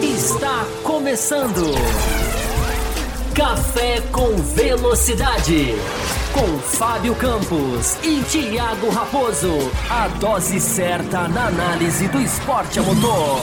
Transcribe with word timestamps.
Está 0.00 0.64
começando. 0.84 1.74
Café 3.34 4.00
com 4.12 4.36
Velocidade. 4.36 5.74
Com 6.32 6.58
Fábio 6.60 7.16
Campos 7.16 7.96
e 8.04 8.22
Thiago 8.22 8.90
Raposo. 8.90 9.50
A 9.90 10.06
dose 10.06 10.60
certa 10.60 11.26
na 11.26 11.48
análise 11.48 12.06
do 12.06 12.20
esporte 12.20 12.78
a 12.78 12.82
motor. 12.82 13.40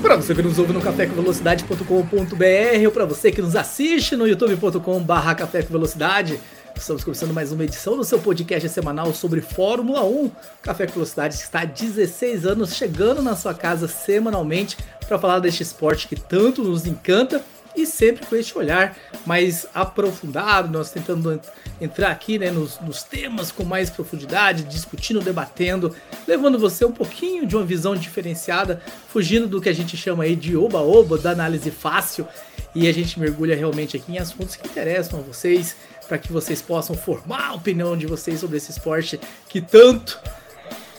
Para 0.00 0.14
você 0.14 0.32
que 0.32 0.42
nos 0.42 0.60
ouve 0.60 0.72
no 0.72 0.80
cafécomvelocidade.com.br 0.80 2.84
ou 2.84 2.92
para 2.92 3.04
você 3.04 3.32
que 3.32 3.42
nos 3.42 3.56
assiste 3.56 4.14
no 4.14 4.28
youtube.com.br 4.28 5.34
Café 5.36 5.62
com 5.62 5.72
Velocidade. 5.72 6.38
Estamos 6.78 7.02
começando 7.02 7.34
mais 7.34 7.50
uma 7.50 7.64
edição 7.64 7.96
do 7.96 8.04
seu 8.04 8.20
podcast 8.20 8.68
semanal 8.68 9.12
sobre 9.12 9.40
Fórmula 9.40 10.04
1. 10.04 10.30
Café 10.62 10.86
com 10.86 10.92
Velocidade 10.92 11.34
está 11.34 11.62
há 11.62 11.64
16 11.64 12.46
anos 12.46 12.76
chegando 12.76 13.20
na 13.20 13.34
sua 13.34 13.52
casa 13.52 13.88
semanalmente 13.88 14.76
para 15.06 15.18
falar 15.18 15.40
deste 15.40 15.62
esporte 15.62 16.06
que 16.06 16.14
tanto 16.14 16.62
nos 16.62 16.86
encanta 16.86 17.44
e 17.76 17.84
sempre 17.84 18.24
com 18.26 18.36
este 18.36 18.56
olhar 18.56 18.96
mais 19.26 19.66
aprofundado, 19.74 20.70
nós 20.70 20.90
tentando 20.90 21.40
entrar 21.80 22.10
aqui 22.10 22.38
né, 22.38 22.50
nos, 22.50 22.78
nos, 22.80 23.02
temas 23.02 23.52
com 23.52 23.64
mais 23.64 23.90
profundidade, 23.90 24.64
discutindo, 24.64 25.20
debatendo, 25.20 25.94
levando 26.26 26.58
você 26.58 26.84
um 26.84 26.92
pouquinho 26.92 27.46
de 27.46 27.56
uma 27.56 27.64
visão 27.64 27.94
diferenciada, 27.94 28.80
fugindo 29.08 29.46
do 29.46 29.60
que 29.60 29.68
a 29.68 29.74
gente 29.74 29.96
chama 29.96 30.24
aí 30.24 30.34
de 30.34 30.56
oba-oba, 30.56 31.18
da 31.18 31.30
análise 31.30 31.70
fácil, 31.70 32.26
e 32.74 32.86
a 32.86 32.92
gente 32.92 33.18
mergulha 33.18 33.56
realmente 33.56 33.96
aqui 33.96 34.12
em 34.12 34.18
assuntos 34.18 34.56
que 34.56 34.66
interessam 34.66 35.20
a 35.20 35.22
vocês, 35.22 35.76
para 36.08 36.18
que 36.18 36.32
vocês 36.32 36.62
possam 36.62 36.96
formar 36.96 37.48
a 37.48 37.54
opinião 37.54 37.96
de 37.96 38.06
vocês 38.06 38.40
sobre 38.40 38.56
esse 38.56 38.70
esporte 38.70 39.20
que 39.48 39.60
tanto 39.60 40.18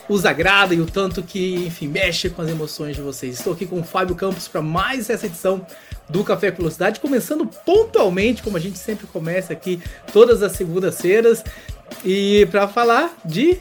os 0.08 0.24
agrada 0.24 0.74
e 0.74 0.80
o 0.80 0.86
tanto 0.86 1.22
que, 1.22 1.54
enfim, 1.66 1.86
mexe 1.86 2.30
com 2.30 2.42
as 2.42 2.48
emoções 2.48 2.96
de 2.96 3.02
vocês. 3.02 3.38
Estou 3.38 3.52
aqui 3.52 3.66
com 3.66 3.80
o 3.80 3.84
Fábio 3.84 4.16
Campos 4.16 4.48
para 4.48 4.60
mais 4.60 5.08
essa 5.08 5.26
edição 5.26 5.64
do 6.08 6.24
Café 6.24 6.50
com 6.50 6.58
Velocidade, 6.58 6.98
começando 6.98 7.46
pontualmente, 7.46 8.42
como 8.42 8.56
a 8.56 8.60
gente 8.60 8.78
sempre 8.78 9.06
começa 9.06 9.52
aqui 9.52 9.80
todas 10.12 10.42
as 10.42 10.52
segundas-feiras, 10.52 11.44
e 12.04 12.46
para 12.50 12.66
falar 12.66 13.16
de 13.24 13.60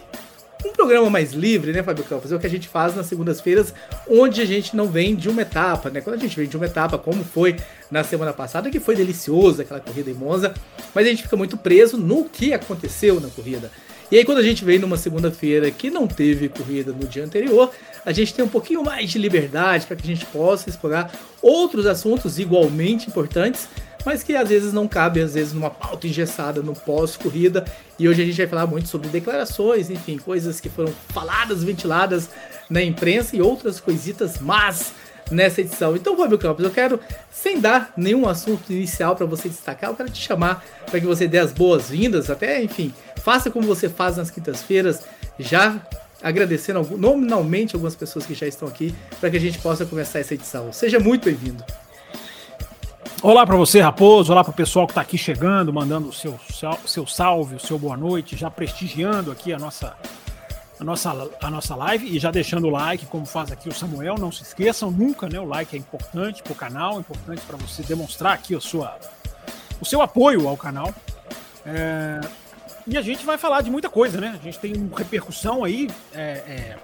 um 0.66 0.72
programa 0.74 1.10
mais 1.10 1.32
livre, 1.32 1.72
né, 1.72 1.82
Fábio 1.82 2.04
Campos? 2.04 2.32
É 2.32 2.36
o 2.36 2.40
que 2.40 2.48
a 2.48 2.50
gente 2.50 2.68
faz 2.68 2.96
nas 2.96 3.06
segundas-feiras, 3.06 3.74
onde 4.10 4.42
a 4.42 4.46
gente 4.46 4.76
não 4.76 4.88
vem 4.88 5.16
de 5.16 5.30
uma 5.30 5.42
etapa, 5.42 5.90
né? 5.90 6.02
Quando 6.02 6.18
a 6.18 6.20
gente 6.20 6.36
vem 6.36 6.48
de 6.48 6.58
uma 6.58 6.66
etapa, 6.66 6.98
como 6.98 7.24
foi 7.24 7.56
na 7.90 8.04
semana 8.04 8.34
passada, 8.34 8.70
que 8.70 8.80
foi 8.80 8.96
delicioso 8.96 9.62
aquela 9.62 9.80
corrida 9.80 10.10
em 10.10 10.14
Monza, 10.14 10.54
mas 10.94 11.06
a 11.06 11.10
gente 11.10 11.24
fica 11.24 11.38
muito 11.38 11.58
preso 11.58 11.98
no 11.98 12.26
que 12.26 12.54
aconteceu 12.54 13.20
na 13.22 13.30
corrida. 13.30 13.72
E 14.12 14.18
aí, 14.18 14.26
quando 14.26 14.40
a 14.40 14.44
gente 14.44 14.66
vem 14.66 14.80
numa 14.80 14.98
segunda-feira 14.98 15.70
que 15.70 15.92
não 15.92 16.08
teve 16.08 16.50
corrida 16.50 16.92
no 16.92 17.08
dia 17.08 17.24
anterior, 17.24 17.72
a 18.04 18.12
gente 18.12 18.34
tem 18.34 18.44
um 18.44 18.50
pouquinho 18.50 18.84
mais 18.84 19.12
de 19.12 19.20
liberdade 19.20 19.86
para 19.86 19.96
que 19.96 20.04
a 20.04 20.16
gente 20.16 20.26
possa 20.26 20.68
explorar 20.68 21.12
outros 21.42 21.86
assuntos 21.86 22.40
igualmente 22.40 23.08
importantes, 23.08 23.70
mas 24.06 24.24
que 24.24 24.36
às 24.36 24.50
vezes 24.50 24.74
não 24.74 24.88
cabem, 24.88 25.24
às 25.24 25.34
vezes, 25.34 25.54
numa 25.54 25.70
pauta 25.70 26.08
engessada 26.08 26.62
no 26.62 26.74
pós-corrida. 26.74 27.66
E 27.98 28.08
hoje 28.08 28.22
a 28.22 28.26
gente 28.26 28.38
vai 28.38 28.48
falar 28.48 28.68
muito 28.68 28.88
sobre 28.88 29.10
declarações, 29.10 29.90
enfim, 29.90 30.18
coisas 30.18 30.60
que 30.60 30.70
foram 30.70 30.94
faladas, 31.10 31.64
ventiladas 31.64 32.30
na 32.70 32.82
imprensa 32.82 33.36
e 33.36 33.42
outras 33.42 33.80
coisitas 33.80 34.40
mas 34.40 34.94
nessa 35.32 35.62
edição. 35.62 35.96
Então, 35.96 36.18
Fábio 36.18 36.38
Campos, 36.38 36.64
eu 36.64 36.72
quero, 36.72 37.00
sem 37.32 37.60
dar 37.60 37.94
nenhum 37.96 38.28
assunto 38.28 38.72
inicial 38.72 39.16
para 39.16 39.26
você 39.26 39.48
destacar, 39.48 39.90
eu 39.90 39.96
quero 39.96 40.10
te 40.10 40.22
chamar 40.22 40.64
para 40.90 41.00
que 41.00 41.06
você 41.06 41.28
dê 41.28 41.38
as 41.38 41.52
boas-vindas, 41.52 42.30
até, 42.30 42.64
enfim, 42.64 42.94
faça 43.18 43.52
como 43.52 43.68
você 43.68 43.88
faz 43.88 44.18
nas 44.18 44.32
quintas-feiras, 44.32 45.04
já 45.38 45.80
agradecendo 46.22 46.98
nominalmente 46.98 47.76
algumas 47.76 47.96
pessoas 47.96 48.26
que 48.26 48.34
já 48.34 48.48
estão 48.48 48.68
aqui, 48.68 48.94
para 49.20 49.30
que 49.30 49.38
a 49.38 49.40
gente 49.40 49.60
possa 49.60 49.86
começar 49.86 50.20
essa 50.20 50.34
edição. 50.34 50.74
Seja 50.74 51.00
muito 51.00 51.26
bem-vindo. 51.26 51.64
Olá 53.22 53.46
para 53.46 53.58
você, 53.58 53.82
Raposo. 53.82 54.32
Olá 54.32 54.46
para 54.46 54.52
o 54.52 54.56
pessoal 54.56 54.88
que 54.88 54.92
está 54.92 55.02
aqui 55.02 55.18
chegando, 55.18 55.74
mandando 55.74 56.08
o 56.08 56.14
seu, 56.14 56.40
seu 56.86 57.06
salve, 57.06 57.56
o 57.56 57.60
seu 57.60 57.78
boa 57.78 57.98
noite, 57.98 58.38
já 58.38 58.50
prestigiando 58.50 59.30
aqui 59.30 59.52
a 59.52 59.60
nossa 59.60 59.94
a 60.80 60.84
nossa, 60.86 61.30
a 61.42 61.50
nossa 61.50 61.76
live 61.76 62.16
e 62.16 62.18
já 62.18 62.32
deixando 62.32 62.68
o 62.68 62.70
like, 62.70 63.06
como 63.08 63.26
faz 63.26 63.52
aqui 63.52 63.68
o 63.68 63.74
Samuel. 63.74 64.16
Não 64.18 64.32
se 64.32 64.44
esqueçam 64.44 64.90
nunca, 64.90 65.28
né? 65.28 65.38
O 65.38 65.44
like 65.44 65.76
é 65.76 65.80
importante 65.80 66.42
para 66.42 66.54
o 66.54 66.56
canal, 66.56 66.96
é 66.96 67.00
importante 67.00 67.42
para 67.42 67.58
você 67.58 67.84
demonstrar 67.84 68.32
aqui 68.32 68.56
a 68.56 68.62
sua, 68.62 68.98
o 69.82 69.86
seu 69.86 70.02
apoio 70.02 70.48
ao 70.48 70.56
canal. 70.56 70.96
É, 71.66 72.22
e 72.88 72.98
a 72.98 73.02
gente 73.02 73.26
vai 73.26 73.38
falar 73.38 73.62
de 73.62 73.70
muita 73.70 73.90
coisa, 73.90 74.22
né? 74.22 74.40
A 74.40 74.44
gente 74.44 74.58
tem 74.60 74.74
uma 74.78 74.98
repercussão 74.98 75.66
aí 75.66 75.90
é, 76.14 76.22
é, 76.22 76.78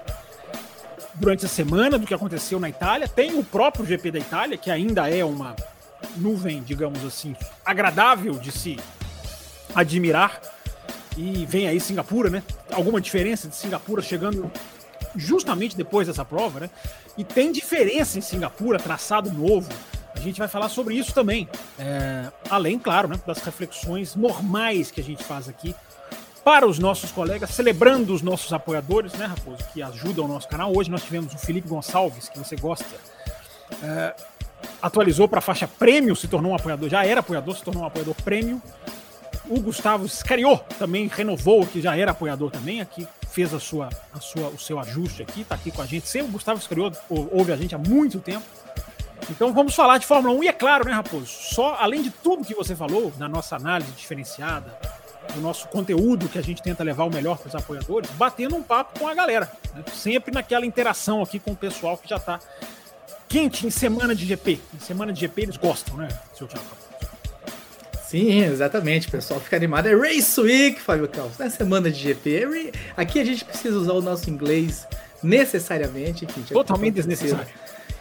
durante 1.13 1.45
a 1.45 1.50
semana 1.50 1.97
do 1.97 2.06
que 2.06 2.13
aconteceu 2.13 2.59
na 2.59 2.68
Itália. 2.68 3.07
Tem 3.07 3.40
o 3.40 3.44
próprio 3.44 3.85
GP 3.85 4.12
da 4.12 4.19
Itália, 4.19 4.57
que 4.57 4.69
ainda 4.69 5.09
é 5.09 5.24
uma 5.24 5.56
nuvem, 6.17 6.61
digamos 6.61 7.03
assim, 7.05 7.35
agradável 7.66 8.33
de 8.33 8.51
se 8.51 8.79
admirar 9.73 10.41
e 11.17 11.45
vem 11.45 11.67
aí 11.67 11.79
Singapura, 11.79 12.29
né? 12.29 12.43
Alguma 12.71 12.99
diferença 12.99 13.47
de 13.47 13.55
Singapura 13.55 14.01
chegando 14.01 14.51
justamente 15.15 15.75
depois 15.75 16.07
dessa 16.07 16.25
prova, 16.25 16.59
né? 16.59 16.69
E 17.17 17.23
tem 17.23 17.51
diferença 17.51 18.17
em 18.17 18.21
Singapura, 18.21 18.77
traçado 18.77 19.31
novo. 19.31 19.69
A 20.13 20.19
gente 20.19 20.39
vai 20.39 20.47
falar 20.47 20.69
sobre 20.69 20.95
isso 20.95 21.13
também. 21.13 21.47
É, 21.79 22.31
além, 22.49 22.77
claro, 22.79 23.07
né, 23.07 23.19
das 23.25 23.39
reflexões 23.39 24.15
normais 24.15 24.91
que 24.91 24.99
a 24.99 25.03
gente 25.03 25.23
faz 25.23 25.47
aqui 25.47 25.75
para 26.44 26.67
os 26.67 26.77
nossos 26.77 27.11
colegas, 27.11 27.49
celebrando 27.49 28.13
os 28.13 28.21
nossos 28.21 28.53
apoiadores, 28.53 29.13
né, 29.13 29.25
Raposo, 29.25 29.63
que 29.73 29.81
ajudam 29.81 30.25
o 30.25 30.27
nosso 30.27 30.47
canal. 30.47 30.71
Hoje 30.75 30.91
nós 30.91 31.03
tivemos 31.03 31.33
o 31.33 31.38
Felipe 31.38 31.67
Gonçalves, 31.67 32.29
que 32.29 32.38
você 32.38 32.55
gosta. 32.55 32.85
É, 33.81 34.15
atualizou 34.85 35.28
para 35.28 35.40
a 35.40 35.41
faixa 35.41 35.68
prêmio, 35.68 36.16
se 36.16 36.28
tornou 36.28 36.51
um 36.51 36.56
apoiador, 36.56 36.88
já 36.88 37.03
era 37.03 37.22
apoiador, 37.22 37.56
se 37.56 37.63
tornou 37.63 37.84
um 37.84 37.88
apoiador 37.88 38.13
prêmio. 38.23 38.62
O 39.50 39.59
Gustavo 39.59 40.07
Scariô 40.07 40.57
também 40.78 41.07
renovou, 41.07 41.66
que 41.66 41.81
já 41.81 41.97
era 41.97 42.12
apoiador 42.12 42.51
também, 42.51 42.81
aqui 42.81 43.07
fez 43.31 43.51
a 43.51 43.59
sua, 43.59 43.90
a 44.13 44.19
sua, 44.19 44.50
o 44.50 44.59
seu 44.59 44.79
ajuste 44.79 45.24
aqui, 45.24 45.41
está 45.41 45.56
aqui 45.56 45.72
com 45.72 45.81
a 45.81 45.88
gente. 45.88 46.07
Sempre 46.07 46.29
o 46.29 46.31
Gustavo 46.34 46.62
Scariô 46.62 46.91
ouve 47.09 47.51
a 47.51 47.56
gente 47.56 47.74
há 47.74 47.79
muito 47.79 48.19
tempo. 48.19 48.45
Então 49.28 49.51
vamos 49.53 49.74
falar 49.74 49.97
de 49.97 50.06
Fórmula 50.06 50.35
1 50.35 50.44
e 50.44 50.47
é 50.50 50.53
claro, 50.53 50.85
né, 50.85 50.91
Raposo? 50.91 51.25
Só 51.25 51.75
além 51.79 52.03
de 52.03 52.12
tudo 52.12 52.45
que 52.45 52.53
você 52.53 52.75
falou, 52.75 53.12
na 53.18 53.28
nossa 53.28 53.56
análise 53.56 53.91
diferenciada, 53.94 54.78
do 55.34 55.41
nosso 55.41 55.68
conteúdo 55.69 56.29
que 56.29 56.38
a 56.38 56.44
gente 56.44 56.62
tenta 56.62 56.84
levar 56.84 57.06
o 57.06 57.09
melhor 57.09 57.40
para 57.40 57.47
os 57.47 57.56
apoiadores, 57.56 58.09
batendo 58.12 58.56
um 58.56 58.62
papo 58.62 59.00
com 59.00 59.07
a 59.07 59.16
galera. 59.16 59.51
Né? 59.74 59.84
Sempre 59.91 60.31
naquela 60.31 60.66
interação 60.66 61.24
aqui 61.24 61.40
com 61.40 61.51
o 61.51 61.56
pessoal 61.56 61.97
que 61.97 62.07
já 62.07 62.18
está 62.18 62.40
quente 63.28 63.66
em 63.66 63.69
semana 63.69 64.16
de 64.16 64.25
GP. 64.25 64.59
Em 64.74 64.80
semana 64.80 65.12
de 65.12 65.19
GP 65.22 65.41
eles 65.41 65.58
gostam, 65.58 65.97
né, 65.97 66.08
seu 66.34 66.47
Thiago? 66.47 66.66
Sim, 68.08 68.44
exatamente. 68.44 69.08
O 69.08 69.12
pessoal 69.12 69.40
fica 69.40 69.56
animado. 69.56 69.88
É 69.88 69.96
Race 69.96 70.40
Week, 70.40 70.80
Fábio. 70.80 71.09
Não 71.18 71.46
é 71.46 71.50
semana 71.50 71.90
de 71.90 72.00
GP. 72.00 72.44
É 72.44 72.72
Aqui 72.96 73.19
a 73.19 73.25
gente 73.25 73.44
precisa 73.44 73.78
usar 73.78 73.94
o 73.94 74.02
nosso 74.02 74.30
inglês 74.30 74.88
necessariamente. 75.24 76.25
Totalmente 76.47 76.94
desnecessário 76.94 77.47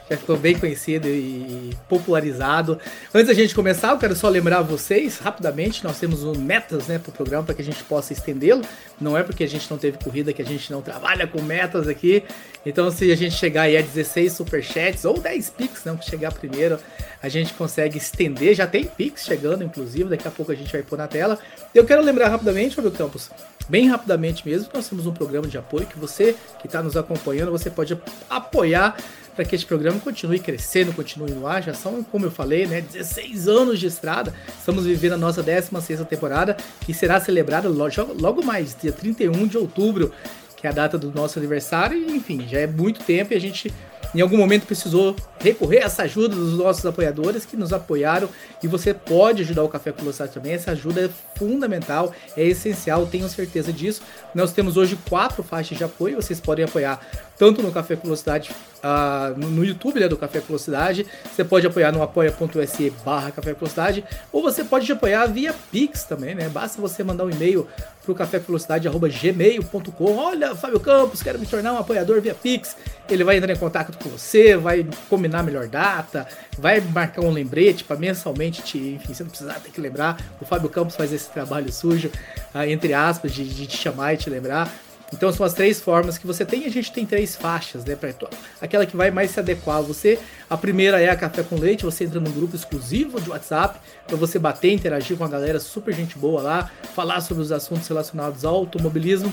já 0.09 0.17
ficou 0.17 0.37
bem 0.37 0.59
conhecido 0.59 1.09
e 1.09 1.71
popularizado. 1.89 2.79
Antes 3.13 3.29
da 3.29 3.35
gente 3.35 3.55
começar, 3.55 3.91
eu 3.91 3.99
quero 3.99 4.15
só 4.15 4.29
lembrar 4.29 4.61
vocês, 4.61 5.19
rapidamente, 5.19 5.83
nós 5.83 5.99
temos 5.99 6.23
um 6.23 6.35
metas 6.35 6.89
né, 6.89 6.99
para 6.99 7.11
o 7.11 7.13
programa 7.13 7.45
para 7.45 7.55
que 7.55 7.63
a 7.63 7.65
gente 7.65 7.83
possa 7.85 8.13
estendê-lo. 8.13 8.63
Não 9.01 9.17
é 9.17 9.23
porque 9.23 9.45
a 9.45 9.49
gente 9.49 9.71
não 9.71 9.79
teve 9.79 9.99
corrida 9.99 10.33
que 10.33 10.43
a 10.43 10.45
gente 10.45 10.71
não 10.71 10.83
trabalha 10.83 11.27
com 11.27 11.41
metas 11.41 11.89
aqui. 11.89 12.23
Então, 12.67 12.91
se 12.91 13.11
a 13.11 13.17
gente 13.17 13.35
chegar 13.35 13.63
aí 13.63 13.77
a 13.77 13.81
16 13.81 14.33
superchats 14.33 15.05
ou 15.05 15.19
10 15.19 15.51
pix, 15.51 15.85
não, 15.85 15.97
que 15.97 16.05
chegar 16.05 16.33
primeiro, 16.33 16.79
a 17.23 17.29
gente 17.29 17.55
consegue 17.55 17.97
estender. 17.97 18.55
Já 18.55 18.67
tem 18.67 18.85
pix 18.85 19.25
chegando, 19.25 19.65
inclusive, 19.65 20.11
daqui 20.11 20.29
a 20.29 20.31
pouco 20.31 20.53
a 20.53 20.55
gente 20.55 20.71
vai 20.71 20.83
pôr 20.83 20.99
na 20.99 21.09
tela. 21.09 21.39
Eu 21.75 21.85
quero 21.85 22.03
lembrar 22.03 22.29
rapidamente, 22.29 22.77
Fábio 22.77 22.91
Campos, 22.91 23.31
bem 23.69 23.89
rapidamente 23.89 24.47
mesmo, 24.47 24.69
nós 24.75 24.89
temos 24.89 25.07
um 25.07 25.13
programa 25.13 25.49
de 25.49 25.57
apoio 25.57 25.87
que 25.87 25.99
você 25.99 26.37
que 26.61 26.67
está 26.67 26.83
nos 26.83 26.97
acompanhando, 26.97 27.51
você 27.51 27.71
pode 27.71 27.99
apoiar 28.29 28.97
para 29.35 29.45
que 29.45 29.55
este 29.55 29.67
programa 29.67 29.99
continue 30.01 30.39
crescendo, 30.39 30.93
continue 30.93 31.33
no 31.33 31.47
ar. 31.47 31.63
Já 31.63 31.75
são, 31.75 32.03
como 32.03 32.27
eu 32.27 32.31
falei, 32.31 32.67
né, 32.67 32.81
16 32.81 33.49
anos 33.49 33.81
de 33.81 33.87
estrada. 33.87 34.33
Estamos 34.59 34.85
vivendo 34.85 35.15
a 35.15 35.19
nossa 35.19 35.43
16 35.43 36.01
temporada, 36.09 36.57
que 36.81 36.95
será 36.95 37.21
celebrada 37.21 37.69
logo, 37.69 38.43
mais, 38.43 38.77
dia 38.81 38.93
31 38.93 39.47
de 39.47 39.59
outubro, 39.59 40.13
que 40.57 40.67
é 40.67 40.71
a 40.71 40.73
data 40.73 40.97
do 40.97 41.11
nosso 41.11 41.39
aniversário. 41.39 41.99
Enfim, 42.11 42.47
já 42.49 42.61
é 42.61 42.67
muito 42.67 43.01
tempo 43.01 43.33
e 43.33 43.37
a 43.37 43.41
gente 43.41 43.73
em 44.15 44.21
algum 44.21 44.37
momento 44.37 44.65
precisou 44.65 45.17
recorrer 45.41 45.83
a 45.83 45.87
essa 45.87 46.05
ajuda 46.05 46.37
dos 46.37 46.57
nossos 46.57 46.87
apoiadores 46.87 47.45
que 47.45 47.57
nos 47.57 47.73
apoiaram 47.73 48.29
e 48.63 48.69
você 48.69 48.95
pode 48.95 49.43
ajudar 49.43 49.65
o 49.65 49.69
Café 49.69 49.91
Velocidade 49.91 50.33
também. 50.33 50.53
Essa 50.53 50.71
ajuda 50.71 51.07
é 51.07 51.11
fundamental, 51.37 52.15
é 52.37 52.45
essencial, 52.45 53.07
tenho 53.07 53.29
certeza 53.29 53.73
disso. 53.73 54.03
Nós 54.33 54.53
temos 54.53 54.77
hoje 54.77 54.97
quatro 55.09 55.43
faixas 55.43 55.77
de 55.77 55.83
apoio, 55.83 56.15
vocês 56.15 56.39
podem 56.39 56.65
apoiar 56.65 57.01
tanto 57.39 57.63
no 57.63 57.73
Café 57.73 57.97
com 57.97 58.03
Velocidade, 58.03 58.51
uh, 58.83 59.39
no, 59.39 59.51
no, 59.51 59.65
YouTube 59.65 60.01
né, 60.01 60.09
do 60.09 60.17
Café 60.17 60.41
com 60.41 60.49
Velocidade, 60.49 61.07
você 61.35 61.45
pode 61.45 61.67
apoiar 61.67 61.93
no 61.93 62.03
apoia.se 62.03 62.91
barra 63.05 63.31
Café 63.31 63.53
com 63.53 63.61
Velocidade, 63.61 64.05
ou 64.33 64.43
você 64.43 64.65
pode 64.65 64.91
apoiar 64.91 65.27
via 65.27 65.55
Pix 65.71 66.05
também, 66.05 66.35
né? 66.35 66.49
Basta 66.49 66.81
você 66.81 67.03
mandar 67.03 67.25
um 67.25 67.31
e-mail 67.31 67.67
para 68.05 68.13
o 68.13 68.15
café 68.15 68.39
gmail.com. 68.39 70.17
Olha, 70.17 70.55
Fábio 70.55 70.79
Campos, 70.79 71.23
quero 71.23 71.39
me 71.39 71.47
tornar 71.47 71.73
um 71.73 71.79
apoiador 71.79 72.21
via 72.21 72.35
Pix. 72.35 72.77
Ele 73.09 73.25
vai 73.25 73.39
entrar 73.39 73.53
em 73.53 73.57
contato 73.57 73.97
com 73.99 74.11
você, 74.11 74.57
vai 74.57 74.87
combinar 75.09 75.43
melhor 75.43 75.67
data, 75.69 76.27
vai 76.59 76.81
marcar 76.81 77.23
um 77.23 77.31
lembrete 77.31 77.83
para 77.83 77.97
mensalmente 77.97 78.63
te, 78.63 78.79
enfim, 78.79 79.15
você 79.15 79.23
não 79.23 79.31
precisar 79.31 79.55
ter 79.55 79.71
que 79.71 79.81
lembrar. 79.81 80.19
O 80.41 80.45
Fábio 80.45 80.69
Campos 80.69 80.97
faz 80.97 81.13
esse 81.13 81.31
trabalho 81.31 81.73
sujo, 81.73 82.11
uh, 82.55 82.63
entre 82.63 82.93
aspas, 82.93 83.33
de, 83.33 83.45
de 83.49 83.67
te 83.67 83.77
chamar 83.77 84.15
e 84.15 84.17
te 84.19 84.29
lembrar. 84.29 84.71
Então 85.13 85.33
são 85.33 85.45
as 85.45 85.53
três 85.53 85.81
formas 85.81 86.19
que 86.19 86.27
você 86.27 86.45
tem. 86.45 86.65
A 86.65 86.71
gente 86.71 86.93
tem 86.93 87.07
três 87.07 87.37
faixas, 87.37 87.85
né? 87.85 87.95
Pra, 87.95 88.13
aquela 88.61 88.87
que 88.87 88.97
vai 88.97 89.11
mais 89.11 89.31
se 89.31 89.41
adequar 89.41 89.79
a 89.79 89.81
você. 89.81 90.19
A 90.49 90.57
primeira 90.57 91.01
é 91.01 91.09
a 91.09 91.17
Café 91.17 91.43
com 91.43 91.57
Leite. 91.57 91.85
Você 91.85 92.05
entra 92.05 92.21
num 92.21 92.33
grupo 92.33 92.57
exclusivo 92.57 93.21
de 93.21 93.31
WhatsApp 93.31 93.79
para 94.07 94.17
você 94.17 94.39
bater, 94.39 94.73
interagir 94.73 95.17
com 95.17 95.25
a 95.25 95.29
galera 95.29 95.61
super 95.61 95.95
gente 95.95 96.19
boa 96.19 96.43
lá, 96.43 96.71
falar 96.95 97.21
sobre 97.21 97.43
os 97.43 97.53
assuntos 97.53 97.87
relacionados 97.87 98.45
ao 98.45 98.55
automobilismo. 98.55 99.33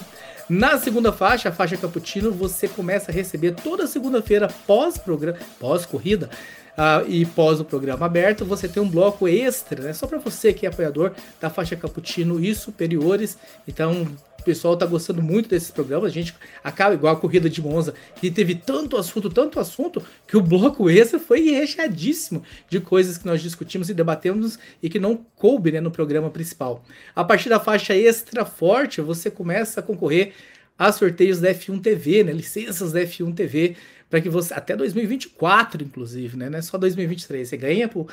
Na 0.49 0.77
segunda 0.77 1.13
faixa, 1.13 1.49
a 1.49 1.51
faixa 1.51 1.77
Cappuccino, 1.77 2.31
você 2.31 2.67
começa 2.67 3.11
a 3.11 3.13
receber 3.13 3.53
toda 3.53 3.87
segunda-feira 3.87 4.49
pós-programa, 4.67 5.37
pós-corrida, 5.59 6.29
Uh, 6.71 7.05
e 7.05 7.25
pós 7.25 7.59
o 7.59 7.65
programa 7.65 8.05
aberto, 8.05 8.45
você 8.45 8.65
tem 8.65 8.81
um 8.81 8.87
bloco 8.87 9.27
extra, 9.27 9.83
né? 9.83 9.93
Só 9.93 10.07
para 10.07 10.17
você 10.17 10.53
que 10.53 10.65
é 10.65 10.69
apoiador 10.69 11.11
da 11.39 11.49
faixa 11.49 11.75
Cappuccino 11.75 12.39
e 12.39 12.55
superiores. 12.55 13.37
Então, 13.67 14.07
o 14.41 14.43
pessoal 14.43 14.75
tá 14.75 14.85
gostando 14.85 15.21
muito 15.21 15.49
desses 15.49 15.69
programas. 15.69 16.11
A 16.11 16.13
gente 16.13 16.35
acaba 16.63 16.95
igual 16.95 17.13
a 17.13 17.19
corrida 17.19 17.49
de 17.49 17.61
Monza, 17.61 17.93
que 18.15 18.31
teve 18.31 18.55
tanto 18.55 18.97
assunto, 18.97 19.29
tanto 19.29 19.59
assunto, 19.59 20.03
que 20.27 20.35
o 20.35 20.41
bloco 20.41 20.89
extra 20.89 21.19
foi 21.19 21.51
recheadíssimo 21.51 22.43
de 22.67 22.79
coisas 22.79 23.17
que 23.17 23.25
nós 23.25 23.41
discutimos 23.41 23.89
e 23.89 23.93
debatemos 23.93 24.57
e 24.81 24.89
que 24.89 24.99
não 24.99 25.15
coube 25.35 25.71
né, 25.71 25.79
no 25.79 25.91
programa 25.91 26.29
principal. 26.29 26.83
A 27.15 27.23
partir 27.23 27.49
da 27.49 27.59
faixa 27.59 27.95
extra 27.95 28.43
forte, 28.43 28.99
você 28.99 29.29
começa 29.29 29.79
a 29.79 29.83
concorrer 29.83 30.33
a 30.77 30.91
sorteios 30.91 31.39
da 31.39 31.53
F1 31.53 31.79
TV, 31.79 32.23
né, 32.23 32.33
licenças 32.33 32.91
da 32.91 33.01
F1 33.01 33.35
TV, 33.35 33.75
para 34.09 34.19
que 34.19 34.29
você 34.29 34.53
até 34.53 34.75
2024, 34.75 35.83
inclusive, 35.83 36.35
né, 36.35 36.49
não 36.49 36.57
é 36.57 36.61
só 36.61 36.77
2023. 36.77 37.47
Você 37.47 37.57
ganha 37.57 37.87
por, 37.87 38.07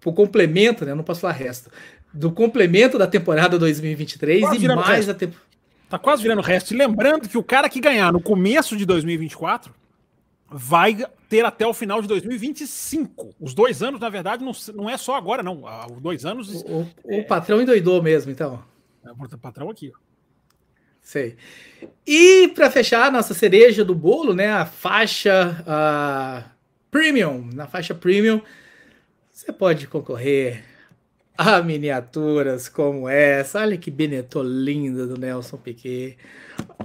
por 0.00 0.12
complemento, 0.12 0.84
né? 0.84 0.94
Não 0.94 1.04
posso 1.04 1.20
falar 1.20 1.32
resto 1.32 1.70
do 2.14 2.30
complemento 2.30 2.96
da 2.96 3.06
temporada 3.06 3.58
2023 3.58 4.40
quase 4.40 4.64
e 4.64 4.68
mais 4.68 5.08
a 5.08 5.14
temporada. 5.14 5.44
Tá 5.90 5.98
quase 5.98 6.22
virando 6.22 6.38
o 6.38 6.44
resto. 6.44 6.72
E 6.72 6.76
lembrando 6.76 7.28
que 7.28 7.36
o 7.36 7.42
cara 7.42 7.68
que 7.68 7.80
ganhar 7.80 8.12
no 8.12 8.20
começo 8.20 8.76
de 8.76 8.86
2024 8.86 9.74
vai 10.50 10.96
ter 11.28 11.44
até 11.44 11.66
o 11.66 11.74
final 11.74 12.00
de 12.00 12.08
2025. 12.08 13.34
Os 13.40 13.52
dois 13.52 13.82
anos, 13.82 14.00
na 14.00 14.08
verdade, 14.08 14.44
não, 14.44 14.52
não 14.74 14.88
é 14.88 14.96
só 14.96 15.16
agora, 15.16 15.42
não. 15.42 15.66
Ah, 15.66 15.86
os 15.90 16.00
dois 16.00 16.24
anos. 16.24 16.62
O, 16.62 16.80
o, 16.80 16.92
é... 17.06 17.20
o 17.20 17.26
patrão 17.26 17.60
endoidou 17.60 18.02
mesmo, 18.02 18.30
então. 18.30 18.62
É 19.04 19.10
o 19.10 19.38
patrão 19.38 19.68
aqui, 19.68 19.92
ó. 19.94 19.98
Sei. 21.02 21.36
E 22.06 22.48
para 22.48 22.70
fechar 22.70 23.06
a 23.06 23.10
nossa 23.10 23.34
cereja 23.34 23.84
do 23.84 23.94
bolo, 23.94 24.32
né, 24.32 24.50
a 24.50 24.64
faixa 24.64 25.62
uh, 25.62 26.50
premium, 26.90 27.50
na 27.52 27.66
faixa 27.66 27.94
premium, 27.94 28.40
você 29.30 29.52
pode 29.52 29.86
concorrer 29.86 30.64
a 31.36 31.60
miniaturas 31.62 32.68
como 32.68 33.08
essa. 33.08 33.60
Olha 33.60 33.76
que 33.76 33.90
Benetton 33.90 34.42
linda 34.42 35.06
do 35.06 35.18
Nelson 35.18 35.56
Piquet. 35.56 36.16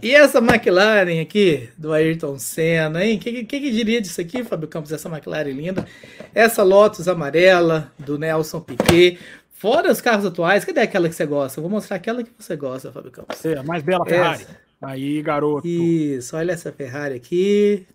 E 0.01 0.15
essa 0.15 0.39
McLaren 0.39 1.21
aqui, 1.21 1.69
do 1.77 1.93
Ayrton 1.93 2.39
Senna, 2.39 3.05
hein? 3.05 3.19
Quem 3.19 3.45
que, 3.45 3.59
que, 3.59 3.71
diria 3.71 4.01
disso 4.01 4.19
aqui, 4.19 4.43
Fábio 4.43 4.67
Campos? 4.67 4.91
Essa 4.91 5.09
McLaren 5.09 5.51
linda. 5.51 5.85
Essa 6.33 6.63
Lotus 6.63 7.07
amarela, 7.07 7.91
do 7.99 8.17
Nelson 8.17 8.61
Piquet. 8.61 9.19
Fora 9.51 9.91
os 9.91 9.99
carros 9.99 10.25
atuais, 10.25 10.63
cadê 10.63 10.79
aquela 10.79 11.09
que 11.09 11.15
você 11.15 11.25
gosta? 11.25 11.59
Eu 11.59 11.63
vou 11.63 11.69
mostrar 11.69 11.97
aquela 11.97 12.23
que 12.23 12.31
você 12.37 12.55
gosta, 12.55 12.91
Fábio 12.91 13.11
Campos. 13.11 13.45
É, 13.45 13.57
a 13.57 13.63
mais 13.63 13.83
bela 13.83 14.05
Ferrari. 14.05 14.43
Essa. 14.43 14.57
Aí, 14.81 15.21
garoto. 15.21 15.67
Isso, 15.67 16.35
olha 16.37 16.53
essa 16.53 16.71
Ferrari 16.71 17.15
aqui. 17.15 17.85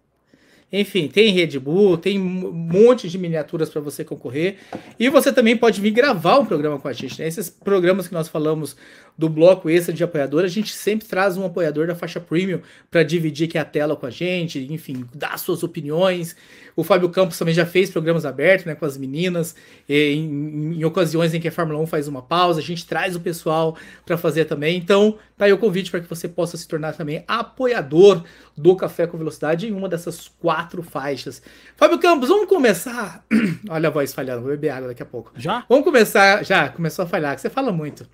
Enfim, 0.77 1.07
tem 1.07 1.33
Red 1.33 1.57
Bull, 1.61 1.97
tem 1.97 2.19
um 2.19 2.51
monte 2.53 3.09
de 3.09 3.17
miniaturas 3.17 3.71
para 3.71 3.81
você 3.81 4.03
concorrer. 4.03 4.57
E 4.99 5.09
você 5.09 5.33
também 5.33 5.57
pode 5.57 5.81
vir 5.81 5.93
gravar 5.93 6.41
um 6.41 6.45
programa 6.45 6.81
com 6.81 6.89
a 6.89 6.93
gente. 6.93 7.21
Né? 7.21 7.29
Esses 7.29 7.49
programas 7.49 8.09
que 8.09 8.15
nós 8.15 8.27
falamos 8.27 8.77
do 9.17 9.29
bloco 9.29 9.71
extra 9.71 9.95
de 9.95 10.03
apoiador, 10.03 10.43
a 10.43 10.49
gente 10.49 10.73
sempre 10.73 11.07
traz 11.07 11.37
um 11.37 11.45
apoiador 11.45 11.87
da 11.87 11.95
faixa 11.95 12.19
premium 12.19 12.61
para 12.91 13.05
dividir 13.05 13.47
aqui 13.47 13.57
a 13.57 13.65
tela 13.65 13.95
com 13.95 14.07
a 14.07 14.11
gente, 14.11 14.59
enfim, 14.73 15.05
dar 15.15 15.39
suas 15.39 15.63
opiniões. 15.63 16.35
O 16.77 16.83
Fábio 16.83 17.09
Campos 17.09 17.39
também 17.39 17.55
já 17.55 17.65
fez 17.65 17.91
programas 17.91 18.25
abertos 18.25 18.67
né, 18.67 18.75
com 18.75 18.85
as 18.85 18.97
meninas, 18.97 19.55
em, 19.89 20.75
em, 20.77 20.85
ocasiões 20.85 21.33
em 21.33 21.41
que 21.41 21.49
a 21.49 21.53
Fórmula 21.53 21.79
1 21.81 21.87
faz 21.87 22.09
uma 22.09 22.21
pausa, 22.21 22.61
a 22.61 22.63
gente 22.63 22.87
traz 22.87 23.15
o 23.15 23.21
pessoal 23.21 23.77
para 24.05 24.17
fazer 24.17 24.47
também. 24.47 24.77
Então, 24.77 25.19
tá 25.37 25.45
aí 25.45 25.53
o 25.53 25.59
convite 25.59 25.91
para 25.91 26.01
que 26.01 26.09
você 26.09 26.29
possa 26.29 26.57
se 26.57 26.67
tornar 26.67 26.95
também 26.95 27.25
apoiador 27.29 28.25
do 28.57 28.75
Café 28.75 29.07
com 29.07 29.17
Velocidade 29.17 29.69
em 29.69 29.73
uma 29.73 29.89
dessas 29.89 30.29
quatro 30.41 30.83
faixas. 30.83 31.41
Fábio 31.77 31.99
Campos, 31.99 32.29
vamos 32.29 32.49
começar. 32.49 33.25
Olha 33.69 33.89
a 33.89 33.93
voz 33.93 34.13
falhando, 34.13 34.43
vou 34.43 34.51
beber 34.51 34.71
água 34.71 34.89
daqui 34.89 35.03
a 35.03 35.07
pouco. 35.07 35.33
Já? 35.37 35.65
Vamos 35.69 35.85
começar. 35.85 36.45
Já, 36.45 36.69
começou 36.69 37.05
a 37.05 37.09
falhar, 37.09 37.35
que 37.35 37.41
você 37.41 37.51
fala 37.51 37.73
muito. 37.73 38.07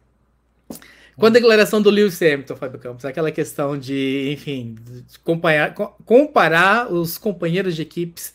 Com 1.16 1.26
a 1.26 1.30
declaração 1.30 1.82
do 1.82 1.90
Lewis 1.90 2.20
Hamilton, 2.22 2.56
Fábio 2.56 2.78
Campos, 2.78 3.04
aquela 3.04 3.30
questão 3.30 3.76
de, 3.76 4.30
enfim, 4.32 4.74
de 4.80 5.18
comparar, 5.18 5.74
comparar 5.74 6.90
os 6.90 7.18
companheiros 7.18 7.76
de 7.76 7.82
equipes 7.82 8.32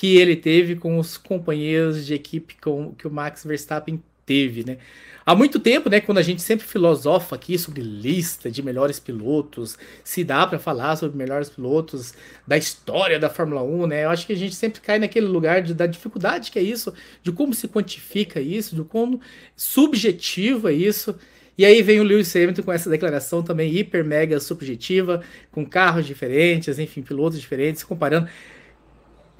que 0.00 0.16
ele 0.16 0.34
teve 0.34 0.76
com 0.76 0.98
os 0.98 1.18
companheiros 1.18 2.06
de 2.06 2.14
equipe 2.14 2.56
com, 2.58 2.94
que 2.94 3.06
o 3.06 3.10
Max 3.10 3.44
Verstappen 3.44 4.02
teve, 4.24 4.64
né? 4.64 4.78
Há 5.26 5.34
muito 5.34 5.60
tempo, 5.60 5.90
né, 5.90 6.00
quando 6.00 6.16
a 6.16 6.22
gente 6.22 6.40
sempre 6.40 6.66
filosofa 6.66 7.36
aqui 7.36 7.58
sobre 7.58 7.82
lista 7.82 8.50
de 8.50 8.62
melhores 8.62 8.98
pilotos, 8.98 9.76
se 10.02 10.24
dá 10.24 10.46
para 10.46 10.58
falar 10.58 10.96
sobre 10.96 11.18
melhores 11.18 11.50
pilotos 11.50 12.14
da 12.46 12.56
história 12.56 13.18
da 13.18 13.28
Fórmula 13.28 13.62
1, 13.62 13.86
né? 13.88 14.04
Eu 14.06 14.08
acho 14.08 14.26
que 14.26 14.32
a 14.32 14.36
gente 14.36 14.54
sempre 14.54 14.80
cai 14.80 14.98
naquele 14.98 15.26
lugar 15.26 15.60
de, 15.60 15.74
da 15.74 15.84
dificuldade 15.84 16.50
que 16.50 16.58
é 16.58 16.62
isso, 16.62 16.94
de 17.22 17.30
como 17.30 17.52
se 17.52 17.68
quantifica 17.68 18.40
isso, 18.40 18.74
de 18.74 18.82
como 18.82 19.20
subjetivo 19.54 20.70
é 20.70 20.72
isso. 20.72 21.14
E 21.58 21.66
aí 21.66 21.82
vem 21.82 22.00
o 22.00 22.04
Lewis 22.04 22.34
Hamilton 22.34 22.62
com 22.62 22.72
essa 22.72 22.88
declaração 22.88 23.42
também 23.42 23.70
hiper 23.70 24.02
mega 24.02 24.40
subjetiva, 24.40 25.22
com 25.52 25.66
carros 25.66 26.06
diferentes, 26.06 26.78
enfim, 26.78 27.02
pilotos 27.02 27.38
diferentes, 27.38 27.84
comparando. 27.84 28.30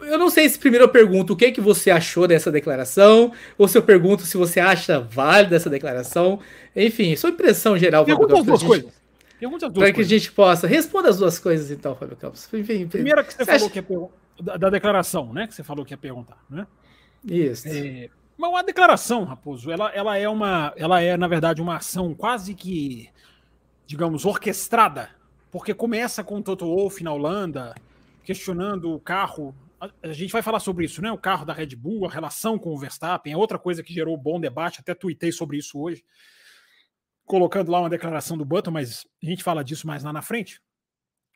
Eu 0.02 0.18
não 0.18 0.30
sei 0.30 0.48
se 0.48 0.58
primeiro 0.58 0.84
eu 0.84 0.88
pergunto 0.88 1.32
o 1.32 1.36
que, 1.36 1.52
que 1.52 1.60
você 1.60 1.90
achou 1.90 2.26
dessa 2.26 2.50
declaração, 2.50 3.32
ou 3.56 3.68
se 3.68 3.76
eu 3.76 3.82
pergunto 3.82 4.22
se 4.22 4.36
você 4.36 4.60
acha 4.60 5.00
válida 5.00 5.56
essa 5.56 5.70
declaração. 5.70 6.40
Enfim, 6.74 7.14
sua 7.16 7.30
impressão 7.30 7.76
geral. 7.76 8.04
Pergunta 8.04 8.38
as 8.38 8.44
duas 8.44 8.62
coisas. 8.62 9.00
Para 9.74 9.92
que 9.92 10.00
a 10.02 10.04
gente 10.04 10.30
possa. 10.32 10.66
Responda 10.66 11.08
as 11.08 11.18
duas 11.18 11.38
coisas, 11.38 11.70
então, 11.70 11.94
Fábio 11.94 12.16
Campos. 12.16 12.48
Enfim, 12.52 12.86
Primeira 12.86 13.24
que 13.24 13.32
você, 13.32 13.38
você 13.38 13.44
falou 13.46 13.66
acha... 13.66 13.70
que 13.70 13.78
é 13.78 14.42
da, 14.42 14.56
da, 14.56 14.70
declaração, 14.70 15.32
né? 15.32 15.46
Que 15.46 15.54
você 15.54 15.62
falou 15.62 15.84
que 15.84 15.94
ia 15.94 15.98
perguntar, 15.98 16.38
né? 16.48 16.66
Isso. 17.24 17.68
É, 17.68 18.08
mas 18.36 18.50
uma 18.50 18.62
declaração, 18.62 19.24
Raposo, 19.24 19.70
ela, 19.70 19.90
ela 19.90 20.16
é 20.16 20.28
uma, 20.28 20.72
ela 20.76 21.00
é 21.00 21.16
na 21.16 21.28
verdade 21.28 21.60
uma 21.60 21.76
ação 21.76 22.14
quase 22.14 22.54
que, 22.54 23.10
digamos, 23.86 24.24
orquestrada, 24.24 25.10
porque 25.50 25.74
começa 25.74 26.24
com 26.24 26.38
o 26.38 26.42
Toto 26.42 26.66
Wolff 26.66 27.02
na 27.02 27.12
Holanda 27.12 27.74
questionando 28.24 28.94
o 28.94 29.00
carro. 29.00 29.54
A, 29.80 30.12
gente 30.12 30.32
vai 30.32 30.42
falar 30.42 30.60
sobre 30.60 30.84
isso, 30.84 31.00
né? 31.00 31.10
O 31.10 31.16
carro 31.16 31.46
da 31.46 31.54
Red 31.54 31.74
Bull, 31.74 32.06
a 32.06 32.10
relação 32.10 32.58
com 32.58 32.74
o 32.74 32.78
Verstappen, 32.78 33.32
é 33.32 33.36
outra 33.36 33.58
coisa 33.58 33.82
que 33.82 33.94
gerou 33.94 34.16
bom 34.16 34.38
debate. 34.38 34.80
Até 34.80 34.94
tuitei 34.94 35.32
sobre 35.32 35.56
isso 35.56 35.80
hoje, 35.80 36.04
colocando 37.24 37.70
lá 37.70 37.80
uma 37.80 37.88
declaração 37.88 38.36
do 38.36 38.44
Button, 38.44 38.70
mas 38.72 39.06
a 39.22 39.26
gente 39.26 39.42
fala 39.42 39.64
disso 39.64 39.86
mais 39.86 40.04
lá 40.04 40.12
na 40.12 40.20
frente. 40.20 40.60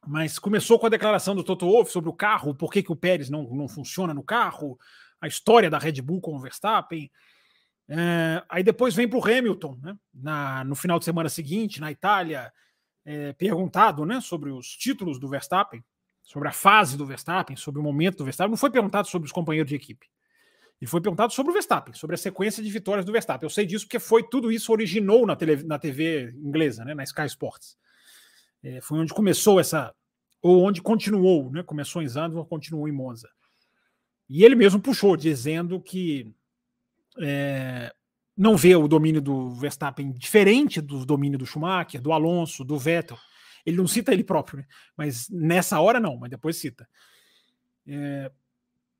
Mas 0.06 0.38
começou 0.38 0.78
com 0.78 0.84
a 0.86 0.90
declaração 0.90 1.34
do 1.34 1.42
Toto 1.42 1.66
Wolff 1.66 1.90
sobre 1.90 2.10
o 2.10 2.14
carro, 2.14 2.54
por 2.54 2.70
que, 2.70 2.82
que 2.82 2.92
o 2.92 2.96
Pérez 2.96 3.30
não, 3.30 3.44
não 3.44 3.66
funciona 3.66 4.12
no 4.12 4.22
carro, 4.22 4.78
a 5.18 5.26
história 5.26 5.70
da 5.70 5.78
Red 5.78 6.02
Bull 6.02 6.20
com 6.20 6.36
o 6.36 6.40
Verstappen. 6.40 7.10
É, 7.88 8.44
aí 8.48 8.62
depois 8.62 8.94
vem 8.94 9.08
para 9.08 9.18
o 9.18 9.24
Hamilton, 9.24 9.78
né, 9.82 9.96
na, 10.12 10.64
no 10.64 10.74
final 10.74 10.98
de 10.98 11.06
semana 11.06 11.30
seguinte, 11.30 11.80
na 11.80 11.90
Itália, 11.90 12.52
é, 13.06 13.32
perguntado 13.32 14.04
né, 14.04 14.20
sobre 14.20 14.50
os 14.50 14.68
títulos 14.68 15.18
do 15.18 15.28
Verstappen, 15.28 15.82
sobre 16.24 16.48
a 16.48 16.52
fase 16.52 16.96
do 16.96 17.06
Verstappen, 17.06 17.56
sobre 17.56 17.80
o 17.80 17.84
momento 17.84 18.18
do 18.18 18.24
Verstappen. 18.24 18.50
Não 18.50 18.56
foi 18.56 18.70
perguntado 18.70 19.06
sobre 19.06 19.26
os 19.26 19.32
companheiros 19.32 19.68
de 19.68 19.76
equipe. 19.76 20.08
E 20.80 20.86
foi 20.86 21.00
perguntado 21.00 21.32
sobre 21.32 21.50
o 21.50 21.52
Verstappen, 21.52 21.94
sobre 21.94 22.14
a 22.14 22.18
sequência 22.18 22.62
de 22.62 22.70
vitórias 22.70 23.04
do 23.04 23.12
Verstappen. 23.12 23.46
Eu 23.46 23.50
sei 23.50 23.64
disso 23.64 23.84
porque 23.86 24.00
foi 24.00 24.22
tudo 24.22 24.50
isso 24.50 24.72
originou 24.72 25.26
na, 25.26 25.36
tele, 25.36 25.62
na 25.62 25.78
TV 25.78 26.34
inglesa, 26.36 26.84
né, 26.84 26.94
na 26.94 27.04
Sky 27.04 27.26
Sports. 27.26 27.76
É, 28.62 28.80
foi 28.80 28.98
onde 28.98 29.12
começou 29.12 29.60
essa, 29.60 29.94
ou 30.42 30.62
onde 30.64 30.82
continuou, 30.82 31.50
né? 31.52 31.62
Começou 31.62 32.02
em 32.02 32.08
Zandvoort, 32.08 32.48
continuou 32.48 32.88
em 32.88 32.92
Monza. 32.92 33.28
E 34.28 34.42
ele 34.42 34.54
mesmo 34.54 34.80
puxou, 34.80 35.16
dizendo 35.16 35.80
que 35.80 36.34
é, 37.20 37.94
não 38.36 38.56
vê 38.56 38.74
o 38.74 38.88
domínio 38.88 39.20
do 39.20 39.50
Verstappen 39.50 40.10
diferente 40.12 40.80
do 40.80 41.04
domínio 41.04 41.38
do 41.38 41.46
Schumacher, 41.46 42.00
do 42.00 42.12
Alonso, 42.12 42.64
do 42.64 42.78
Vettel. 42.78 43.18
Ele 43.64 43.76
não 43.76 43.86
cita 43.86 44.12
ele 44.12 44.24
próprio, 44.24 44.58
né? 44.58 44.66
Mas 44.96 45.28
nessa 45.30 45.80
hora 45.80 45.98
não, 45.98 46.16
mas 46.16 46.30
depois 46.30 46.56
cita. 46.56 46.88
É, 47.86 48.30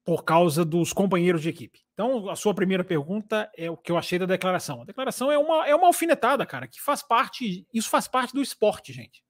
por 0.04 0.22
causa 0.24 0.64
dos 0.64 0.92
companheiros 0.92 1.40
de 1.40 1.48
equipe. 1.48 1.80
Então, 1.94 2.28
a 2.28 2.36
sua 2.36 2.54
primeira 2.54 2.84
pergunta 2.84 3.50
é 3.56 3.70
o 3.70 3.76
que 3.76 3.90
eu 3.90 3.96
achei 3.96 4.18
da 4.18 4.26
declaração. 4.26 4.82
A 4.82 4.84
declaração 4.84 5.32
é 5.32 5.38
uma, 5.38 5.66
é 5.66 5.74
uma 5.74 5.86
alfinetada, 5.86 6.44
cara, 6.44 6.66
que 6.68 6.80
faz 6.80 7.02
parte. 7.02 7.66
Isso 7.72 7.88
faz 7.88 8.06
parte 8.06 8.34
do 8.34 8.42
esporte, 8.42 8.92
gente. 8.92 9.24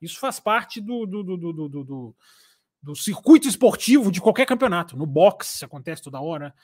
Isso 0.00 0.18
faz 0.18 0.38
parte 0.38 0.80
do, 0.80 1.06
do, 1.06 1.22
do, 1.22 1.36
do, 1.36 1.68
do, 1.68 2.16
do, 2.82 2.96
circuito 2.96 3.48
esportivo 3.48 4.12
de 4.12 4.20
qualquer 4.20 4.46
campeonato. 4.46 4.96
No 4.96 5.06
boxe 5.06 5.64
acontece 5.64 6.02
toda 6.02 6.20
hora, 6.20 6.54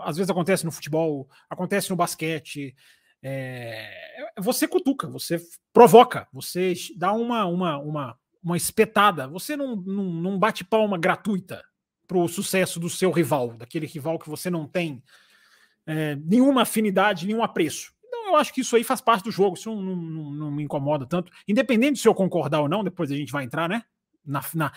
às 0.00 0.16
vezes 0.16 0.30
acontece 0.30 0.64
no 0.64 0.72
futebol, 0.72 1.28
acontece 1.50 1.90
no 1.90 1.96
basquete. 1.96 2.74
É, 3.22 4.32
você 4.38 4.68
cutuca, 4.68 5.08
você 5.08 5.40
provoca, 5.72 6.28
você 6.32 6.74
dá 6.96 7.12
uma, 7.12 7.44
uma, 7.46 7.78
uma, 7.78 8.18
uma 8.42 8.56
espetada, 8.56 9.26
você 9.26 9.56
não, 9.56 9.76
não, 9.76 10.04
não 10.04 10.38
bate 10.38 10.64
palma 10.64 10.96
gratuita 10.96 11.64
para 12.06 12.18
o 12.18 12.28
sucesso 12.28 12.80
do 12.80 12.88
seu 12.88 13.10
rival, 13.10 13.54
daquele 13.54 13.86
rival 13.86 14.18
que 14.18 14.28
você 14.28 14.48
não 14.48 14.66
tem 14.66 15.02
é, 15.86 16.16
nenhuma 16.16 16.62
afinidade, 16.62 17.26
nenhum 17.26 17.42
apreço. 17.42 17.92
Então 18.06 18.28
eu 18.28 18.36
acho 18.36 18.52
que 18.52 18.62
isso 18.62 18.76
aí 18.76 18.84
faz 18.84 19.00
parte 19.00 19.24
do 19.24 19.30
jogo, 19.30 19.56
isso 19.56 19.74
não, 19.74 19.96
não, 19.96 20.30
não, 20.30 20.50
me 20.50 20.62
incomoda 20.62 21.04
tanto. 21.06 21.30
Independente 21.46 21.98
se 21.98 22.08
eu 22.08 22.14
concordar 22.14 22.60
ou 22.60 22.68
não, 22.68 22.84
depois 22.84 23.10
a 23.10 23.16
gente 23.16 23.32
vai 23.32 23.44
entrar, 23.44 23.68
né? 23.68 23.82
Na, 24.24 24.42
na 24.54 24.72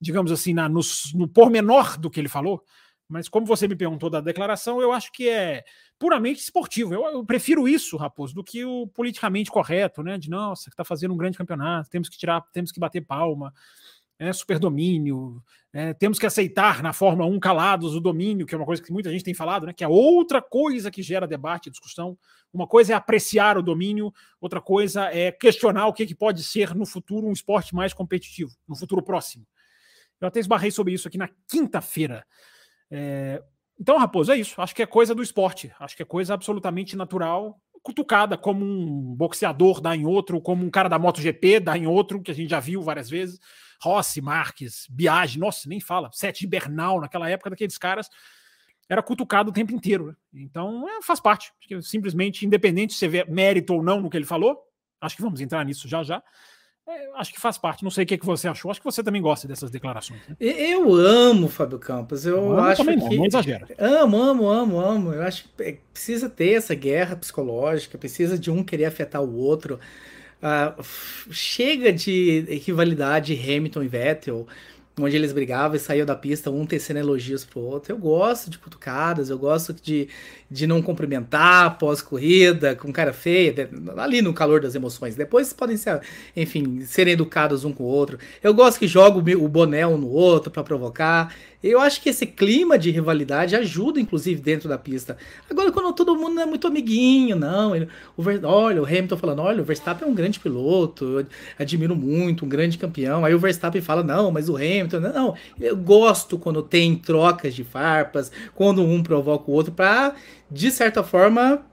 digamos 0.00 0.32
assim, 0.32 0.52
na, 0.52 0.68
no, 0.68 0.80
no 1.14 1.28
pormenor 1.28 1.96
do 1.96 2.10
que 2.10 2.18
ele 2.18 2.28
falou. 2.28 2.64
Mas 3.12 3.28
como 3.28 3.44
você 3.44 3.68
me 3.68 3.76
perguntou 3.76 4.08
da 4.08 4.20
declaração, 4.20 4.80
eu 4.80 4.90
acho 4.90 5.12
que 5.12 5.28
é 5.28 5.62
puramente 5.98 6.40
esportivo. 6.40 6.94
Eu, 6.94 7.04
eu 7.04 7.24
prefiro 7.24 7.68
isso, 7.68 7.98
Raposo, 7.98 8.34
do 8.34 8.42
que 8.42 8.64
o 8.64 8.86
politicamente 8.86 9.50
correto, 9.50 10.02
né? 10.02 10.16
De 10.16 10.30
nossa, 10.30 10.70
que 10.70 10.74
está 10.74 10.82
fazendo 10.82 11.12
um 11.12 11.16
grande 11.16 11.36
campeonato, 11.36 11.90
temos 11.90 12.08
que 12.08 12.16
tirar, 12.16 12.40
temos 12.52 12.72
que 12.72 12.80
bater 12.80 13.02
palma 13.02 13.52
é, 14.18 14.32
super 14.32 14.58
domínio, 14.58 15.42
é, 15.72 15.92
temos 15.92 16.18
que 16.18 16.24
aceitar 16.24 16.82
na 16.82 16.92
Fórmula 16.92 17.28
1 17.28 17.40
calados 17.40 17.94
o 17.94 18.00
domínio, 18.00 18.46
que 18.46 18.54
é 18.54 18.58
uma 18.58 18.64
coisa 18.64 18.80
que 18.80 18.92
muita 18.92 19.10
gente 19.10 19.24
tem 19.24 19.34
falado, 19.34 19.66
né, 19.66 19.72
que 19.72 19.82
é 19.82 19.88
outra 19.88 20.40
coisa 20.40 20.90
que 20.90 21.02
gera 21.02 21.26
debate 21.26 21.66
e 21.66 21.70
discussão. 21.70 22.16
Uma 22.52 22.66
coisa 22.66 22.92
é 22.92 22.96
apreciar 22.96 23.58
o 23.58 23.62
domínio, 23.62 24.12
outra 24.40 24.60
coisa 24.60 25.12
é 25.12 25.32
questionar 25.32 25.86
o 25.86 25.92
que, 25.92 26.06
que 26.06 26.14
pode 26.14 26.44
ser 26.44 26.74
no 26.74 26.86
futuro 26.86 27.26
um 27.26 27.32
esporte 27.32 27.74
mais 27.74 27.92
competitivo, 27.92 28.52
no 28.66 28.76
futuro 28.76 29.02
próximo. 29.02 29.44
Eu 30.20 30.28
até 30.28 30.38
esbarrei 30.38 30.70
sobre 30.70 30.94
isso 30.94 31.08
aqui 31.08 31.18
na 31.18 31.28
quinta-feira. 31.48 32.24
É, 32.92 33.42
então, 33.80 33.98
Raposo, 33.98 34.30
é 34.30 34.36
isso. 34.36 34.60
Acho 34.60 34.74
que 34.74 34.82
é 34.82 34.86
coisa 34.86 35.14
do 35.14 35.22
esporte. 35.22 35.72
Acho 35.80 35.96
que 35.96 36.02
é 36.02 36.06
coisa 36.06 36.34
absolutamente 36.34 36.96
natural 36.96 37.58
cutucada, 37.82 38.38
como 38.38 38.64
um 38.64 39.14
boxeador 39.14 39.80
dá 39.80 39.94
em 39.96 40.06
outro, 40.06 40.40
como 40.40 40.64
um 40.64 40.70
cara 40.70 40.88
da 40.88 40.98
MotoGP 40.98 41.60
dá 41.60 41.76
em 41.76 41.86
outro, 41.86 42.22
que 42.22 42.30
a 42.30 42.34
gente 42.34 42.48
já 42.48 42.60
viu 42.60 42.80
várias 42.80 43.10
vezes. 43.10 43.40
Rossi, 43.82 44.20
Marques, 44.20 44.86
Biage, 44.88 45.38
nossa, 45.38 45.68
nem 45.68 45.80
fala, 45.80 46.08
Sete 46.12 46.46
Bernal, 46.46 47.00
naquela 47.00 47.28
época 47.28 47.50
daqueles 47.50 47.76
caras, 47.76 48.08
era 48.88 49.02
cutucado 49.02 49.50
o 49.50 49.52
tempo 49.52 49.72
inteiro. 49.72 50.06
Né? 50.06 50.14
Então, 50.34 50.88
é, 50.88 51.02
faz 51.02 51.18
parte. 51.18 51.52
Simplesmente, 51.80 52.46
independente 52.46 52.94
se 52.94 53.08
vê 53.08 53.24
mérito 53.24 53.74
ou 53.74 53.82
não 53.82 54.00
no 54.00 54.08
que 54.08 54.16
ele 54.16 54.24
falou, 54.24 54.56
acho 55.00 55.16
que 55.16 55.22
vamos 55.22 55.40
entrar 55.40 55.64
nisso 55.64 55.88
já 55.88 56.04
já. 56.04 56.22
É, 56.88 57.10
acho 57.14 57.32
que 57.32 57.40
faz 57.40 57.56
parte. 57.56 57.84
Não 57.84 57.90
sei 57.90 58.04
o 58.04 58.06
que, 58.06 58.18
que 58.18 58.26
você 58.26 58.48
achou. 58.48 58.70
Acho 58.70 58.80
que 58.80 58.84
você 58.84 59.02
também 59.02 59.22
gosta 59.22 59.46
dessas 59.46 59.70
declarações. 59.70 60.20
Né? 60.28 60.36
Eu 60.40 60.94
amo 60.94 61.48
Fábio 61.48 61.78
Campos. 61.78 62.26
Eu 62.26 62.40
não, 62.40 62.58
acho 62.58 62.82
não, 62.82 63.08
que. 63.08 63.16
Não 63.16 63.26
exagera. 63.26 63.68
Amo, 63.78 64.20
amo, 64.20 64.48
amo, 64.48 64.80
amo. 64.80 65.12
Eu 65.12 65.22
acho 65.22 65.44
que 65.44 65.78
precisa 65.92 66.28
ter 66.28 66.54
essa 66.54 66.74
guerra 66.74 67.14
psicológica, 67.14 67.96
precisa 67.96 68.36
de 68.38 68.50
um 68.50 68.64
querer 68.64 68.86
afetar 68.86 69.22
o 69.22 69.36
outro. 69.36 69.78
Uh, 70.42 70.82
chega 71.30 71.92
de 71.92 72.40
rivalidade 72.64 73.32
Hamilton 73.32 73.84
e 73.84 73.88
Vettel, 73.88 74.48
onde 75.00 75.16
eles 75.16 75.32
brigavam 75.32 75.76
e 75.76 75.80
saíam 75.80 76.04
da 76.04 76.14
pista, 76.14 76.50
um 76.50 76.66
tecendo 76.66 77.00
elogios 77.00 77.44
pro 77.44 77.60
outro. 77.60 77.92
Eu 77.92 77.98
gosto 77.98 78.50
de 78.50 78.58
cutucadas, 78.58 79.30
eu 79.30 79.38
gosto 79.38 79.72
de, 79.72 80.08
de 80.50 80.66
não 80.66 80.82
cumprimentar 80.82 81.66
após 81.66 82.02
corrida, 82.02 82.76
com 82.76 82.92
cara 82.92 83.12
feia, 83.12 83.70
ali 83.96 84.20
no 84.20 84.34
calor 84.34 84.60
das 84.60 84.74
emoções. 84.74 85.14
Depois 85.14 85.52
podem 85.52 85.76
ser, 85.76 86.00
enfim, 86.36 86.82
serem 86.82 87.14
educados 87.14 87.64
um 87.64 87.72
com 87.72 87.84
o 87.84 87.86
outro. 87.86 88.18
Eu 88.42 88.52
gosto 88.52 88.78
que 88.78 88.86
joga 88.86 89.18
o 89.18 89.48
boné 89.48 89.86
um 89.86 89.96
no 89.96 90.08
outro 90.08 90.50
para 90.50 90.62
provocar. 90.62 91.34
Eu 91.62 91.80
acho 91.80 92.00
que 92.00 92.08
esse 92.08 92.26
clima 92.26 92.76
de 92.76 92.90
rivalidade 92.90 93.54
ajuda, 93.54 94.00
inclusive, 94.00 94.40
dentro 94.40 94.68
da 94.68 94.76
pista. 94.76 95.16
Agora, 95.48 95.70
quando 95.70 95.94
todo 95.94 96.16
mundo 96.16 96.40
é 96.40 96.46
muito 96.46 96.66
amiguinho, 96.66 97.36
não. 97.36 97.76
Ele, 97.76 97.88
o, 98.16 98.22
olha, 98.46 98.82
o 98.82 98.84
Hamilton 98.84 99.16
falando: 99.16 99.42
olha, 99.42 99.62
o 99.62 99.64
Verstappen 99.64 100.08
é 100.08 100.10
um 100.10 100.14
grande 100.14 100.40
piloto, 100.40 101.20
eu 101.20 101.26
admiro 101.58 101.94
muito, 101.94 102.44
um 102.44 102.48
grande 102.48 102.76
campeão. 102.78 103.24
Aí 103.24 103.34
o 103.34 103.38
Verstappen 103.38 103.80
fala: 103.80 104.02
não, 104.02 104.32
mas 104.32 104.48
o 104.48 104.56
Hamilton. 104.56 105.00
Não, 105.00 105.12
não. 105.12 105.34
eu 105.60 105.76
gosto 105.76 106.36
quando 106.38 106.62
tem 106.62 106.96
trocas 106.96 107.54
de 107.54 107.62
farpas, 107.62 108.32
quando 108.54 108.82
um 108.82 109.02
provoca 109.02 109.50
o 109.50 109.54
outro, 109.54 109.72
para, 109.72 110.16
de 110.50 110.70
certa 110.70 111.04
forma, 111.04 111.64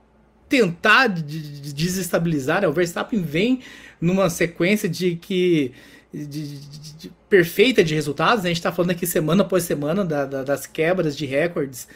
tentar 0.48 1.08
desestabilizar. 1.08 2.64
O 2.68 2.72
Verstappen 2.72 3.22
vem 3.22 3.60
numa 4.00 4.30
sequência 4.30 4.88
de 4.88 5.16
que 5.16 5.72
de, 6.12 6.26
de, 6.26 7.12
perfeita 7.28 7.82
de 7.84 7.94
resultados. 7.94 8.42
Né? 8.42 8.48
A 8.48 8.50
gente 8.50 8.58
está 8.58 8.72
falando 8.72 8.90
aqui 8.90 9.06
semana 9.06 9.42
após 9.42 9.64
semana 9.64 10.04
da, 10.04 10.24
da, 10.24 10.42
das 10.42 10.66
quebras 10.66 11.16
de 11.16 11.26
recordes. 11.26 11.86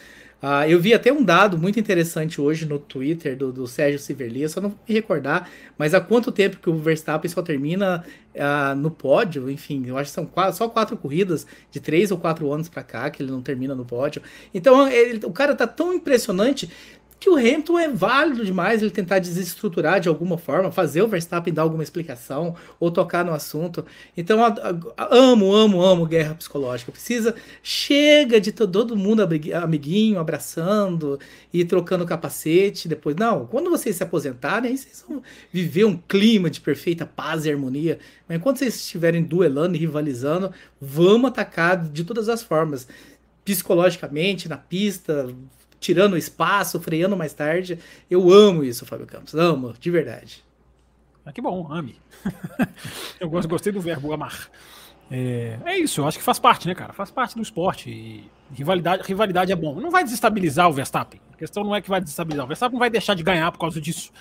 Uh, 0.43 0.67
eu 0.67 0.79
vi 0.79 0.93
até 0.93 1.11
um 1.11 1.23
dado 1.23 1.57
muito 1.57 1.79
interessante 1.79 2.39
hoje 2.39 2.65
no 2.65 2.77
Twitter 2.77 3.35
do, 3.35 3.51
do 3.51 3.65
Sérgio 3.65 3.97
Siverli, 3.97 4.47
só 4.47 4.61
não 4.61 4.69
vou 4.69 4.79
me 4.87 4.93
recordar, 4.93 5.49
mas 5.77 5.93
há 5.93 6.01
quanto 6.01 6.31
tempo 6.31 6.57
que 6.57 6.69
o 6.69 6.77
Verstappen 6.77 7.27
só 7.31 7.41
termina 7.41 8.03
uh, 8.35 8.75
no 8.75 8.91
pódio? 8.91 9.49
Enfim, 9.49 9.85
eu 9.87 9.97
acho 9.97 10.11
que 10.11 10.13
são 10.13 10.25
quatro, 10.25 10.55
só 10.55 10.67
quatro 10.67 10.97
corridas 10.97 11.47
de 11.71 11.79
três 11.79 12.11
ou 12.11 12.17
quatro 12.19 12.51
anos 12.51 12.69
para 12.69 12.83
cá 12.83 13.09
que 13.09 13.23
ele 13.23 13.31
não 13.31 13.41
termina 13.41 13.73
no 13.73 13.85
pódio. 13.85 14.21
Então 14.53 14.87
ele, 14.87 15.25
o 15.25 15.31
cara 15.31 15.55
tá 15.55 15.65
tão 15.65 15.93
impressionante 15.93 16.69
que 17.19 17.29
o 17.29 17.35
Hamilton 17.35 17.79
é 17.79 17.87
válido 17.87 18.45
demais 18.45 18.81
ele 18.81 18.91
tentar 18.91 19.19
desestruturar 19.19 19.99
de 19.99 20.07
alguma 20.07 20.37
forma, 20.37 20.71
fazer 20.71 21.01
o 21.01 21.07
Verstappen 21.07 21.53
dar 21.53 21.63
alguma 21.63 21.81
explicação 21.81 22.55
ou 22.79 22.91
tocar 22.91 23.23
no 23.23 23.33
assunto. 23.33 23.85
Então, 24.15 24.39
amo, 24.97 25.53
amo, 25.53 25.81
amo 25.81 26.05
guerra 26.05 26.35
psicológica. 26.35 26.91
Precisa, 26.91 27.33
chega 27.63 28.39
de 28.39 28.51
todo 28.51 28.95
mundo 28.95 29.21
amiguinho, 29.23 30.19
abraçando 30.19 31.19
e 31.51 31.63
trocando 31.63 32.05
capacete. 32.05 32.87
Depois, 32.87 33.15
não, 33.15 33.47
quando 33.47 33.69
vocês 33.69 33.95
se 33.95 34.03
aposentarem, 34.03 34.71
aí 34.71 34.77
vocês 34.77 35.03
vão 35.07 35.23
viver 35.51 35.85
um 35.85 35.97
clima 35.97 36.49
de 36.49 36.61
perfeita 36.61 37.05
paz 37.05 37.45
e 37.45 37.51
harmonia. 37.51 37.97
Mas 38.27 38.37
enquanto 38.37 38.59
vocês 38.59 38.75
estiverem 38.75 39.23
duelando 39.23 39.75
e 39.75 39.79
rivalizando, 39.79 40.51
vamos 40.79 41.29
atacar 41.29 41.81
de 41.81 42.03
todas 42.03 42.29
as 42.29 42.43
formas 42.43 42.87
psicologicamente, 43.45 44.49
na 44.49 44.57
pista, 44.57 45.27
tirando 45.85 46.17
espaço, 46.17 46.79
freando 46.79 47.15
mais 47.15 47.33
tarde. 47.33 47.77
Eu 48.09 48.31
amo 48.31 48.63
isso, 48.63 48.85
Fábio 48.85 49.05
Campos. 49.05 49.35
Amo, 49.35 49.73
de 49.79 49.91
verdade. 49.91 50.43
Ah, 51.23 51.31
que 51.31 51.41
bom, 51.41 51.71
ame. 51.71 51.95
eu 53.19 53.29
gostei 53.29 53.71
do 53.71 53.79
verbo 53.79 54.11
amar. 54.11 54.49
É, 55.11 55.59
é, 55.63 55.77
isso, 55.77 56.01
eu 56.01 56.07
acho 56.07 56.17
que 56.17 56.23
faz 56.23 56.39
parte, 56.39 56.67
né, 56.67 56.73
cara? 56.73 56.91
Faz 56.91 57.11
parte 57.11 57.35
do 57.35 57.41
esporte. 57.41 58.23
Rivalidade, 58.51 59.03
rivalidade 59.03 59.51
é 59.51 59.55
bom. 59.55 59.79
Não 59.79 59.91
vai 59.91 60.03
desestabilizar 60.03 60.67
o 60.67 60.73
Verstappen. 60.73 61.21
A 61.31 61.37
questão 61.37 61.63
não 61.63 61.75
é 61.75 61.81
que 61.81 61.89
vai 61.89 62.01
desestabilizar. 62.01 62.45
O 62.45 62.47
Verstappen 62.47 62.73
não 62.73 62.79
vai 62.79 62.89
deixar 62.89 63.13
de 63.13 63.21
ganhar 63.21 63.51
por 63.51 63.59
causa 63.59 63.79
disso. 63.79 64.11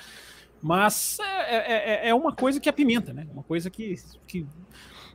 Mas 0.63 1.19
é, 1.21 1.57
é, 1.57 2.07
é, 2.07 2.09
é 2.11 2.15
uma 2.15 2.33
coisa 2.33 2.61
que 2.61 2.69
apimenta, 2.69 3.13
né? 3.15 3.27
Uma 3.33 3.43
coisa 3.43 3.71
que, 3.71 3.97
que 4.27 4.47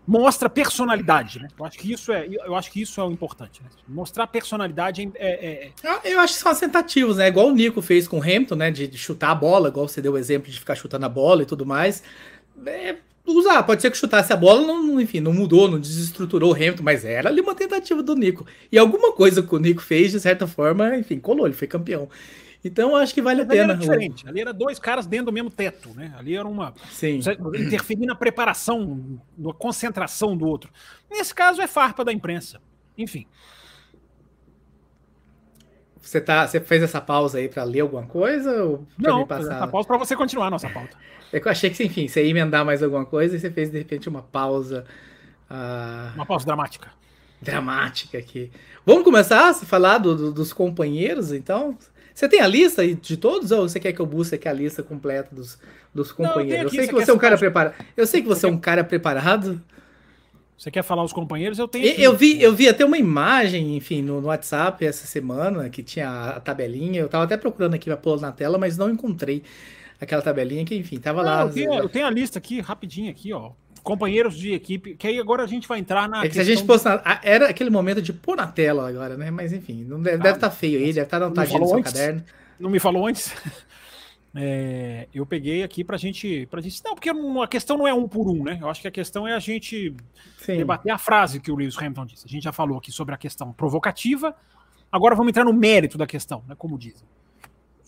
mostra 0.10 0.50
personalidade, 0.50 1.40
né? 1.40 1.48
Eu 1.58 1.64
acho 1.64 1.78
que 1.78 1.94
isso 1.94 2.12
é, 2.12 2.28
eu 2.28 2.56
acho 2.56 2.72
que 2.72 2.82
isso 2.82 3.00
é 3.00 3.04
o 3.04 3.12
importante. 3.12 3.62
Né? 3.62 3.70
Mostrar 3.88 4.26
personalidade 4.26 5.08
é, 5.14 5.72
é, 5.84 5.88
é... 6.04 6.12
Eu 6.12 6.20
acho 6.20 6.34
que 6.34 6.40
são 6.40 6.52
as 6.52 6.60
tentativas, 6.60 7.18
né? 7.18 7.28
Igual 7.28 7.50
o 7.50 7.52
Nico 7.52 7.80
fez 7.80 8.08
com 8.08 8.18
o 8.18 8.22
Hamilton, 8.22 8.56
né? 8.56 8.72
De, 8.72 8.88
de, 8.88 8.98
chutar 8.98 9.30
a 9.30 9.36
bola, 9.36 9.70
igual 9.70 9.88
você 9.88 10.02
deu 10.02 10.14
o 10.14 10.18
exemplo 10.18 10.52
de 10.52 10.58
ficar 10.58 10.74
chutando 10.74 11.06
a 11.06 11.10
bola 11.10 11.44
e 11.44 11.46
tudo 11.46 11.64
mais. 11.64 12.02
É, 12.66 12.96
usar, 13.24 13.62
pode 13.62 13.84
ser 13.84 13.92
que 13.92 13.98
chutasse 13.98 14.34
a 14.34 14.36
bola, 14.36 14.66
não, 14.66 15.00
enfim, 15.00 15.20
não 15.20 15.32
mudou, 15.32 15.70
não 15.70 15.80
desestruturou 15.80 16.54
o 16.54 16.56
Hamilton, 16.56 16.82
mas 16.82 17.06
era 17.06 17.30
ali 17.30 17.40
uma 17.40 17.54
tentativa 17.54 18.02
do 18.02 18.16
Nico. 18.16 18.48
E 18.72 18.80
alguma 18.80 19.12
coisa 19.12 19.44
que 19.44 19.54
o 19.54 19.60
Nico 19.60 19.82
fez, 19.84 20.12
de 20.12 20.20
certa 20.20 20.48
forma, 20.48 20.98
enfim, 20.98 21.20
colou, 21.20 21.46
ele 21.46 21.54
foi 21.54 21.68
campeão. 21.68 22.10
Então 22.64 22.96
acho 22.96 23.14
que 23.14 23.22
vale 23.22 23.42
a 23.42 23.46
pena. 23.46 23.62
Ali 23.62 23.72
era 23.72 23.80
diferente. 23.80 24.28
Ali 24.28 24.42
era 24.42 24.54
dois 24.54 24.80
caras 24.80 25.08
dentro 25.08 25.28
do 25.28 25.32
mesmo 25.32 25.50
teto, 25.50 25.90
né? 25.96 26.14
Ali 26.18 26.36
era 26.36 26.48
uma. 26.48 26.74
Sim. 26.92 27.20
Interferir 27.56 28.06
na 28.06 28.16
preparação, 28.16 29.22
na 29.38 29.54
concentração 29.54 30.36
do 30.36 30.46
outro. 30.46 30.70
Nesse 31.10 31.34
caso 31.34 31.62
é 31.62 31.68
farpa 31.68 32.04
da 32.04 32.12
imprensa. 32.12 32.62
Enfim. 32.98 33.26
Você, 36.02 36.20
tá, 36.20 36.48
você 36.48 36.60
fez 36.60 36.82
essa 36.82 37.00
pausa 37.00 37.38
aí 37.38 37.48
para 37.48 37.64
ler 37.64 37.82
alguma 37.82 38.04
coisa? 38.04 38.64
Ou 38.64 38.88
Não, 38.98 39.28
passar? 39.28 39.56
essa 39.56 39.68
pausa 39.68 39.88
para 39.88 39.98
você 39.98 40.16
continuar 40.16 40.48
a 40.48 40.50
nossa 40.50 40.70
pauta. 40.70 40.98
É 41.32 41.40
que 41.40 41.48
eu 41.48 41.52
achei 41.52 41.70
que, 41.70 41.84
enfim, 41.84 42.08
você 42.08 42.24
ia 42.24 42.30
emendar 42.30 42.66
mais 42.66 42.82
alguma 42.82 43.06
coisa 43.06 43.36
e 43.36 43.40
você 43.40 43.52
fez 43.52 43.70
de 43.70 43.78
repente 43.78 44.10
uma 44.10 44.22
pausa. 44.22 44.86
Uh... 45.50 46.16
Uma 46.16 46.26
pausa 46.26 46.46
dramática. 46.46 46.92
Dramática 47.42 48.18
aqui. 48.18 48.52
Vamos 48.86 49.04
começar 49.04 49.50
a 49.50 49.54
falar 49.54 50.00
do, 50.00 50.16
do, 50.16 50.32
dos 50.32 50.52
companheiros, 50.52 51.32
então? 51.32 51.78
Você 52.20 52.28
tem 52.28 52.42
a 52.42 52.48
lista 52.48 52.86
de 52.86 53.16
todos 53.16 53.50
ou 53.50 53.70
você 53.70 53.80
quer 53.80 53.94
que 53.94 54.02
eu 54.02 54.06
busque 54.06 54.36
aqui 54.36 54.46
a 54.46 54.52
lista 54.52 54.84
completa 54.84 55.34
dos, 55.34 55.58
dos 55.96 56.12
companheiros? 56.12 56.70
Não, 56.70 56.78
eu, 56.78 56.84
eu 56.84 56.86
sei 56.86 56.88
que 56.90 56.94
você 56.94 57.12
é 57.12 57.14
um 57.14 57.18
cara 57.18 57.38
preparado. 57.38 57.76
Eu 57.96 58.06
sei 58.06 58.22
que 58.22 58.28
você, 58.28 58.42
você 58.42 58.46
é 58.46 58.50
um 58.50 58.58
cara 58.58 58.84
preparado. 58.84 59.64
Você 60.58 60.70
quer 60.70 60.84
falar 60.84 61.02
os 61.02 61.14
companheiros? 61.14 61.58
Eu 61.58 61.66
tenho. 61.66 61.86
Eu, 61.86 62.12
eu 62.12 62.18
vi, 62.18 62.44
eu 62.44 62.54
vi 62.54 62.68
até 62.68 62.84
uma 62.84 62.98
imagem, 62.98 63.78
enfim, 63.78 64.02
no, 64.02 64.20
no, 64.20 64.28
WhatsApp 64.28 64.86
essa 64.86 65.08
semana 65.08 65.70
que 65.70 65.82
tinha 65.82 66.10
a 66.10 66.42
tabelinha. 66.42 67.00
Eu 67.00 67.08
tava 67.08 67.24
até 67.24 67.38
procurando 67.38 67.76
aqui 67.76 67.86
para 67.86 67.96
pôr 67.96 68.20
na 68.20 68.34
tela, 68.34 68.58
mas 68.58 68.78
não 68.78 68.90
encontrei 68.90 69.42
aquela 69.98 70.22
tabelinha 70.22 70.66
que, 70.66 70.76
enfim, 70.76 71.00
tava 71.00 71.24
não, 71.24 71.30
lá. 71.30 71.42
Eu 71.44 71.50
tenho, 71.52 71.74
eu 71.74 71.88
tenho 71.88 72.06
a 72.06 72.12
lista 72.12 72.38
aqui, 72.38 72.60
rapidinho 72.60 73.10
aqui, 73.10 73.32
ó 73.32 73.52
companheiros 73.84 74.36
de 74.38 74.54
equipe, 74.54 74.96
que 74.96 75.08
aí 75.08 75.20
agora 75.20 75.44
a 75.44 75.48
gente 75.48 75.68
vai 75.68 75.80
entrar 75.80 76.08
na. 76.08 76.24
É 76.24 76.28
que 76.28 76.36
se 76.36 76.42
a 76.42 76.44
gente 76.44 76.66
fosse. 76.66 76.88
Era 77.24 77.50
aquele 77.50 77.70
momento 77.70 78.02
de 78.02 78.14
pôr 78.14 78.36
na 78.36 78.48
tela 78.48 78.88
agora, 78.88 79.18
né? 79.18 79.32
Mas 79.32 79.54
enfim, 79.54 79.84
não 79.84 80.02
deve 80.02 80.18
estar 80.18 80.30
ah, 80.30 80.38
tá 80.38 80.52
feio 80.52 80.80
aí, 80.80 80.94
deve 80.94 81.02
estar 81.02 81.20
tá 81.20 81.30
no 81.30 81.48
seu 81.48 81.76
antes, 81.76 81.94
caderno. 81.94 82.24
Não 82.60 82.70
me 82.70 82.80
falou 82.80 83.08
antes? 83.08 83.34
É, 84.36 85.08
eu 85.12 85.26
peguei 85.26 85.64
aqui 85.64 85.84
pra 85.84 85.98
gente, 85.98 86.46
pra 86.52 86.62
gente. 86.62 86.84
Não, 86.84 86.94
porque 86.94 87.10
a 87.10 87.48
questão 87.48 87.78
não 87.78 87.88
é 87.88 87.94
um 87.94 88.08
por 88.08 88.30
um, 88.30 88.44
né? 88.44 88.60
Eu 88.62 88.70
acho 88.70 88.82
que 88.82 88.88
a 88.88 88.92
questão 88.92 89.28
é 89.28 89.34
a 89.34 89.40
gente 89.40 89.96
Sim. 90.38 90.58
debater 90.58 90.92
a 90.92 90.98
frase 90.98 91.40
que 91.40 91.52
o 91.52 91.56
Lewis 91.56 91.78
Hamilton 91.78 92.06
disse. 92.06 92.26
A 92.28 92.30
gente 92.30 92.44
já 92.44 92.52
falou 92.52 92.78
aqui 92.78 92.92
sobre 92.92 93.16
a 93.16 93.18
questão 93.18 93.52
provocativa. 93.52 94.36
Agora 94.92 95.16
vamos 95.16 95.32
entrar 95.32 95.44
no 95.44 95.54
mérito 95.54 95.98
da 95.98 96.06
questão, 96.06 96.44
né? 96.48 96.56
Como 96.56 96.78
dizem. 96.78 97.08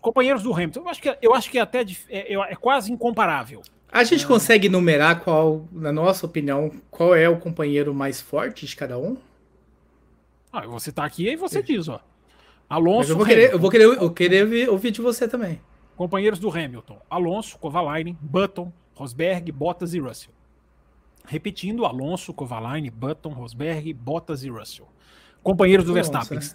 Os 0.02 0.04
companheiros 0.04 0.42
do 0.42 0.52
Hamilton, 0.52 0.80
eu 0.80 0.90
acho 0.90 1.02
que, 1.02 1.18
eu 1.22 1.36
acho 1.36 1.52
que 1.52 1.60
é 1.60 1.62
até 1.62 1.86
é, 2.10 2.34
é 2.34 2.56
quase 2.56 2.92
incomparável. 2.92 3.62
A 3.92 4.04
gente 4.04 4.26
é. 4.26 4.28
consegue 4.28 4.68
numerar 4.68 5.20
qual, 5.20 5.68
na 5.72 5.92
nossa 5.92 6.26
opinião, 6.26 6.72
qual 6.90 7.14
é 7.14 7.30
o 7.30 7.38
companheiro 7.38 7.94
mais 7.94 8.20
forte 8.20 8.66
de 8.66 8.76
cada 8.76 8.98
um? 8.98 9.16
Ah, 10.52 10.66
você 10.66 10.92
tá 10.92 11.06
aqui 11.06 11.30
e 11.30 11.36
você 11.36 11.62
diz, 11.62 11.88
ó. 11.88 12.02
Alonso. 12.68 13.12
eu 13.12 13.16
vou 13.16 13.26
querer, 13.28 13.54
eu 13.54 13.60
vou 13.60 13.70
querer, 13.70 13.84
eu 13.84 14.10
querer 14.10 14.70
ouvir 14.70 14.90
de 14.90 15.02
você 15.02 15.28
também. 15.28 15.62
Companheiros 15.96 16.40
do 16.40 16.50
Hamilton: 16.50 17.00
Alonso, 17.08 17.60
Kovalainen, 17.60 18.18
Button, 18.20 18.74
Rosberg, 18.96 19.52
Bottas 19.52 19.94
e 19.94 20.00
Russell. 20.00 20.34
Repetindo: 21.28 21.86
Alonso, 21.86 22.34
Kovalainen, 22.34 22.90
Button, 22.90 23.30
Rosberg, 23.30 23.94
Bottas 23.94 24.44
e 24.44 24.50
Russell. 24.50 24.88
Companheiros 25.44 25.86
do 25.86 25.94
Verstappen: 25.94 26.40
né? 26.40 26.50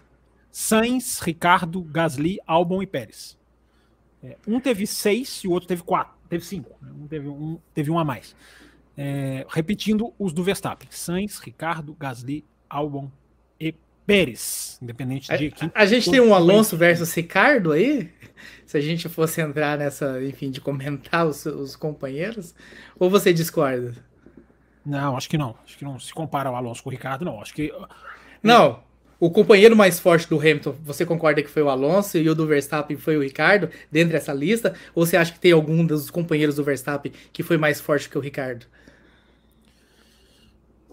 Sainz, 0.59 1.21
Ricardo, 1.21 1.83
Gasly, 1.83 2.41
Albon 2.47 2.83
e 2.83 2.87
Pérez. 2.87 3.37
É, 4.25 4.39
um 4.49 4.59
teve 4.59 4.87
seis 4.87 5.45
e 5.45 5.49
o 5.49 5.51
outro 5.51 5.69
teve 5.69 5.83
quatro. 5.83 6.15
Teve 6.31 6.47
cinco. 6.47 6.75
Né? 6.81 6.91
Um 6.99 7.07
teve, 7.07 7.29
um, 7.29 7.59
teve 7.75 7.91
um 7.91 7.99
a 7.99 8.05
mais. 8.07 8.35
É, 8.97 9.45
repetindo 9.51 10.15
os 10.19 10.33
do 10.33 10.43
Verstappen: 10.43 10.89
Sainz, 10.91 11.39
Ricardo, 11.41 11.93
Gasly, 11.93 12.43
Albon 12.71 13.11
e 13.61 13.75
Pérez, 14.07 14.79
independente 14.81 15.29
de 15.29 15.45
equipe. 15.45 15.71
A, 15.75 15.83
a 15.83 15.85
gente 15.85 16.11
tem 16.11 16.21
um 16.21 16.35
Alonso 16.35 16.75
versus 16.75 17.13
Ricardo 17.13 17.73
aí? 17.73 18.11
Se 18.65 18.79
a 18.79 18.81
gente 18.81 19.11
fosse 19.11 19.43
entrar 19.43 19.77
nessa, 19.77 20.25
enfim, 20.25 20.51
de 20.51 20.63
comentar 20.63 21.27
os, 21.27 21.45
os 21.45 21.77
companheiros, 21.77 22.55
ou 22.99 23.11
você 23.11 23.31
discorda? 23.31 23.95
Não, 24.87 25.19
acho 25.19 25.29
que 25.29 25.37
não. 25.37 25.55
Acho 25.67 25.77
que 25.77 25.85
não 25.85 26.01
se 26.01 26.15
compara 26.15 26.51
o 26.51 26.57
Alonso 26.57 26.83
com 26.83 26.89
o 26.89 26.93
Ricardo, 26.93 27.27
não. 27.27 27.43
Acho 27.43 27.53
que. 27.53 27.71
Não, 28.43 28.86
o 29.19 29.31
companheiro 29.31 29.75
mais 29.75 29.99
forte 29.99 30.29
do 30.29 30.39
Hamilton, 30.39 30.77
você 30.83 31.07
concorda 31.07 31.43
que 31.43 31.49
foi 31.49 31.63
o 31.63 31.71
Alonso 31.71 32.19
e 32.19 32.29
o 32.29 32.35
do 32.35 32.47
Verstappen 32.47 32.97
foi 32.97 33.17
o 33.17 33.23
Ricardo, 33.23 33.71
dentro 33.91 34.13
dessa 34.13 34.33
lista? 34.33 34.75
Ou 34.95 35.07
você 35.07 35.17
acha 35.17 35.33
que 35.33 35.41
tem 35.41 35.53
algum 35.53 35.85
dos 35.87 36.11
companheiros 36.11 36.57
do 36.57 36.65
Verstappen 36.65 37.13
que 37.33 37.43
foi 37.43 37.57
mais 37.57 37.81
forte 37.81 38.11
que 38.11 38.19
o 38.19 38.21
Ricardo? 38.21 38.67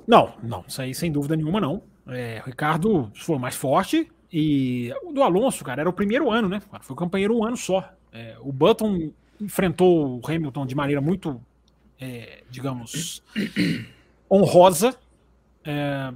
Não, 0.08 0.34
não, 0.42 0.63
isso 0.68 0.82
aí 0.82 0.94
sem 0.96 1.12
dúvida 1.12 1.36
nenhuma 1.36 1.60
não. 1.60 1.84
É, 2.08 2.42
o 2.44 2.48
Ricardo 2.48 3.12
foi 3.13 3.38
mais 3.38 3.56
forte 3.56 4.10
e 4.32 4.94
o 5.03 5.12
do 5.12 5.22
Alonso, 5.22 5.63
cara, 5.63 5.82
era 5.82 5.89
o 5.89 5.94
primeiro 5.94 6.32
ano, 6.32 6.48
né? 6.48 6.62
Foi 6.82 6.96
companheiro 6.96 7.38
um 7.38 7.44
ano 7.44 7.58
só. 7.58 7.94
É, 8.12 8.36
o 8.39 8.51
Button 8.51 9.12
enfrentou 9.39 10.20
o 10.20 10.22
Hamilton 10.25 10.65
de 10.65 10.75
maneira 10.75 11.01
muito, 11.01 11.42
é, 12.00 12.42
digamos, 12.50 13.22
honrosa. 14.32 14.96
É, 15.65 16.12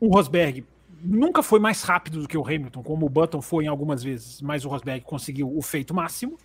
o 0.00 0.08
Rosberg 0.08 0.64
nunca 1.02 1.42
foi 1.42 1.58
mais 1.58 1.82
rápido 1.82 2.22
do 2.22 2.28
que 2.28 2.38
o 2.38 2.46
Hamilton, 2.46 2.82
como 2.82 3.06
o 3.06 3.08
Button 3.08 3.42
foi 3.42 3.64
em 3.64 3.68
algumas 3.68 4.02
vezes, 4.02 4.40
mas 4.40 4.64
o 4.64 4.68
Rosberg 4.68 5.04
conseguiu 5.04 5.54
o 5.54 5.60
feito 5.60 5.92
máximo, 5.92 6.38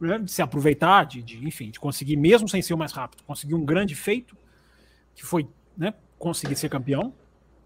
né, 0.00 0.18
de 0.18 0.30
se 0.30 0.42
aproveitar, 0.42 1.04
de, 1.04 1.22
de, 1.22 1.46
enfim, 1.46 1.70
de 1.70 1.80
conseguir, 1.80 2.16
mesmo 2.16 2.48
sem 2.48 2.62
ser 2.62 2.74
o 2.74 2.78
mais 2.78 2.92
rápido, 2.92 3.22
conseguir 3.24 3.54
um 3.54 3.64
grande 3.64 3.94
feito, 3.94 4.36
que 5.14 5.24
foi 5.24 5.48
né, 5.76 5.94
conseguir 6.18 6.56
ser 6.56 6.68
campeão. 6.68 7.12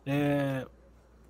É, 0.06 0.66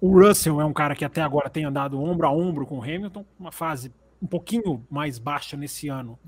o 0.00 0.18
Russell 0.18 0.60
é 0.60 0.64
um 0.64 0.72
cara 0.72 0.94
que 0.94 1.04
até 1.04 1.20
agora 1.22 1.50
tem 1.50 1.64
andado 1.64 2.00
ombro 2.00 2.26
a 2.26 2.30
ombro 2.30 2.66
com 2.66 2.78
o 2.78 2.82
Hamilton, 2.82 3.24
uma 3.38 3.50
fase 3.50 3.92
um 4.22 4.26
pouquinho 4.26 4.86
mais 4.90 5.18
baixa 5.18 5.56
nesse 5.56 5.88
ano, 5.88 6.18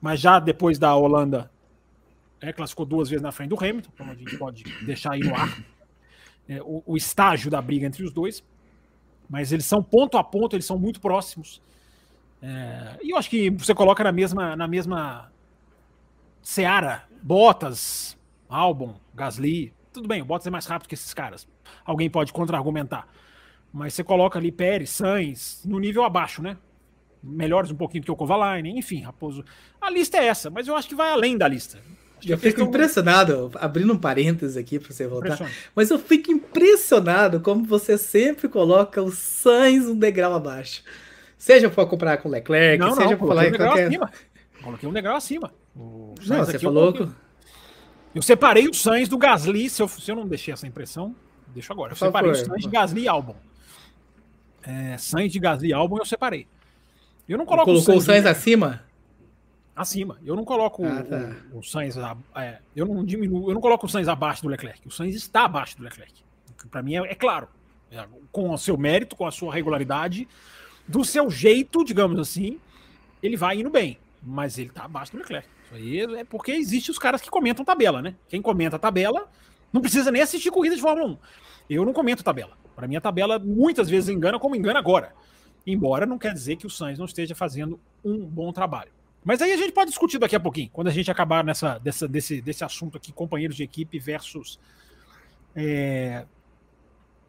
mas 0.00 0.20
já 0.20 0.38
depois 0.38 0.78
da 0.78 0.94
Holanda 0.94 1.50
é, 2.40 2.52
classificou 2.52 2.86
duas 2.86 3.08
vezes 3.08 3.22
na 3.22 3.32
frente 3.32 3.50
do 3.50 3.56
Hamilton, 3.56 3.90
então 3.94 4.10
a 4.10 4.14
gente 4.14 4.36
pode 4.36 4.64
deixar 4.84 5.12
aí 5.12 5.20
no 5.20 5.34
ar 5.34 5.58
é, 6.50 6.60
o, 6.62 6.82
o, 6.84 6.96
estágio 6.96 7.48
da 7.48 7.62
briga 7.62 7.86
entre 7.86 8.02
os 8.02 8.12
dois, 8.12 8.44
mas 9.28 9.52
eles 9.52 9.64
são 9.64 9.80
ponto 9.80 10.18
a 10.18 10.24
ponto, 10.24 10.56
eles 10.56 10.66
são 10.66 10.76
muito 10.76 11.00
próximos. 11.00 11.62
É, 12.42 12.98
e 13.02 13.10
eu 13.12 13.16
acho 13.16 13.30
que 13.30 13.50
você 13.50 13.72
coloca 13.72 14.02
na 14.02 14.10
mesma, 14.10 14.56
na 14.56 14.66
mesma 14.66 15.30
seara 16.42 17.04
Bottas, 17.22 18.18
Albon, 18.48 18.96
Gasly, 19.14 19.72
tudo 19.92 20.08
bem, 20.08 20.22
o 20.22 20.24
Bottas 20.24 20.48
é 20.48 20.50
mais 20.50 20.66
rápido 20.66 20.88
que 20.88 20.94
esses 20.94 21.14
caras. 21.14 21.46
Alguém 21.84 22.10
pode 22.10 22.32
contra-argumentar. 22.32 23.06
Mas 23.72 23.94
você 23.94 24.02
coloca 24.02 24.36
ali 24.36 24.50
Pérez, 24.50 24.90
Sainz, 24.90 25.64
no 25.64 25.78
nível 25.78 26.02
abaixo, 26.02 26.42
né? 26.42 26.56
Melhores 27.22 27.70
um 27.70 27.76
pouquinho 27.76 28.02
do 28.02 28.06
que 28.06 28.10
o 28.10 28.16
Kovalainen, 28.16 28.76
enfim, 28.76 29.02
Raposo. 29.02 29.44
A 29.80 29.88
lista 29.88 30.18
é 30.18 30.26
essa, 30.26 30.50
mas 30.50 30.66
eu 30.66 30.74
acho 30.74 30.88
que 30.88 30.96
vai 30.96 31.12
além 31.12 31.38
da 31.38 31.46
lista. 31.46 31.80
Eu 32.26 32.38
fico 32.38 32.62
impressionado, 32.62 33.50
abrindo 33.54 33.92
um 33.92 33.98
parênteses 33.98 34.56
aqui 34.56 34.78
para 34.78 34.92
você 34.92 35.06
voltar, 35.06 35.50
mas 35.74 35.90
eu 35.90 35.98
fico 35.98 36.30
impressionado 36.30 37.40
como 37.40 37.64
você 37.64 37.96
sempre 37.96 38.48
coloca 38.48 39.02
o 39.02 39.10
Sainz 39.10 39.86
um 39.86 39.98
degrau 39.98 40.34
abaixo. 40.34 40.82
Seja 41.38 41.70
para 41.70 41.86
comprar 41.86 42.18
com 42.18 42.28
o 42.28 42.32
Leclerc, 42.32 42.78
não, 42.78 42.94
seja 42.94 43.16
para 43.16 43.26
falar 43.26 43.42
um 43.42 43.46
em 43.46 43.52
qualquer... 43.54 43.86
Acima. 43.86 44.10
Coloquei 44.62 44.88
um 44.88 44.92
degrau 44.92 45.16
acima. 45.16 45.52
O 45.74 46.14
não, 46.26 46.44
você 46.44 46.58
falou 46.58 46.92
que... 46.92 47.08
Eu 48.14 48.22
separei 48.22 48.68
o 48.68 48.74
Sainz 48.74 49.08
do 49.08 49.16
Gasly, 49.16 49.70
se 49.70 49.80
eu, 49.80 49.88
se 49.88 50.10
eu 50.10 50.16
não 50.16 50.26
deixei 50.26 50.52
essa 50.52 50.66
impressão, 50.66 51.14
deixo 51.48 51.72
agora. 51.72 51.92
Eu 51.92 51.96
Por 51.96 52.06
separei 52.06 52.30
favor. 52.30 52.42
o 52.42 52.46
Sainz 52.46 52.64
de 52.64 52.70
Gasly 52.70 53.02
e 53.02 53.08
Albon. 53.08 53.36
É, 54.62 54.98
Sainz 54.98 55.32
de 55.32 55.38
Gasly 55.38 55.68
e 55.68 55.72
Albon 55.72 55.98
eu 55.98 56.04
separei. 56.04 56.46
Eu 57.28 57.38
não 57.38 57.46
coloco 57.46 57.66
Colocou 57.66 57.96
o 57.96 58.00
Sainz, 58.00 58.24
o 58.24 58.24
Sainz 58.24 58.26
acima? 58.26 58.82
Acima. 59.74 60.18
Eu 60.24 60.36
não 60.36 60.44
coloco 60.44 60.84
ah, 60.84 61.02
tá. 61.02 61.36
o, 61.52 61.58
o, 61.58 61.62
Sainz, 61.62 61.96
é, 62.34 62.58
eu 62.74 62.86
não 62.86 63.04
diminuo, 63.04 63.50
eu 63.50 63.54
não 63.54 63.60
coloco 63.60 63.86
o 63.86 63.88
Sainz 63.88 64.08
abaixo 64.08 64.42
do 64.42 64.48
Leclerc. 64.48 64.86
O 64.86 64.90
Sainz 64.90 65.14
está 65.14 65.44
abaixo 65.44 65.76
do 65.76 65.84
Leclerc. 65.84 66.12
Para 66.70 66.82
mim 66.82 66.96
é, 66.96 67.00
é 67.00 67.14
claro, 67.14 67.48
é, 67.90 68.04
com 68.30 68.50
o 68.50 68.58
seu 68.58 68.76
mérito, 68.76 69.16
com 69.16 69.26
a 69.26 69.30
sua 69.30 69.52
regularidade, 69.52 70.28
do 70.86 71.04
seu 71.04 71.30
jeito, 71.30 71.84
digamos 71.84 72.18
assim, 72.18 72.58
ele 73.22 73.36
vai 73.36 73.60
indo 73.60 73.70
bem, 73.70 73.98
mas 74.22 74.58
ele 74.58 74.68
está 74.68 74.84
abaixo 74.84 75.12
do 75.12 75.18
Leclerc. 75.18 75.48
Isso 75.64 75.74
aí 75.74 76.00
é 76.18 76.24
porque 76.24 76.52
existe 76.52 76.90
os 76.90 76.98
caras 76.98 77.20
que 77.20 77.30
comentam 77.30 77.64
tabela, 77.64 78.02
né? 78.02 78.14
Quem 78.28 78.42
comenta 78.42 78.78
tabela 78.78 79.28
não 79.72 79.80
precisa 79.80 80.10
nem 80.10 80.22
assistir 80.22 80.50
corrida 80.50 80.74
de 80.74 80.82
Fórmula 80.82 81.12
1. 81.12 81.18
Eu 81.70 81.84
não 81.84 81.92
comento 81.92 82.24
tabela. 82.24 82.58
Para 82.74 82.88
mim 82.88 82.96
a 82.96 83.00
tabela 83.00 83.38
muitas 83.38 83.88
vezes 83.88 84.08
engana 84.08 84.38
como 84.38 84.56
engana 84.56 84.78
agora. 84.78 85.14
Embora 85.66 86.06
não 86.06 86.18
quer 86.18 86.32
dizer 86.32 86.56
que 86.56 86.66
o 86.66 86.70
Sainz 86.70 86.98
não 86.98 87.06
esteja 87.06 87.34
fazendo 87.34 87.78
um 88.04 88.18
bom 88.26 88.52
trabalho. 88.52 88.90
Mas 89.24 89.42
aí 89.42 89.52
a 89.52 89.56
gente 89.56 89.72
pode 89.72 89.90
discutir 89.90 90.18
daqui 90.18 90.34
a 90.34 90.40
pouquinho, 90.40 90.70
quando 90.72 90.88
a 90.88 90.92
gente 90.92 91.10
acabar 91.10 91.44
nessa, 91.44 91.78
dessa, 91.78 92.08
desse, 92.08 92.40
desse 92.40 92.64
assunto 92.64 92.96
aqui, 92.96 93.12
companheiros 93.12 93.56
de 93.56 93.62
equipe 93.62 93.98
versus 93.98 94.58
é, 95.54 96.24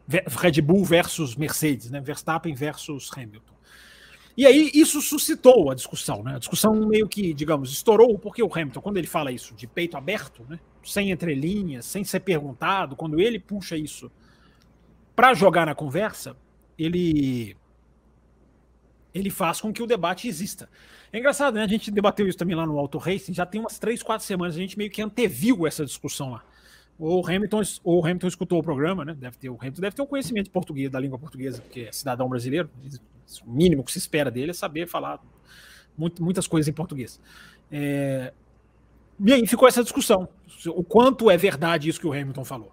Red 0.08 0.60
Bull 0.62 0.84
versus 0.84 1.36
Mercedes, 1.36 1.90
né? 1.90 2.00
Verstappen 2.00 2.54
versus 2.54 3.10
Hamilton. 3.14 3.52
E 4.34 4.46
aí 4.46 4.70
isso 4.72 5.02
suscitou 5.02 5.70
a 5.70 5.74
discussão, 5.74 6.22
né? 6.22 6.36
A 6.36 6.38
discussão 6.38 6.74
meio 6.86 7.06
que, 7.06 7.34
digamos, 7.34 7.70
estourou 7.70 8.18
porque 8.18 8.42
o 8.42 8.50
Hamilton, 8.50 8.80
quando 8.80 8.96
ele 8.96 9.06
fala 9.06 9.30
isso 9.30 9.54
de 9.54 9.66
peito 9.66 9.96
aberto, 9.96 10.44
né? 10.48 10.58
Sem 10.82 11.10
entrelinhas, 11.10 11.84
sem 11.84 12.02
ser 12.02 12.20
perguntado, 12.20 12.96
quando 12.96 13.20
ele 13.20 13.38
puxa 13.38 13.76
isso 13.76 14.10
para 15.14 15.34
jogar 15.34 15.66
na 15.66 15.74
conversa, 15.74 16.34
ele 16.78 17.56
ele 19.14 19.28
faz 19.28 19.60
com 19.60 19.70
que 19.70 19.82
o 19.82 19.86
debate 19.86 20.26
exista. 20.26 20.70
É 21.12 21.18
engraçado, 21.18 21.54
né? 21.54 21.62
A 21.62 21.68
gente 21.68 21.90
debateu 21.90 22.26
isso 22.26 22.38
também 22.38 22.56
lá 22.56 22.64
no 22.64 22.78
Auto 22.78 22.96
Racing, 22.96 23.34
já 23.34 23.44
tem 23.44 23.60
umas 23.60 23.78
três, 23.78 24.02
quatro 24.02 24.26
semanas, 24.26 24.56
a 24.56 24.58
gente 24.58 24.78
meio 24.78 24.90
que 24.90 25.02
anteviu 25.02 25.66
essa 25.66 25.84
discussão 25.84 26.30
lá. 26.30 26.42
O 26.98 27.26
Hamilton, 27.26 27.62
ou 27.84 28.04
Hamilton 28.04 28.28
escutou 28.28 28.58
o 28.58 28.62
programa, 28.62 29.04
né? 29.04 29.14
Deve 29.14 29.36
ter, 29.36 29.50
o 29.50 29.56
Hamilton 29.60 29.80
deve 29.82 29.96
ter 29.96 30.02
um 30.02 30.06
conhecimento 30.06 30.50
português, 30.50 30.90
da 30.90 30.98
língua 30.98 31.18
portuguesa, 31.18 31.60
porque 31.60 31.80
é 31.80 31.92
cidadão 31.92 32.28
brasileiro. 32.28 32.70
O 33.46 33.50
mínimo 33.50 33.84
que 33.84 33.92
se 33.92 33.98
espera 33.98 34.30
dele 34.30 34.52
é 34.52 34.54
saber 34.54 34.86
falar 34.86 35.20
muito, 35.98 36.22
muitas 36.22 36.46
coisas 36.46 36.68
em 36.68 36.72
português. 36.72 37.20
É... 37.70 38.32
E 39.20 39.32
aí 39.32 39.46
ficou 39.46 39.68
essa 39.68 39.82
discussão. 39.82 40.28
O 40.68 40.82
quanto 40.82 41.30
é 41.30 41.36
verdade 41.36 41.88
isso 41.88 42.00
que 42.00 42.06
o 42.06 42.12
Hamilton 42.12 42.44
falou. 42.44 42.72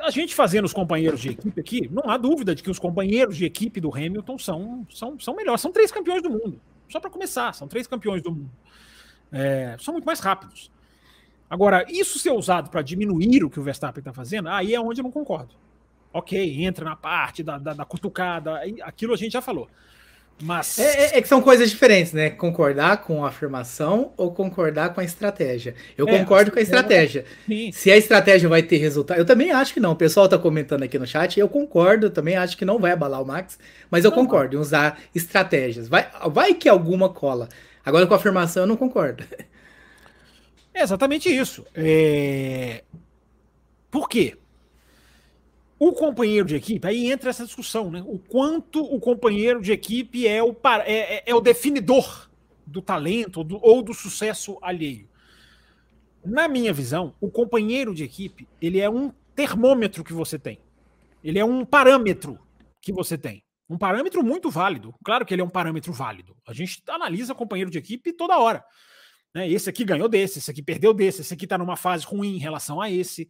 a 0.00 0.10
gente 0.10 0.34
fazendo 0.34 0.64
os 0.66 0.72
companheiros 0.72 1.20
de 1.20 1.30
equipe 1.30 1.60
aqui, 1.60 1.88
não 1.90 2.10
há 2.10 2.16
dúvida 2.18 2.54
de 2.54 2.62
que 2.62 2.70
os 2.70 2.78
companheiros 2.78 3.36
de 3.36 3.44
equipe 3.44 3.80
do 3.80 3.94
Hamilton 3.94 4.38
são, 4.38 4.86
são, 4.90 5.18
são 5.18 5.34
melhores. 5.34 5.60
São 5.60 5.72
três 5.72 5.90
campeões 5.90 6.22
do 6.22 6.30
mundo. 6.30 6.60
Só 6.88 7.00
para 7.00 7.10
começar, 7.10 7.52
são 7.54 7.66
três 7.68 7.86
campeões 7.86 8.22
do 8.22 8.30
mundo. 8.30 8.50
É, 9.32 9.76
são 9.80 9.92
muito 9.92 10.04
mais 10.04 10.20
rápidos. 10.20 10.70
Agora, 11.48 11.84
isso 11.88 12.18
ser 12.18 12.30
usado 12.30 12.70
para 12.70 12.82
diminuir 12.82 13.44
o 13.44 13.50
que 13.50 13.60
o 13.60 13.62
Verstappen 13.62 14.00
está 14.00 14.12
fazendo, 14.12 14.48
aí 14.48 14.74
é 14.74 14.80
onde 14.80 15.00
eu 15.00 15.04
não 15.04 15.12
concordo. 15.12 15.54
Ok, 16.12 16.64
entra 16.64 16.84
na 16.84 16.96
parte 16.96 17.42
da, 17.42 17.58
da, 17.58 17.74
da 17.74 17.84
cutucada, 17.84 18.60
aquilo 18.82 19.12
a 19.12 19.16
gente 19.16 19.32
já 19.32 19.42
falou. 19.42 19.68
Mas. 20.40 20.78
É, 20.78 20.82
é, 20.82 21.18
é, 21.18 21.22
que 21.22 21.28
são 21.28 21.40
coisas 21.40 21.70
diferentes, 21.70 22.12
né? 22.12 22.28
Concordar 22.28 22.98
com 22.98 23.24
a 23.24 23.28
afirmação 23.28 24.12
ou 24.16 24.30
concordar 24.32 24.92
com 24.92 25.00
a 25.00 25.04
estratégia. 25.04 25.74
Eu 25.96 26.06
é, 26.08 26.18
concordo 26.18 26.50
com 26.50 26.58
a 26.58 26.62
estratégia. 26.62 27.24
Sim. 27.46 27.72
Se 27.72 27.90
a 27.90 27.96
estratégia 27.96 28.48
vai 28.48 28.62
ter 28.62 28.76
resultado. 28.76 29.18
Eu 29.18 29.24
também 29.24 29.50
acho 29.50 29.72
que 29.72 29.80
não. 29.80 29.92
O 29.92 29.96
pessoal 29.96 30.28
tá 30.28 30.36
comentando 30.36 30.82
aqui 30.82 30.98
no 30.98 31.06
chat. 31.06 31.40
Eu 31.40 31.48
concordo, 31.48 32.10
também 32.10 32.36
acho 32.36 32.56
que 32.56 32.64
não 32.64 32.78
vai 32.78 32.92
abalar 32.92 33.22
o 33.22 33.26
Max. 33.26 33.58
Mas 33.90 34.04
eu 34.04 34.10
não, 34.10 34.18
concordo 34.18 34.56
em 34.56 34.58
usar 34.58 35.00
estratégias. 35.14 35.88
Vai, 35.88 36.06
vai 36.30 36.52
que 36.52 36.68
alguma 36.68 37.08
cola. 37.08 37.48
Agora 37.84 38.06
com 38.06 38.12
a 38.12 38.16
afirmação 38.18 38.64
eu 38.64 38.66
não 38.66 38.76
concordo. 38.76 39.24
É 40.74 40.82
exatamente 40.82 41.34
isso. 41.34 41.64
É... 41.74 42.82
Por 43.90 44.10
quê? 44.10 44.36
O 45.78 45.92
companheiro 45.92 46.46
de 46.46 46.56
equipe, 46.56 46.86
aí 46.86 47.10
entra 47.10 47.28
essa 47.28 47.44
discussão, 47.44 47.90
né? 47.90 48.02
O 48.06 48.18
quanto 48.18 48.82
o 48.82 48.98
companheiro 48.98 49.60
de 49.60 49.72
equipe 49.72 50.26
é 50.26 50.42
o, 50.42 50.56
é, 50.84 51.16
é, 51.16 51.22
é 51.26 51.34
o 51.34 51.40
definidor 51.40 52.30
do 52.66 52.80
talento 52.80 53.38
ou 53.38 53.44
do, 53.44 53.58
ou 53.62 53.82
do 53.82 53.92
sucesso 53.92 54.58
alheio. 54.62 55.08
Na 56.24 56.48
minha 56.48 56.72
visão, 56.72 57.14
o 57.20 57.30
companheiro 57.30 57.94
de 57.94 58.02
equipe 58.02 58.48
ele 58.60 58.80
é 58.80 58.88
um 58.88 59.12
termômetro 59.34 60.02
que 60.02 60.12
você 60.12 60.38
tem. 60.38 60.58
Ele 61.22 61.38
é 61.38 61.44
um 61.44 61.64
parâmetro 61.64 62.38
que 62.80 62.92
você 62.92 63.18
tem. 63.18 63.44
Um 63.68 63.76
parâmetro 63.76 64.22
muito 64.22 64.50
válido. 64.50 64.94
Claro 65.04 65.26
que 65.26 65.34
ele 65.34 65.42
é 65.42 65.44
um 65.44 65.50
parâmetro 65.50 65.92
válido. 65.92 66.36
A 66.46 66.54
gente 66.54 66.82
analisa 66.88 67.34
companheiro 67.34 67.70
de 67.70 67.78
equipe 67.78 68.12
toda 68.12 68.38
hora. 68.38 68.64
Né? 69.34 69.48
Esse 69.50 69.68
aqui 69.68 69.84
ganhou 69.84 70.08
desse, 70.08 70.38
esse 70.38 70.50
aqui 70.50 70.62
perdeu 70.62 70.94
desse, 70.94 71.20
esse 71.20 71.34
aqui 71.34 71.44
está 71.44 71.58
numa 71.58 71.76
fase 71.76 72.06
ruim 72.06 72.36
em 72.36 72.38
relação 72.38 72.80
a 72.80 72.90
esse. 72.90 73.28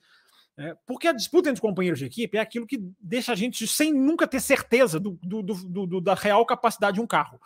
É, 0.58 0.74
porque 0.86 1.06
a 1.06 1.12
disputa 1.12 1.50
entre 1.50 1.60
companheiros 1.60 1.98
de 1.98 2.06
equipe 2.06 2.38
é 2.38 2.40
aquilo 2.40 2.66
que 2.66 2.78
deixa 2.98 3.32
a 3.32 3.36
gente 3.36 3.66
sem 3.66 3.92
nunca 3.92 4.26
ter 4.26 4.40
certeza 4.40 4.98
do, 4.98 5.18
do, 5.22 5.42
do, 5.42 6.00
da 6.00 6.14
real 6.14 6.46
capacidade 6.46 6.94
de 6.94 7.00
um 7.00 7.06
carro. 7.06 7.38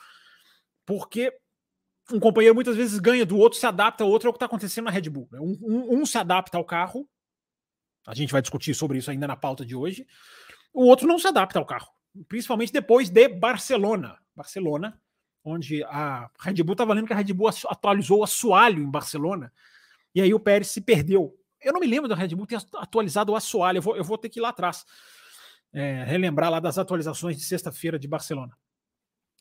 Porque 0.87 1.33
um 2.13 2.21
companheiro 2.21 2.55
muitas 2.55 2.77
vezes 2.77 2.99
ganha 2.99 3.27
do 3.27 3.37
outro, 3.37 3.59
se 3.59 3.67
adapta, 3.67 4.05
ao 4.05 4.11
outro 4.11 4.29
é 4.29 4.31
o 4.31 4.33
que 4.33 4.37
está 4.37 4.47
acontecendo 4.47 4.85
na 4.85 4.91
Red 4.91 5.09
Bull. 5.09 5.29
Né? 5.31 5.41
Um, 5.41 5.59
um, 5.61 6.01
um, 6.01 6.07
se 6.07 6.19
adapta 6.19 6.57
ao 6.57 6.65
carro, 6.65 7.09
a 8.07 8.15
gente 8.15 8.33
vai 8.33 8.41
discutir 8.41 8.75
sobre 8.75 8.99
isso 8.99 9.11
ainda 9.11 9.27
na 9.27 9.37
pauta 9.37 9.65
de 9.65 9.75
hoje, 9.75 10.07
o 10.73 10.85
outro 10.85 11.07
não 11.07 11.19
se 11.19 11.27
adapta 11.27 11.59
ao 11.59 11.67
carro, 11.67 11.89
principalmente 12.29 12.73
depois 12.73 13.11
de 13.11 13.29
Barcelona. 13.29 14.19
Barcelona, 14.35 15.01
onde 15.45 15.83
a 15.85 16.31
Red 16.41 16.63
Bull 16.63 16.73
estava 16.73 16.95
lendo 16.95 17.07
que 17.07 17.13
a 17.13 17.17
Red 17.17 17.33
Bull 17.33 17.49
atualizou 17.69 18.21
o 18.21 18.25
assoalho 18.25 18.83
em 18.83 18.91
Barcelona, 18.91 19.53
e 20.15 20.21
aí 20.21 20.33
o 20.33 20.41
Pérez 20.41 20.69
se 20.69 20.81
perdeu 20.81 21.37
eu 21.63 21.73
não 21.73 21.81
me 21.81 21.87
lembro 21.87 22.09
da 22.09 22.15
Red 22.15 22.29
Bull 22.29 22.47
ter 22.47 22.59
atualizado 22.75 23.33
o 23.33 23.37
assoalho. 23.37 23.79
Eu 23.79 23.83
vou, 23.83 23.97
eu 23.97 24.05
vou 24.05 24.19
ter 24.19 24.29
que 24.29 24.39
ir 24.39 24.43
lá 24.43 24.51
atrás. 24.51 24.85
É, 25.73 26.05
relembrar 26.05 26.51
lá 26.51 26.59
das 26.59 26.79
atualizações 26.79 27.37
de 27.37 27.45
sexta-feira 27.45 27.99
de 27.99 28.09
Barcelona. 28.09 28.57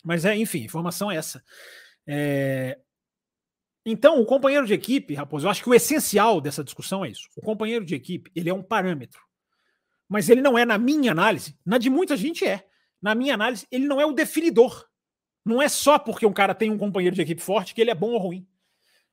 Mas 0.03 0.25
é, 0.25 0.35
enfim, 0.35 0.59
informação 0.59 1.11
é 1.11 1.15
essa. 1.15 1.43
É... 2.07 2.79
Então, 3.85 4.21
o 4.21 4.25
companheiro 4.25 4.67
de 4.67 4.73
equipe, 4.73 5.15
Raposo, 5.15 5.47
eu 5.47 5.51
acho 5.51 5.63
que 5.63 5.69
o 5.69 5.73
essencial 5.73 6.39
dessa 6.39 6.63
discussão 6.63 7.03
é 7.03 7.09
isso. 7.09 7.27
O 7.35 7.41
companheiro 7.41 7.85
de 7.85 7.95
equipe, 7.95 8.31
ele 8.35 8.49
é 8.49 8.53
um 8.53 8.61
parâmetro. 8.61 9.21
Mas 10.07 10.29
ele 10.29 10.41
não 10.41 10.57
é, 10.57 10.65
na 10.65 10.77
minha 10.77 11.11
análise, 11.11 11.57
na 11.65 11.77
de 11.77 11.89
muita 11.89 12.17
gente 12.17 12.45
é. 12.45 12.65
Na 13.01 13.15
minha 13.15 13.33
análise, 13.33 13.65
ele 13.71 13.87
não 13.87 14.01
é 14.01 14.05
o 14.05 14.11
definidor. 14.11 14.85
Não 15.45 15.61
é 15.61 15.69
só 15.69 15.97
porque 15.97 16.25
um 16.25 16.33
cara 16.33 16.53
tem 16.53 16.69
um 16.69 16.77
companheiro 16.77 17.15
de 17.15 17.21
equipe 17.21 17.41
forte 17.41 17.73
que 17.73 17.81
ele 17.81 17.91
é 17.91 17.95
bom 17.95 18.11
ou 18.11 18.19
ruim. 18.19 18.47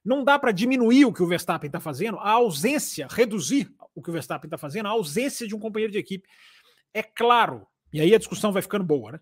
Não 0.07 0.23
dá 0.23 0.39
para 0.39 0.53
diminuir 0.53 1.05
o 1.05 1.13
que 1.13 1.21
o 1.21 1.27
Verstappen 1.27 1.67
está 1.67 1.81
fazendo, 1.81 2.17
a 2.21 2.31
ausência, 2.31 3.09
reduzir 3.11 3.69
o 3.93 4.01
que 4.01 4.09
o 4.09 4.13
Verstappen 4.13 4.47
está 4.47 4.57
fazendo, 4.57 4.87
a 4.87 4.91
ausência 4.91 5.49
de 5.49 5.55
um 5.55 5.59
companheiro 5.59 5.93
de 5.93 5.99
equipe. 5.99 6.29
É 6.95 7.03
claro, 7.03 7.67
e 7.93 8.01
aí 8.01 8.15
a 8.15 8.19
discussão 8.19 8.53
vai 8.53 8.63
ficando 8.63 8.85
boa, 8.85 9.13
né? 9.13 9.21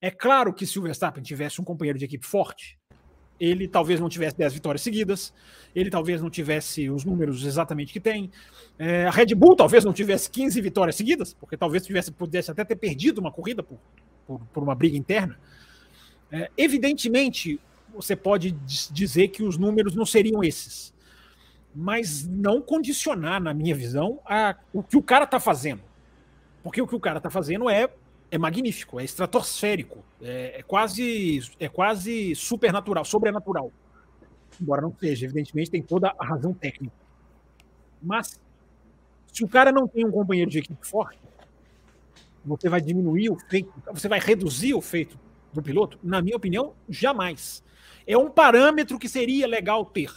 É 0.00 0.10
claro 0.10 0.54
que 0.54 0.66
se 0.66 0.78
o 0.78 0.82
Verstappen 0.82 1.22
tivesse 1.22 1.60
um 1.60 1.64
companheiro 1.64 1.98
de 1.98 2.06
equipe 2.06 2.26
forte, 2.26 2.78
ele 3.38 3.68
talvez 3.68 4.00
não 4.00 4.08
tivesse 4.08 4.34
10 4.38 4.54
vitórias 4.54 4.80
seguidas, 4.80 5.34
ele 5.74 5.90
talvez 5.90 6.22
não 6.22 6.30
tivesse 6.30 6.88
os 6.88 7.04
números 7.04 7.44
exatamente 7.44 7.92
que 7.92 8.00
tem. 8.00 8.30
É, 8.78 9.04
a 9.04 9.10
Red 9.10 9.34
Bull 9.34 9.54
talvez 9.54 9.84
não 9.84 9.92
tivesse 9.92 10.30
15 10.30 10.58
vitórias 10.62 10.96
seguidas, 10.96 11.34
porque 11.34 11.54
talvez 11.54 11.84
tivesse, 11.84 12.10
pudesse 12.10 12.50
até 12.50 12.64
ter 12.64 12.76
perdido 12.76 13.18
uma 13.18 13.30
corrida 13.30 13.62
por, 13.62 13.78
por, 14.26 14.40
por 14.46 14.62
uma 14.62 14.74
briga 14.74 14.96
interna. 14.96 15.38
É, 16.32 16.50
evidentemente, 16.56 17.60
você 17.94 18.16
pode 18.16 18.50
dizer 18.90 19.28
que 19.28 19.42
os 19.42 19.56
números 19.56 19.94
não 19.94 20.04
seriam 20.04 20.42
esses. 20.42 20.92
Mas 21.74 22.26
não 22.26 22.60
condicionar, 22.60 23.40
na 23.40 23.54
minha 23.54 23.74
visão, 23.74 24.20
a, 24.24 24.56
o 24.72 24.82
que 24.82 24.96
o 24.96 25.02
cara 25.02 25.24
está 25.24 25.40
fazendo. 25.40 25.82
Porque 26.62 26.80
o 26.80 26.86
que 26.86 26.94
o 26.94 27.00
cara 27.00 27.18
está 27.18 27.30
fazendo 27.30 27.68
é, 27.68 27.88
é 28.30 28.38
magnífico, 28.38 28.98
é 28.98 29.04
estratosférico, 29.04 30.04
é, 30.20 30.60
é, 30.60 30.62
quase, 30.62 31.40
é 31.58 31.68
quase 31.68 32.34
supernatural, 32.34 33.04
sobrenatural. 33.04 33.72
Embora 34.60 34.82
não 34.82 34.94
seja, 34.98 35.24
evidentemente 35.24 35.70
tem 35.70 35.82
toda 35.82 36.14
a 36.18 36.24
razão 36.24 36.54
técnica. 36.54 36.94
Mas, 38.00 38.40
se 39.32 39.44
o 39.44 39.48
cara 39.48 39.72
não 39.72 39.88
tem 39.88 40.06
um 40.06 40.10
companheiro 40.10 40.50
de 40.50 40.58
equipe 40.58 40.86
forte, 40.86 41.18
você 42.44 42.68
vai 42.68 42.80
diminuir 42.80 43.30
o 43.30 43.36
feito, 43.36 43.72
você 43.92 44.08
vai 44.08 44.20
reduzir 44.20 44.74
o 44.74 44.80
feito 44.80 45.18
do 45.52 45.62
piloto? 45.62 45.98
Na 46.02 46.20
minha 46.20 46.36
opinião, 46.36 46.74
jamais 46.88 47.64
é 48.06 48.16
um 48.16 48.30
parâmetro 48.30 48.98
que 48.98 49.08
seria 49.08 49.46
legal 49.46 49.84
ter. 49.84 50.12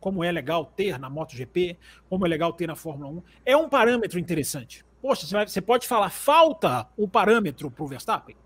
Como 0.00 0.22
é 0.22 0.30
legal 0.30 0.64
ter 0.64 0.98
na 0.98 1.10
MotoGP, 1.10 1.76
como 2.08 2.24
é 2.24 2.28
legal 2.28 2.52
ter 2.52 2.66
na 2.66 2.76
Fórmula 2.76 3.10
1. 3.10 3.22
É 3.44 3.56
um 3.56 3.68
parâmetro 3.68 4.18
interessante. 4.18 4.84
Poxa, 5.02 5.26
você 5.46 5.60
pode 5.60 5.86
falar, 5.86 6.10
falta 6.10 6.88
o 6.96 7.08
parâmetro 7.08 7.70
para 7.70 7.84
o 7.84 7.86
Verstappen? 7.86 8.36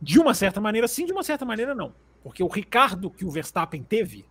De 0.00 0.18
uma 0.18 0.34
certa 0.34 0.60
maneira, 0.60 0.88
sim, 0.88 1.06
de 1.06 1.12
uma 1.12 1.22
certa 1.22 1.44
maneira, 1.44 1.74
não. 1.74 1.94
Porque 2.22 2.42
o 2.42 2.48
Ricardo 2.48 3.10
que 3.10 3.24
o 3.24 3.30
Verstappen 3.30 3.82
teve, 3.82 4.26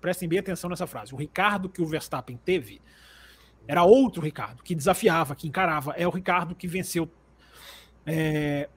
prestem 0.00 0.28
bem 0.28 0.38
atenção 0.38 0.70
nessa 0.70 0.86
frase, 0.86 1.14
o 1.14 1.16
Ricardo 1.16 1.68
que 1.68 1.82
o 1.82 1.86
Verstappen 1.86 2.38
teve 2.42 2.80
era 3.66 3.84
outro 3.84 4.22
Ricardo, 4.22 4.62
que 4.62 4.74
desafiava, 4.74 5.36
que 5.36 5.46
encarava. 5.46 5.92
É 5.92 6.06
o 6.06 6.10
Ricardo 6.10 6.54
que 6.54 6.66
venceu 6.66 7.10
é, 8.06 8.68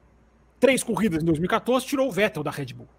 três 0.60 0.84
corridas 0.84 1.24
em 1.24 1.26
2014, 1.26 1.86
tirou 1.86 2.10
o 2.10 2.12
Vettel 2.12 2.44
da 2.44 2.52
Red 2.52 2.74
Bull. 2.74 2.90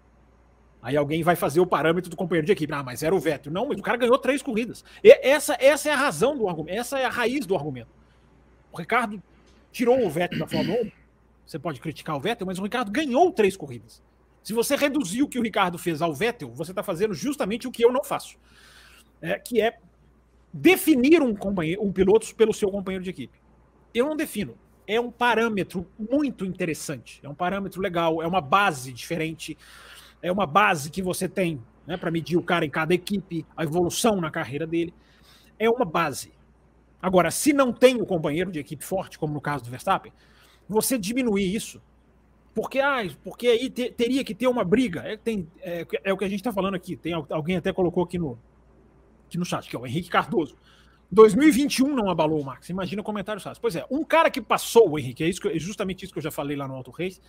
Aí 0.83 0.97
alguém 0.97 1.23
vai 1.23 1.37
fazer 1.37 1.61
o 1.61 1.65
parâmetro 1.65 2.09
do 2.09 2.17
companheiro 2.17 2.45
de 2.45 2.51
equipe. 2.51 2.73
Ah, 2.73 2.83
mas 2.83 3.01
era 3.01 3.15
o 3.15 3.19
Vettel. 3.19 3.53
Não, 3.53 3.69
mas 3.69 3.79
o 3.79 3.81
cara 3.81 3.97
ganhou 3.97 4.17
três 4.17 4.41
corridas. 4.41 4.83
E 5.01 5.09
essa, 5.25 5.55
essa 5.57 5.89
é 5.89 5.93
a 5.93 5.95
razão 5.95 6.37
do 6.37 6.49
argumento. 6.49 6.77
Essa 6.77 6.99
é 6.99 7.05
a 7.05 7.09
raiz 7.09 7.45
do 7.45 7.55
argumento. 7.55 7.87
O 8.69 8.77
Ricardo 8.77 9.23
tirou 9.71 10.05
o 10.05 10.09
Vettel 10.09 10.39
da 10.39 10.45
Fórmula 10.45 10.81
1. 10.81 10.91
Você 11.45 11.57
pode 11.57 11.79
criticar 11.79 12.17
o 12.17 12.19
Vettel, 12.19 12.45
mas 12.45 12.59
o 12.59 12.63
Ricardo 12.63 12.91
ganhou 12.91 13.31
três 13.31 13.55
corridas. 13.55 14.03
Se 14.43 14.51
você 14.51 14.75
reduzir 14.75 15.23
o 15.23 15.27
que 15.29 15.39
o 15.39 15.41
Ricardo 15.41 15.77
fez 15.77 16.01
ao 16.01 16.13
Vettel, 16.13 16.51
você 16.51 16.73
está 16.73 16.83
fazendo 16.83 17.13
justamente 17.13 17.65
o 17.65 17.71
que 17.71 17.83
eu 17.83 17.91
não 17.91 18.03
faço. 18.03 18.37
É, 19.21 19.39
que 19.39 19.61
é 19.61 19.77
definir 20.51 21.21
um, 21.21 21.33
companheiro, 21.33 21.81
um 21.81 21.93
piloto 21.93 22.35
pelo 22.35 22.53
seu 22.53 22.69
companheiro 22.69 23.05
de 23.05 23.09
equipe. 23.09 23.39
Eu 23.93 24.07
não 24.07 24.17
defino. 24.17 24.57
É 24.85 24.99
um 24.99 25.09
parâmetro 25.09 25.87
muito 25.97 26.43
interessante. 26.43 27.21
É 27.23 27.29
um 27.29 27.35
parâmetro 27.35 27.81
legal. 27.81 28.21
É 28.21 28.27
uma 28.27 28.41
base 28.41 28.91
diferente 28.91 29.57
é 30.23 30.31
uma 30.31 30.47
base 30.47 30.89
que 30.89 31.01
você 31.01 31.27
tem 31.27 31.61
né, 31.85 31.97
para 31.97 32.09
medir 32.09 32.37
o 32.37 32.41
cara 32.41 32.65
em 32.65 32.69
cada 32.69 32.93
equipe, 32.93 33.45
a 33.55 33.63
evolução 33.63 34.15
na 34.15 34.31
carreira 34.31 34.65
dele. 34.65 34.93
É 35.59 35.69
uma 35.69 35.85
base. 35.85 36.31
Agora, 37.01 37.29
se 37.29 37.51
não 37.51 37.73
tem 37.73 38.01
o 38.01 38.05
companheiro 38.05 38.49
de 38.49 38.57
equipe 38.57 38.83
forte, 38.83 39.19
como 39.19 39.33
no 39.33 39.41
caso 39.41 39.65
do 39.65 39.69
Verstappen, 39.69 40.13
você 40.67 40.97
diminuir 40.97 41.53
isso. 41.53 41.81
Porque, 42.55 42.79
ah, 42.79 43.03
porque 43.23 43.47
aí 43.47 43.69
te, 43.69 43.91
teria 43.91 44.23
que 44.23 44.33
ter 44.33 44.47
uma 44.47 44.63
briga. 44.63 45.01
É, 45.01 45.17
tem, 45.17 45.45
é, 45.61 45.85
é 46.03 46.13
o 46.13 46.17
que 46.17 46.23
a 46.23 46.29
gente 46.29 46.39
está 46.39 46.53
falando 46.53 46.75
aqui. 46.75 46.95
Tem 46.95 47.13
alguém 47.13 47.57
até 47.57 47.73
colocou 47.73 48.03
aqui 48.03 48.17
no, 48.17 48.39
aqui 49.27 49.37
no 49.37 49.43
chat, 49.43 49.69
que 49.69 49.75
é 49.75 49.79
o 49.79 49.85
Henrique 49.85 50.09
Cardoso. 50.09 50.55
2021 51.11 51.93
não 51.93 52.09
abalou 52.09 52.39
o 52.39 52.45
Max. 52.45 52.69
Imagina 52.69 53.01
o 53.01 53.05
comentário 53.05 53.41
fácil. 53.41 53.61
Pois 53.61 53.75
é, 53.75 53.85
um 53.91 54.05
cara 54.05 54.31
que 54.31 54.41
passou 54.41 54.91
o 54.91 54.97
Henrique, 54.97 55.23
é, 55.23 55.27
isso 55.27 55.41
que, 55.41 55.49
é 55.49 55.59
justamente 55.59 56.05
isso 56.05 56.13
que 56.13 56.19
eu 56.19 56.23
já 56.23 56.31
falei 56.31 56.55
lá 56.55 56.67
no 56.67 56.75
Auto 56.75 56.91
Race, 56.91 57.19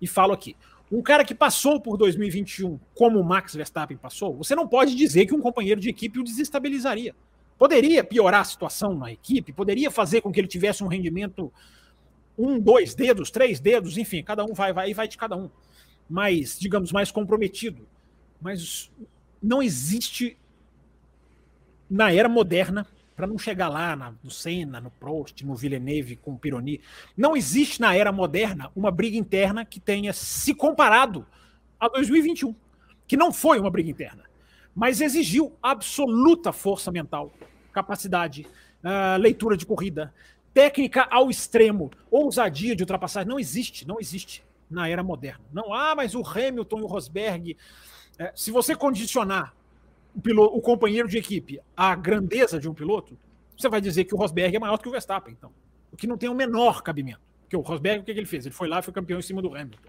e 0.00 0.06
falo 0.06 0.32
aqui. 0.32 0.54
Um 0.90 1.02
cara 1.02 1.24
que 1.24 1.34
passou 1.34 1.80
por 1.80 1.96
2021 1.96 2.78
como 2.94 3.18
o 3.18 3.24
Max 3.24 3.54
Verstappen 3.54 3.96
passou, 3.96 4.36
você 4.36 4.54
não 4.54 4.68
pode 4.68 4.94
dizer 4.94 5.26
que 5.26 5.34
um 5.34 5.40
companheiro 5.40 5.80
de 5.80 5.88
equipe 5.88 6.20
o 6.20 6.24
desestabilizaria. 6.24 7.14
Poderia 7.58 8.04
piorar 8.04 8.42
a 8.42 8.44
situação 8.44 8.94
na 8.94 9.10
equipe, 9.10 9.52
poderia 9.52 9.90
fazer 9.90 10.20
com 10.20 10.30
que 10.30 10.38
ele 10.38 10.46
tivesse 10.46 10.84
um 10.84 10.88
rendimento 10.88 11.52
um, 12.38 12.60
dois 12.60 12.94
dedos, 12.94 13.30
três 13.30 13.58
dedos, 13.58 13.96
enfim, 13.96 14.22
cada 14.22 14.44
um 14.44 14.52
vai, 14.52 14.72
vai 14.72 14.90
e 14.90 14.94
vai 14.94 15.08
de 15.08 15.16
cada 15.16 15.36
um. 15.36 15.50
Mais, 16.08 16.58
digamos, 16.58 16.92
mais 16.92 17.10
comprometido. 17.10 17.88
Mas 18.40 18.92
não 19.42 19.62
existe 19.62 20.36
na 21.88 22.12
era 22.12 22.28
moderna 22.28 22.86
para 23.16 23.26
não 23.26 23.38
chegar 23.38 23.68
lá 23.68 23.96
na, 23.96 24.14
no 24.22 24.30
Senna, 24.30 24.78
no 24.78 24.90
Prost, 24.90 25.42
no 25.42 25.56
Villeneuve 25.56 26.16
com 26.16 26.34
o 26.34 26.38
Pironi. 26.38 26.82
Não 27.16 27.34
existe 27.34 27.80
na 27.80 27.96
era 27.96 28.12
moderna 28.12 28.70
uma 28.76 28.90
briga 28.90 29.16
interna 29.16 29.64
que 29.64 29.80
tenha 29.80 30.12
se 30.12 30.54
comparado 30.54 31.26
a 31.80 31.88
2021, 31.88 32.54
que 33.08 33.16
não 33.16 33.32
foi 33.32 33.58
uma 33.58 33.70
briga 33.70 33.90
interna, 33.90 34.24
mas 34.74 35.00
exigiu 35.00 35.56
absoluta 35.62 36.52
força 36.52 36.92
mental, 36.92 37.32
capacidade, 37.72 38.46
uh, 38.84 39.18
leitura 39.18 39.56
de 39.56 39.64
corrida, 39.64 40.12
técnica 40.52 41.06
ao 41.10 41.30
extremo, 41.30 41.90
ousadia 42.10 42.76
de 42.76 42.82
ultrapassagem. 42.82 43.28
Não 43.28 43.40
existe, 43.40 43.86
não 43.86 43.98
existe 43.98 44.44
na 44.70 44.88
era 44.88 45.02
moderna. 45.02 45.44
Não, 45.52 45.72
ah, 45.72 45.94
mas 45.94 46.14
o 46.14 46.26
Hamilton 46.26 46.80
e 46.80 46.82
o 46.82 46.86
Rosberg. 46.86 47.56
É, 48.18 48.32
se 48.34 48.50
você 48.50 48.74
condicionar 48.74 49.54
o, 50.16 50.20
piloto, 50.20 50.56
o 50.56 50.60
companheiro 50.60 51.06
de 51.06 51.18
equipe 51.18 51.60
à 51.76 51.94
grandeza 51.94 52.58
de 52.58 52.68
um 52.68 52.74
piloto, 52.74 53.18
você 53.56 53.68
vai 53.68 53.80
dizer 53.80 54.04
que 54.04 54.14
o 54.14 54.18
Rosberg 54.18 54.56
é 54.56 54.58
maior 54.58 54.78
que 54.78 54.88
o 54.88 54.90
Verstappen, 54.90 55.34
então. 55.36 55.52
O 55.92 55.96
que 55.96 56.06
não 56.06 56.16
tem 56.16 56.28
o 56.28 56.34
menor 56.34 56.82
cabimento. 56.82 57.20
Porque 57.42 57.56
o 57.56 57.60
Rosberg, 57.60 58.00
o 58.00 58.04
que, 58.04 58.12
que 58.12 58.18
ele 58.18 58.26
fez? 58.26 58.44
Ele 58.46 58.54
foi 58.54 58.66
lá 58.66 58.80
e 58.80 58.82
foi 58.82 58.92
campeão 58.92 59.18
em 59.18 59.22
cima 59.22 59.40
do 59.40 59.54
Hamilton. 59.54 59.88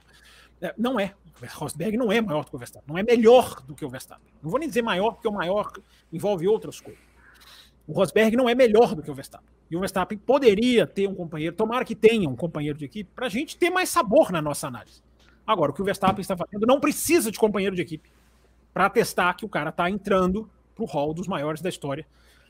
É, 0.62 0.74
não 0.78 1.00
é. 1.00 1.13
O 1.42 1.60
Rosberg 1.60 1.98
não 1.98 2.12
é 2.12 2.22
maior 2.22 2.44
do 2.44 2.50
que 2.50 2.56
o 2.56 2.60
Verstappen. 2.60 2.88
Não 2.88 2.98
é 2.98 3.04
melhor 3.04 3.62
do 3.62 3.74
que 3.74 3.86
o 3.86 3.90
Verstappen. 3.90 4.28
Não 4.42 4.50
vou 4.50 4.60
nem 4.60 4.68
dizer 4.68 4.82
maior, 4.82 5.13
porque 5.13 5.28
o 5.28 5.32
maior 5.32 5.72
envolve 6.12 6.48
outras 6.48 6.80
coisas. 6.80 7.02
O 7.88 7.94
Rosberg 7.94 8.36
não 8.36 8.50
é 8.50 8.56
melhor 8.56 8.94
do 8.96 9.02
que 9.02 9.10
o 9.10 9.13
Verstappen. 9.13 9.48
E 9.70 9.76
o 9.76 9.80
Verstappen 9.80 10.18
poderia 10.18 10.86
ter 10.86 11.08
um 11.08 11.16
companheiro, 11.16 11.56
tomara 11.56 11.84
que 11.84 11.96
tenha 11.96 12.30
um 12.30 12.36
companheiro 12.36 12.78
de 12.78 12.86
equipe, 12.86 13.10
para 13.16 13.26
a 13.26 13.30
gente 13.30 13.58
ter 13.58 13.70
mais 13.70 13.90
sabor 13.90 14.32
na 14.32 14.42
nossa 14.42 14.68
análise. 14.68 15.02
Agora, 15.46 15.72
o 15.72 15.74
que 15.74 15.82
o 15.82 15.86
Verstappen 15.86 16.22
está 16.22 16.36
fazendo 16.36 16.66
não 16.66 16.80
precisa 16.80 17.32
de 17.32 17.40
companheiro 17.40 17.76
de 17.76 17.82
equipe 17.82 18.10
para 18.78 18.92
testar 18.92 19.34
que 19.34 19.44
o 19.44 19.50
cara 19.50 19.72
está 19.72 19.90
entrando 19.90 20.48
para 20.76 20.84
o 20.84 20.86
hall 20.86 21.12
dos 21.12 21.28
maiores 21.28 21.62
da 21.62 21.68
história. 21.68 22.06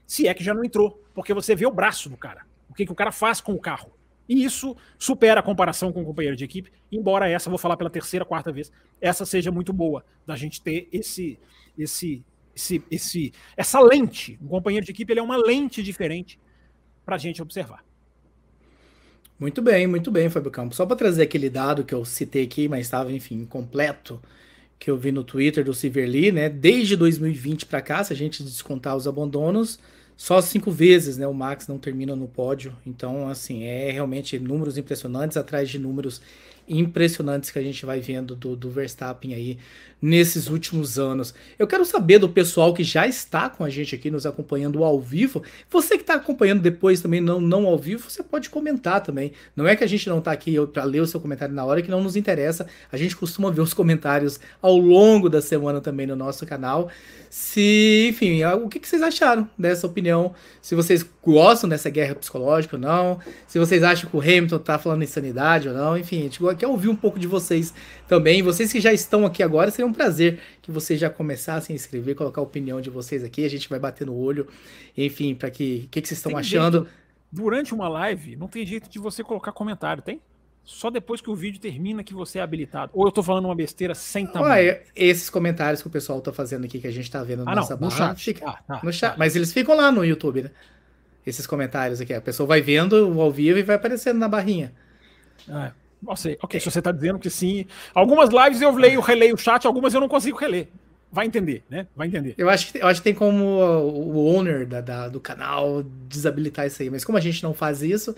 Se 0.06 0.28
é 0.28 0.34
que 0.34 0.44
já 0.44 0.54
não 0.54 0.62
entrou, 0.62 1.02
porque 1.14 1.34
você 1.34 1.56
vê 1.56 1.66
o 1.66 1.72
braço 1.72 2.10
do 2.10 2.18
cara, 2.18 2.46
o 2.70 2.74
que, 2.74 2.86
que 2.86 2.92
o 2.92 2.96
cara 2.96 3.14
faz 3.14 3.40
com 3.40 3.54
o 3.54 3.60
carro. 3.62 3.94
E 4.28 4.44
isso 4.44 4.76
supera 5.00 5.40
a 5.40 5.44
comparação 5.44 5.90
com 5.94 6.02
o 6.02 6.06
companheiro 6.06 6.36
de 6.36 6.44
equipe, 6.44 6.70
embora 6.92 7.30
essa, 7.30 7.50
vou 7.50 7.58
falar 7.58 7.78
pela 7.78 7.90
terceira, 7.90 8.26
quarta 8.26 8.52
vez, 8.52 8.74
essa 9.00 9.26
seja 9.26 9.54
muito 9.54 9.72
boa, 9.72 10.04
da 10.26 10.36
gente 10.36 10.62
ter 10.62 10.90
esse, 10.92 11.40
esse, 11.78 12.22
esse, 12.54 12.84
esse, 12.92 13.34
essa 13.56 13.80
lente. 13.80 14.38
Um 14.42 14.50
companheiro 14.50 14.86
de 14.86 14.92
equipe 14.92 15.14
ele 15.14 15.22
é 15.22 15.24
uma 15.24 15.38
lente 15.38 15.82
diferente 15.82 16.38
para 17.06 17.16
a 17.16 17.20
gente 17.20 17.42
observar. 17.42 17.86
Muito 19.40 19.62
bem, 19.62 19.88
muito 19.88 20.12
bem, 20.12 20.30
Fábio 20.30 20.52
Campos. 20.52 20.76
Só 20.76 20.86
para 20.86 20.98
trazer 20.98 21.24
aquele 21.24 21.50
dado 21.50 21.86
que 21.86 21.96
eu 21.96 22.04
citei 22.04 22.44
aqui, 22.44 22.68
mas 22.68 22.82
estava, 22.82 23.14
enfim, 23.14 23.36
incompleto 23.36 24.22
que 24.80 24.90
eu 24.90 24.98
vi 24.98 25.12
no 25.12 25.24
Twitter 25.24 25.64
do 25.64 25.74
Silverly, 25.74 26.32
né? 26.32 26.50
Desde 26.50 26.96
2020 26.96 27.66
para 27.66 27.82
cá, 27.82 28.04
se 28.04 28.14
a 28.14 28.16
gente 28.16 28.44
descontar 28.44 28.96
os 28.96 29.08
abandonos, 29.08 29.80
só 30.16 30.42
cinco 30.42 30.72
vezes, 30.72 31.18
né? 31.18 31.28
O 31.28 31.34
Max 31.34 31.68
não 31.68 31.78
termina 31.78 32.16
no 32.16 32.28
pódio. 32.28 32.76
Então, 32.86 33.28
assim, 33.30 33.64
é 33.64 33.92
realmente 33.92 34.38
números 34.40 34.78
impressionantes 34.78 35.38
atrás 35.38 35.70
de 35.70 35.80
números 35.80 36.22
impressionantes 36.68 37.50
que 37.50 37.60
a 37.60 37.62
gente 37.62 37.86
vai 37.86 38.02
vendo 38.02 38.36
do, 38.36 38.56
do 38.56 38.70
Verstappen 38.70 39.34
aí 39.34 39.58
nesses 40.02 40.48
últimos 40.48 41.00
anos. 41.00 41.34
Eu 41.58 41.66
quero 41.66 41.84
saber 41.84 42.20
do 42.20 42.30
pessoal 42.30 42.74
que 42.74 42.84
já 42.84 43.08
está 43.08 43.50
com 43.50 43.64
a 43.64 43.70
gente 43.70 43.96
aqui 43.96 44.12
nos 44.12 44.26
acompanhando 44.26 44.84
ao 44.84 45.00
vivo. 45.00 45.42
Você 45.70 45.96
que 45.96 46.04
está 46.04 46.16
acompanhando 46.16 46.62
depois 46.62 47.02
também 47.02 47.20
não, 47.20 47.42
não 47.42 47.66
ao 47.66 47.78
vivo, 47.78 48.10
você 48.10 48.22
pode 48.22 48.50
comentar 48.50 49.02
também. 49.02 49.32
Não 49.56 49.68
é 49.68 49.76
que 49.76 49.84
a 49.84 49.88
gente 49.88 50.08
não 50.08 50.20
está 50.20 50.32
aqui 50.32 50.56
para 50.68 50.84
ler 50.84 51.02
o 51.02 51.08
seu 51.08 51.20
comentário 51.20 51.54
na 51.54 51.66
hora 51.66 51.82
que 51.82 51.90
não 51.90 52.02
nos 52.02 52.16
interessa. 52.16 52.68
A 52.92 52.98
gente 52.98 53.16
costuma 53.16 53.50
ver 53.50 53.62
os 53.62 53.74
comentários 53.74 54.40
ao 54.62 54.78
longo 54.78 55.30
da 55.30 55.42
semana 55.42 55.82
também 55.82 56.06
no 56.06 56.16
nosso 56.16 56.46
canal. 56.46 56.90
Se, 57.30 58.08
enfim, 58.10 58.44
o 58.46 58.70
que, 58.70 58.88
vocês 58.88 59.02
acharam 59.02 59.50
dessa 59.58 59.86
opinião? 59.86 60.34
Se 60.62 60.76
vocês 60.76 61.06
gostam 61.22 61.70
dessa 61.70 61.90
guerra 61.90 62.16
psicológica 62.16 62.78
ou 62.78 62.82
não? 62.82 63.20
Se 63.48 63.60
vocês 63.60 63.84
acham 63.84 64.10
que 64.10 64.16
o 64.16 64.22
Hamilton 64.22 64.56
está 64.56 64.80
falando 64.80 65.04
insanidade 65.04 65.68
ou 65.68 65.74
não? 65.74 65.98
Enfim, 65.98 66.20
a 66.20 66.24
gente 66.24 66.40
quer 66.58 66.68
ouvir 66.68 66.88
um 66.88 66.96
pouco 66.96 67.20
de 67.20 67.28
vocês 67.28 67.74
também. 68.08 68.42
Vocês 68.42 68.72
que 68.72 68.80
já 68.80 68.94
estão 68.94 69.26
aqui 69.26 69.44
agora, 69.44 69.70
seria 69.70 69.87
um 69.88 69.94
prazer 69.94 70.40
que 70.62 70.72
vocês 70.72 71.00
já 71.00 71.10
começassem 71.10 71.74
a 71.74 71.78
escrever, 71.78 72.16
colocar 72.16 72.42
a 72.42 72.44
opinião 72.44 72.80
de 72.80 72.90
vocês 72.90 73.24
aqui. 73.24 73.46
A 73.46 73.50
gente 73.50 73.70
vai 73.70 73.80
bater 73.80 74.06
no 74.06 74.16
olho, 74.16 74.48
enfim, 74.96 75.34
para 75.34 75.50
que 75.50 75.84
o 75.86 75.90
que, 75.90 76.02
que 76.02 76.08
vocês 76.08 76.20
estão 76.20 76.32
tem 76.32 76.40
achando. 76.40 76.80
Jeito, 76.80 76.94
durante 77.32 77.74
uma 77.74 77.88
live, 77.88 78.36
não 78.36 78.48
tem 78.48 78.66
jeito 78.66 78.90
de 78.90 79.00
você 79.00 79.24
colocar 79.24 79.52
comentário, 79.52 80.04
tem? 80.04 80.22
Só 80.68 80.90
depois 80.90 81.22
que 81.22 81.30
o 81.30 81.36
vídeo 81.36 81.62
termina 81.62 82.04
que 82.04 82.14
você 82.14 82.40
é 82.40 82.42
habilitado. 82.42 82.92
Ou 82.94 83.06
eu 83.08 83.12
tô 83.12 83.24
falando 83.24 83.46
uma 83.46 83.56
besteira 83.56 83.96
sem 83.96 84.28
tamanho. 84.28 84.52
Ué, 84.52 84.84
esses 84.94 85.30
comentários 85.30 85.82
que 85.82 85.88
o 85.88 85.90
pessoal 85.90 86.20
tá 86.20 86.34
fazendo 86.34 86.66
aqui, 86.66 86.78
que 86.78 86.88
a 86.88 86.92
gente 86.92 87.10
tá 87.10 87.24
vendo 87.24 87.46
na 87.46 87.54
ah, 87.54 87.56
nossa 87.56 87.78
não, 87.78 87.88
barra, 87.88 88.10
no 88.10 88.18
chat. 88.18 88.24
Fica, 88.26 88.50
ah, 88.50 88.60
tá, 88.68 88.82
no 88.84 88.92
chat. 88.92 89.12
Tá. 89.12 89.18
Mas 89.18 89.34
eles 89.38 89.54
ficam 89.54 89.78
lá 89.78 89.90
no 89.94 90.04
YouTube, 90.04 90.44
né? 90.44 90.52
Esses 91.26 91.48
comentários 91.48 92.02
aqui. 92.02 92.14
A 92.14 92.20
pessoa 92.20 92.46
vai 92.46 92.62
vendo 92.62 92.98
ao 93.18 93.32
vivo 93.32 93.58
e 93.58 93.64
vai 93.64 93.78
aparecendo 93.78 94.18
na 94.18 94.28
barrinha. 94.28 94.74
Ah, 95.50 95.72
sei. 96.16 96.38
Ok, 96.42 96.60
se 96.60 96.70
você 96.70 96.80
está 96.80 96.92
dizendo 96.92 97.20
que 97.20 97.30
sim. 97.30 97.66
Algumas 97.94 98.30
lives 98.30 98.62
eu 98.62 98.72
leio, 98.76 99.02
releio 99.02 99.36
o 99.36 99.38
chat, 99.38 99.66
algumas 99.66 99.94
eu 99.94 100.02
não 100.02 100.08
consigo 100.08 100.38
reler. 100.38 100.68
Vai 101.12 101.26
entender, 101.26 101.64
né? 101.70 101.88
Vai 101.96 102.08
entender. 102.08 102.36
Eu 102.38 102.50
acho 102.50 102.72
que, 102.72 102.78
eu 102.80 102.88
acho 102.88 103.00
que 103.00 103.06
tem 103.06 103.14
como 103.14 103.44
o 103.46 104.28
owner 104.28 104.68
da, 104.68 104.82
da, 104.82 105.08
do 105.08 105.20
canal 105.20 105.84
desabilitar 106.08 106.68
isso 106.68 106.82
aí. 106.82 106.90
Mas 106.90 107.06
como 107.06 107.18
a 107.18 107.22
gente 107.22 107.42
não 107.42 107.54
faz 107.54 107.82
isso, 107.82 108.16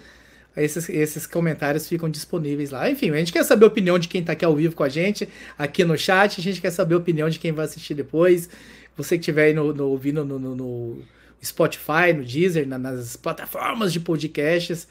esses, 0.58 0.90
esses 0.90 1.28
comentários 1.28 1.88
ficam 1.88 2.10
disponíveis 2.10 2.72
lá. 2.72 2.90
Enfim, 2.90 3.12
a 3.12 3.18
gente 3.18 3.32
quer 3.32 3.44
saber 3.44 3.66
a 3.66 3.68
opinião 3.68 4.00
de 4.00 4.08
quem 4.08 4.22
está 4.22 4.34
aqui 4.34 4.44
ao 4.44 4.56
vivo 4.56 4.76
com 4.76 4.84
a 4.84 4.90
gente, 4.90 5.30
aqui 5.58 5.86
no 5.86 5.98
chat. 5.98 6.40
A 6.40 6.44
gente 6.44 6.60
quer 6.60 6.72
saber 6.72 6.96
a 6.96 6.98
opinião 6.98 7.30
de 7.30 7.38
quem 7.38 7.52
vai 7.52 7.66
assistir 7.66 7.94
depois. 7.94 8.50
Você 8.98 9.18
que 9.18 9.22
estiver 9.22 9.44
aí 9.44 9.54
no, 9.54 9.72
no, 9.74 9.88
ouvindo 9.88 10.26
no, 10.26 10.40
no, 10.40 10.56
no 10.56 11.02
Spotify, 11.44 12.12
no 12.14 12.24
Deezer, 12.24 12.68
na, 12.68 12.78
nas 12.78 13.16
plataformas 13.16 13.94
de 13.94 14.00
podcasts 14.00 14.88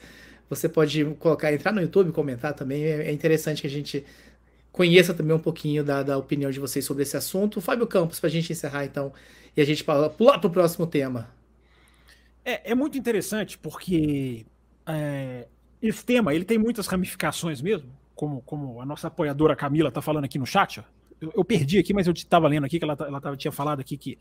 você 0.49 0.67
pode 0.67 1.05
colocar, 1.19 1.53
entrar 1.53 1.71
no 1.71 1.81
YouTube, 1.81 2.11
comentar 2.11 2.53
também. 2.53 2.83
É, 2.83 3.07
é 3.07 3.11
interessante 3.11 3.61
que 3.61 3.67
a 3.67 3.69
gente 3.69 4.03
conheça 4.71 5.13
também 5.13 5.35
um 5.35 5.39
pouquinho 5.39 5.83
da, 5.83 6.01
da 6.03 6.17
opinião 6.17 6.49
de 6.49 6.59
vocês 6.59 6.83
sobre 6.83 7.03
esse 7.03 7.15
assunto. 7.15 7.61
Fábio 7.61 7.85
Campos, 7.85 8.19
para 8.19 8.27
a 8.27 8.31
gente 8.31 8.51
encerrar 8.51 8.85
então 8.85 9.13
e 9.55 9.61
a 9.61 9.65
gente 9.65 9.83
pular 9.83 10.39
para 10.39 10.47
o 10.47 10.49
próximo 10.49 10.87
tema. 10.87 11.29
É, 12.43 12.71
é 12.71 12.75
muito 12.75 12.97
interessante 12.97 13.57
porque 13.57 14.45
é, 14.87 15.47
esse 15.81 16.03
tema 16.03 16.33
ele 16.33 16.45
tem 16.45 16.57
muitas 16.57 16.87
ramificações 16.87 17.61
mesmo, 17.61 17.89
como, 18.15 18.41
como 18.41 18.81
a 18.81 18.85
nossa 18.85 19.07
apoiadora 19.07 19.55
Camila 19.55 19.89
está 19.89 20.01
falando 20.01 20.25
aqui 20.25 20.39
no 20.39 20.45
chat. 20.45 20.83
Eu, 21.21 21.31
eu, 21.35 21.43
perdi 21.43 21.77
aqui, 21.77 21.93
mas 21.93 22.07
eu 22.07 22.13
estava 22.13 22.47
lendo 22.47 22.65
aqui 22.65 22.79
que 22.79 22.85
ela, 22.85 22.97
ela 22.99 23.21
tava, 23.21 23.35
tinha 23.35 23.51
falado 23.51 23.81
aqui 23.81 23.97
que 23.97 24.17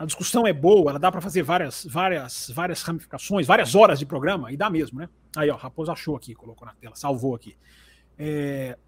a 0.00 0.06
discussão 0.06 0.46
é 0.46 0.52
boa, 0.52 0.92
ela 0.92 0.98
dá 0.98 1.12
para 1.12 1.20
fazer 1.20 1.42
várias, 1.42 1.84
várias, 1.84 2.50
várias 2.54 2.80
ramificações, 2.80 3.46
várias 3.46 3.74
horas 3.74 3.98
de 3.98 4.06
programa, 4.06 4.50
e 4.50 4.56
dá 4.56 4.70
mesmo, 4.70 4.98
né? 4.98 5.10
Aí, 5.36 5.50
ó, 5.50 5.56
Raposo 5.56 5.92
achou 5.92 6.16
aqui, 6.16 6.34
colocou 6.34 6.66
na 6.66 6.72
tela, 6.72 6.96
salvou 6.96 7.34
aqui. 7.34 7.54
É, 8.18 8.78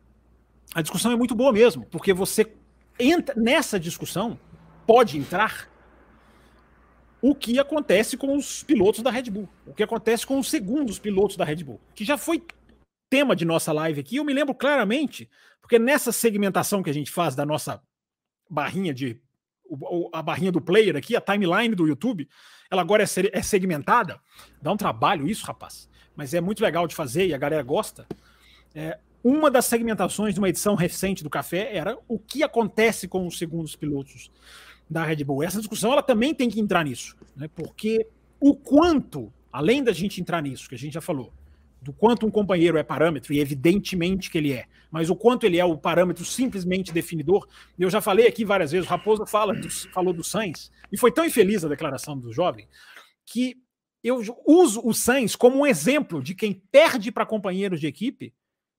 a 0.74 0.80
discussão 0.80 1.12
é 1.12 1.16
muito 1.16 1.34
boa 1.34 1.52
mesmo, 1.52 1.84
porque 1.84 2.14
você 2.14 2.50
entra 2.98 3.34
nessa 3.38 3.78
discussão, 3.78 4.40
pode 4.86 5.18
entrar 5.18 5.68
o 7.20 7.34
que 7.34 7.58
acontece 7.58 8.16
com 8.16 8.34
os 8.34 8.62
pilotos 8.62 9.02
da 9.02 9.10
Red 9.10 9.24
Bull, 9.24 9.50
o 9.66 9.74
que 9.74 9.82
acontece 9.82 10.26
com 10.26 10.38
os 10.38 10.48
segundos 10.48 10.98
pilotos 10.98 11.36
da 11.36 11.44
Red 11.44 11.62
Bull, 11.62 11.78
que 11.94 12.06
já 12.06 12.16
foi 12.16 12.42
tema 13.10 13.36
de 13.36 13.44
nossa 13.44 13.70
live 13.70 14.00
aqui, 14.00 14.16
eu 14.16 14.24
me 14.24 14.32
lembro 14.32 14.54
claramente, 14.54 15.28
porque 15.60 15.78
nessa 15.78 16.10
segmentação 16.10 16.82
que 16.82 16.88
a 16.88 16.94
gente 16.94 17.10
faz 17.10 17.34
da 17.34 17.44
nossa 17.44 17.82
barrinha 18.48 18.94
de 18.94 19.20
a 20.12 20.22
barrinha 20.22 20.52
do 20.52 20.60
player 20.60 20.96
aqui, 20.96 21.16
a 21.16 21.20
timeline 21.20 21.74
do 21.74 21.86
YouTube, 21.86 22.28
ela 22.70 22.82
agora 22.82 23.02
é, 23.02 23.06
é 23.32 23.42
segmentada. 23.42 24.20
Dá 24.60 24.72
um 24.72 24.76
trabalho 24.76 25.28
isso, 25.28 25.46
rapaz. 25.46 25.88
Mas 26.16 26.34
é 26.34 26.40
muito 26.40 26.62
legal 26.62 26.86
de 26.86 26.94
fazer 26.94 27.26
e 27.26 27.34
a 27.34 27.38
galera 27.38 27.62
gosta. 27.62 28.06
É, 28.74 28.98
uma 29.22 29.50
das 29.50 29.66
segmentações 29.66 30.34
de 30.34 30.40
uma 30.40 30.48
edição 30.48 30.74
recente 30.74 31.22
do 31.22 31.30
Café 31.30 31.76
era 31.76 31.96
o 32.08 32.18
que 32.18 32.42
acontece 32.42 33.06
com 33.06 33.26
os 33.26 33.38
segundos 33.38 33.76
pilotos 33.76 34.30
da 34.90 35.04
Red 35.04 35.24
Bull. 35.24 35.42
Essa 35.42 35.58
discussão 35.58 35.92
ela 35.92 36.02
também 36.02 36.34
tem 36.34 36.50
que 36.50 36.60
entrar 36.60 36.84
nisso, 36.84 37.16
né? 37.36 37.48
porque 37.54 38.06
o 38.40 38.54
quanto, 38.54 39.32
além 39.52 39.82
da 39.82 39.92
gente 39.92 40.20
entrar 40.20 40.42
nisso, 40.42 40.68
que 40.68 40.74
a 40.74 40.78
gente 40.78 40.94
já 40.94 41.00
falou, 41.00 41.32
do 41.82 41.92
quanto 41.92 42.24
um 42.24 42.30
companheiro 42.30 42.78
é 42.78 42.82
parâmetro, 42.84 43.32
e 43.32 43.40
evidentemente 43.40 44.30
que 44.30 44.38
ele 44.38 44.52
é, 44.52 44.66
mas 44.88 45.10
o 45.10 45.16
quanto 45.16 45.44
ele 45.44 45.58
é 45.58 45.64
o 45.64 45.76
parâmetro 45.76 46.24
simplesmente 46.24 46.92
definidor. 46.92 47.48
Eu 47.76 47.90
já 47.90 48.00
falei 48.00 48.28
aqui 48.28 48.44
várias 48.44 48.70
vezes, 48.70 48.86
o 48.86 48.90
Raposo 48.90 49.26
fala 49.26 49.52
falou 49.92 50.14
do 50.14 50.22
Sainz, 50.22 50.70
e 50.92 50.96
foi 50.96 51.10
tão 51.10 51.24
infeliz 51.24 51.64
a 51.64 51.68
declaração 51.68 52.16
do 52.16 52.32
jovem, 52.32 52.68
que 53.26 53.56
eu 54.02 54.20
uso 54.46 54.80
o 54.84 54.94
Sainz 54.94 55.34
como 55.34 55.58
um 55.58 55.66
exemplo 55.66 56.22
de 56.22 56.34
quem 56.36 56.54
perde 56.70 57.10
para 57.10 57.26
companheiros 57.26 57.80
de 57.80 57.88
equipe 57.88 58.32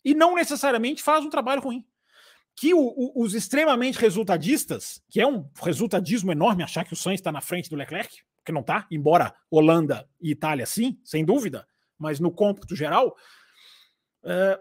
e 0.03 0.13
não 0.13 0.35
necessariamente 0.35 1.03
faz 1.03 1.25
um 1.25 1.29
trabalho 1.29 1.61
ruim. 1.61 1.85
Que 2.55 2.73
o, 2.73 2.79
o, 2.79 3.23
os 3.23 3.33
extremamente 3.33 3.97
resultadistas, 3.97 5.01
que 5.09 5.19
é 5.19 5.27
um 5.27 5.49
resultadismo 5.61 6.31
enorme 6.31 6.63
achar 6.63 6.85
que 6.85 6.93
o 6.93 6.95
Sainz 6.95 7.19
está 7.19 7.31
na 7.31 7.41
frente 7.41 7.69
do 7.69 7.75
Leclerc, 7.75 8.17
que 8.45 8.51
não 8.51 8.61
está, 8.61 8.85
embora 8.91 9.33
Holanda 9.49 10.07
e 10.21 10.31
Itália 10.31 10.65
sim, 10.65 10.99
sem 11.03 11.23
dúvida, 11.25 11.65
mas 12.03 12.19
no 12.19 12.29
cômputo 12.29 12.75
geral, 12.75 13.15
é, 14.25 14.59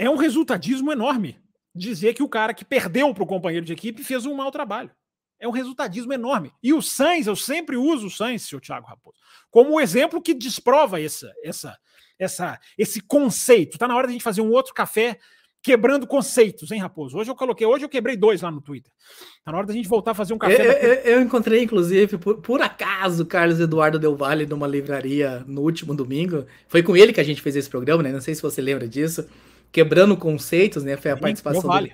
é 0.00 0.10
um 0.10 0.16
resultadismo 0.16 0.92
enorme 0.92 1.40
dizer 1.74 2.12
que 2.12 2.22
o 2.22 2.28
cara 2.28 2.52
que 2.52 2.64
perdeu 2.64 3.14
para 3.14 3.22
o 3.22 3.26
companheiro 3.26 3.64
de 3.64 3.72
equipe 3.72 4.04
fez 4.04 4.26
um 4.26 4.34
mau 4.34 4.50
trabalho. 4.50 4.90
É 5.38 5.48
um 5.48 5.52
resultadismo 5.52 6.12
enorme. 6.12 6.52
E 6.62 6.74
o 6.74 6.82
Sainz, 6.82 7.26
eu 7.26 7.34
sempre 7.34 7.76
uso 7.76 8.08
o 8.08 8.10
Sainz, 8.10 8.42
seu 8.42 8.60
Thiago 8.60 8.86
Raposo, 8.86 9.16
como 9.50 9.80
exemplo 9.80 10.20
que 10.20 10.34
desprova 10.34 11.00
essa, 11.00 11.32
essa, 11.42 11.78
essa, 12.18 12.60
esse 12.76 13.00
conceito. 13.00 13.76
Está 13.76 13.88
na 13.88 13.96
hora 13.96 14.06
de 14.06 14.10
a 14.10 14.12
gente 14.12 14.22
fazer 14.22 14.42
um 14.42 14.50
outro 14.50 14.74
café 14.74 15.18
quebrando 15.62 16.06
conceitos, 16.06 16.70
hein, 16.70 16.80
Raposo? 16.80 17.18
Hoje 17.18 17.30
eu 17.30 17.34
coloquei, 17.34 17.66
hoje 17.66 17.84
eu 17.84 17.88
quebrei 17.88 18.16
dois 18.16 18.40
lá 18.42 18.50
no 18.50 18.60
Twitter. 18.60 18.92
Tá 19.44 19.52
na 19.52 19.58
hora 19.58 19.66
da 19.66 19.72
gente 19.72 19.88
voltar 19.88 20.12
a 20.12 20.14
fazer 20.14 20.32
um 20.32 20.38
café. 20.38 20.66
Eu, 20.66 20.72
eu, 20.72 20.94
eu 21.16 21.20
encontrei, 21.20 21.62
inclusive, 21.62 22.18
por, 22.18 22.38
por 22.38 22.62
acaso, 22.62 23.26
Carlos 23.26 23.60
Eduardo 23.60 23.98
Del 23.98 24.16
Valle 24.16 24.46
numa 24.46 24.66
livraria 24.66 25.44
no 25.46 25.60
último 25.62 25.94
domingo. 25.94 26.44
Foi 26.68 26.82
com 26.82 26.96
ele 26.96 27.12
que 27.12 27.20
a 27.20 27.24
gente 27.24 27.42
fez 27.42 27.56
esse 27.56 27.68
programa, 27.68 28.02
né? 28.02 28.12
Não 28.12 28.20
sei 28.20 28.34
se 28.34 28.42
você 28.42 28.60
lembra 28.60 28.88
disso. 28.88 29.26
Quebrando 29.70 30.16
conceitos, 30.16 30.82
né? 30.82 30.96
Foi 30.96 31.10
a 31.10 31.16
Sim, 31.16 31.20
participação 31.22 31.62
vale. 31.62 31.92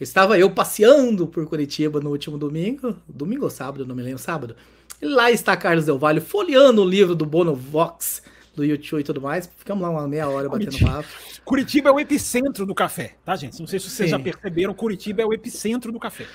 Estava 0.00 0.38
eu 0.38 0.50
passeando 0.50 1.26
por 1.26 1.46
Curitiba 1.46 2.00
no 2.00 2.10
último 2.10 2.36
domingo, 2.36 2.96
domingo 3.08 3.44
ou 3.44 3.50
sábado, 3.50 3.86
não 3.86 3.94
me 3.94 4.02
lembro, 4.02 4.18
sábado. 4.18 4.54
E 5.00 5.06
lá 5.06 5.30
está 5.30 5.56
Carlos 5.56 5.86
Del 5.86 5.98
Valle 5.98 6.20
folheando 6.20 6.82
o 6.82 6.88
livro 6.88 7.14
do 7.14 7.24
Bono 7.24 7.54
Vox 7.54 8.22
do 8.56 8.64
YouTube 8.64 9.00
e 9.00 9.04
tudo 9.04 9.20
mais. 9.20 9.48
Ficamos 9.56 9.82
lá 9.82 9.90
uma 9.90 10.08
meia 10.08 10.28
hora 10.28 10.48
batendo 10.48 10.70
Curitiba. 10.70 10.90
papo. 10.90 11.08
Curitiba 11.44 11.90
é 11.90 11.92
o 11.92 12.00
epicentro 12.00 12.66
do 12.66 12.74
café, 12.74 13.14
tá, 13.24 13.36
gente? 13.36 13.60
Não 13.60 13.66
sei 13.66 13.78
se 13.78 13.88
vocês 13.90 14.08
Sim. 14.08 14.16
já 14.16 14.18
perceberam, 14.18 14.74
Curitiba 14.74 15.22
é 15.22 15.26
o 15.26 15.32
epicentro 15.32 15.92
do 15.92 16.00
café. 16.00 16.26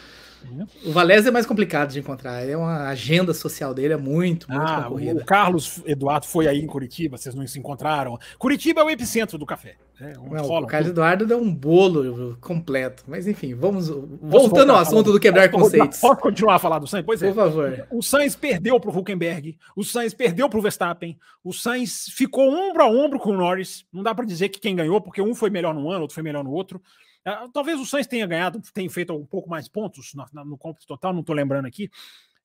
O 0.86 0.92
Valézio 0.92 1.30
é 1.30 1.32
mais 1.32 1.46
complicado 1.46 1.92
de 1.92 2.00
encontrar. 2.00 2.48
É 2.48 2.56
uma 2.56 2.88
agenda 2.88 3.34
social 3.34 3.74
dele, 3.74 3.94
é 3.94 3.98
muito, 3.98 4.50
muito 4.52 4.66
ah, 4.66 4.84
concorrida. 4.84 5.22
O 5.22 5.26
Carlos 5.26 5.82
Eduardo 5.86 6.26
foi 6.26 6.48
aí 6.48 6.60
em 6.60 6.68
Curitiba, 6.68 7.18
vocês 7.18 7.36
não 7.36 7.46
se 7.48 7.60
encontraram. 7.60 8.18
Curitiba 8.38 8.82
é 8.82 8.84
o 8.84 8.90
epicentro 8.90 9.38
do 9.38 9.46
café. 9.46 9.76
É 10.00 10.18
um 10.18 10.34
não, 10.34 10.46
o 10.46 10.66
Carlos 10.66 10.90
Eduardo 10.90 11.28
deu 11.28 11.40
um 11.40 11.54
bolo 11.54 12.36
completo. 12.42 13.04
Mas 13.08 13.28
enfim, 13.28 13.54
vamos. 13.54 13.88
voltando 13.88 14.72
ao 14.72 14.80
assunto 14.80 15.12
do 15.12 15.20
quebrar 15.20 15.50
posso 15.52 15.66
conceitos. 15.66 16.00
Pode 16.00 16.22
continuar 16.22 16.56
a 16.56 16.60
falar 16.60 16.80
do 16.80 16.88
Sainz? 16.88 17.06
Pois 17.06 17.22
é. 17.22 17.28
Por 17.28 17.36
favor. 17.36 17.88
O 17.92 18.02
Sainz 18.02 18.36
perdeu 18.36 18.80
para 18.80 18.90
o 18.90 18.98
Huckenberg, 18.98 19.58
o 19.76 19.84
Sainz 19.84 20.14
perdeu 20.14 20.50
para 20.50 20.58
o 20.58 20.62
Verstappen, 20.62 21.18
o 21.44 21.54
Sainz 21.54 22.08
ficou 22.10 22.50
ombro 22.50 22.82
a 22.82 22.88
ombro 22.88 23.20
com 23.20 23.30
o 23.30 23.38
Norris. 23.38 23.86
Não 23.94 24.02
dá 24.02 24.16
para 24.16 24.26
dizer 24.26 24.50
que 24.50 24.60
quem 24.60 24.76
ganhou, 24.76 25.00
porque 25.00 25.22
um 25.22 25.36
foi 25.36 25.52
melhor 25.52 25.74
no 25.74 25.90
ano, 25.92 26.02
outro 26.02 26.16
foi 26.16 26.24
melhor 26.24 26.44
no 26.44 26.52
outro. 26.52 26.82
Ah, 27.26 27.48
talvez 27.54 27.80
o 27.80 27.86
Sainz 27.86 28.08
tenha 28.08 28.26
ganhado, 28.26 28.62
tenha 28.74 28.90
feito 28.90 29.14
um 29.14 29.26
pouco 29.26 29.50
mais 29.50 29.68
pontos 29.68 30.14
no, 30.14 30.26
no 30.44 30.58
cômputo 30.58 30.88
total, 30.88 31.14
não 31.14 31.22
estou 31.22 31.36
lembrando 31.36 31.68
aqui. 31.68 31.90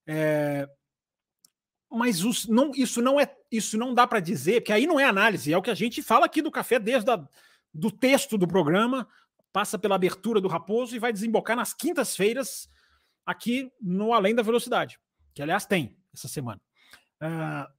É, 0.07 0.69
mas 1.91 2.25
os, 2.25 2.47
não, 2.47 2.73
isso 2.75 3.01
não 3.01 3.19
é 3.19 3.35
isso 3.51 3.79
não 3.79 3.95
dá 3.95 4.07
para 4.07 4.21
dizer, 4.21 4.61
porque 4.61 4.73
aí 4.73 4.87
não 4.87 5.01
é 5.01 5.05
análise, 5.05 5.53
é 5.53 5.57
o 5.57 5.63
que 5.63 5.71
a 5.71 5.75
gente 5.75 6.03
fala 6.03 6.27
aqui 6.27 6.43
do 6.43 6.51
café 6.51 6.79
desde 6.79 7.11
a, 7.11 7.25
do 7.73 7.91
texto 7.91 8.37
do 8.37 8.47
programa, 8.47 9.09
passa 9.53 9.79
pela 9.79 9.95
abertura 9.95 10.41
do 10.41 10.49
Raposo 10.49 10.95
e 10.95 10.99
vai 10.99 11.13
desembocar 11.13 11.57
nas 11.57 11.73
quintas-feiras 11.73 12.69
aqui 13.25 13.73
no 13.81 14.13
Além 14.13 14.35
da 14.35 14.43
Velocidade, 14.43 14.99
que 15.35 15.43
aliás 15.43 15.65
tem 15.65 15.97
essa 16.13 16.29
semana, 16.29 16.61
uh, 17.23 17.73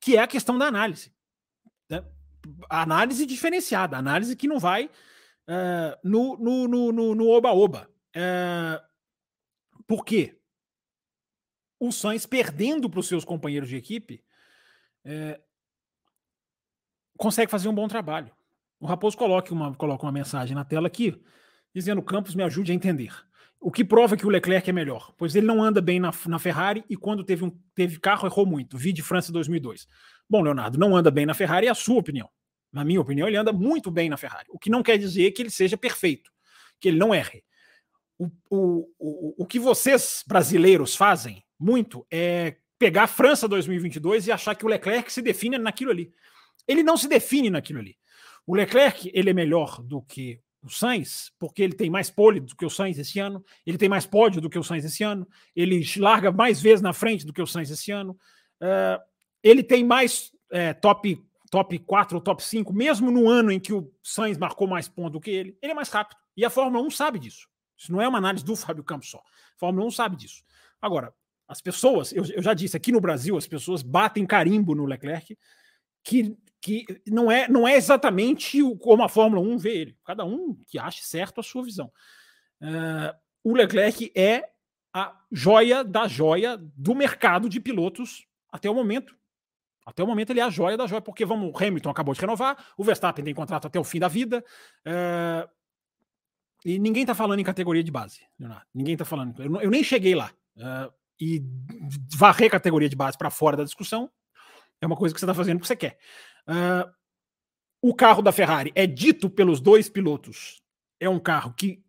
que 0.00 0.16
é 0.16 0.20
a 0.20 0.26
questão 0.26 0.58
da 0.58 0.66
análise. 0.66 1.12
Né? 1.88 2.04
Análise 2.68 3.26
diferenciada, 3.26 3.96
análise 3.96 4.36
que 4.36 4.46
não 4.46 4.58
vai 4.58 4.90
uh, 5.48 5.98
no, 6.04 6.36
no, 6.36 6.92
no, 6.92 7.14
no 7.14 7.28
oba-oba. 7.28 7.88
Uh, 8.14 8.80
por 9.86 10.04
quê? 10.04 10.38
O 11.80 11.90
Sainz 11.90 12.26
perdendo 12.26 12.90
para 12.90 13.00
os 13.00 13.08
seus 13.08 13.24
companheiros 13.24 13.68
de 13.68 13.76
equipe 13.76 14.22
uh, 15.04 15.42
consegue 17.16 17.50
fazer 17.50 17.68
um 17.68 17.74
bom 17.74 17.88
trabalho. 17.88 18.32
O 18.80 18.86
Raposo 18.86 19.16
coloca 19.16 19.52
uma, 19.52 19.74
coloca 19.74 20.04
uma 20.04 20.12
mensagem 20.12 20.54
na 20.54 20.64
tela 20.64 20.86
aqui, 20.86 21.20
dizendo: 21.74 22.02
Campos, 22.02 22.34
me 22.34 22.42
ajude 22.42 22.72
a 22.72 22.74
entender. 22.74 23.12
O 23.60 23.72
que 23.72 23.84
prova 23.84 24.16
que 24.16 24.24
o 24.24 24.28
Leclerc 24.28 24.70
é 24.70 24.72
melhor, 24.72 25.12
pois 25.16 25.34
ele 25.34 25.46
não 25.46 25.60
anda 25.60 25.80
bem 25.80 25.98
na, 25.98 26.12
na 26.26 26.38
Ferrari 26.38 26.84
e 26.88 26.96
quando 26.96 27.24
teve, 27.24 27.44
um, 27.44 27.50
teve 27.74 27.98
carro 27.98 28.28
errou 28.28 28.46
muito. 28.46 28.78
Vi 28.78 28.92
de 28.92 29.02
França 29.02 29.32
2002. 29.32 29.88
Bom, 30.30 30.42
Leonardo, 30.42 30.78
não 30.78 30.94
anda 30.94 31.10
bem 31.10 31.26
na 31.26 31.34
Ferrari, 31.34 31.66
é 31.66 31.70
a 31.70 31.74
sua 31.74 31.98
opinião. 31.98 32.30
Na 32.72 32.84
minha 32.84 33.00
opinião, 33.00 33.26
ele 33.26 33.36
anda 33.36 33.52
muito 33.52 33.90
bem 33.90 34.08
na 34.08 34.16
Ferrari. 34.16 34.48
O 34.50 34.58
que 34.58 34.70
não 34.70 34.82
quer 34.82 34.98
dizer 34.98 35.30
que 35.32 35.42
ele 35.42 35.50
seja 35.50 35.76
perfeito, 35.76 36.30
que 36.78 36.88
ele 36.88 36.98
não 36.98 37.14
erre. 37.14 37.42
O, 38.18 38.26
o, 38.50 38.88
o, 38.98 39.34
o 39.42 39.46
que 39.46 39.58
vocês, 39.58 40.24
brasileiros, 40.26 40.94
fazem 40.94 41.44
muito 41.58 42.06
é 42.10 42.56
pegar 42.78 43.04
a 43.04 43.08
França 43.08 43.48
2022 43.48 44.26
e 44.26 44.32
achar 44.32 44.54
que 44.54 44.64
o 44.64 44.68
Leclerc 44.68 45.12
se 45.12 45.22
define 45.22 45.58
naquilo 45.58 45.90
ali. 45.90 46.12
Ele 46.66 46.82
não 46.82 46.96
se 46.96 47.08
define 47.08 47.50
naquilo 47.50 47.78
ali. 47.78 47.96
O 48.46 48.54
Leclerc 48.54 49.10
ele 49.12 49.30
é 49.30 49.34
melhor 49.34 49.82
do 49.82 50.00
que 50.02 50.40
o 50.62 50.68
Sainz, 50.68 51.32
porque 51.38 51.62
ele 51.62 51.74
tem 51.74 51.88
mais 51.88 52.10
pole 52.10 52.40
do 52.40 52.56
que 52.56 52.66
o 52.66 52.70
Sainz 52.70 52.98
esse 52.98 53.18
ano, 53.18 53.44
ele 53.64 53.78
tem 53.78 53.88
mais 53.88 54.06
pódio 54.06 54.40
do 54.40 54.50
que 54.50 54.58
o 54.58 54.62
Sainz 54.62 54.84
esse 54.84 55.02
ano, 55.02 55.26
ele 55.54 55.84
larga 55.96 56.32
mais 56.32 56.60
vezes 56.60 56.82
na 56.82 56.92
frente 56.92 57.24
do 57.24 57.32
que 57.32 57.42
o 57.42 57.46
Sainz 57.46 57.70
esse 57.70 57.90
ano, 57.90 58.18
uh, 58.62 59.00
ele 59.42 59.62
tem 59.62 59.84
mais 59.84 60.32
é, 60.50 60.72
top 60.72 61.22
top 61.50 61.78
4 61.78 62.16
ou 62.16 62.20
top 62.20 62.42
5, 62.42 62.72
mesmo 62.72 63.10
no 63.10 63.28
ano 63.28 63.50
em 63.50 63.60
que 63.60 63.72
o 63.72 63.92
Sainz 64.02 64.38
marcou 64.38 64.66
mais 64.66 64.88
pontos 64.88 65.12
do 65.12 65.20
que 65.20 65.30
ele, 65.30 65.58
ele 65.62 65.72
é 65.72 65.74
mais 65.74 65.88
rápido. 65.88 66.18
E 66.36 66.44
a 66.44 66.50
Fórmula 66.50 66.84
1 66.84 66.90
sabe 66.90 67.18
disso. 67.18 67.48
Isso 67.76 67.92
não 67.92 68.00
é 68.00 68.08
uma 68.08 68.18
análise 68.18 68.44
do 68.44 68.56
Fábio 68.56 68.84
Campos 68.84 69.10
só. 69.10 69.18
A 69.18 69.58
Fórmula 69.58 69.86
1 69.86 69.90
sabe 69.92 70.16
disso. 70.16 70.42
Agora, 70.80 71.14
as 71.46 71.60
pessoas, 71.60 72.12
eu, 72.12 72.24
eu 72.26 72.42
já 72.42 72.52
disse, 72.52 72.76
aqui 72.76 72.92
no 72.92 73.00
Brasil, 73.00 73.36
as 73.36 73.46
pessoas 73.46 73.82
batem 73.82 74.26
carimbo 74.26 74.74
no 74.74 74.84
Leclerc, 74.84 75.38
que, 76.04 76.36
que 76.60 76.84
não, 77.06 77.30
é, 77.30 77.48
não 77.48 77.66
é 77.66 77.76
exatamente 77.76 78.60
como 78.80 79.02
a 79.02 79.08
Fórmula 79.08 79.40
1 79.40 79.58
vê 79.58 79.78
ele. 79.78 79.96
Cada 80.04 80.24
um 80.24 80.54
que 80.66 80.78
ache 80.78 81.02
certo 81.02 81.40
a 81.40 81.42
sua 81.42 81.64
visão. 81.64 81.90
Uh, 82.60 83.16
o 83.42 83.54
Leclerc 83.54 84.12
é 84.14 84.50
a 84.92 85.16
joia 85.30 85.84
da 85.84 86.08
joia 86.08 86.58
do 86.76 86.94
mercado 86.94 87.48
de 87.48 87.60
pilotos 87.60 88.26
até 88.50 88.68
o 88.68 88.74
momento. 88.74 89.16
Até 89.88 90.04
o 90.04 90.06
momento 90.06 90.30
ele 90.30 90.40
é 90.40 90.42
a 90.42 90.50
joia 90.50 90.76
da 90.76 90.86
joia, 90.86 91.00
porque 91.00 91.24
vamos, 91.24 91.50
o 91.50 91.64
Hamilton 91.64 91.88
acabou 91.88 92.12
de 92.12 92.20
renovar, 92.20 92.62
o 92.76 92.84
Verstappen 92.84 93.24
tem 93.24 93.34
contrato 93.34 93.66
até 93.66 93.80
o 93.80 93.84
fim 93.84 93.98
da 93.98 94.06
vida. 94.06 94.44
É, 94.84 95.48
e 96.62 96.78
ninguém 96.78 97.04
está 97.04 97.14
falando 97.14 97.40
em 97.40 97.44
categoria 97.44 97.82
de 97.82 97.90
base, 97.90 98.20
Leonardo. 98.38 98.66
Ninguém 98.74 98.92
está 98.92 99.06
falando. 99.06 99.42
Eu, 99.42 99.60
eu, 99.62 99.70
nem 99.70 99.82
cheguei 99.82 100.14
lá. 100.14 100.30
É, 100.58 100.90
e 101.18 101.42
varrer 102.14 102.50
categoria 102.50 102.88
de 102.88 102.94
base 102.94 103.16
para 103.16 103.30
fora 103.30 103.56
da 103.56 103.64
discussão 103.64 104.10
é 104.80 104.86
uma 104.86 104.94
coisa 104.94 105.14
que 105.14 105.20
você 105.20 105.24
está 105.24 105.34
fazendo 105.34 105.56
porque 105.56 105.68
você 105.68 105.76
quer. 105.76 105.98
É, 106.46 106.88
o 107.80 107.94
carro 107.94 108.20
da 108.20 108.30
Ferrari 108.30 108.70
é 108.74 108.86
dito 108.86 109.30
pelos 109.30 109.58
dois 109.58 109.88
pilotos. 109.88 110.62
É 111.00 111.08
um 111.08 111.18
carro 111.18 111.54
que 111.54 111.82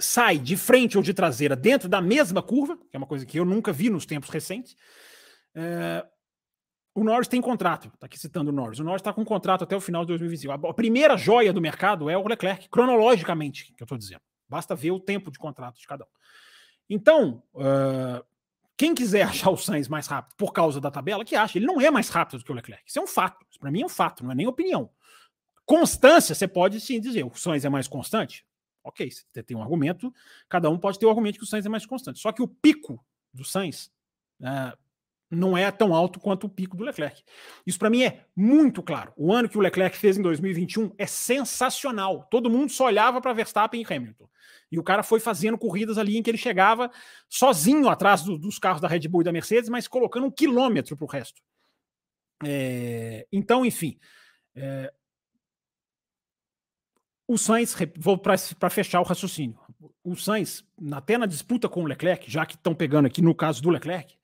sai 0.00 0.38
de 0.38 0.56
frente 0.56 0.96
ou 0.96 1.02
de 1.02 1.12
traseira 1.12 1.54
dentro 1.54 1.90
da 1.90 2.00
mesma 2.00 2.42
curva, 2.42 2.76
que 2.76 2.96
é 2.96 2.98
uma 2.98 3.06
coisa 3.06 3.26
que 3.26 3.38
eu 3.38 3.44
nunca 3.44 3.70
vi 3.70 3.90
nos 3.90 4.06
tempos 4.06 4.30
recentes. 4.30 4.74
É, 5.54 6.04
o 6.94 7.02
Norris 7.02 7.26
tem 7.26 7.40
contrato, 7.40 7.88
está 7.92 8.06
aqui 8.06 8.18
citando 8.18 8.50
o 8.50 8.52
Norris. 8.52 8.78
O 8.78 8.84
Norris 8.84 9.00
está 9.00 9.12
com 9.12 9.24
contrato 9.24 9.64
até 9.64 9.74
o 9.76 9.80
final 9.80 10.02
de 10.02 10.08
2025. 10.08 10.68
A 10.68 10.74
primeira 10.74 11.16
joia 11.16 11.52
do 11.52 11.60
mercado 11.60 12.08
é 12.08 12.16
o 12.16 12.26
Leclerc, 12.26 12.68
cronologicamente, 12.68 13.74
que 13.76 13.82
eu 13.82 13.84
estou 13.84 13.98
dizendo. 13.98 14.20
Basta 14.48 14.76
ver 14.76 14.92
o 14.92 15.00
tempo 15.00 15.30
de 15.30 15.38
contrato 15.38 15.76
de 15.78 15.86
cada 15.86 16.04
um. 16.04 16.08
Então, 16.88 17.42
uh, 17.54 18.24
quem 18.76 18.94
quiser 18.94 19.22
achar 19.26 19.50
o 19.50 19.56
Sainz 19.56 19.88
mais 19.88 20.06
rápido 20.06 20.36
por 20.36 20.52
causa 20.52 20.80
da 20.80 20.90
tabela, 20.90 21.24
que 21.24 21.34
acha. 21.34 21.58
Ele 21.58 21.66
não 21.66 21.80
é 21.80 21.90
mais 21.90 22.08
rápido 22.08 22.38
do 22.38 22.44
que 22.44 22.52
o 22.52 22.54
Leclerc. 22.54 22.84
Isso 22.86 22.98
é 23.00 23.02
um 23.02 23.08
fato. 23.08 23.44
Para 23.58 23.72
mim 23.72 23.82
é 23.82 23.86
um 23.86 23.88
fato, 23.88 24.22
não 24.22 24.30
é 24.30 24.34
nem 24.36 24.46
opinião. 24.46 24.88
Constância, 25.66 26.34
você 26.34 26.46
pode 26.46 26.80
sim 26.80 27.00
dizer, 27.00 27.24
o 27.24 27.34
Sainz 27.34 27.64
é 27.64 27.68
mais 27.68 27.88
constante? 27.88 28.46
Ok, 28.84 29.10
você 29.10 29.42
tem 29.42 29.56
um 29.56 29.62
argumento, 29.62 30.12
cada 30.46 30.68
um 30.68 30.78
pode 30.78 30.98
ter 30.98 31.06
o 31.06 31.08
um 31.08 31.10
argumento 31.10 31.38
que 31.38 31.44
o 31.44 31.46
Sainz 31.46 31.64
é 31.64 31.70
mais 31.70 31.86
constante. 31.86 32.20
Só 32.20 32.30
que 32.30 32.42
o 32.42 32.46
pico 32.46 33.02
do 33.32 33.42
Sainz, 33.42 33.90
uh, 34.40 34.76
não 35.34 35.56
é 35.56 35.70
tão 35.70 35.94
alto 35.94 36.20
quanto 36.20 36.46
o 36.46 36.48
pico 36.48 36.76
do 36.76 36.84
Leclerc. 36.84 37.22
Isso 37.66 37.78
para 37.78 37.90
mim 37.90 38.02
é 38.02 38.24
muito 38.34 38.82
claro. 38.82 39.12
O 39.16 39.32
ano 39.32 39.48
que 39.48 39.58
o 39.58 39.60
Leclerc 39.60 39.96
fez 39.96 40.16
em 40.16 40.22
2021 40.22 40.92
é 40.98 41.06
sensacional. 41.06 42.26
Todo 42.30 42.50
mundo 42.50 42.70
só 42.70 42.86
olhava 42.86 43.20
para 43.20 43.32
Verstappen 43.32 43.82
e 43.82 43.94
Hamilton. 43.94 44.28
E 44.70 44.78
o 44.78 44.82
cara 44.82 45.02
foi 45.02 45.20
fazendo 45.20 45.56
corridas 45.56 45.98
ali 45.98 46.16
em 46.16 46.22
que 46.22 46.30
ele 46.30 46.38
chegava 46.38 46.90
sozinho 47.28 47.88
atrás 47.88 48.22
do, 48.22 48.36
dos 48.38 48.58
carros 48.58 48.80
da 48.80 48.88
Red 48.88 49.06
Bull 49.08 49.20
e 49.20 49.24
da 49.24 49.32
Mercedes, 49.32 49.68
mas 49.68 49.86
colocando 49.86 50.26
um 50.26 50.30
quilômetro 50.30 50.96
para 50.96 51.04
o 51.04 51.08
resto. 51.08 51.40
É, 52.44 53.26
então, 53.32 53.64
enfim. 53.64 53.98
É, 54.54 54.92
o 57.26 57.38
Sainz, 57.38 57.74
vou 57.96 58.18
para 58.18 58.70
fechar 58.70 59.00
o 59.00 59.04
raciocínio. 59.04 59.58
O 60.02 60.14
Sainz, 60.14 60.64
até 60.92 61.16
na 61.16 61.26
disputa 61.26 61.68
com 61.68 61.82
o 61.82 61.86
Leclerc, 61.86 62.30
já 62.30 62.44
que 62.44 62.54
estão 62.54 62.74
pegando 62.74 63.06
aqui 63.06 63.22
no 63.22 63.34
caso 63.34 63.62
do 63.62 63.70
Leclerc, 63.70 64.18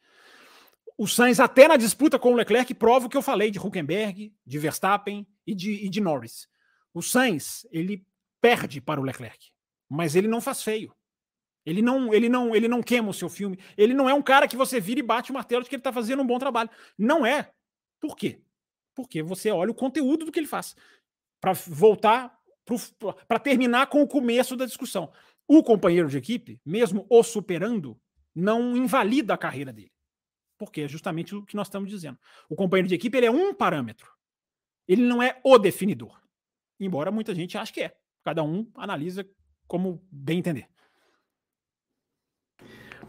o 1.00 1.06
Sainz, 1.06 1.40
até 1.40 1.66
na 1.66 1.78
disputa 1.78 2.18
com 2.18 2.30
o 2.30 2.36
Leclerc, 2.36 2.74
prova 2.74 3.06
o 3.06 3.08
que 3.08 3.16
eu 3.16 3.22
falei 3.22 3.50
de 3.50 3.58
Huckenberg, 3.58 4.34
de 4.44 4.58
Verstappen 4.58 5.26
e 5.46 5.54
de, 5.54 5.86
e 5.86 5.88
de 5.88 5.98
Norris. 5.98 6.46
O 6.92 7.00
Sainz, 7.00 7.66
ele 7.72 8.04
perde 8.38 8.82
para 8.82 9.00
o 9.00 9.02
Leclerc, 9.02 9.50
mas 9.88 10.14
ele 10.14 10.28
não 10.28 10.42
faz 10.42 10.62
feio. 10.62 10.94
Ele 11.64 11.80
não, 11.80 12.12
ele 12.12 12.28
não, 12.28 12.54
ele 12.54 12.68
não 12.68 12.82
queima 12.82 13.08
o 13.08 13.14
seu 13.14 13.30
filme. 13.30 13.58
Ele 13.78 13.94
não 13.94 14.10
é 14.10 14.12
um 14.12 14.20
cara 14.20 14.46
que 14.46 14.58
você 14.58 14.78
vira 14.78 15.00
e 15.00 15.02
bate 15.02 15.30
o 15.30 15.34
martelo 15.34 15.62
de 15.62 15.70
que 15.70 15.74
ele 15.74 15.80
está 15.80 15.90
fazendo 15.90 16.20
um 16.20 16.26
bom 16.26 16.38
trabalho. 16.38 16.68
Não 16.98 17.24
é. 17.24 17.50
Por 17.98 18.14
quê? 18.14 18.42
Porque 18.94 19.22
você 19.22 19.50
olha 19.50 19.70
o 19.70 19.74
conteúdo 19.74 20.26
do 20.26 20.30
que 20.30 20.38
ele 20.38 20.46
faz. 20.46 20.76
Para 21.40 21.54
voltar, 21.54 22.38
para 23.26 23.38
terminar 23.38 23.86
com 23.86 24.02
o 24.02 24.06
começo 24.06 24.54
da 24.54 24.66
discussão. 24.66 25.10
o 25.48 25.62
companheiro 25.62 26.10
de 26.10 26.18
equipe, 26.18 26.60
mesmo 26.62 27.06
o 27.08 27.22
superando, 27.22 27.98
não 28.34 28.76
invalida 28.76 29.32
a 29.32 29.38
carreira 29.38 29.72
dele. 29.72 29.90
Porque 30.60 30.82
é 30.82 30.88
justamente 30.88 31.34
o 31.34 31.42
que 31.42 31.56
nós 31.56 31.68
estamos 31.68 31.88
dizendo. 31.88 32.18
O 32.46 32.54
companheiro 32.54 32.86
de 32.86 32.94
equipe 32.94 33.16
ele 33.16 33.24
é 33.24 33.30
um 33.30 33.54
parâmetro. 33.54 34.12
Ele 34.86 35.00
não 35.00 35.22
é 35.22 35.40
o 35.42 35.56
definidor. 35.56 36.20
Embora 36.78 37.10
muita 37.10 37.34
gente 37.34 37.56
ache 37.56 37.72
que 37.72 37.80
é. 37.80 37.94
Cada 38.22 38.42
um 38.42 38.70
analisa 38.76 39.26
como 39.66 40.02
bem 40.12 40.40
entender. 40.40 40.66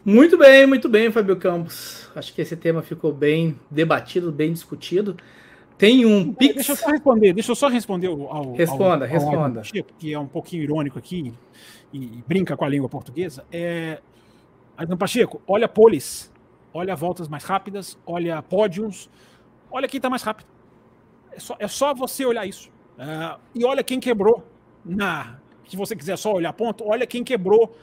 Muito 0.06 0.38
bem, 0.38 0.66
muito 0.66 0.88
bem, 0.88 1.12
Fábio 1.12 1.36
Campos. 1.36 2.10
Acho 2.16 2.34
que 2.34 2.42
esse 2.42 2.56
tema 2.56 2.82
ficou 2.82 3.12
bem 3.12 3.60
debatido, 3.70 4.32
bem 4.32 4.54
discutido. 4.54 5.18
Tem 5.78 6.06
um 6.06 6.34
Pix. 6.34 6.56
Deixa 6.56 6.72
eu 6.72 6.76
só 6.78 6.90
responder, 6.90 7.34
deixa 7.34 7.52
eu 7.52 7.56
só 7.56 7.68
responder 7.68 8.08
ao. 8.08 8.54
Responda, 8.54 9.04
ao, 9.04 9.12
responda. 9.12 9.60
Ao 9.60 9.64
Chico, 9.66 9.94
que 10.00 10.14
é 10.14 10.18
um 10.18 10.28
pouquinho 10.28 10.64
irônico 10.64 10.98
aqui 10.98 11.34
e 11.92 12.24
brinca 12.26 12.56
com 12.56 12.64
a 12.64 12.70
língua 12.70 12.88
portuguesa. 12.88 13.46
É. 13.52 14.00
Adão 14.78 14.98
Pacheco, 14.98 15.42
olha 15.46 15.68
polis, 15.68 16.31
olha 16.74 16.96
voltas 16.96 17.28
mais 17.28 17.44
rápidas, 17.44 17.98
olha 18.06 18.42
pódios, 18.42 19.10
olha 19.70 19.88
quem 19.88 19.98
está 19.98 20.10
mais 20.10 20.24
rápido. 20.24 20.48
É 21.32 21.40
só, 21.40 21.56
é 21.60 21.68
só 21.68 21.94
você 21.94 22.26
olhar 22.26 22.46
isso. 22.46 22.70
Uh, 22.98 23.40
e 23.56 23.66
olha 23.66 23.84
quem 23.84 24.00
quebrou 24.00 24.46
na. 24.84 25.40
Se 25.68 25.78
você 25.78 25.96
quiser 25.96 26.18
só 26.18 26.34
olhar 26.34 26.52
ponto, 26.54 26.84
olha 26.86 27.08
quem 27.08 27.24
quebrou 27.24 27.76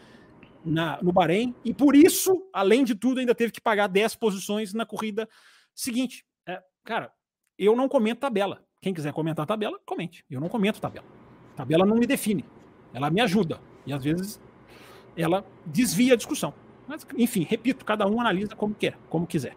na, 0.65 0.99
no 1.03 1.13
Bahrein. 1.13 1.55
E 1.65 1.73
por 1.73 1.97
isso, 1.97 2.47
além 2.53 2.85
de 2.85 2.95
tudo, 2.95 3.21
ainda 3.21 3.35
teve 3.35 3.53
que 3.53 3.61
pagar 3.61 3.87
10 3.87 4.15
posições 4.17 4.75
na 4.75 4.85
corrida 4.85 5.29
seguinte. 5.75 6.25
É, 6.47 6.63
cara, 6.85 7.11
eu 7.59 7.75
não 7.75 7.89
comento 7.89 8.21
tabela. 8.21 8.63
Quem 8.81 8.93
quiser 8.93 9.13
comentar 9.13 9.47
tabela, 9.47 9.79
comente. 9.87 10.25
Eu 10.31 10.41
não 10.41 10.49
comento 10.49 10.81
tabela. 10.81 11.07
Tabela 11.57 11.87
não 11.87 11.97
me 11.97 12.07
define. 12.07 12.45
Ela 12.93 13.11
me 13.11 13.21
ajuda. 13.21 13.61
E 13.87 13.93
às 13.93 14.05
vezes 14.05 14.41
ela 15.17 15.45
desvia 15.67 16.13
a 16.13 16.17
discussão. 16.17 16.55
Mas, 16.89 17.07
enfim, 17.17 17.47
repito, 17.49 17.85
cada 17.85 18.07
um 18.07 18.21
analisa 18.21 18.57
como 18.57 18.75
quer, 18.75 18.97
como 19.11 19.27
quiser. 19.27 19.55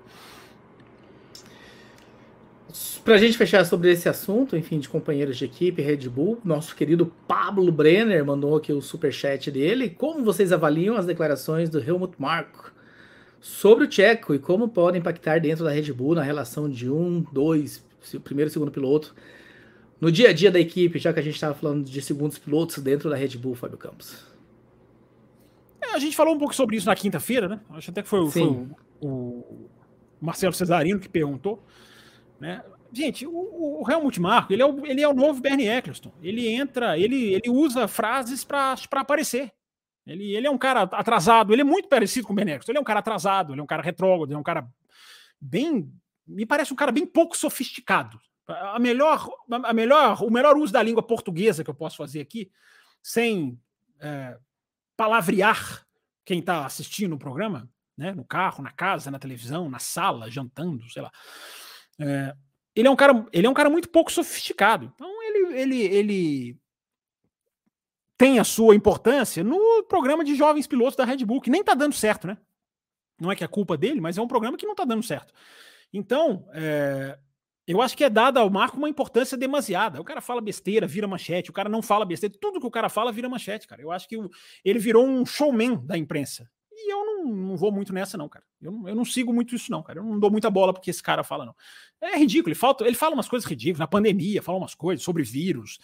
Para 3.03 3.15
a 3.15 3.17
gente 3.17 3.37
fechar 3.37 3.65
sobre 3.65 3.91
esse 3.91 4.07
assunto, 4.07 4.55
enfim, 4.55 4.79
de 4.79 4.87
companheiros 4.87 5.37
de 5.37 5.45
equipe, 5.45 5.81
Red 5.81 6.07
Bull, 6.09 6.39
nosso 6.43 6.75
querido 6.75 7.11
Pablo 7.27 7.71
Brenner 7.71 8.23
mandou 8.23 8.55
aqui 8.55 8.71
o 8.71 8.81
super 8.81 9.11
chat 9.11 9.49
dele. 9.49 9.89
Como 9.89 10.23
vocês 10.23 10.51
avaliam 10.51 10.95
as 10.95 11.05
declarações 11.05 11.69
do 11.69 11.79
Helmut 11.79 12.13
Marko 12.19 12.71
sobre 13.39 13.85
o 13.85 13.87
Tcheco 13.87 14.35
e 14.35 14.39
como 14.39 14.69
podem 14.69 14.99
impactar 14.99 15.39
dentro 15.39 15.65
da 15.65 15.71
Red 15.71 15.91
Bull 15.91 16.13
na 16.13 16.21
relação 16.21 16.69
de 16.69 16.89
um, 16.89 17.25
dois, 17.33 17.83
primeiro 18.23 18.49
e 18.49 18.53
segundo 18.53 18.71
piloto 18.71 19.15
no 19.99 20.11
dia 20.11 20.29
a 20.29 20.33
dia 20.33 20.51
da 20.51 20.59
equipe, 20.59 20.99
já 20.99 21.11
que 21.11 21.19
a 21.19 21.23
gente 21.23 21.35
estava 21.35 21.53
falando 21.53 21.83
de 21.83 22.01
segundos 22.01 22.37
pilotos 22.37 22.77
dentro 22.77 23.09
da 23.09 23.15
Red 23.15 23.37
Bull, 23.37 23.55
Fábio 23.55 23.77
Campos? 23.77 24.30
A 25.93 25.99
gente 25.99 26.15
falou 26.15 26.35
um 26.35 26.39
pouco 26.39 26.55
sobre 26.55 26.75
isso 26.75 26.87
na 26.87 26.95
quinta-feira, 26.95 27.47
né? 27.47 27.59
Acho 27.71 27.91
até 27.91 28.01
que 28.01 28.09
foi, 28.09 28.29
foi 28.29 28.41
o, 28.41 28.75
o, 29.01 29.69
Marcelo 30.19 30.53
Cesarino 30.53 30.99
que 30.99 31.09
perguntou. 31.09 31.63
Né? 32.39 32.63
Gente, 32.91 33.25
o, 33.25 33.81
o 33.81 33.89
Helmut 33.89 34.19
Marko, 34.19 34.53
ele 34.53 34.61
é 34.61 34.65
o, 34.65 34.85
ele 34.85 35.01
é 35.01 35.07
o 35.07 35.13
novo 35.13 35.41
Bernie 35.41 35.67
Eccleston. 35.67 36.11
Ele 36.21 36.47
entra, 36.47 36.97
ele, 36.97 37.33
ele 37.33 37.49
usa 37.49 37.87
frases 37.87 38.43
para 38.43 38.75
aparecer. 38.93 39.51
Ele, 40.05 40.35
ele 40.35 40.47
é 40.47 40.51
um 40.51 40.57
cara 40.57 40.81
atrasado, 40.81 41.53
ele 41.53 41.61
é 41.61 41.65
muito 41.65 41.87
parecido 41.87 42.27
com 42.27 42.33
o 42.33 42.35
Bernie 42.35 42.53
Eccleston. 42.53 42.71
Ele 42.71 42.79
é 42.79 42.81
um 42.81 42.85
cara 42.85 42.99
atrasado, 42.99 43.53
ele 43.53 43.61
é 43.61 43.63
um 43.63 43.67
cara 43.67 43.81
retrógrado, 43.81 44.29
ele 44.29 44.37
é 44.37 44.39
um 44.39 44.43
cara 44.43 44.67
bem. 45.39 45.91
Me 46.27 46.45
parece 46.45 46.73
um 46.73 46.75
cara 46.75 46.91
bem 46.91 47.05
pouco 47.05 47.37
sofisticado. 47.37 48.19
A 48.47 48.79
melhor, 48.79 49.29
a 49.49 49.73
melhor, 49.73 50.21
o 50.23 50.29
melhor 50.29 50.57
uso 50.57 50.73
da 50.73 50.83
língua 50.83 51.01
portuguesa 51.01 51.63
que 51.63 51.69
eu 51.69 51.73
posso 51.73 51.95
fazer 51.95 52.19
aqui, 52.19 52.51
sem 53.01 53.57
é, 53.99 54.37
palavrear 55.01 55.83
quem 56.23 56.37
está 56.37 56.63
assistindo 56.63 57.15
o 57.15 57.17
programa, 57.17 57.67
né, 57.97 58.13
no 58.13 58.23
carro, 58.23 58.63
na 58.63 58.69
casa, 58.69 59.09
na 59.09 59.17
televisão, 59.17 59.67
na 59.67 59.79
sala, 59.79 60.29
jantando, 60.29 60.87
sei 60.91 61.01
lá. 61.01 61.11
É, 61.99 62.35
ele 62.75 62.87
é 62.87 62.91
um 62.91 62.95
cara, 62.95 63.25
ele 63.33 63.47
é 63.47 63.49
um 63.49 63.53
cara 63.53 63.67
muito 63.67 63.89
pouco 63.89 64.11
sofisticado. 64.11 64.85
Então 64.93 65.23
ele, 65.23 65.59
ele, 65.59 65.81
ele 65.81 66.57
tem 68.15 68.37
a 68.37 68.43
sua 68.43 68.75
importância 68.75 69.43
no 69.43 69.83
programa 69.85 70.23
de 70.23 70.35
jovens 70.35 70.67
pilotos 70.67 70.95
da 70.95 71.03
Red 71.03 71.25
Bull, 71.25 71.41
que 71.41 71.49
nem 71.49 71.61
está 71.61 71.73
dando 71.73 71.95
certo, 71.95 72.27
né? 72.27 72.37
Não 73.19 73.31
é 73.31 73.35
que 73.35 73.43
é 73.43 73.47
culpa 73.47 73.75
dele, 73.75 73.99
mas 73.99 74.19
é 74.19 74.21
um 74.21 74.27
programa 74.27 74.55
que 74.55 74.67
não 74.67 74.73
está 74.73 74.85
dando 74.85 75.01
certo. 75.01 75.33
Então, 75.91 76.47
é, 76.53 77.17
eu 77.67 77.81
acho 77.81 77.95
que 77.95 78.03
é 78.03 78.09
dada 78.09 78.39
ao 78.39 78.49
Marco 78.49 78.77
uma 78.77 78.89
importância 78.89 79.37
demasiada. 79.37 80.01
O 80.01 80.03
cara 80.03 80.19
fala 80.19 80.41
besteira, 80.41 80.87
vira 80.87 81.07
manchete. 81.07 81.49
O 81.49 81.53
cara 81.53 81.69
não 81.69 81.81
fala 81.81 82.05
besteira. 82.05 82.35
Tudo 82.39 82.59
que 82.59 82.65
o 82.65 82.71
cara 82.71 82.89
fala 82.89 83.11
vira 83.11 83.29
manchete, 83.29 83.67
cara. 83.67 83.81
Eu 83.81 83.91
acho 83.91 84.07
que 84.07 84.17
ele 84.65 84.79
virou 84.79 85.05
um 85.05 85.25
showman 85.25 85.75
da 85.85 85.97
imprensa. 85.97 86.49
E 86.71 86.91
eu 86.91 87.05
não, 87.05 87.25
não 87.25 87.57
vou 87.57 87.71
muito 87.71 87.93
nessa, 87.93 88.17
não, 88.17 88.27
cara. 88.27 88.43
Eu, 88.59 88.87
eu, 88.87 88.95
não 88.95 89.05
sigo 89.05 89.31
muito 89.31 89.53
isso, 89.53 89.71
não, 89.71 89.83
cara. 89.83 89.99
Eu 89.99 90.03
não 90.03 90.19
dou 90.19 90.31
muita 90.31 90.49
bola 90.49 90.73
porque 90.73 90.89
esse 90.89 91.03
cara 91.03 91.23
fala, 91.23 91.45
não. 91.45 91.55
É 92.01 92.17
ridículo. 92.17 92.55
Ele, 92.55 92.87
ele 92.87 92.95
fala 92.95 93.13
umas 93.13 93.29
coisas 93.29 93.47
ridículas. 93.47 93.79
Na 93.79 93.87
pandemia, 93.87 94.41
fala 94.41 94.57
umas 94.57 94.73
coisas 94.73 95.03
sobre 95.03 95.21
vírus. 95.23 95.79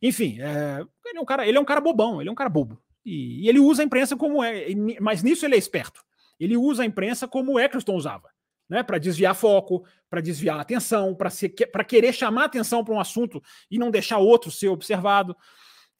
Enfim, 0.00 0.40
é, 0.40 0.80
ele, 1.04 1.18
é 1.18 1.20
um 1.20 1.26
cara, 1.26 1.46
ele 1.46 1.58
é 1.58 1.60
um 1.60 1.64
cara 1.64 1.82
bobão. 1.82 2.20
Ele 2.20 2.30
é 2.30 2.32
um 2.32 2.36
cara 2.36 2.48
bobo. 2.48 2.80
E, 3.04 3.44
e 3.44 3.48
ele 3.48 3.58
usa 3.60 3.82
a 3.82 3.84
imprensa 3.84 4.16
como 4.16 4.42
é. 4.42 4.68
Mas 5.00 5.22
nisso 5.22 5.44
ele 5.44 5.54
é 5.54 5.58
esperto. 5.58 6.02
Ele 6.38 6.56
usa 6.56 6.82
a 6.82 6.86
imprensa 6.86 7.28
como 7.28 7.52
o 7.52 7.60
Eccleston 7.60 7.94
usava 7.94 8.30
né, 8.70 8.84
para 8.84 8.98
desviar 8.98 9.34
foco, 9.34 9.84
para 10.08 10.20
desviar 10.20 10.60
atenção, 10.60 11.14
para 11.14 11.84
querer 11.84 12.12
chamar 12.12 12.44
atenção 12.44 12.84
para 12.84 12.94
um 12.94 13.00
assunto 13.00 13.42
e 13.68 13.76
não 13.76 13.90
deixar 13.90 14.18
outro 14.18 14.48
ser 14.48 14.68
observado. 14.68 15.36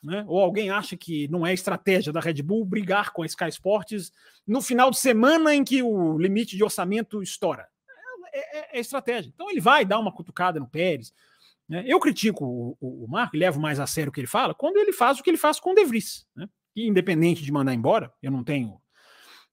Né? 0.01 0.25
Ou 0.29 0.39
alguém 0.39 0.71
acha 0.71 0.97
que 0.97 1.27
não 1.29 1.45
é 1.45 1.53
estratégia 1.53 2.13
da 2.13 2.21
Red 2.21 2.41
Bull 2.43 2.65
brigar 2.65 3.13
com 3.13 3.23
a 3.23 3.27
Sky 3.27 3.49
Sports 3.49 4.13
no 4.47 4.63
final 4.63 4.91
de 4.91 4.99
semana 4.99 5.53
em 5.53 5.65
que 5.65 5.83
o 5.83 6.17
limite 6.17 6.57
de 6.57 6.63
orçamento 6.63 7.21
estoura. 7.23 7.67
É, 8.33 8.59
é, 8.59 8.79
é 8.79 8.81
estratégia. 8.81 9.31
Então 9.35 9.51
ele 9.51 9.61
vai 9.61 9.85
dar 9.85 9.99
uma 9.99 10.13
cutucada 10.13 10.61
no 10.61 10.69
Pérez. 10.69 11.13
Né? 11.69 11.83
Eu 11.85 11.99
critico 11.99 12.45
o, 12.45 12.77
o, 12.81 13.05
o 13.05 13.09
Marco 13.09 13.35
e 13.35 13.39
levo 13.41 13.61
mais 13.61 13.81
a 13.81 13.87
sério 13.87 14.11
o 14.11 14.13
que 14.13 14.21
ele 14.21 14.29
fala 14.29 14.55
quando 14.55 14.77
ele 14.77 14.93
faz 14.93 15.19
o 15.19 15.23
que 15.25 15.29
ele 15.31 15.37
faz 15.37 15.59
com 15.59 15.73
o 15.73 15.75
De 15.75 15.85
Vries. 15.85 16.25
Né? 16.37 16.49
E 16.77 16.87
independente 16.87 17.43
de 17.43 17.51
mandar 17.51 17.75
embora, 17.75 18.13
eu 18.23 18.31
não 18.31 18.45
tenho. 18.45 18.81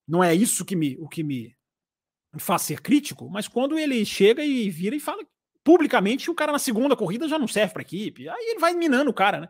Não 0.07 0.23
é 0.23 0.33
isso 0.35 0.63
que 0.63 0.75
me, 0.75 0.95
o 0.99 1.09
que 1.09 1.23
me 1.23 1.56
faz 2.39 2.63
ser 2.63 2.81
crítico, 2.81 3.29
mas 3.29 3.47
quando 3.47 3.77
ele 3.77 4.05
chega 4.05 4.43
e 4.43 4.69
vira 4.69 4.95
e 4.95 4.99
fala 4.99 5.23
publicamente 5.63 6.31
o 6.31 6.35
cara 6.35 6.51
na 6.51 6.59
segunda 6.59 6.95
corrida 6.95 7.27
já 7.27 7.37
não 7.37 7.47
serve 7.47 7.73
para 7.73 7.81
equipe, 7.81 8.29
aí 8.29 8.51
ele 8.51 8.59
vai 8.59 8.73
minando 8.73 9.09
o 9.09 9.13
cara, 9.13 9.41
né? 9.41 9.49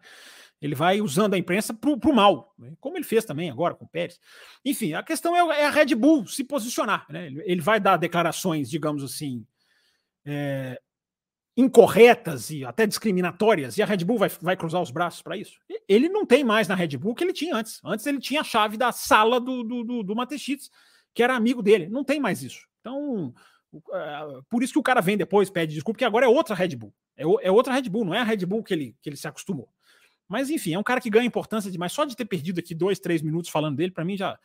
Ele 0.59 0.73
vai 0.73 0.99
usando 1.01 1.35
a 1.35 1.37
imprensa 1.37 1.73
para 1.73 1.91
o 1.91 2.13
mal, 2.13 2.55
né? 2.57 2.73
como 2.79 2.97
ele 2.97 3.05
fez 3.05 3.23
também 3.23 3.49
agora 3.51 3.75
com 3.75 3.85
o 3.85 3.87
Pérez. 3.87 4.19
Enfim, 4.65 4.93
a 4.93 5.03
questão 5.03 5.35
é, 5.35 5.61
é 5.61 5.65
a 5.65 5.69
Red 5.69 5.93
Bull 5.93 6.25
se 6.25 6.43
posicionar. 6.43 7.05
Né? 7.09 7.27
Ele 7.45 7.61
vai 7.61 7.79
dar 7.79 7.95
declarações, 7.97 8.67
digamos 8.67 9.03
assim, 9.03 9.45
é, 10.25 10.81
incorretas 11.55 12.49
e 12.49 12.65
até 12.65 12.85
discriminatórias, 12.85 13.77
e 13.77 13.83
a 13.83 13.85
Red 13.85 14.03
Bull 14.03 14.17
vai, 14.17 14.29
vai 14.41 14.57
cruzar 14.57 14.81
os 14.81 14.91
braços 14.91 15.21
para 15.21 15.37
isso. 15.37 15.59
Ele 15.87 16.09
não 16.09 16.25
tem 16.25 16.43
mais 16.43 16.67
na 16.67 16.75
Red 16.75 16.97
Bull 16.97 17.11
o 17.11 17.15
que 17.15 17.23
ele 17.23 17.33
tinha 17.33 17.55
antes. 17.55 17.79
Antes 17.83 18.05
ele 18.05 18.19
tinha 18.19 18.41
a 18.41 18.43
chave 18.43 18.77
da 18.77 18.91
sala 18.91 19.39
do, 19.39 19.63
do, 19.63 19.83
do, 19.83 20.03
do 20.03 20.15
que 21.13 21.23
era 21.23 21.35
amigo 21.35 21.63
dele. 21.63 21.87
Não 21.89 22.03
tem 22.03 22.19
mais 22.19 22.43
isso. 22.43 22.66
Então, 22.87 23.33
uh, 23.73 24.43
por 24.49 24.63
isso 24.63 24.73
que 24.73 24.79
o 24.79 24.83
cara 24.83 25.01
vem 25.01 25.17
depois, 25.17 25.49
pede 25.49 25.73
desculpa, 25.73 25.97
porque 25.97 26.05
agora 26.05 26.25
é 26.25 26.29
outra 26.29 26.55
Red 26.55 26.75
Bull. 26.75 26.93
É, 27.17 27.23
é, 27.23 27.51
outra 27.51 27.73
Red 27.73 27.89
Bull, 27.89 28.05
não 28.05 28.13
é 28.13 28.19
a 28.19 28.23
Red 28.23 28.45
Bull 28.45 28.63
que 28.63 28.73
ele, 28.73 28.95
que 29.01 29.09
ele 29.09 29.17
se 29.17 29.27
acostumou. 29.27 29.69
Mas 30.27 30.49
enfim, 30.49 30.73
é 30.73 30.79
um 30.79 30.83
cara 30.83 31.01
que 31.01 31.09
ganha 31.09 31.25
importância 31.25 31.69
demais. 31.69 31.91
Só 31.91 32.05
de 32.05 32.15
ter 32.15 32.25
perdido 32.25 32.59
aqui 32.59 32.73
dois, 32.73 32.99
três 32.99 33.21
minutos 33.21 33.49
falando 33.49 33.75
dele, 33.77 33.91
para 33.91 34.05
mim 34.05 34.15
já. 34.15 34.39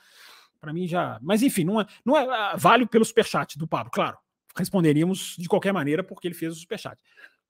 para 0.61 0.73
mim 0.73 0.87
já. 0.87 1.19
Mas 1.23 1.43
enfim, 1.43 1.65
não 1.65 1.81
é, 1.81 1.87
não 2.05 2.17
é. 2.17 2.25
Uh, 2.25 2.59
vale 2.59 2.87
pelo 2.87 3.05
superchat 3.05 3.59
do 3.59 3.67
Pablo, 3.67 3.91
claro. 3.93 4.19
Responderíamos 4.57 5.37
de 5.39 5.49
qualquer 5.49 5.73
maneira, 5.73 6.03
porque 6.03 6.29
ele 6.29 6.35
fez 6.35 6.53
o 6.53 6.61
superchat. 6.61 7.01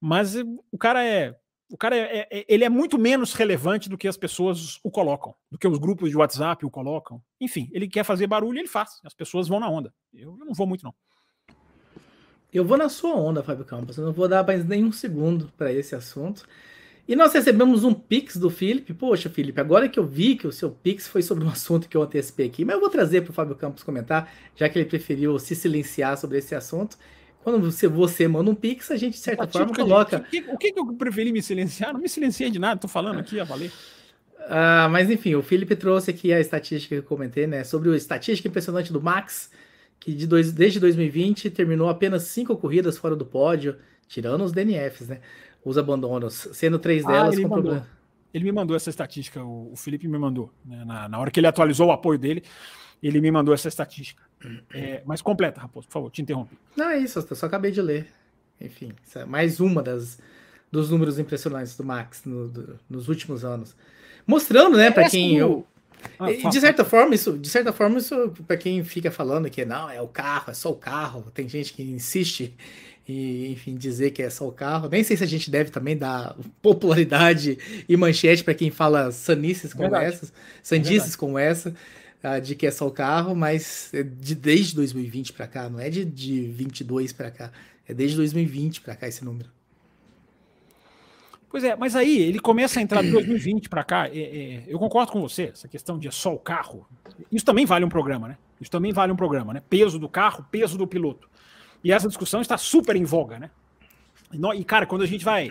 Mas 0.00 0.36
uh, 0.36 0.64
o 0.70 0.78
cara 0.78 1.04
é 1.04 1.34
o 1.72 1.76
cara 1.78 1.96
é, 1.96 2.28
é, 2.30 2.44
ele 2.46 2.64
é 2.64 2.68
muito 2.68 2.98
menos 2.98 3.32
relevante 3.32 3.88
do 3.88 3.96
que 3.96 4.06
as 4.06 4.18
pessoas 4.18 4.78
o 4.84 4.90
colocam, 4.90 5.34
do 5.50 5.56
que 5.56 5.66
os 5.66 5.78
grupos 5.78 6.10
de 6.10 6.16
WhatsApp 6.18 6.66
o 6.66 6.70
colocam. 6.70 7.18
Enfim, 7.40 7.70
ele 7.72 7.88
quer 7.88 8.04
fazer 8.04 8.26
barulho, 8.26 8.58
ele 8.58 8.68
faz. 8.68 9.00
As 9.02 9.14
pessoas 9.14 9.48
vão 9.48 9.58
na 9.58 9.70
onda. 9.70 9.90
Eu, 10.12 10.36
eu 10.38 10.44
não 10.44 10.52
vou 10.52 10.66
muito, 10.66 10.84
não. 10.84 10.94
Eu 12.52 12.62
vou 12.62 12.76
na 12.76 12.90
sua 12.90 13.14
onda, 13.16 13.42
Fábio 13.42 13.64
Campos. 13.64 13.96
Eu 13.96 14.04
não 14.04 14.12
vou 14.12 14.28
dar 14.28 14.46
mais 14.46 14.66
nenhum 14.66 14.92
segundo 14.92 15.50
para 15.56 15.72
esse 15.72 15.94
assunto. 15.94 16.46
E 17.08 17.16
nós 17.16 17.32
recebemos 17.32 17.84
um 17.84 17.94
Pix 17.94 18.36
do 18.36 18.50
Felipe. 18.50 18.92
Poxa, 18.92 19.30
Felipe, 19.30 19.58
agora 19.58 19.88
que 19.88 19.98
eu 19.98 20.06
vi 20.06 20.36
que 20.36 20.46
o 20.46 20.52
seu 20.52 20.70
Pix 20.70 21.08
foi 21.08 21.22
sobre 21.22 21.42
um 21.42 21.48
assunto 21.48 21.88
que 21.88 21.96
eu 21.96 22.02
antecipei 22.02 22.48
aqui, 22.48 22.66
mas 22.66 22.74
eu 22.74 22.80
vou 22.80 22.90
trazer 22.90 23.22
para 23.22 23.30
o 23.30 23.34
Fábio 23.34 23.56
Campos 23.56 23.82
comentar, 23.82 24.30
já 24.54 24.68
que 24.68 24.78
ele 24.78 24.86
preferiu 24.86 25.38
se 25.38 25.56
silenciar 25.56 26.18
sobre 26.18 26.36
esse 26.36 26.54
assunto. 26.54 26.98
Quando 27.42 27.60
você, 27.70 27.88
você 27.88 28.28
manda 28.28 28.50
um 28.50 28.54
pix, 28.54 28.90
a 28.90 28.96
gente, 28.96 29.14
de 29.14 29.20
certa 29.20 29.46
forma, 29.46 29.74
coloca. 29.74 30.18
O 30.18 30.22
que, 30.24 30.44
o 30.48 30.56
que 30.56 30.72
eu 30.76 30.94
preferi 30.94 31.32
me 31.32 31.42
silenciar? 31.42 31.92
Não 31.92 32.00
me 32.00 32.08
silenciei 32.08 32.50
de 32.50 32.58
nada, 32.58 32.80
tô 32.80 32.88
falando 32.88 33.18
aqui, 33.18 33.40
a 33.40 33.44
valer. 33.44 33.72
Ah, 34.48 34.88
mas 34.90 35.10
enfim, 35.10 35.34
o 35.34 35.42
Felipe 35.42 35.74
trouxe 35.76 36.10
aqui 36.10 36.32
a 36.32 36.40
estatística 36.40 36.94
que 36.94 37.00
eu 37.00 37.02
comentei, 37.02 37.46
né? 37.46 37.64
Sobre 37.64 37.90
a 37.90 37.96
estatística 37.96 38.48
impressionante 38.48 38.92
do 38.92 39.00
Max, 39.00 39.50
que 39.98 40.12
de 40.12 40.26
dois, 40.26 40.52
desde 40.52 40.78
2020 40.80 41.50
terminou 41.50 41.88
apenas 41.88 42.24
cinco 42.24 42.56
corridas 42.56 42.96
fora 42.96 43.16
do 43.16 43.24
pódio, 43.24 43.76
tirando 44.06 44.44
os 44.44 44.52
DNFs, 44.52 45.08
né? 45.08 45.20
Os 45.64 45.78
abandonos, 45.78 46.48
sendo 46.52 46.78
três 46.78 47.04
ah, 47.04 47.08
delas 47.08 47.38
com 47.38 47.48
problema. 47.48 47.86
Ele 48.34 48.44
me 48.44 48.52
mandou 48.52 48.76
essa 48.76 48.88
estatística, 48.88 49.42
o, 49.44 49.72
o 49.72 49.76
Felipe 49.76 50.08
me 50.08 50.18
mandou. 50.18 50.52
Né? 50.64 50.84
Na, 50.84 51.08
na, 51.08 51.18
hora 51.18 51.30
que 51.30 51.38
ele 51.38 51.46
atualizou 51.46 51.88
o 51.88 51.92
apoio 51.92 52.18
dele, 52.18 52.42
ele 53.02 53.20
me 53.20 53.30
mandou 53.30 53.54
essa 53.54 53.68
estatística. 53.68 54.22
É, 54.72 55.02
mas 55.04 55.22
completa, 55.22 55.60
Raposo, 55.60 55.86
por 55.86 55.92
favor, 55.92 56.10
te 56.10 56.22
interrompi. 56.22 56.56
Não, 56.76 56.88
é 56.88 56.98
isso, 56.98 57.24
eu 57.28 57.36
só 57.36 57.46
acabei 57.46 57.70
de 57.70 57.80
ler. 57.80 58.06
Enfim, 58.60 58.92
é 59.14 59.24
mais 59.24 59.60
uma 59.60 59.82
das, 59.82 60.18
dos 60.70 60.90
números 60.90 61.18
impressionantes 61.18 61.76
do 61.76 61.84
Max 61.84 62.22
no, 62.24 62.48
do, 62.48 62.78
nos 62.88 63.08
últimos 63.08 63.44
anos. 63.44 63.74
Mostrando, 64.26 64.76
né, 64.76 64.90
para 64.90 65.08
quem 65.08 65.36
eu. 65.36 65.66
Ah, 66.18 66.32
de 66.32 66.60
certa 66.60 66.84
forma, 66.84 67.14
isso, 67.14 67.38
de 67.38 67.48
certa 67.48 67.72
forma, 67.72 67.98
isso 67.98 68.32
para 68.46 68.56
quem 68.56 68.82
fica 68.82 69.10
falando 69.10 69.48
que 69.48 69.64
não, 69.64 69.88
é 69.88 70.00
o 70.00 70.08
carro, 70.08 70.50
é 70.50 70.54
só 70.54 70.70
o 70.70 70.74
carro, 70.74 71.30
tem 71.32 71.48
gente 71.48 71.72
que 71.72 71.82
insiste 71.82 72.52
e, 73.06 73.52
enfim, 73.52 73.76
dizer 73.76 74.10
que 74.10 74.22
é 74.22 74.30
só 74.30 74.46
o 74.46 74.52
carro. 74.52 74.88
Nem 74.88 75.02
sei 75.02 75.16
se 75.16 75.24
a 75.24 75.26
gente 75.26 75.50
deve 75.50 75.70
também 75.70 75.96
dar 75.96 76.36
popularidade 76.60 77.58
e 77.88 77.96
manchete 77.96 78.44
para 78.44 78.54
quem 78.54 78.70
fala 78.70 79.10
sanices 79.10 79.72
como 79.72 79.90
Verdade. 79.90 80.14
essas, 80.14 80.32
sandices 80.62 81.16
como 81.16 81.38
essa, 81.38 81.74
uh, 82.24 82.40
de 82.40 82.54
que 82.54 82.66
é 82.66 82.70
só 82.70 82.86
o 82.86 82.90
carro, 82.90 83.34
mas 83.34 83.92
é 83.92 84.02
de, 84.02 84.34
desde 84.34 84.74
2020 84.76 85.32
para 85.32 85.46
cá, 85.46 85.68
não 85.68 85.80
é 85.80 85.90
de, 85.90 86.04
de 86.04 86.46
22 86.48 87.12
para 87.12 87.30
cá, 87.30 87.52
é 87.86 87.94
desde 87.94 88.16
2020 88.16 88.80
para 88.80 88.96
cá 88.96 89.08
esse 89.08 89.24
número. 89.24 89.50
Pois 91.52 91.64
é, 91.64 91.76
mas 91.76 91.94
aí 91.94 92.18
ele 92.18 92.38
começa 92.38 92.80
a 92.80 92.82
entrar 92.82 93.02
de 93.02 93.10
2020 93.10 93.68
para 93.68 93.84
cá. 93.84 94.08
É, 94.08 94.18
é, 94.18 94.64
eu 94.66 94.78
concordo 94.78 95.12
com 95.12 95.20
você, 95.20 95.50
essa 95.52 95.68
questão 95.68 95.98
de 95.98 96.08
é 96.08 96.10
só 96.10 96.34
o 96.34 96.38
carro. 96.38 96.86
Isso 97.30 97.44
também 97.44 97.66
vale 97.66 97.84
um 97.84 97.90
programa, 97.90 98.26
né? 98.26 98.38
Isso 98.58 98.70
também 98.70 98.90
vale 98.90 99.12
um 99.12 99.16
programa, 99.16 99.52
né? 99.52 99.62
Peso 99.68 99.98
do 99.98 100.08
carro, 100.08 100.46
peso 100.50 100.78
do 100.78 100.86
piloto. 100.86 101.28
E 101.84 101.92
essa 101.92 102.08
discussão 102.08 102.40
está 102.40 102.56
super 102.56 102.96
em 102.96 103.04
voga, 103.04 103.38
né? 103.38 103.50
E, 104.54 104.64
cara, 104.64 104.86
quando 104.86 105.02
a 105.02 105.06
gente 105.06 105.24
vai 105.24 105.48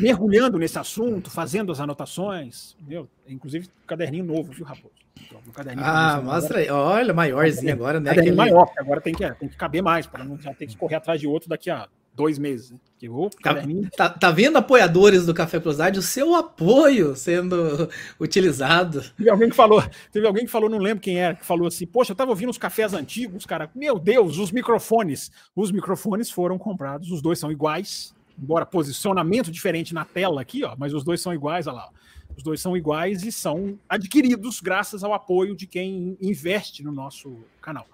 mergulhando 0.00 0.58
nesse 0.58 0.78
assunto, 0.78 1.30
fazendo 1.30 1.72
as 1.72 1.80
anotações, 1.80 2.76
meu, 2.86 3.08
inclusive 3.28 3.68
caderninho 3.86 4.24
novo, 4.24 4.52
viu, 4.52 4.64
Raposo? 4.64 4.94
Então, 5.20 5.40
ah, 5.78 6.20
mostra 6.22 6.58
aí. 6.58 6.68
Olha, 6.70 7.14
maiorzinho 7.14 7.72
agora, 7.72 8.00
né? 8.00 8.10
Caderninho 8.10 8.40
aquele... 8.40 8.52
maior, 8.52 8.70
agora 8.76 9.00
tem 9.00 9.14
que, 9.14 9.28
tem 9.34 9.48
que 9.48 9.56
caber 9.56 9.82
mais, 9.82 10.06
para 10.06 10.24
não 10.24 10.36
ter 10.36 10.66
que 10.66 10.76
correr 10.76 10.96
atrás 10.96 11.20
de 11.20 11.26
outro 11.26 11.48
daqui 11.48 11.70
a 11.70 11.88
dois 12.14 12.38
meses. 12.38 12.70
Né? 12.70 12.78
Que, 12.98 13.08
oh, 13.08 13.28
tá, 13.42 13.54
tá, 13.96 14.08
tá, 14.08 14.30
vendo, 14.30 14.56
apoiadores 14.56 15.26
do 15.26 15.34
Café 15.34 15.58
Velocidade, 15.58 15.98
o 15.98 16.02
seu 16.02 16.34
apoio 16.34 17.14
sendo 17.16 17.88
utilizado. 18.20 19.02
Teve 19.16 19.30
alguém 19.30 19.50
que 19.50 19.56
falou, 19.56 19.82
teve 20.12 20.26
alguém 20.26 20.44
que 20.44 20.50
falou, 20.50 20.70
não 20.70 20.78
lembro 20.78 21.02
quem 21.02 21.18
era, 21.18 21.34
que 21.34 21.44
falou 21.44 21.66
assim: 21.66 21.86
Poxa, 21.86 22.12
eu 22.12 22.16
tava 22.16 22.30
ouvindo 22.30 22.50
os 22.50 22.58
cafés 22.58 22.94
antigos, 22.94 23.44
cara. 23.44 23.70
Meu 23.74 23.98
Deus, 23.98 24.38
os 24.38 24.50
microfones. 24.50 25.30
Os 25.54 25.70
microfones 25.70 26.30
foram 26.30 26.56
comprados, 26.56 27.10
os 27.10 27.20
dois 27.20 27.38
são 27.38 27.50
iguais, 27.50 28.14
embora 28.40 28.64
posicionamento 28.64 29.50
diferente 29.50 29.92
na 29.92 30.04
tela 30.04 30.40
aqui, 30.40 30.64
ó, 30.64 30.74
mas 30.78 30.94
os 30.94 31.04
dois 31.04 31.20
são 31.20 31.34
iguais, 31.34 31.66
olha 31.66 31.76
lá. 31.76 31.88
Os 32.36 32.42
dois 32.42 32.60
são 32.60 32.76
iguais 32.76 33.22
e 33.22 33.30
são 33.30 33.78
adquiridos 33.88 34.60
graças 34.60 35.04
ao 35.04 35.12
apoio 35.12 35.54
de 35.54 35.66
quem 35.66 36.16
investe 36.20 36.82
no 36.82 36.90
nosso 36.90 37.36
canal. 37.60 37.86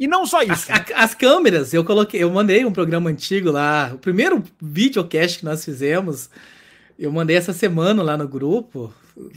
E 0.00 0.08
não 0.08 0.24
só 0.24 0.42
isso. 0.42 0.72
As, 0.72 0.78
né? 0.78 0.84
as, 0.94 1.14
câmeras, 1.14 1.74
eu 1.74 1.84
coloquei, 1.84 2.22
eu 2.22 2.30
mandei 2.30 2.64
um 2.64 2.72
programa 2.72 3.10
antigo 3.10 3.50
lá, 3.50 3.92
o 3.92 3.98
primeiro 3.98 4.42
videocast 4.58 5.40
que 5.40 5.44
nós 5.44 5.62
fizemos, 5.62 6.30
eu 6.98 7.12
mandei 7.12 7.36
essa 7.36 7.52
semana 7.52 8.02
lá 8.02 8.16
no 8.16 8.26
grupo. 8.26 8.90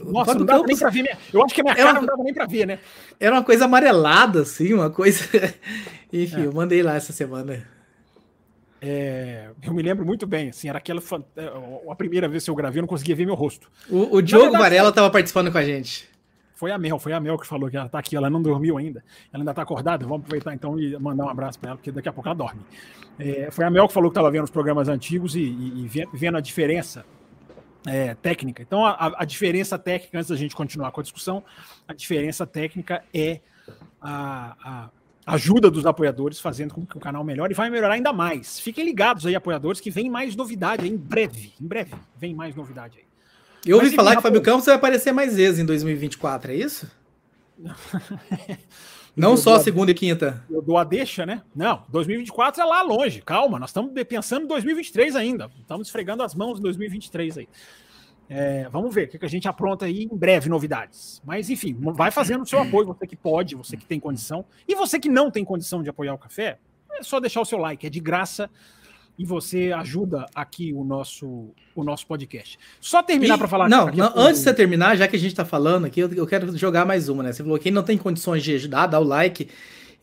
Nossa, 0.05 0.33
não 0.35 0.45
dava 0.45 0.63
nem 0.63 0.77
pra 0.77 0.89
ver. 0.89 1.03
Minha, 1.03 1.17
eu 1.33 1.43
acho 1.43 1.53
que 1.53 1.59
a 1.59 1.63
minha 1.65 1.75
cara 1.75 1.91
uma, 1.91 1.99
não 1.99 2.07
dava 2.07 2.23
nem 2.23 2.33
pra 2.33 2.45
ver, 2.45 2.65
né? 2.65 2.79
Era 3.19 3.35
uma 3.35 3.43
coisa 3.43 3.65
amarelada, 3.65 4.43
assim, 4.43 4.73
uma 4.73 4.89
coisa. 4.89 5.25
Enfim, 6.13 6.43
é. 6.43 6.45
eu 6.45 6.53
mandei 6.53 6.81
lá 6.81 6.95
essa 6.95 7.11
semana. 7.11 7.67
É, 8.81 9.49
eu 9.61 9.73
me 9.73 9.83
lembro 9.83 10.05
muito 10.05 10.25
bem, 10.25 10.49
assim, 10.49 10.69
era 10.69 10.77
aquela 10.77 11.01
é, 11.35 11.51
a 11.89 11.95
primeira 11.95 12.29
vez 12.29 12.45
que 12.45 12.49
eu 12.49 12.55
gravei, 12.55 12.79
eu 12.79 12.83
não 12.83 12.87
conseguia 12.87 13.15
ver 13.15 13.25
meu 13.25 13.35
rosto. 13.35 13.69
O, 13.89 14.17
o 14.17 14.21
Diogo 14.21 14.43
verdade, 14.43 14.63
Varela 14.63 14.89
estava 14.89 15.09
participando 15.09 15.51
com 15.51 15.57
a 15.57 15.63
gente. 15.63 16.12
Foi 16.55 16.71
a 16.71 16.77
Mel, 16.77 16.99
foi 16.99 17.13
a 17.13 17.19
Mel 17.19 17.37
que 17.37 17.47
falou 17.47 17.69
que 17.69 17.77
ela 17.77 17.89
tá 17.89 17.99
aqui, 17.99 18.15
ela 18.15 18.29
não 18.29 18.41
dormiu 18.41 18.77
ainda. 18.77 19.03
Ela 19.31 19.41
ainda 19.41 19.53
tá 19.53 19.61
acordada, 19.61 20.05
vamos 20.05 20.21
aproveitar 20.21 20.53
então 20.53 20.79
e 20.79 20.97
mandar 20.99 21.25
um 21.25 21.29
abraço 21.29 21.59
para 21.59 21.71
ela, 21.71 21.77
porque 21.77 21.91
daqui 21.91 22.07
a 22.07 22.13
pouco 22.13 22.27
ela 22.27 22.35
dorme. 22.35 22.61
É, 23.17 23.49
foi 23.51 23.65
a 23.65 23.69
Mel 23.69 23.87
que 23.87 23.93
falou 23.93 24.09
que 24.09 24.13
estava 24.13 24.31
vendo 24.31 24.43
os 24.43 24.51
programas 24.51 24.87
antigos 24.87 25.35
e, 25.35 25.41
e, 25.41 25.85
e 25.85 25.89
vendo 26.13 26.37
a 26.37 26.41
diferença 26.41 27.05
é, 27.87 28.15
técnica. 28.15 28.61
Então, 28.61 28.85
a, 28.85 29.13
a, 29.17 29.25
diferença 29.25 29.77
técnica, 29.77 30.17
antes 30.17 30.29
da 30.29 30.35
gente 30.35 30.55
continuar 30.55 30.91
com 30.91 30.99
a 30.99 31.03
discussão, 31.03 31.43
a 31.87 31.93
diferença 31.93 32.45
técnica 32.45 33.03
é 33.13 33.41
a, 34.01 34.89
a 35.25 35.33
ajuda 35.33 35.69
dos 35.71 35.85
apoiadores 35.85 36.39
fazendo 36.39 36.73
com 36.73 36.85
que 36.85 36.97
o 36.97 36.99
canal 36.99 37.23
melhore 37.23 37.53
e 37.53 37.55
vai 37.55 37.69
melhorar 37.69 37.93
ainda 37.93 38.13
mais. 38.13 38.59
Fiquem 38.59 38.85
ligados 38.85 39.25
aí, 39.25 39.35
apoiadores, 39.35 39.79
que 39.79 39.89
vem 39.89 40.09
mais 40.09 40.35
novidade 40.35 40.87
em 40.87 40.97
breve. 40.97 41.53
Em 41.59 41.67
breve, 41.67 41.93
vem 42.17 42.33
mais 42.33 42.55
novidade 42.55 42.99
aí. 42.99 43.12
Eu 43.65 43.77
ouvi 43.77 43.91
falar 43.95 44.11
que 44.13 44.19
o 44.19 44.21
Fábio 44.21 44.41
Campos 44.41 44.65
vai 44.65 44.75
aparecer 44.75 45.11
mais 45.11 45.35
vezes 45.35 45.59
em 45.59 45.65
2024, 45.65 46.51
é 46.51 46.55
isso? 46.55 46.91
Não 49.15 49.37
só 49.37 49.59
segunda 49.59 49.91
e 49.91 49.93
quinta. 49.93 50.43
Eu 50.49 50.61
dou 50.61 50.77
a 50.77 50.83
deixa, 50.83 51.25
né? 51.25 51.43
Não, 51.55 51.83
2024 51.89 52.61
é 52.61 52.65
lá 52.65 52.81
longe. 52.81 53.21
Calma, 53.21 53.59
nós 53.59 53.69
estamos 53.69 53.91
pensando 54.05 54.45
em 54.45 54.47
2023 54.47 55.15
ainda. 55.15 55.51
Estamos 55.61 55.87
esfregando 55.87 56.23
as 56.23 56.33
mãos 56.33 56.59
em 56.59 56.63
2023 56.63 57.37
aí. 57.37 57.47
É, 58.27 58.67
vamos 58.71 58.93
ver 58.93 59.07
o 59.07 59.19
que 59.19 59.25
a 59.25 59.29
gente 59.29 59.47
apronta 59.47 59.85
aí 59.85 60.03
em 60.11 60.17
breve, 60.17 60.49
novidades. 60.49 61.21
Mas 61.23 61.49
enfim, 61.49 61.77
vai 61.79 62.09
fazendo 62.09 62.41
o 62.41 62.45
seu 62.45 62.59
apoio, 62.59 62.87
você 62.87 63.05
que 63.05 63.15
pode, 63.15 63.53
você 63.55 63.77
que 63.77 63.85
tem 63.85 63.99
condição. 63.99 64.43
E 64.67 64.73
você 64.73 64.99
que 64.99 65.09
não 65.09 65.29
tem 65.29 65.45
condição 65.45 65.83
de 65.83 65.89
apoiar 65.89 66.15
o 66.15 66.17
café, 66.17 66.57
é 66.91 67.03
só 67.03 67.19
deixar 67.19 67.41
o 67.41 67.45
seu 67.45 67.59
like, 67.59 67.85
é 67.85 67.89
de 67.89 67.99
graça 67.99 68.49
e 69.17 69.25
você 69.25 69.71
ajuda 69.71 70.25
aqui 70.33 70.73
o 70.73 70.83
nosso, 70.83 71.51
o 71.75 71.83
nosso 71.83 72.07
podcast. 72.07 72.57
Só 72.81 73.03
terminar 73.03 73.37
para 73.37 73.47
falar. 73.47 73.69
Não, 73.69 73.87
não 73.87 74.11
antes 74.15 74.39
de 74.39 74.45
você 74.45 74.53
terminar, 74.53 74.97
já 74.97 75.07
que 75.07 75.15
a 75.15 75.19
gente 75.19 75.31
está 75.31 75.45
falando 75.45 75.85
aqui, 75.85 75.99
eu, 75.99 76.11
eu, 76.13 76.25
quero 76.25 76.55
jogar 76.57 76.85
mais 76.85 77.09
uma, 77.09 77.23
né? 77.23 77.31
Você 77.31 77.43
falou 77.43 77.57
que 77.57 77.63
quem 77.63 77.71
não 77.71 77.83
tem 77.83 77.97
condições 77.97 78.43
de 78.43 78.55
ajudar, 78.55 78.87
dá 78.87 78.99
o 78.99 79.03
like. 79.03 79.49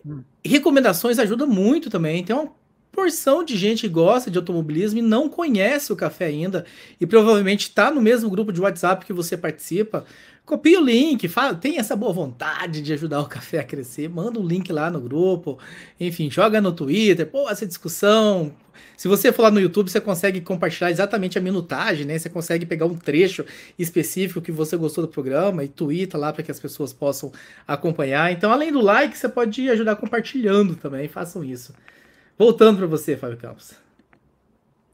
Hum. 0.07 0.23
Recomendações 0.45 1.19
ajudam 1.19 1.47
muito 1.47 1.91
também. 1.91 2.25
Tem 2.25 2.35
uma 2.35 2.53
porção 2.93 3.45
de 3.45 3.57
gente 3.57 3.83
que 3.83 3.89
gosta 3.89 4.31
de 4.31 4.39
automobilismo 4.39 4.99
e 4.99 5.03
não 5.03 5.29
conhece 5.29 5.93
o 5.93 5.97
café 5.97 6.27
ainda 6.27 6.65
e 7.01 7.07
provavelmente 7.07 7.63
está 7.63 7.91
no 7.91 8.01
mesmo 8.01 8.29
grupo 8.29 8.53
de 8.53 8.61
WhatsApp 8.61 9.07
que 9.07 9.13
você 9.13 9.37
participa. 9.37 10.05
Copia 10.45 10.81
o 10.81 10.85
link, 10.85 11.29
fala, 11.29 11.55
tem 11.55 11.79
essa 11.79 11.95
boa 11.95 12.13
vontade 12.13 12.83
de 12.83 12.93
ajudar 12.93 13.21
o 13.21 13.27
café 13.29 13.61
a 13.61 13.65
crescer, 13.65 14.09
manda 14.09 14.39
o 14.39 14.43
um 14.43 14.47
link 14.47 14.73
lá 14.73 14.91
no 14.91 15.01
grupo, 15.01 15.59
enfim, 15.99 16.31
joga 16.31 16.61
no 16.61 16.73
Twitter, 16.73 17.27
pô, 17.27 17.49
essa 17.49 17.65
discussão, 17.65 18.53
se 18.97 19.09
você 19.09 19.33
for 19.33 19.43
lá 19.43 19.51
no 19.51 19.59
YouTube, 19.59 19.91
você 19.91 19.99
consegue 19.99 20.43
compartilhar 20.43 20.91
exatamente 20.91 21.39
a 21.39 21.41
minutagem, 21.41 22.05
né? 22.05 22.19
Você 22.19 22.29
consegue 22.29 22.67
pegar 22.67 22.85
um 22.85 22.95
trecho 22.95 23.45
específico 23.79 24.43
que 24.43 24.53
você 24.53 24.77
gostou 24.77 25.07
do 25.07 25.09
programa 25.09 25.65
e 25.65 25.69
twitta 25.69 26.19
lá 26.19 26.33
para 26.33 26.43
que 26.43 26.51
as 26.51 26.61
pessoas 26.61 26.93
possam 26.93 27.33
acompanhar. 27.67 28.31
Então, 28.31 28.53
além 28.53 28.71
do 28.71 28.81
like, 28.81 29.17
você 29.17 29.27
pode 29.27 29.71
ajudar 29.71 29.97
compartilhando 29.97 30.77
também. 30.77 31.09
Façam 31.09 31.43
isso. 31.43 31.73
Voltando 32.41 32.79
para 32.79 32.87
você, 32.87 33.19
Fábio 33.19 33.37
Campos. 33.37 33.75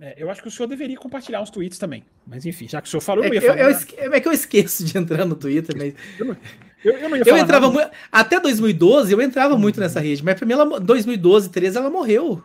É, 0.00 0.16
eu 0.18 0.28
acho 0.28 0.42
que 0.42 0.48
o 0.48 0.50
senhor 0.50 0.66
deveria 0.66 0.96
compartilhar 0.96 1.40
uns 1.40 1.48
tweets 1.48 1.78
também. 1.78 2.02
Mas 2.26 2.44
enfim, 2.44 2.66
já 2.66 2.82
que 2.82 2.88
o 2.88 2.90
senhor 2.90 3.00
falou, 3.00 3.22
é, 3.22 3.28
eu 3.28 3.34
ia 3.34 3.40
falar. 3.40 3.60
Eu, 3.60 3.70
eu, 3.70 4.14
é 4.14 4.20
que 4.20 4.26
eu 4.26 4.32
esqueço 4.32 4.84
de 4.84 4.98
entrar 4.98 5.24
no 5.24 5.36
Twitter, 5.36 5.76
mas. 5.78 5.94
Eu 6.18 6.36
eu, 6.82 7.08
não 7.08 7.16
ia 7.16 7.24
falar. 7.24 7.38
Eu 7.38 7.44
entrava 7.44 7.70
muito. 7.70 7.88
Até 8.10 8.40
2012 8.40 9.12
eu 9.12 9.22
entrava 9.22 9.56
muito 9.56 9.78
nessa 9.78 10.00
rede, 10.00 10.24
mas 10.24 10.34
pra 10.34 10.44
mim, 10.44 10.54
ela, 10.54 10.80
2012, 10.80 11.50
13, 11.50 11.78
ela 11.78 11.88
morreu. 11.88 12.42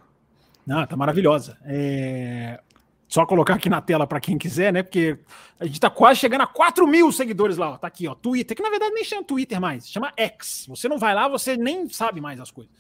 Não, 0.68 0.86
tá 0.86 0.96
maravilhosa. 0.96 1.58
É... 1.66 2.60
Só 3.08 3.26
colocar 3.26 3.56
aqui 3.56 3.72
na 3.72 3.82
tela 3.82 4.06
para 4.06 4.20
quem 4.20 4.38
quiser, 4.38 4.72
né? 4.72 4.84
Porque 4.84 5.18
a 5.60 5.66
gente 5.66 5.80
tá 5.80 5.90
quase 5.90 6.20
chegando 6.20 6.42
a 6.42 6.48
4 6.48 6.86
mil 6.86 7.12
seguidores 7.12 7.58
lá. 7.58 7.72
Ó. 7.72 7.78
Tá 7.78 7.88
aqui, 7.88 8.08
ó. 8.08 8.14
Twitter, 8.14 8.56
que 8.56 8.62
na 8.62 8.70
verdade 8.70 8.94
nem 8.94 9.04
chama 9.04 9.24
Twitter 9.24 9.60
mais, 9.60 9.90
chama 9.90 10.14
X. 10.16 10.68
Você 10.70 10.88
não 10.88 11.00
vai 11.00 11.16
lá, 11.16 11.28
você 11.28 11.58
nem 11.58 11.90
sabe 11.90 12.22
mais 12.22 12.40
as 12.40 12.52
coisas. 12.52 12.72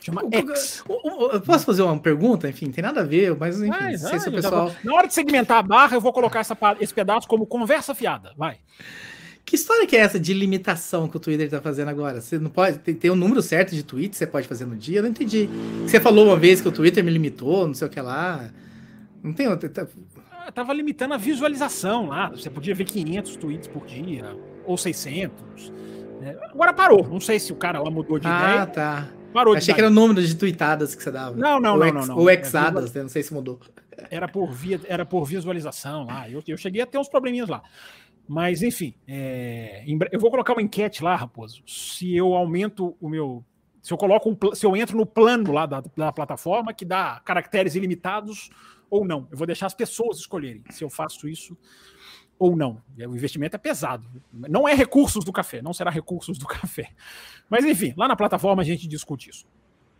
Chama 0.00 0.22
X. 0.30 0.84
Eu 0.88 1.40
posso 1.40 1.64
fazer 1.64 1.82
uma 1.82 1.98
pergunta? 1.98 2.48
Enfim, 2.48 2.70
tem 2.70 2.82
nada 2.82 3.00
a 3.00 3.04
ver, 3.04 3.36
mas 3.36 3.60
enfim, 3.60 3.70
vai, 3.70 3.96
vai, 3.96 4.18
se 4.18 4.28
o 4.28 4.32
pessoal. 4.32 4.72
Na 4.84 4.94
hora 4.94 5.06
de 5.06 5.14
segmentar 5.14 5.58
a 5.58 5.62
barra, 5.62 5.96
eu 5.96 6.00
vou 6.00 6.12
colocar 6.12 6.40
essa, 6.40 6.56
esse 6.80 6.94
pedaço 6.94 7.26
como 7.26 7.46
conversa 7.46 7.94
fiada. 7.94 8.32
Vai. 8.36 8.58
Que 9.48 9.56
história 9.56 9.86
que 9.86 9.96
é 9.96 10.00
essa 10.00 10.20
de 10.20 10.34
limitação 10.34 11.08
que 11.08 11.16
o 11.16 11.20
Twitter 11.20 11.48
tá 11.48 11.60
fazendo 11.60 11.88
agora? 11.88 12.20
Você 12.20 12.38
não 12.38 12.50
pode. 12.50 12.78
Tem, 12.80 12.94
tem 12.94 13.10
um 13.10 13.14
número 13.14 13.40
certo 13.40 13.74
de 13.74 13.82
tweets 13.82 14.10
que 14.10 14.16
você 14.16 14.26
pode 14.26 14.46
fazer 14.46 14.66
no 14.66 14.76
dia? 14.76 14.98
Eu 14.98 15.04
não 15.04 15.08
entendi. 15.10 15.48
Você 15.82 15.98
falou 15.98 16.26
uma 16.26 16.36
vez 16.36 16.60
que 16.60 16.68
o 16.68 16.72
Twitter 16.72 17.02
me 17.02 17.10
limitou, 17.10 17.66
não 17.66 17.72
sei 17.72 17.86
o 17.86 17.90
que 17.90 17.98
lá. 17.98 18.50
Não 19.22 19.32
tem 19.32 19.48
outra. 19.48 19.68
Tá... 19.70 19.86
Ah, 20.30 20.52
tava 20.52 20.74
limitando 20.74 21.14
a 21.14 21.16
visualização 21.16 22.08
lá. 22.08 22.28
Você 22.28 22.50
podia 22.50 22.74
ver 22.74 22.84
500 22.84 23.36
tweets 23.36 23.68
por 23.68 23.86
dia, 23.86 24.36
ou 24.66 24.76
600. 24.76 25.72
Né? 26.20 26.36
Agora 26.52 26.74
parou. 26.74 27.08
Não 27.08 27.18
sei 27.20 27.38
se 27.38 27.50
o 27.50 27.56
cara 27.56 27.80
lá 27.80 27.90
mudou 27.90 28.18
de 28.18 28.26
ah, 28.26 28.38
ideia. 28.38 28.62
Ah, 28.62 28.66
tá. 28.66 29.08
Parou 29.32 29.54
Achei 29.54 29.74
que 29.74 29.80
era 29.80 29.88
o 29.88 29.92
número 29.92 30.22
de 30.22 30.34
tweetadas 30.34 30.94
que 30.94 31.02
você 31.02 31.10
dava. 31.10 31.36
Não, 31.36 31.60
não, 31.60 31.72
ou 31.72 31.78
não, 31.78 31.86
ex, 31.86 31.94
não, 31.94 32.06
não. 32.06 32.16
Ou 32.18 32.30
exadas, 32.30 32.92
né? 32.92 33.02
não 33.02 33.08
sei 33.08 33.22
se 33.22 33.32
mudou. 33.32 33.60
Era 34.10 34.28
por, 34.28 34.50
via, 34.50 34.80
era 34.86 35.04
por 35.04 35.24
visualização 35.24 36.06
lá. 36.06 36.28
Eu, 36.28 36.42
eu 36.46 36.56
cheguei 36.56 36.80
a 36.80 36.86
ter 36.86 36.98
uns 36.98 37.08
probleminhas 37.08 37.48
lá. 37.48 37.62
Mas, 38.26 38.62
enfim, 38.62 38.94
é, 39.06 39.84
eu 40.12 40.20
vou 40.20 40.30
colocar 40.30 40.52
uma 40.52 40.62
enquete 40.62 41.02
lá, 41.02 41.16
Raposo. 41.16 41.62
Se 41.66 42.14
eu 42.14 42.34
aumento 42.34 42.96
o 43.00 43.08
meu. 43.08 43.44
Se 43.82 43.92
eu 43.92 43.96
coloco 43.96 44.30
um, 44.30 44.54
se 44.54 44.66
eu 44.66 44.76
entro 44.76 44.96
no 44.96 45.06
plano 45.06 45.52
lá 45.52 45.64
da, 45.64 45.82
da 45.96 46.12
plataforma 46.12 46.74
que 46.74 46.84
dá 46.84 47.20
caracteres 47.24 47.74
ilimitados 47.74 48.50
ou 48.90 49.04
não. 49.04 49.26
Eu 49.30 49.36
vou 49.36 49.46
deixar 49.46 49.66
as 49.66 49.74
pessoas 49.74 50.18
escolherem 50.18 50.62
se 50.70 50.84
eu 50.84 50.90
faço 50.90 51.28
isso 51.28 51.56
ou 52.38 52.56
não. 52.56 52.80
O 52.96 53.16
investimento 53.16 53.56
é 53.56 53.58
pesado. 53.58 54.08
Não 54.32 54.68
é 54.68 54.74
recursos 54.74 55.24
do 55.24 55.32
café, 55.32 55.60
não 55.60 55.72
será 55.72 55.90
recursos 55.90 56.38
do 56.38 56.46
café. 56.48 56.90
Mas 57.48 57.64
enfim, 57.64 57.94
lá 57.96 58.06
na 58.06 58.16
plataforma 58.16 58.62
a 58.62 58.64
gente 58.64 58.86
discute 58.86 59.30
isso. 59.30 59.46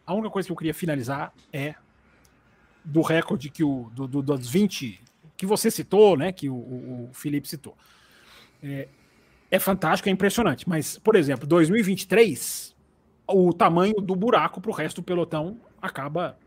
A 0.06 0.14
única 0.14 0.30
coisa 0.30 0.46
que 0.46 0.52
eu 0.52 0.56
queria 0.56 0.74
finalizar 0.74 1.32
é 1.52 1.74
do 2.84 3.02
recorde 3.02 3.50
que 3.50 3.62
o 3.62 3.90
do, 3.94 4.06
do, 4.06 4.22
dos 4.22 4.48
20 4.48 5.00
que 5.36 5.46
você 5.46 5.70
citou, 5.70 6.16
né? 6.16 6.32
Que 6.32 6.48
o, 6.48 6.54
o, 6.54 7.08
o 7.10 7.14
Felipe 7.14 7.48
citou. 7.48 7.76
É, 8.62 8.88
é 9.50 9.58
fantástico, 9.58 10.08
é 10.08 10.12
impressionante. 10.12 10.68
Mas, 10.68 10.98
por 10.98 11.14
exemplo, 11.14 11.46
2023, 11.46 12.74
o 13.26 13.52
tamanho 13.52 13.94
do 13.94 14.16
buraco 14.16 14.60
para 14.60 14.70
o 14.70 14.74
resto 14.74 15.00
do 15.00 15.04
pelotão 15.04 15.60
acaba 15.80 16.38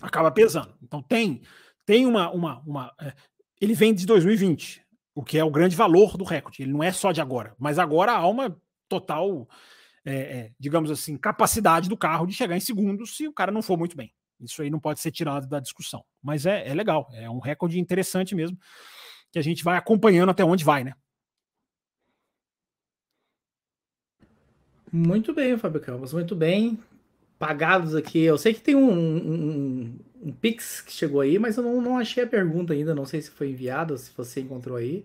acaba 0.00 0.30
pesando. 0.30 0.74
Então 0.82 1.02
tem 1.02 1.40
tem 1.86 2.06
uma 2.06 2.30
uma, 2.30 2.60
uma 2.66 2.92
é, 3.00 3.12
ele 3.60 3.74
vem 3.74 3.94
de 3.94 4.04
2020, 4.06 4.83
o 5.14 5.22
que 5.22 5.38
é 5.38 5.44
o 5.44 5.50
grande 5.50 5.76
valor 5.76 6.16
do 6.16 6.24
recorde. 6.24 6.62
Ele 6.62 6.72
não 6.72 6.82
é 6.82 6.92
só 6.92 7.12
de 7.12 7.20
agora, 7.20 7.54
mas 7.58 7.78
agora 7.78 8.12
há 8.12 8.26
uma 8.26 8.56
total, 8.88 9.48
é, 10.04 10.14
é, 10.14 10.52
digamos 10.58 10.90
assim, 10.90 11.16
capacidade 11.16 11.88
do 11.88 11.96
carro 11.96 12.26
de 12.26 12.34
chegar 12.34 12.56
em 12.56 12.60
segundo 12.60 13.06
se 13.06 13.28
o 13.28 13.32
cara 13.32 13.52
não 13.52 13.62
for 13.62 13.78
muito 13.78 13.96
bem. 13.96 14.12
Isso 14.40 14.60
aí 14.60 14.70
não 14.70 14.80
pode 14.80 15.00
ser 15.00 15.10
tirado 15.10 15.46
da 15.46 15.60
discussão. 15.60 16.04
Mas 16.22 16.44
é, 16.44 16.68
é 16.68 16.74
legal, 16.74 17.08
é 17.12 17.30
um 17.30 17.38
recorde 17.38 17.78
interessante 17.78 18.34
mesmo, 18.34 18.58
que 19.32 19.38
a 19.38 19.42
gente 19.42 19.62
vai 19.62 19.76
acompanhando 19.76 20.30
até 20.30 20.44
onde 20.44 20.64
vai, 20.64 20.84
né? 20.84 20.94
Muito 24.92 25.34
bem, 25.34 25.58
Campos, 25.58 26.12
muito 26.12 26.36
bem. 26.36 26.78
Pagados 27.36 27.96
aqui. 27.96 28.20
Eu 28.20 28.38
sei 28.38 28.54
que 28.54 28.60
tem 28.60 28.76
um, 28.76 28.92
um, 28.92 29.98
um 30.24 30.32
Pix 30.32 30.80
que 30.80 30.92
chegou 30.92 31.20
aí, 31.20 31.38
mas 31.38 31.56
eu 31.56 31.62
não, 31.62 31.80
não 31.80 31.98
achei 31.98 32.24
a 32.24 32.26
pergunta 32.26 32.72
ainda. 32.72 32.94
Não 32.94 33.04
sei 33.04 33.20
se 33.20 33.30
foi 33.30 33.50
enviado, 33.50 33.96
se 33.98 34.10
você 34.16 34.40
encontrou 34.40 34.76
aí. 34.76 35.04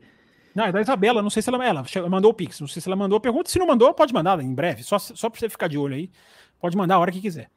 Não, 0.56 0.66
é 0.66 0.72
da 0.72 0.82
Isabela, 0.82 1.22
não 1.22 1.30
sei 1.30 1.42
se 1.42 1.50
ela, 1.50 1.64
ela 1.64 2.10
mandou 2.10 2.32
o 2.32 2.34
Pix, 2.34 2.60
não 2.60 2.68
sei 2.68 2.82
se 2.82 2.90
ela 2.90 2.96
mandou 2.96 3.18
a 3.18 3.20
pergunta. 3.20 3.50
Se 3.50 3.60
não 3.60 3.68
mandou, 3.68 3.94
pode 3.94 4.14
mandar 4.14 4.40
em 4.40 4.54
breve, 4.54 4.84
só, 4.84 4.98
só 4.98 5.30
para 5.30 5.40
você 5.40 5.50
ficar 5.50 5.68
de 5.68 5.78
olho 5.78 5.96
aí. 5.96 6.10
Pode 6.60 6.76
mandar 6.76 6.96
a 6.96 7.00
hora 7.00 7.12
que 7.12 7.22
quiser. 7.22 7.50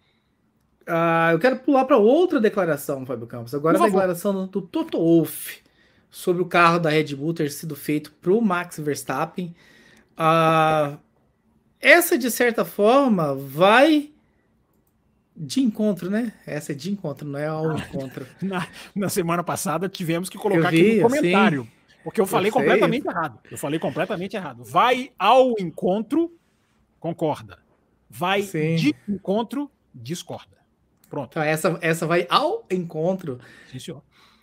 Uh, 0.82 1.32
eu 1.32 1.38
quero 1.38 1.56
pular 1.60 1.84
para 1.84 1.96
outra 1.96 2.40
declaração, 2.40 3.06
Fábio 3.06 3.26
Campos. 3.26 3.54
Agora 3.54 3.78
a 3.78 3.84
declaração 3.84 4.46
do 4.46 4.60
Toto 4.60 4.98
Wolff 4.98 5.62
sobre 6.10 6.42
o 6.42 6.46
carro 6.46 6.78
da 6.78 6.90
Red 6.90 7.14
Bull 7.14 7.32
ter 7.32 7.50
sido 7.50 7.74
feito 7.74 8.12
para 8.20 8.32
o 8.32 8.42
Max 8.42 8.78
Verstappen. 8.78 9.54
Uh, 10.12 10.98
essa, 11.80 12.18
de 12.18 12.30
certa 12.30 12.64
forma, 12.64 13.34
vai 13.34 14.11
de 15.36 15.60
encontro, 15.60 16.10
né? 16.10 16.32
Essa 16.46 16.72
é 16.72 16.74
de 16.74 16.90
encontro, 16.90 17.26
não 17.26 17.38
é 17.38 17.46
ao 17.46 17.76
encontro. 17.76 18.26
Na, 18.42 18.66
na 18.94 19.08
semana 19.08 19.42
passada 19.42 19.88
tivemos 19.88 20.28
que 20.28 20.38
colocar 20.38 20.70
vi, 20.70 20.80
aqui 20.80 20.96
no 20.96 21.02
comentário. 21.08 21.62
Sim. 21.62 21.70
Porque 22.04 22.20
eu 22.20 22.26
falei 22.26 22.50
eu 22.50 22.52
completamente 22.52 23.06
errado. 23.06 23.38
Eu 23.50 23.58
falei 23.58 23.78
completamente 23.78 24.36
errado. 24.36 24.64
Vai 24.64 25.12
ao 25.18 25.54
encontro, 25.58 26.32
concorda. 26.98 27.58
Vai 28.10 28.42
sim. 28.42 28.74
de 28.76 28.94
encontro, 29.08 29.70
discorda. 29.94 30.58
Pronto. 31.08 31.30
Então, 31.32 31.42
essa, 31.42 31.78
essa 31.80 32.06
vai 32.06 32.26
ao 32.28 32.64
encontro 32.70 33.38
sim, 33.70 33.94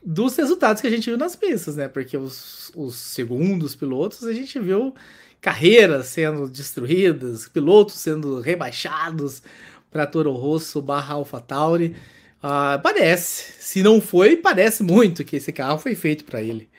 dos 0.04 0.36
resultados 0.36 0.82
que 0.82 0.88
a 0.88 0.90
gente 0.90 1.10
viu 1.10 1.18
nas 1.18 1.36
pistas, 1.36 1.76
né? 1.76 1.88
Porque 1.88 2.16
os, 2.16 2.72
os 2.76 2.96
segundos 2.96 3.76
pilotos 3.76 4.24
a 4.24 4.34
gente 4.34 4.58
viu 4.60 4.94
carreiras 5.42 6.08
sendo 6.08 6.50
destruídas, 6.50 7.48
pilotos 7.48 7.96
sendo 7.96 8.40
rebaixados, 8.40 9.42
para 9.92 10.06
Toro 10.06 10.32
Rosso 10.34 10.82
barra 10.82 11.16
AlphaTauri. 11.16 11.96
Uh, 12.44 12.82
parece, 12.82 13.54
se 13.60 13.84
não 13.84 14.00
foi, 14.00 14.38
parece 14.38 14.82
muito 14.84 15.26
que 15.26 15.36
esse 15.36 15.52
carro 15.52 15.78
foi 15.78 15.96
feito 15.96 16.24
para 16.24 16.42
ele. 16.42 16.70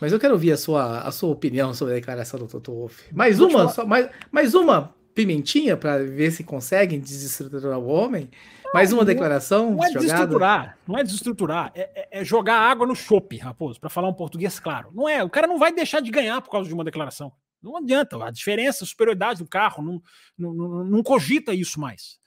Mas 0.00 0.12
eu 0.12 0.20
quero 0.20 0.34
ouvir 0.34 0.52
a 0.52 0.56
sua, 0.56 1.00
a 1.00 1.10
sua 1.10 1.30
opinião 1.30 1.72
sobre 1.72 1.94
a 1.94 1.96
declaração 1.96 2.38
do 2.38 2.46
Toto 2.46 2.72
Wolff. 2.72 3.02
Mais 3.14 3.40
uma, 3.40 3.68
só, 3.68 3.86
mais, 3.86 4.08
mais 4.30 4.54
uma 4.54 4.94
pimentinha 5.14 5.76
para 5.76 6.04
ver 6.04 6.30
se 6.30 6.44
conseguem 6.44 7.00
desestruturar 7.00 7.78
o 7.78 7.86
homem. 7.86 8.28
Não, 8.62 8.72
mais 8.74 8.92
uma 8.92 9.04
declaração. 9.04 9.70
Não 9.70 9.82
é 9.82 9.88
jogada. 9.88 10.00
desestruturar, 10.00 10.78
não 10.86 10.98
é 10.98 11.02
desestruturar, 11.02 11.72
é, 11.74 11.90
é, 11.94 12.20
é 12.20 12.24
jogar 12.24 12.58
água 12.58 12.86
no 12.86 12.94
chope, 12.94 13.38
Raposo, 13.38 13.80
para 13.80 13.88
falar 13.88 14.08
um 14.08 14.14
português 14.14 14.60
claro. 14.60 14.90
Não 14.92 15.08
é, 15.08 15.24
o 15.24 15.30
cara 15.30 15.46
não 15.46 15.58
vai 15.58 15.72
deixar 15.72 16.00
de 16.00 16.10
ganhar 16.10 16.42
por 16.42 16.50
causa 16.50 16.68
de 16.68 16.74
uma 16.74 16.84
declaração. 16.84 17.32
Não 17.66 17.76
adianta, 17.78 18.24
a 18.24 18.30
diferença, 18.30 18.84
a 18.84 18.86
superioridade 18.86 19.40
do 19.40 19.48
carro, 19.48 19.82
não, 19.82 20.02
não, 20.38 20.84
não, 20.84 21.02
cogita 21.02 21.52
isso 21.52 21.80
mais. 21.80 22.18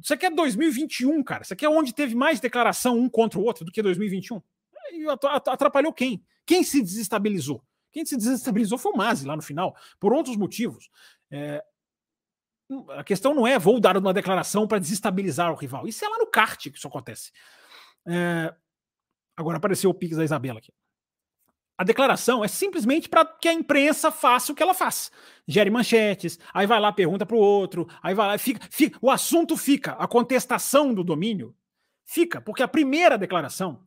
Isso 0.00 0.12
aqui 0.12 0.26
é 0.26 0.30
2021, 0.30 1.22
cara. 1.22 1.42
Isso 1.42 1.52
aqui 1.52 1.64
é 1.64 1.68
onde 1.68 1.94
teve 1.94 2.14
mais 2.14 2.40
declaração 2.40 2.98
um 2.98 3.08
contra 3.08 3.38
o 3.38 3.42
outro 3.42 3.64
do 3.64 3.72
que 3.72 3.82
2021. 3.82 4.40
E 4.92 5.06
atrapalhou 5.48 5.92
quem? 5.92 6.22
Quem 6.44 6.62
se 6.62 6.82
desestabilizou? 6.82 7.64
Quem 7.90 8.04
se 8.04 8.16
desestabilizou 8.16 8.78
foi 8.78 8.92
o 8.92 8.96
Masi 8.96 9.26
lá 9.26 9.34
no 9.34 9.42
final, 9.42 9.74
por 9.98 10.12
outros 10.12 10.36
motivos. 10.36 10.90
É, 11.30 11.62
a 12.90 13.04
questão 13.04 13.34
não 13.34 13.46
é 13.46 13.58
vou 13.58 13.80
dar 13.80 13.96
uma 13.96 14.12
declaração 14.12 14.66
para 14.66 14.78
desestabilizar 14.78 15.50
o 15.52 15.56
rival. 15.56 15.86
Isso 15.86 16.04
é 16.04 16.08
lá 16.08 16.18
no 16.18 16.26
kart 16.26 16.70
que 16.70 16.76
isso 16.76 16.88
acontece. 16.88 17.32
É, 18.06 18.54
agora 19.36 19.56
apareceu 19.56 19.90
o 19.90 19.94
Pix 19.94 20.16
da 20.16 20.24
Isabela 20.24 20.58
aqui. 20.58 20.72
A 21.76 21.84
declaração 21.84 22.44
é 22.44 22.48
simplesmente 22.48 23.08
para 23.08 23.24
que 23.24 23.48
a 23.48 23.52
imprensa 23.52 24.10
faça 24.10 24.52
o 24.52 24.54
que 24.54 24.62
ela 24.62 24.74
faz. 24.74 25.10
Gere 25.48 25.70
manchetes, 25.70 26.38
aí 26.52 26.66
vai 26.66 26.78
lá, 26.78 26.92
pergunta 26.92 27.26
para 27.26 27.36
o 27.36 27.40
outro, 27.40 27.88
aí 28.02 28.14
vai 28.14 28.28
lá, 28.28 28.38
fica, 28.38 28.66
fica, 28.70 28.98
o 29.00 29.10
assunto 29.10 29.56
fica, 29.56 29.92
a 29.92 30.06
contestação 30.06 30.94
do 30.94 31.02
domínio 31.02 31.54
fica, 32.04 32.40
porque 32.40 32.62
a 32.62 32.68
primeira 32.68 33.16
declaração, 33.16 33.80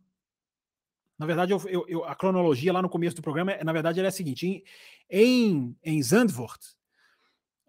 na 1.18 1.26
verdade, 1.26 1.54
eu, 1.54 1.62
eu, 1.68 1.86
eu, 1.88 2.04
a 2.04 2.16
cronologia 2.16 2.74
lá 2.74 2.82
no 2.82 2.90
começo 2.90 3.16
do 3.16 3.22
programa, 3.22 3.56
na 3.64 3.72
verdade, 3.72 4.02
é 4.02 4.06
a 4.06 4.12
seguinte: 4.12 4.46
em, 4.46 4.64
em, 5.10 5.78
em 5.82 6.04
Zandvoort, 6.04 6.60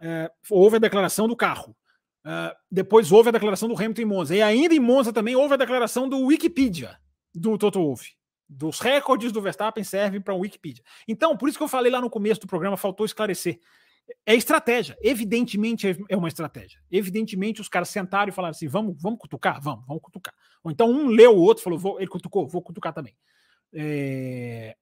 é, 0.01 0.31
houve 0.51 0.77
a 0.77 0.81
declaração 0.81 1.29
do 1.29 1.37
carro. 1.37 1.77
É, 2.25 2.57
depois 2.69 3.13
houve 3.13 3.29
a 3.29 3.33
declaração 3.33 3.69
do 3.69 3.77
Hamilton 3.77 4.03
em 4.03 4.07
Monza. 4.07 4.35
E 4.35 4.43
ainda 4.43 4.75
em 4.75 4.81
Monza 4.81 5.13
também 5.13 5.37
houve 5.37 5.55
a 5.55 5.59
declaração 5.59 6.09
do 6.09 6.19
Wikipedia 6.27 6.99
do 7.33 7.57
Toto 7.57 7.79
Wolff 7.79 8.16
dos 8.49 8.81
recordes 8.81 9.33
do 9.33 9.41
Verstappen 9.41 9.83
servem 9.83 10.21
para 10.21 10.35
o 10.35 10.39
Wikipedia. 10.39 10.85
Então, 11.07 11.37
por 11.37 11.49
isso 11.49 11.59
que 11.59 11.65
eu 11.65 11.69
falei 11.69 11.91
lá 11.91 12.01
no 12.01 12.11
começo 12.11 12.41
do 12.41 12.47
programa, 12.47 12.77
faltou 12.77 13.05
esclarecer. 13.05 13.59
É 14.25 14.35
estratégia, 14.35 14.97
evidentemente 15.01 15.89
é, 15.89 15.97
é 16.09 16.17
uma 16.17 16.29
estratégia. 16.29 16.81
Evidentemente 16.91 17.61
os 17.61 17.69
caras 17.69 17.89
sentaram 17.89 18.29
e 18.29 18.33
falaram 18.33 18.53
assim: 18.53 18.69
vamos, 18.69 19.01
vamos 19.01 19.19
cutucar? 19.19 19.61
Vamos, 19.61 19.85
vamos 19.87 20.03
cutucar. 20.03 20.35
Ou 20.63 20.71
então 20.71 20.89
um 20.89 21.09
leu 21.09 21.33
o 21.37 21.41
outro 21.41 21.65
falou: 21.65 21.79
vou, 21.79 21.99
ele 21.99 22.09
cutucou, 22.09 22.47
vou 22.47 22.63
cutucar 22.63 22.93
também. 22.93 23.17
É... 23.73 24.77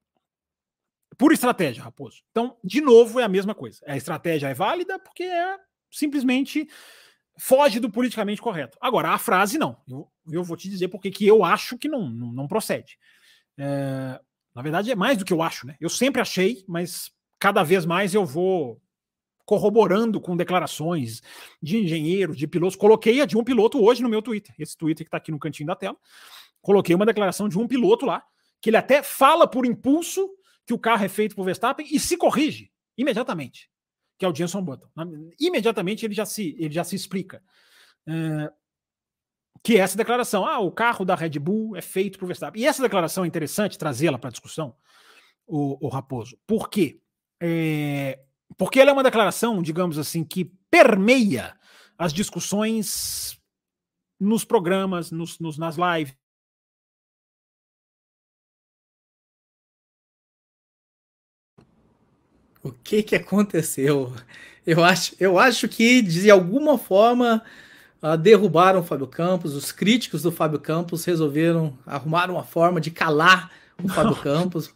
Por 1.16 1.32
estratégia, 1.32 1.82
Raposo. 1.82 2.22
Então, 2.30 2.58
de 2.62 2.80
novo, 2.80 3.20
é 3.20 3.24
a 3.24 3.28
mesma 3.28 3.54
coisa. 3.54 3.80
A 3.86 3.96
estratégia 3.96 4.48
é 4.48 4.54
válida 4.54 4.98
porque 4.98 5.22
é 5.22 5.56
simplesmente 5.90 6.68
foge 7.38 7.80
do 7.80 7.90
politicamente 7.90 8.42
correto. 8.42 8.76
Agora, 8.80 9.10
a 9.10 9.18
frase 9.18 9.58
não. 9.58 9.76
Eu, 9.88 10.10
eu 10.30 10.44
vou 10.44 10.56
te 10.56 10.68
dizer 10.68 10.88
porque 10.88 11.10
que 11.10 11.26
eu 11.26 11.44
acho 11.44 11.78
que 11.78 11.88
não, 11.88 12.08
não, 12.08 12.32
não 12.32 12.48
procede. 12.48 12.98
É, 13.58 14.20
na 14.54 14.62
verdade, 14.62 14.90
é 14.90 14.94
mais 14.94 15.18
do 15.18 15.24
que 15.24 15.32
eu 15.32 15.42
acho, 15.42 15.66
né? 15.66 15.76
Eu 15.80 15.88
sempre 15.88 16.20
achei, 16.20 16.64
mas 16.68 17.10
cada 17.38 17.62
vez 17.62 17.84
mais 17.84 18.14
eu 18.14 18.24
vou 18.24 18.80
corroborando 19.44 20.20
com 20.20 20.36
declarações 20.36 21.20
de 21.62 21.78
engenheiros, 21.78 22.36
de 22.36 22.46
pilotos. 22.46 22.76
Coloquei 22.76 23.20
a 23.20 23.26
de 23.26 23.36
um 23.36 23.44
piloto 23.44 23.82
hoje 23.82 24.02
no 24.02 24.08
meu 24.08 24.22
Twitter, 24.22 24.54
esse 24.58 24.76
Twitter 24.76 25.04
que 25.04 25.08
está 25.08 25.18
aqui 25.18 25.30
no 25.30 25.38
cantinho 25.38 25.66
da 25.66 25.76
tela. 25.76 25.96
Coloquei 26.62 26.94
uma 26.94 27.04
declaração 27.04 27.48
de 27.48 27.58
um 27.58 27.68
piloto 27.68 28.06
lá, 28.06 28.24
que 28.60 28.70
ele 28.70 28.76
até 28.76 29.02
fala 29.02 29.46
por 29.46 29.66
impulso 29.66 30.30
que 30.66 30.72
o 30.72 30.78
carro 30.78 31.04
é 31.04 31.08
feito 31.08 31.36
por 31.36 31.44
Verstappen 31.44 31.86
e 31.90 32.00
se 32.00 32.16
corrige 32.16 32.70
imediatamente, 32.96 33.68
que 34.18 34.24
é 34.24 34.28
o 34.28 34.34
Jenson 34.34 34.62
Button. 34.62 34.88
Imediatamente 35.38 36.06
ele 36.06 36.14
já 36.14 36.24
se, 36.24 36.56
ele 36.58 36.72
já 36.72 36.84
se 36.84 36.96
explica. 36.96 37.42
É, 38.06 38.50
que 39.64 39.78
é 39.78 39.80
essa 39.80 39.96
declaração. 39.96 40.46
Ah, 40.46 40.60
o 40.60 40.70
carro 40.70 41.06
da 41.06 41.14
Red 41.14 41.38
Bull 41.38 41.74
é 41.74 41.80
feito 41.80 42.18
para 42.18 42.26
o 42.26 42.28
Verstappen. 42.28 42.62
E 42.62 42.66
essa 42.66 42.82
declaração 42.82 43.24
é 43.24 43.26
interessante 43.26 43.78
trazê-la 43.78 44.18
para 44.18 44.28
a 44.28 44.30
discussão, 44.30 44.76
o, 45.46 45.86
o, 45.86 45.88
Raposo. 45.88 46.38
Por 46.46 46.68
quê? 46.68 47.00
É, 47.42 48.20
porque 48.58 48.78
ela 48.78 48.90
é 48.90 48.92
uma 48.92 49.02
declaração, 49.02 49.62
digamos 49.62 49.98
assim, 49.98 50.22
que 50.22 50.52
permeia 50.70 51.58
as 51.96 52.12
discussões 52.12 53.40
nos 54.20 54.44
programas, 54.44 55.10
nos, 55.10 55.38
nos 55.38 55.56
nas 55.56 55.76
lives. 55.76 56.14
O 62.62 62.70
que 62.70 63.02
que 63.02 63.16
aconteceu? 63.16 64.14
Eu 64.66 64.84
acho, 64.84 65.14
eu 65.18 65.38
acho 65.38 65.68
que 65.68 66.02
de 66.02 66.30
alguma 66.30 66.78
forma 66.78 67.42
uh, 68.04 68.18
derrubaram 68.18 68.80
o 68.80 68.84
Fábio 68.84 69.06
Campos. 69.06 69.54
Os 69.54 69.72
críticos 69.72 70.22
do 70.22 70.30
Fábio 70.30 70.58
Campos 70.58 71.04
resolveram 71.06 71.72
arrumar 71.86 72.30
uma 72.30 72.44
forma 72.44 72.80
de 72.80 72.90
calar 72.90 73.50
o 73.82 73.88
Fábio 73.88 74.16
Campos. 74.20 74.70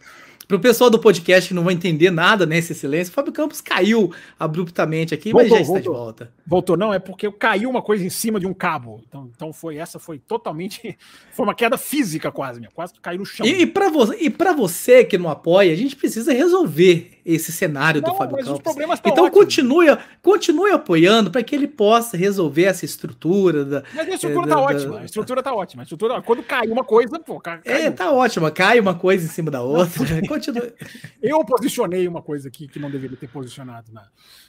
Pro 0.48 0.58
pessoal 0.58 0.88
do 0.88 0.98
podcast 0.98 1.46
que 1.46 1.54
não 1.54 1.62
vai 1.62 1.74
entender 1.74 2.10
nada 2.10 2.46
nesse 2.46 2.74
silêncio, 2.74 3.10
o 3.10 3.14
Fábio 3.14 3.34
Campos 3.34 3.60
caiu 3.60 4.10
abruptamente 4.40 5.12
aqui, 5.12 5.30
voltou, 5.30 5.50
mas 5.50 5.58
já 5.58 5.60
está 5.60 5.72
voltou. 5.74 5.92
de 5.92 5.98
volta. 5.98 6.32
Voltou, 6.46 6.74
não, 6.74 6.94
é 6.94 6.98
porque 6.98 7.30
caiu 7.32 7.68
uma 7.68 7.82
coisa 7.82 8.02
em 8.02 8.08
cima 8.08 8.40
de 8.40 8.46
um 8.46 8.54
cabo. 8.54 9.02
Então, 9.06 9.30
então 9.36 9.52
foi 9.52 9.76
essa, 9.76 9.98
foi 9.98 10.18
totalmente. 10.18 10.96
Foi 11.30 11.46
uma 11.46 11.54
queda 11.54 11.78
física 11.78 12.32
quase, 12.32 12.58
minha. 12.58 12.70
quase 12.72 12.94
caiu 13.00 13.20
no 13.20 13.24
chão. 13.24 13.46
E, 13.46 13.62
e 13.62 13.66
para 13.66 13.90
vo 13.90 14.66
você 14.66 15.04
que 15.04 15.16
não 15.16 15.30
apoia, 15.30 15.72
a 15.72 15.76
gente 15.76 15.94
precisa 15.94 16.32
resolver 16.32 17.18
esse 17.24 17.52
cenário 17.52 18.00
não, 18.00 18.10
do 18.10 18.16
Fábio 18.16 18.38
Campos. 18.38 18.60
então 19.04 19.24
ótimos. 19.26 19.30
continue, 19.30 19.98
continue 20.22 20.72
apoiando 20.72 21.30
para 21.30 21.42
que 21.42 21.54
ele 21.54 21.68
possa 21.68 22.16
resolver 22.16 22.64
essa 22.64 22.86
estrutura. 22.86 23.64
Da, 23.64 23.82
mas 23.94 24.08
a 24.08 24.14
estrutura 24.14 24.46
é, 24.46 24.48
tá 24.48 24.54
da, 24.54 24.60
ótima, 24.60 24.94
da... 24.94 25.00
a 25.00 25.04
estrutura 25.04 25.42
tá 25.42 25.54
ótima. 25.54 25.82
A 25.82 25.84
estrutura, 25.84 26.22
quando 26.22 26.42
cai 26.42 26.66
uma 26.68 26.82
coisa, 26.82 27.20
pô, 27.20 27.38
cai, 27.38 27.60
É, 27.66 27.90
tá 27.90 28.10
ótima, 28.10 28.50
cai 28.50 28.80
uma 28.80 28.94
coisa 28.94 29.26
em 29.26 29.28
cima 29.28 29.50
da 29.50 29.60
outra. 29.60 29.86
continue. 30.38 30.72
Eu 31.20 31.44
posicionei 31.44 32.06
uma 32.08 32.22
coisa 32.22 32.48
aqui 32.48 32.68
que 32.68 32.78
não 32.78 32.90
deveria 32.90 33.16
ter 33.16 33.28
posicionado 33.28 33.92
na, 33.92 34.08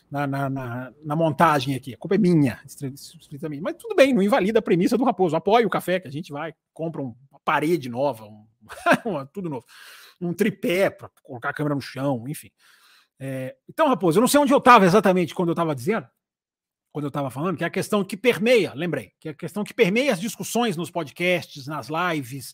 na, 0.10 0.28
na, 0.28 0.50
na, 0.50 0.94
na 1.04 1.16
montagem 1.16 1.76
aqui. 1.76 1.94
A 1.94 1.98
culpa 1.98 2.16
é 2.16 2.18
minha, 2.18 2.60
estritamente. 2.66 3.62
Mas 3.62 3.76
tudo 3.76 3.96
bem, 3.96 4.14
não 4.14 4.22
invalida 4.22 4.60
a 4.60 4.62
premissa 4.62 4.98
do 4.98 5.04
Raposo. 5.04 5.36
Apoia 5.36 5.68
o 5.68 5.70
café 5.70 6.00
que 6.00 6.08
a 6.08 6.12
gente 6.12 6.32
vai, 6.32 6.54
compra 6.74 7.02
uma 7.02 7.16
parede 7.44 7.90
nova, 7.90 8.26
um, 8.26 8.46
tudo 9.34 9.50
novo 9.50 9.66
um 10.22 10.34
tripé 10.34 10.90
para 10.90 11.10
colocar 11.24 11.50
a 11.50 11.54
câmera 11.54 11.76
no 11.76 11.82
chão, 11.82 12.26
enfim. 12.28 12.52
É, 13.20 13.56
então, 13.70 13.88
Raposo, 13.88 14.18
eu 14.18 14.22
não 14.22 14.28
sei 14.28 14.40
onde 14.40 14.54
eu 14.54 14.58
estava 14.58 14.86
exatamente 14.86 15.34
quando 15.34 15.50
eu 15.50 15.54
estava 15.54 15.76
dizendo, 15.76 16.08
quando 16.92 17.06
eu 17.06 17.10
estava 17.10 17.30
falando, 17.30 17.58
que 17.58 17.64
é 17.64 17.68
a 17.68 17.72
questão 17.72 18.04
que 18.04 18.18
permeia, 18.18 18.74
lembrei, 18.74 19.14
que 19.20 19.30
é 19.30 19.32
a 19.32 19.36
questão 19.36 19.64
que 19.64 19.74
permeia 19.74 20.12
as 20.12 20.20
discussões 20.20 20.76
nos 20.76 20.90
podcasts, 20.90 21.68
nas 21.68 21.88
lives, 21.90 22.54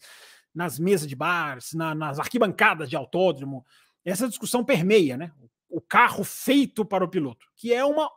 nas 0.55 0.79
mesas 0.79 1.07
de 1.07 1.15
bars, 1.15 1.73
na, 1.73 1.93
nas 1.93 2.17
arquibancadas 2.17 2.89
de 2.89 2.95
autódromo. 2.95 3.65
Essa 4.03 4.27
discussão 4.27 4.63
permeia, 4.63 5.17
né? 5.17 5.31
O 5.69 5.81
carro 5.81 6.23
feito 6.23 6.85
para 6.85 7.03
o 7.03 7.09
piloto, 7.09 7.45
que 7.55 7.73
é 7.73 7.83
uma. 7.83 8.09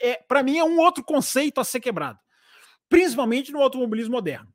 É, 0.00 0.16
para 0.16 0.42
mim, 0.42 0.58
é 0.58 0.64
um 0.64 0.78
outro 0.78 1.04
conceito 1.04 1.60
a 1.60 1.64
ser 1.64 1.78
quebrado, 1.78 2.18
principalmente 2.88 3.52
no 3.52 3.62
automobilismo 3.62 4.12
moderno. 4.12 4.52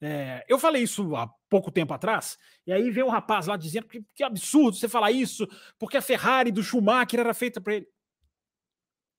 É, 0.00 0.44
eu 0.48 0.58
falei 0.58 0.82
isso 0.82 1.14
há 1.14 1.28
pouco 1.48 1.70
tempo 1.70 1.94
atrás, 1.94 2.36
e 2.66 2.72
aí 2.72 2.90
vem 2.90 3.04
um 3.04 3.08
rapaz 3.08 3.46
lá 3.46 3.56
dizendo 3.56 3.86
que, 3.86 4.04
que 4.14 4.24
absurdo 4.24 4.76
você 4.76 4.88
falar 4.88 5.12
isso, 5.12 5.46
porque 5.78 5.96
a 5.96 6.02
Ferrari 6.02 6.50
do 6.50 6.62
Schumacher 6.62 7.20
era 7.20 7.32
feita 7.32 7.60
para 7.60 7.76
ele. 7.76 7.88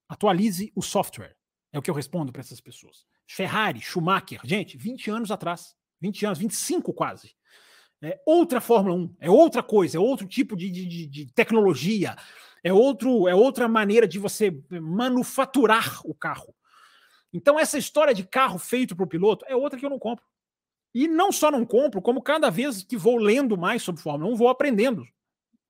Atualize 0.10 0.72
o 0.76 0.82
software. 0.82 1.36
É 1.72 1.80
o 1.80 1.82
que 1.82 1.90
eu 1.90 1.96
respondo 1.96 2.32
para 2.32 2.42
essas 2.42 2.62
pessoas. 2.62 3.06
Ferrari, 3.28 3.82
Schumacher, 3.82 4.40
gente, 4.44 4.78
20 4.78 5.12
anos 5.12 5.32
atrás, 5.32 5.76
20 6.02 6.26
anos, 6.26 6.40
25 6.40 6.94
quase. 6.94 7.36
É 8.02 8.22
outra 8.26 8.62
Fórmula 8.62 8.96
1, 8.96 9.16
é 9.20 9.30
outra 9.30 9.64
coisa, 9.64 9.98
é 9.98 10.00
outro 10.00 10.28
tipo 10.28 10.56
de, 10.56 10.70
de, 10.70 11.08
de 11.08 11.34
tecnologia, 11.34 12.16
é, 12.64 12.72
outro, 12.72 13.28
é 13.28 13.34
outra 13.34 13.68
maneira 13.68 14.08
de 14.08 14.20
você 14.20 14.56
manufaturar 14.70 16.00
o 16.06 16.14
carro. 16.14 16.54
Então, 17.34 17.60
essa 17.60 17.78
história 17.78 18.14
de 18.14 18.24
carro 18.24 18.60
feito 18.60 18.96
para 18.96 19.04
o 19.04 19.08
piloto 19.08 19.46
é 19.48 19.56
outra 19.56 19.80
que 19.80 19.86
eu 19.86 19.90
não 19.90 20.00
compro. 20.00 20.24
E 20.94 21.08
não 21.08 21.32
só 21.32 21.52
não 21.52 21.66
compro, 21.66 22.02
como 22.02 22.22
cada 22.22 22.50
vez 22.50 22.84
que 22.84 22.96
vou 22.96 23.18
lendo 23.18 23.58
mais 23.58 23.84
sobre 23.84 24.02
Fórmula 24.02 24.32
1, 24.32 24.36
vou 24.36 24.50
aprendendo 24.50 25.06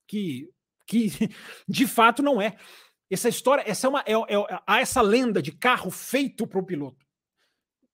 que, 0.06 0.50
que 0.86 1.08
de 1.68 1.86
fato 1.86 2.22
não 2.22 2.40
é. 2.40 2.56
Essa 3.10 3.28
história, 3.28 3.62
essa 3.66 3.86
é 3.86 3.90
uma, 3.90 4.00
é, 4.00 4.12
é, 4.12 4.60
há 4.66 4.80
essa 4.80 5.00
lenda 5.00 5.40
de 5.40 5.52
carro 5.52 5.90
feito 5.90 6.46
para 6.46 6.58
o 6.58 6.64
piloto. 6.64 7.06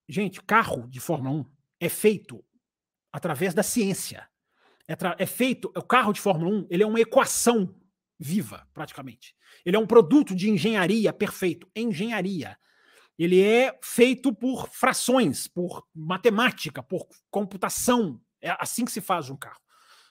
Gente, 0.09 0.43
carro 0.43 0.89
de 0.89 1.01
Fórmula 1.01 1.41
1 1.41 1.54
é 1.81 1.89
feito 1.89 2.45
através 3.13 3.55
da 3.55 3.63
ciência. 3.63 4.29
É, 4.87 4.95
é 5.19 5.27
feito, 5.27 5.73
o 5.75 5.83
carro 5.83 6.13
de 6.13 6.21
Fórmula 6.21 6.51
1 6.51 6.67
ele 6.71 6.83
é 6.83 6.87
uma 6.87 7.01
equação 7.01 7.75
viva, 8.19 8.67
praticamente. 8.73 9.35
Ele 9.65 9.77
é 9.77 9.79
um 9.79 9.87
produto 9.87 10.35
de 10.35 10.51
engenharia 10.51 11.13
perfeito. 11.13 11.69
Engenharia 11.75 12.57
ele 13.19 13.43
é 13.43 13.79
feito 13.83 14.33
por 14.33 14.69
frações, 14.69 15.47
por 15.47 15.87
matemática, 15.95 16.83
por 16.83 17.07
computação. 17.31 18.21
É 18.41 18.57
assim 18.59 18.85
que 18.85 18.93
se 18.93 19.01
faz 19.01 19.31
um 19.31 19.37
carro. 19.37 19.61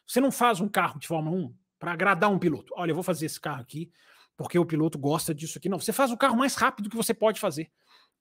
Você 0.08 0.22
não 0.22 0.32
faz 0.32 0.60
um 0.60 0.70
carro 0.70 1.00
de 1.00 1.08
Fórmula 1.08 1.36
1 1.38 1.56
para 1.78 1.92
agradar 1.92 2.32
um 2.32 2.40
piloto. 2.40 2.74
Olha, 2.76 2.92
eu 2.92 2.96
vou 2.96 3.04
fazer 3.04 3.26
esse 3.26 3.40
carro 3.40 3.62
aqui 3.62 3.92
porque 4.36 4.58
o 4.58 4.66
piloto 4.66 4.98
gosta 4.98 5.34
disso 5.34 5.58
aqui. 5.58 5.70
Não, 5.70 5.80
você 5.80 5.94
faz 5.94 6.12
o 6.12 6.18
carro 6.18 6.38
mais 6.38 6.56
rápido 6.56 6.90
que 6.90 6.96
você 6.96 7.14
pode 7.14 7.40
fazer. 7.40 7.70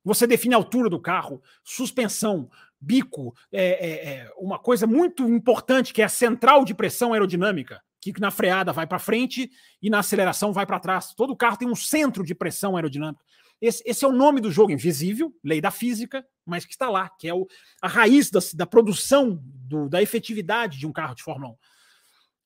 Você 0.05 0.27
define 0.27 0.55
a 0.55 0.59
altura 0.59 0.91
do 0.91 1.01
carro, 1.01 1.41
suspensão, 1.63 2.51
bico, 2.83 3.33
é, 3.53 3.65
é, 3.65 4.15
é 4.15 4.33
uma 4.37 4.59
coisa 4.59 4.87
muito 4.87 5.23
importante 5.29 5.95
que 5.95 6.03
é 6.03 6.05
a 6.05 6.09
central 6.09 6.65
de 6.65 6.75
pressão 6.75 7.13
aerodinâmica, 7.13 7.81
que 8.01 8.13
na 8.21 8.33
freada 8.33 8.73
vai 8.73 8.87
para 8.87 8.99
frente 8.99 9.49
e 9.81 9.89
na 9.89 10.01
aceleração 10.01 10.53
vai 10.53 10.67
para 10.67 10.81
trás. 10.81 11.15
Todo 11.15 11.37
carro 11.37 11.57
tem 11.57 11.69
um 11.69 11.77
centro 11.77 12.25
de 12.25 12.35
pressão 12.35 12.75
aerodinâmica. 12.75 13.25
Esse, 13.61 13.81
esse, 13.87 14.05
é 14.05 14.09
o 14.09 14.13
nome 14.13 14.41
do 14.41 14.51
jogo, 14.51 14.73
invisível, 14.73 15.33
lei 15.45 15.61
da 15.61 15.71
física, 15.71 16.27
mas 16.45 16.65
que 16.65 16.73
está 16.73 16.91
lá, 16.91 17.09
que 17.09 17.29
é 17.29 17.35
o, 17.35 17.47
a 17.81 17.87
raiz 17.87 18.29
da, 18.29 18.41
da 18.55 18.67
produção, 18.67 19.39
do, 19.41 19.89
da 19.89 20.03
efetividade 20.03 20.81
de 20.81 20.87
um 20.87 20.93
carro 20.93 21.15
de 21.15 21.23
Fórmula 21.23 21.53
1. 21.53 21.57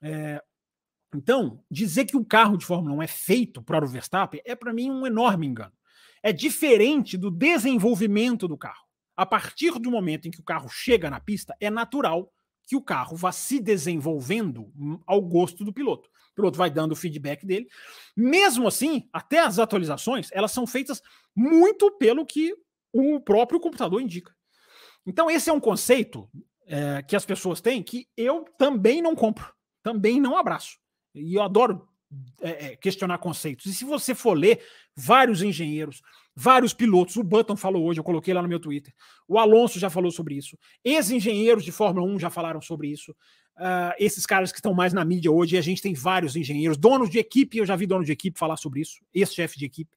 É, 0.02 0.42
então, 1.14 1.64
dizer 1.70 2.04
que 2.04 2.18
o 2.18 2.24
carro 2.24 2.58
de 2.58 2.66
Fórmula 2.66 2.94
1 2.96 3.02
é 3.02 3.06
feito 3.06 3.62
para 3.62 3.82
o 3.82 3.88
Verstappen 3.88 4.42
é, 4.44 4.54
para 4.54 4.74
mim, 4.74 4.90
um 4.90 5.06
enorme 5.06 5.46
engano. 5.46 5.72
É 6.22 6.34
diferente 6.34 7.16
do 7.16 7.30
desenvolvimento 7.30 8.46
do 8.46 8.58
carro. 8.58 8.85
A 9.16 9.24
partir 9.24 9.78
do 9.78 9.90
momento 9.90 10.28
em 10.28 10.30
que 10.30 10.40
o 10.40 10.44
carro 10.44 10.68
chega 10.68 11.08
na 11.08 11.20
pista, 11.20 11.56
é 11.60 11.70
natural 11.70 12.30
que 12.66 12.76
o 12.76 12.82
carro 12.82 13.16
vá 13.16 13.32
se 13.32 13.60
desenvolvendo 13.60 14.72
ao 15.06 15.22
gosto 15.22 15.64
do 15.64 15.72
piloto 15.72 16.10
piloto 16.36 16.58
vai 16.58 16.70
dando 16.70 16.92
o 16.92 16.96
feedback 16.96 17.44
dele. 17.44 17.66
Mesmo 18.14 18.68
assim, 18.68 19.08
até 19.12 19.40
as 19.40 19.58
atualizações, 19.58 20.28
elas 20.30 20.52
são 20.52 20.66
feitas 20.66 21.02
muito 21.34 21.90
pelo 21.92 22.26
que 22.26 22.54
o 22.92 23.18
próprio 23.18 23.58
computador 23.58 24.00
indica. 24.00 24.36
Então, 25.04 25.30
esse 25.30 25.48
é 25.48 25.52
um 25.52 25.60
conceito 25.60 26.28
é, 26.66 27.02
que 27.02 27.16
as 27.16 27.24
pessoas 27.24 27.60
têm 27.60 27.82
que 27.82 28.06
eu 28.16 28.44
também 28.58 29.00
não 29.00 29.16
compro, 29.16 29.52
também 29.82 30.20
não 30.20 30.36
abraço. 30.36 30.78
E 31.14 31.34
eu 31.34 31.42
adoro 31.42 31.88
é, 32.40 32.66
é 32.66 32.76
questionar 32.76 33.18
conceitos. 33.18 33.66
E 33.66 33.74
se 33.74 33.84
você 33.84 34.14
for 34.14 34.34
ler 34.36 34.62
vários 34.94 35.42
engenheiros, 35.42 36.02
vários 36.36 36.74
pilotos, 36.74 37.16
o 37.16 37.22
Button 37.22 37.56
falou 37.56 37.86
hoje, 37.86 37.98
eu 37.98 38.04
coloquei 38.04 38.34
lá 38.34 38.42
no 38.42 38.48
meu 38.48 38.60
Twitter, 38.60 38.92
o 39.26 39.38
Alonso 39.38 39.78
já 39.78 39.88
falou 39.88 40.10
sobre 40.10 40.36
isso, 40.36 40.58
ex-engenheiros 40.84 41.64
de 41.64 41.72
Fórmula 41.72 42.06
1 42.06 42.18
já 42.20 42.28
falaram 42.28 42.60
sobre 42.60 42.88
isso, 42.88 43.12
uh, 43.56 43.94
esses 43.98 44.26
caras 44.26 44.52
que 44.52 44.58
estão 44.58 44.74
mais 44.74 44.92
na 44.92 45.02
mídia 45.02 45.32
hoje, 45.32 45.56
a 45.56 45.62
gente 45.62 45.80
tem 45.80 45.94
vários 45.94 46.36
engenheiros, 46.36 46.76
donos 46.76 47.08
de 47.08 47.18
equipe, 47.18 47.56
eu 47.56 47.64
já 47.64 47.74
vi 47.74 47.86
dono 47.86 48.04
de 48.04 48.12
equipe 48.12 48.38
falar 48.38 48.58
sobre 48.58 48.80
isso, 48.82 49.00
ex-chefe 49.14 49.58
de 49.58 49.64
equipe. 49.64 49.96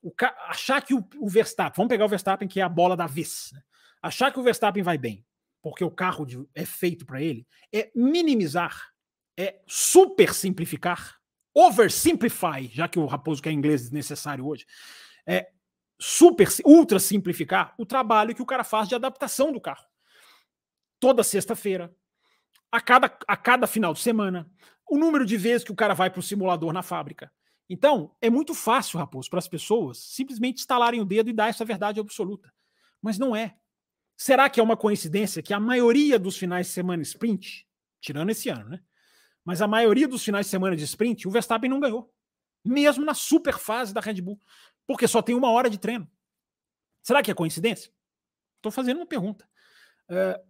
O 0.00 0.12
achar 0.46 0.80
que 0.80 0.94
o, 0.94 1.04
o, 1.18 1.28
Verstappen, 1.28 1.74
vamos 1.76 1.90
pegar 1.90 2.04
o 2.04 2.08
Verstappen, 2.08 2.46
que 2.46 2.60
é 2.60 2.62
a 2.62 2.68
bola 2.68 2.96
da 2.96 3.08
vez, 3.08 3.50
né? 3.52 3.60
achar 4.00 4.32
que 4.32 4.38
o 4.38 4.42
Verstappen 4.44 4.82
vai 4.82 4.96
bem, 4.96 5.26
porque 5.60 5.82
o 5.82 5.90
carro 5.90 6.24
de, 6.24 6.40
é 6.54 6.64
feito 6.64 7.04
para 7.04 7.20
ele, 7.20 7.44
é 7.72 7.90
minimizar, 7.96 8.90
é 9.36 9.60
super 9.66 10.32
simplificar, 10.32 11.18
oversimplify, 11.52 12.70
já 12.72 12.86
que 12.86 13.00
o 13.00 13.06
Raposo 13.06 13.42
quer 13.42 13.50
inglês 13.50 13.82
desnecessário 13.82 14.46
hoje, 14.46 14.64
é 15.28 15.50
super, 16.00 16.48
ultra 16.64 16.98
simplificar 16.98 17.74
o 17.76 17.84
trabalho 17.84 18.34
que 18.34 18.42
o 18.42 18.46
cara 18.46 18.64
faz 18.64 18.88
de 18.88 18.94
adaptação 18.94 19.52
do 19.52 19.60
carro. 19.60 19.84
Toda 20.98 21.22
sexta-feira, 21.22 21.94
a 22.72 22.80
cada, 22.80 23.16
a 23.26 23.36
cada 23.36 23.66
final 23.66 23.92
de 23.92 24.00
semana, 24.00 24.50
o 24.88 24.96
número 24.96 25.26
de 25.26 25.36
vezes 25.36 25.64
que 25.64 25.72
o 25.72 25.76
cara 25.76 25.94
vai 25.94 26.10
para 26.10 26.20
o 26.20 26.22
simulador 26.22 26.72
na 26.72 26.82
fábrica. 26.82 27.30
Então, 27.68 28.16
é 28.20 28.30
muito 28.30 28.54
fácil, 28.54 28.98
Raposo, 28.98 29.28
para 29.28 29.38
as 29.38 29.48
pessoas 29.48 29.98
simplesmente 29.98 30.60
instalarem 30.60 31.00
o 31.00 31.04
dedo 31.04 31.28
e 31.28 31.34
dar 31.34 31.48
essa 31.48 31.64
verdade 31.64 32.00
absoluta. 32.00 32.52
Mas 33.02 33.18
não 33.18 33.36
é. 33.36 33.56
Será 34.16 34.48
que 34.48 34.58
é 34.58 34.62
uma 34.62 34.76
coincidência 34.76 35.42
que 35.42 35.52
a 35.52 35.60
maioria 35.60 36.18
dos 36.18 36.36
finais 36.36 36.66
de 36.66 36.72
semana 36.72 37.02
sprint, 37.02 37.66
tirando 38.00 38.30
esse 38.30 38.48
ano, 38.48 38.70
né? 38.70 38.80
Mas 39.44 39.62
a 39.62 39.68
maioria 39.68 40.08
dos 40.08 40.24
finais 40.24 40.46
de 40.46 40.50
semana 40.50 40.74
de 40.74 40.84
sprint, 40.84 41.28
o 41.28 41.30
Verstappen 41.30 41.70
não 41.70 41.78
ganhou. 41.78 42.12
Mesmo 42.64 43.04
na 43.04 43.14
super 43.14 43.58
fase 43.58 43.94
da 43.94 44.00
Red 44.00 44.20
Bull. 44.20 44.40
Porque 44.88 45.06
só 45.06 45.20
tem 45.20 45.34
uma 45.34 45.50
hora 45.52 45.68
de 45.68 45.78
treino. 45.78 46.10
Será 47.02 47.22
que 47.22 47.30
é 47.30 47.34
coincidência? 47.34 47.92
Estou 48.56 48.72
fazendo 48.72 48.96
uma 48.96 49.06
pergunta. 49.06 49.48
Uh, 50.08 50.42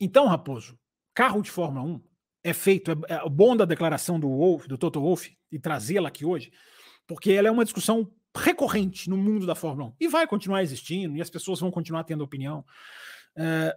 então, 0.00 0.26
Raposo, 0.26 0.78
carro 1.14 1.40
de 1.40 1.50
Fórmula 1.50 1.86
1 1.86 2.04
é 2.42 2.52
feito, 2.52 2.90
é, 2.90 3.14
é 3.14 3.28
bom 3.28 3.56
da 3.56 3.64
declaração 3.64 4.18
do 4.18 4.28
Wolf, 4.28 4.66
do 4.66 4.76
Toto 4.76 5.00
Wolff, 5.00 5.34
e 5.50 5.58
trazê-la 5.58 6.08
aqui 6.08 6.24
hoje, 6.24 6.52
porque 7.06 7.32
ela 7.32 7.48
é 7.48 7.50
uma 7.50 7.64
discussão 7.64 8.12
recorrente 8.36 9.08
no 9.08 9.16
mundo 9.16 9.46
da 9.46 9.54
Fórmula 9.54 9.90
1 9.90 9.96
e 10.00 10.08
vai 10.08 10.26
continuar 10.26 10.62
existindo, 10.62 11.16
e 11.16 11.22
as 11.22 11.30
pessoas 11.30 11.60
vão 11.60 11.70
continuar 11.70 12.02
tendo 12.02 12.24
opinião. 12.24 12.66
É, 13.36 13.76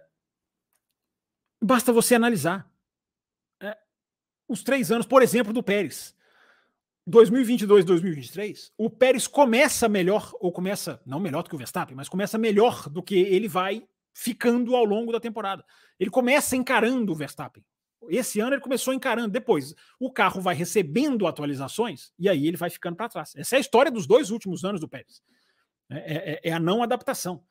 basta 1.62 1.92
você 1.92 2.16
analisar 2.16 2.68
é, 3.62 3.78
os 4.48 4.64
três 4.64 4.90
anos, 4.90 5.06
por 5.06 5.22
exemplo, 5.22 5.52
do 5.52 5.62
Pérez. 5.62 6.17
2022, 7.08 7.86
2023, 7.86 8.72
o 8.76 8.90
Pérez 8.90 9.26
começa 9.26 9.88
melhor, 9.88 10.30
ou 10.40 10.52
começa, 10.52 11.00
não 11.06 11.18
melhor 11.18 11.42
do 11.42 11.48
que 11.48 11.54
o 11.54 11.58
Verstappen, 11.58 11.96
mas 11.96 12.08
começa 12.08 12.36
melhor 12.36 12.86
do 12.90 13.02
que 13.02 13.16
ele 13.16 13.48
vai 13.48 13.82
ficando 14.12 14.76
ao 14.76 14.84
longo 14.84 15.10
da 15.10 15.18
temporada. 15.18 15.64
Ele 15.98 16.10
começa 16.10 16.54
encarando 16.54 17.10
o 17.10 17.14
Verstappen 17.14 17.64
Esse 18.10 18.40
ano 18.40 18.54
ele 18.54 18.60
começou 18.60 18.92
encarando. 18.92 19.30
Depois, 19.30 19.74
o 19.98 20.12
carro 20.12 20.40
vai 20.42 20.54
recebendo 20.54 21.26
atualizações 21.26 22.12
e 22.18 22.28
aí 22.28 22.46
ele 22.46 22.58
vai 22.58 22.68
ficando 22.68 22.96
para 22.96 23.08
trás. 23.08 23.34
Essa 23.34 23.56
é 23.56 23.58
a 23.58 23.60
história 23.60 23.90
dos 23.90 24.06
dois 24.06 24.30
últimos 24.30 24.62
anos 24.62 24.80
do 24.80 24.88
Pérez. 24.88 25.22
É, 25.90 26.32
é, 26.32 26.40
é 26.50 26.52
a 26.52 26.60
não 26.60 26.82
adaptação. 26.82 27.42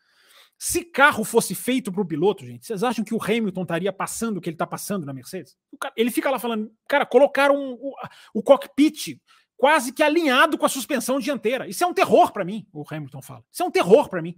Se 0.60 0.84
carro 0.84 1.24
fosse 1.24 1.54
feito 1.56 1.92
para 1.92 2.02
o 2.02 2.08
piloto, 2.08 2.46
gente, 2.46 2.66
vocês 2.66 2.84
acham 2.84 3.04
que 3.04 3.14
o 3.14 3.24
Hamilton 3.24 3.62
estaria 3.62 3.94
passando 3.94 4.38
o 4.38 4.42
que 4.42 4.50
ele 4.50 4.56
está 4.56 4.66
passando 4.66 5.06
na 5.06 5.14
Mercedes? 5.14 5.56
Cara, 5.80 5.94
ele 5.96 6.12
fica 6.12 6.32
lá 6.32 6.40
falando, 6.40 6.72
cara, 6.88 7.06
colocaram 7.06 7.78
o, 8.34 8.42
cockpit 8.42 9.20
quase 9.58 9.92
que 9.92 10.04
alinhado 10.04 10.58
com 10.58 10.66
a 10.66 10.70
suspensão 10.70 11.20
dianteira. 11.20 11.68
Isso 11.68 11.84
é 11.84 11.88
um 11.88 11.94
terror 11.94 12.32
para 12.32 12.46
mim, 12.46 12.66
o 12.72 12.86
Hamilton 12.90 13.22
fala. 13.22 13.44
Isso 13.52 13.64
é 13.64 13.66
um 13.66 13.72
terror 13.72 14.08
para 14.08 14.22
mim. 14.22 14.36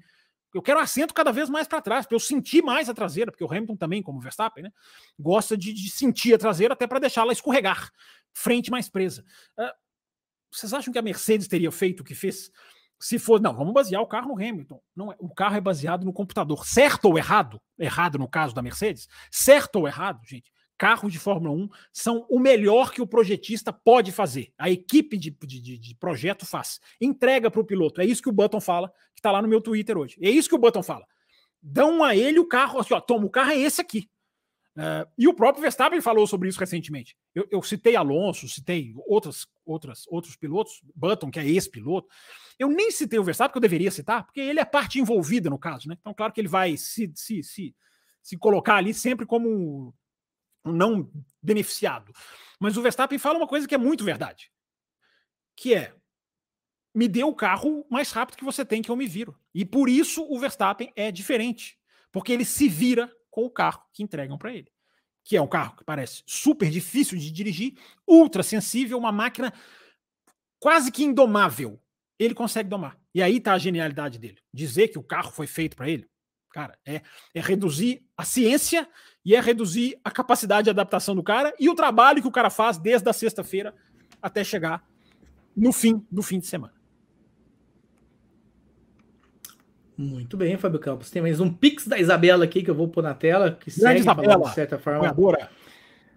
Eu 0.53 0.63
quero 0.63 0.80
assento 0.80 1.13
cada 1.13 1.32
vez 1.32 1.49
mais 1.49 1.67
para 1.67 1.82
trás, 1.82 2.07
para 2.07 2.15
eu 2.15 2.20
sentir 2.20 2.63
mais 2.63 2.89
a 2.89 2.93
traseira, 2.93 3.32
porque 3.32 3.43
o 3.43 3.47
Hamilton 3.47 3.76
também, 3.76 4.01
como 4.01 4.17
o 4.17 4.22
Verstappen, 4.22 4.63
né, 4.63 4.72
gosta 5.20 5.55
de, 5.55 5.74
de 5.74 5.91
sentir 5.91 6.34
a 6.34 6.39
traseira 6.39 6.74
até 6.74 6.88
para 6.88 6.97
deixá-la 6.97 7.32
escorregar, 7.32 7.91
frente 8.34 8.72
mais 8.72 8.89
presa. 8.89 9.24
Uh, 9.59 9.72
vocês 10.51 10.74
acham 10.74 10.91
que 10.91 10.97
a 10.97 11.03
Mercedes 11.03 11.47
teria 11.47 11.72
feito 11.72 11.99
o 11.99 12.03
que 12.03 12.15
fez? 12.15 12.49
Se 12.99 13.20
for, 13.20 13.39
não, 13.39 13.55
vamos 13.55 13.74
basear 13.74 14.01
o 14.01 14.07
carro 14.07 14.30
no 14.30 14.34
Hamilton. 14.34 14.82
Não, 14.95 15.11
é, 15.11 15.15
o 15.20 15.30
carro 15.30 15.55
é 15.55 15.61
baseado 15.61 16.03
no 16.03 16.11
computador. 16.11 16.65
Certo 16.65 17.05
ou 17.05 17.17
errado? 17.17 17.61
Errado 17.78 18.17
no 18.17 18.28
caso 18.28 18.53
da 18.53 18.61
Mercedes? 18.61 19.07
Certo 19.32 19.78
ou 19.78 19.88
errado, 19.88 20.20
gente? 20.26 20.51
Carros 20.80 21.12
de 21.12 21.20
Fórmula 21.20 21.54
1 21.54 21.70
são 21.92 22.26
o 22.30 22.40
melhor 22.40 22.94
que 22.94 23.02
o 23.02 23.08
projetista 23.08 23.74
pode 23.74 24.14
fazer. 24.14 24.54
A 24.58 24.70
equipe 24.70 25.18
de, 25.18 25.30
de, 25.30 25.78
de 25.78 25.96
projeto 25.96 26.46
faz. 26.46 26.80
Entrega 27.02 27.52
para 27.52 27.60
o 27.60 27.66
piloto. 27.66 28.00
É 28.00 28.06
isso 28.06 28.24
que 28.24 28.30
o 28.30 28.34
Button 28.34 28.62
fala, 28.62 28.88
que 29.14 29.20
está 29.20 29.30
lá 29.30 29.42
no 29.42 29.48
meu 29.48 29.60
Twitter 29.60 29.98
hoje. 29.98 30.18
É 30.22 30.30
isso 30.30 30.48
que 30.48 30.56
o 30.56 30.60
Button 30.60 30.82
fala. 30.82 31.06
Dão 31.62 32.02
a 32.02 32.16
ele 32.16 32.40
o 32.40 32.48
carro, 32.48 32.80
assim, 32.80 32.94
ó, 32.94 33.02
toma, 33.02 33.26
o 33.26 33.30
carro 33.30 33.52
é 33.52 33.58
esse 33.58 33.82
aqui. 33.82 34.10
Uh, 34.78 35.04
e 35.18 35.28
o 35.28 35.34
próprio 35.34 35.62
Verstappen 35.62 36.00
falou 36.00 36.26
sobre 36.26 36.48
isso 36.48 36.60
recentemente. 36.60 37.18
Eu, 37.36 37.46
eu, 37.52 37.62
citei 37.62 37.98
Alonso, 37.98 38.48
citei 38.48 38.94
outras, 39.06 39.46
outras, 39.66 40.06
outros 40.08 40.38
pilotos, 40.38 40.82
Button, 40.96 41.30
que 41.30 41.40
é 41.40 41.46
ex-piloto. 41.46 42.08
Eu 42.58 42.70
nem 42.70 42.90
citei 42.90 43.20
o 43.20 43.24
Verstappen, 43.24 43.52
que 43.52 43.58
eu 43.58 43.62
deveria 43.62 43.92
citar, 43.92 44.26
porque 44.26 44.40
ele 44.40 44.62
é 44.62 44.66
parte 44.66 44.98
envolvida 44.98 45.50
no 45.50 45.60
caso, 45.60 45.90
né? 45.90 45.98
Então, 46.00 46.14
claro 46.14 46.32
que 46.32 46.40
ele 46.40 46.48
vai 46.48 46.78
se, 46.78 47.12
se, 47.14 47.44
se, 47.44 47.76
se 48.22 48.38
colocar 48.38 48.76
ali 48.76 48.94
sempre 48.94 49.26
como 49.26 49.94
não 50.64 51.10
beneficiado. 51.41 52.14
Mas 52.60 52.78
o 52.78 52.82
Verstappen 52.82 53.18
fala 53.18 53.38
uma 53.38 53.47
coisa 53.47 53.68
que 53.68 53.76
é 53.76 53.78
muito 53.78 54.03
verdade, 54.03 54.51
que 55.55 55.74
é 55.74 55.93
me 56.93 57.07
dê 57.07 57.24
o 57.24 57.36
carro 57.36 57.86
mais 57.89 58.12
rápido 58.12 58.38
que 58.38 58.43
você 58.43 58.66
tem 58.66 58.82
que 58.82 58.89
eu 58.89 58.95
me 58.95 59.07
viro. 59.07 59.39
E 59.53 59.64
por 59.64 59.88
isso 59.88 60.26
o 60.30 60.39
Verstappen 60.39 60.91
é 60.95 61.12
diferente, 61.12 61.78
porque 62.12 62.34
ele 62.34 62.45
se 62.45 62.68
vira 62.68 63.12
com 63.30 63.45
o 63.45 63.49
carro 63.49 63.84
que 63.93 64.03
entregam 64.03 64.38
para 64.38 64.53
ele, 64.53 64.72
que 65.24 65.38
é 65.38 65.41
um 65.41 65.47
carro 65.47 65.78
que 65.78 65.84
parece 65.84 66.24
super 66.26 66.70
difícil 66.70 67.18
de 67.18 67.32
dirigir, 67.32 67.78
ultra 68.07 68.43
sensível, 68.43 68.97
uma 68.97 69.12
máquina 69.12 69.53
quase 70.60 70.91
que 70.91 71.03
indomável. 71.03 71.82
Ele 72.18 72.34
consegue 72.34 72.68
domar. 72.68 72.99
E 73.14 73.24
aí 73.24 73.38
está 73.38 73.53
a 73.53 73.57
genialidade 73.57 74.20
dele. 74.20 74.39
Dizer 74.53 74.89
que 74.89 74.99
o 74.99 75.03
carro 75.03 75.32
foi 75.32 75.47
feito 75.47 75.78
para 75.78 75.89
ele, 75.89 76.05
cara, 76.51 76.78
é, 76.86 77.01
é 77.34 77.39
reduzir 77.39 78.05
a 78.18 78.26
ciência 78.26 78.89
e 79.26 79.36
é 79.36 79.39
reduzir 79.39 79.97
a 80.03 80.11
capacidade 80.11 80.65
de 80.65 80.70
adaptação 80.70 81.15
do 81.15 81.24
cara 81.24 81.53
e 81.59 81.70
o 81.70 81.76
trabalho 81.76 82.22
que 82.22 82.28
o 82.28 82.32
cara 82.32 82.49
faz 82.49 82.78
desde 82.78 83.09
a 83.09 83.13
sexta-feira 83.13 83.74
até 84.22 84.43
chegar 84.43 84.84
no 85.55 85.72
fim 85.72 86.05
do 86.09 86.22
fim 86.22 86.39
de 86.39 86.47
semana. 86.47 86.74
Muito 89.97 90.38
bem, 90.38 90.55
Fábio 90.57 90.80
Campos. 90.80 91.09
Tem 91.11 91.22
mais 91.22 91.41
um 91.41 91.51
pix 91.51 91.86
da 91.86 91.99
Isabela 91.99 92.45
aqui 92.45 92.63
que 92.63 92.70
eu 92.70 92.76
vou 92.76 92.88
pôr 92.88 93.03
na 93.03 93.13
tela, 93.13 93.51
que 93.51 93.70
Grande 93.70 93.82
segue 93.82 93.99
Isabela, 93.99 94.34
falando, 94.34 94.47
de 94.47 94.55
certa 94.55 94.80
forma. 94.80 95.15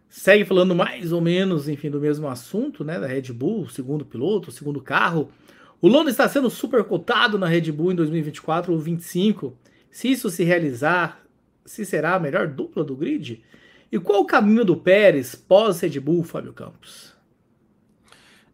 Segue 0.09 0.45
falando 0.45 0.73
mais 0.73 1.11
ou 1.11 1.21
menos, 1.21 1.69
enfim, 1.69 1.91
do 1.91 2.01
mesmo 2.01 2.29
assunto, 2.29 2.85
né? 2.85 3.01
Da 3.01 3.09
Red 3.09 3.33
Bull, 3.33 3.69
segundo 3.69 4.05
piloto, 4.05 4.53
segundo 4.53 4.81
carro. 4.81 5.33
O 5.81 5.89
Lando 5.89 6.11
está 6.11 6.29
sendo 6.29 6.49
super 6.49 6.85
cotado 6.85 7.37
na 7.37 7.49
Red 7.49 7.73
Bull 7.73 7.91
em 7.91 7.97
2024 7.97 8.71
ou 8.71 8.79
2025. 8.79 9.53
Se 9.91 10.09
isso 10.09 10.31
se 10.31 10.45
realizar, 10.45 11.22
se 11.65 11.85
será 11.85 12.15
a 12.15 12.21
melhor 12.21 12.49
dupla 12.49 12.85
do 12.85 12.97
grid? 12.97 13.43
E 13.91 13.99
qual 13.99 14.21
o 14.21 14.27
caminho 14.27 14.65
do 14.65 14.77
Pérez 14.77 15.35
pós-Red 15.35 16.01
Bull, 16.01 16.25
Fábio 16.25 16.53
Campos? 16.53 17.13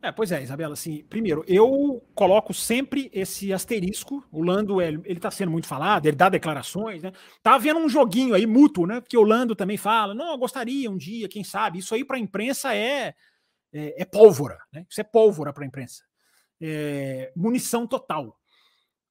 É, 0.00 0.12
pois 0.12 0.30
é, 0.30 0.40
Isabela, 0.42 0.74
assim, 0.74 1.02
primeiro, 1.04 1.44
eu 1.48 2.00
coloco 2.14 2.54
sempre 2.54 3.10
esse 3.12 3.52
asterisco, 3.52 4.24
o 4.30 4.44
Lando, 4.44 4.80
ele, 4.80 5.00
ele 5.04 5.18
tá 5.18 5.28
sendo 5.28 5.50
muito 5.50 5.66
falado, 5.66 6.06
ele 6.06 6.16
dá 6.16 6.28
declarações, 6.28 7.02
né, 7.02 7.12
tá 7.42 7.56
havendo 7.56 7.80
um 7.80 7.88
joguinho 7.88 8.34
aí 8.34 8.46
mútuo, 8.46 8.86
né, 8.86 9.00
porque 9.00 9.18
o 9.18 9.24
Lando 9.24 9.56
também 9.56 9.76
fala, 9.76 10.14
não, 10.14 10.30
eu 10.30 10.38
gostaria 10.38 10.88
um 10.88 10.96
dia, 10.96 11.28
quem 11.28 11.42
sabe, 11.42 11.80
isso 11.80 11.92
aí 11.96 12.04
para 12.04 12.16
a 12.16 12.20
imprensa 12.20 12.72
é, 12.72 13.12
é, 13.72 14.02
é, 14.02 14.04
pólvora, 14.04 14.58
né, 14.72 14.86
isso 14.88 15.00
é 15.00 15.04
pólvora 15.04 15.52
para 15.52 15.64
a 15.64 15.66
imprensa, 15.66 16.04
é, 16.60 17.32
munição 17.34 17.84
total. 17.84 18.38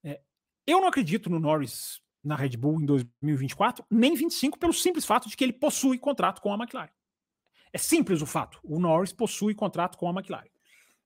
É, 0.06 0.22
eu 0.66 0.80
não 0.80 0.88
acredito 0.88 1.30
no 1.30 1.38
Norris 1.38 2.00
na 2.24 2.36
Red 2.36 2.58
Bull 2.58 2.82
em 2.82 2.86
2024, 2.86 3.86
nem 3.90 4.16
25, 4.16 4.58
pelo 4.58 4.74
simples 4.74 5.06
fato 5.06 5.30
de 5.30 5.38
que 5.38 5.44
ele 5.44 5.54
possui 5.54 5.98
contrato 5.98 6.42
com 6.42 6.52
a 6.52 6.56
McLaren. 6.56 6.90
É 7.72 7.78
simples 7.78 8.22
o 8.22 8.26
fato. 8.26 8.60
O 8.64 8.80
Norris 8.80 9.14
possui 9.14 9.54
contrato 9.54 9.98
com 9.98 10.08
a 10.08 10.12
McLaren. 10.12 10.50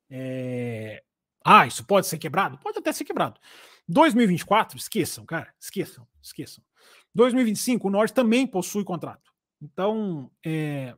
É... 0.09 1.03
Ah, 1.43 1.65
isso 1.65 1.83
pode 1.85 2.07
ser 2.07 2.17
quebrado? 2.17 2.57
Pode 2.59 2.77
até 2.77 2.91
ser 2.91 3.03
quebrado. 3.03 3.39
2024, 3.87 4.77
esqueçam, 4.77 5.25
cara, 5.25 5.53
esqueçam, 5.59 6.07
esqueçam. 6.21 6.63
2025, 7.13 7.87
o 7.87 7.91
Norris 7.91 8.11
também 8.11 8.45
possui 8.47 8.83
contrato. 8.83 9.31
Então, 9.61 10.31
é... 10.45 10.95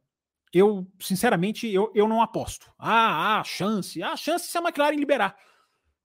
eu, 0.54 0.88
sinceramente, 1.00 1.68
eu, 1.68 1.92
eu 1.96 2.08
não 2.08 2.22
aposto. 2.22 2.72
Ah, 2.78 3.40
há 3.40 3.44
chance. 3.44 4.02
Há 4.04 4.16
chance 4.16 4.48
se 4.48 4.58
a 4.58 4.62
McLaren 4.62 4.96
liberar. 4.96 5.36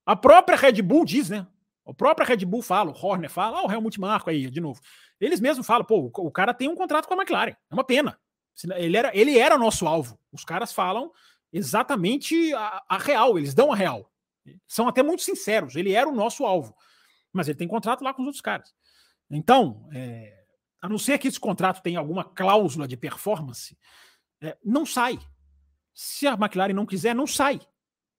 A 0.07 0.17
própria 0.17 0.57
Red 0.57 0.81
Bull 0.83 1.05
diz, 1.05 1.29
né? 1.29 1.47
O 1.89 1.95
próprio 1.95 2.27
Red 2.27 2.45
Bull 2.45 2.61
fala, 2.61 2.91
o 2.91 2.95
Horner 2.95 3.31
fala, 3.31 3.61
ah, 3.61 3.67
o 3.67 3.73
Helmut 3.73 3.99
Marko 3.99 4.29
aí, 4.29 4.51
de 4.51 4.61
novo. 4.61 4.79
Eles 5.19 5.41
mesmos 5.41 5.67
falam, 5.67 5.87
pô, 5.87 6.13
o 6.15 6.31
cara 6.31 6.53
tem 6.53 6.69
um 6.69 6.75
contrato 6.75 7.09
com 7.09 7.15
a 7.15 7.17
McLaren. 7.17 7.53
É 7.53 7.75
uma 7.75 7.83
pena. 7.83 8.21
Ele 8.77 8.95
era, 8.95 9.17
ele 9.17 9.39
era 9.39 9.57
nosso 9.57 9.87
alvo. 9.87 10.21
Os 10.31 10.45
caras 10.45 10.71
falam 10.71 11.11
exatamente 11.51 12.53
a, 12.53 12.85
a 12.91 12.99
real, 12.99 13.39
eles 13.39 13.55
dão 13.55 13.73
a 13.73 13.75
real. 13.75 14.13
São 14.67 14.87
até 14.87 15.03
muito 15.03 15.23
sinceros. 15.23 15.77
Ele 15.77 15.95
era 15.95 16.07
o 16.07 16.15
nosso 16.15 16.45
alvo. 16.45 16.77
Mas 17.33 17.49
ele 17.49 17.57
tem 17.57 17.67
contrato 17.67 18.05
lá 18.05 18.13
com 18.13 18.21
os 18.21 18.27
outros 18.27 18.43
caras. 18.43 18.75
Então, 19.31 19.89
é, 19.91 20.45
a 20.83 20.91
não 20.91 20.99
ser 20.99 21.17
que 21.17 21.27
esse 21.27 21.41
contrato 21.41 21.81
tenha 21.81 21.99
alguma 21.99 22.23
cláusula 22.23 22.87
de 22.87 22.99
performance, 22.99 23.79
é, 24.43 24.59
não 24.63 24.85
sai. 24.85 25.19
Se 25.95 26.27
a 26.27 26.35
McLaren 26.35 26.75
não 26.75 26.85
quiser, 26.85 27.15
não 27.15 27.27
sai. 27.27 27.59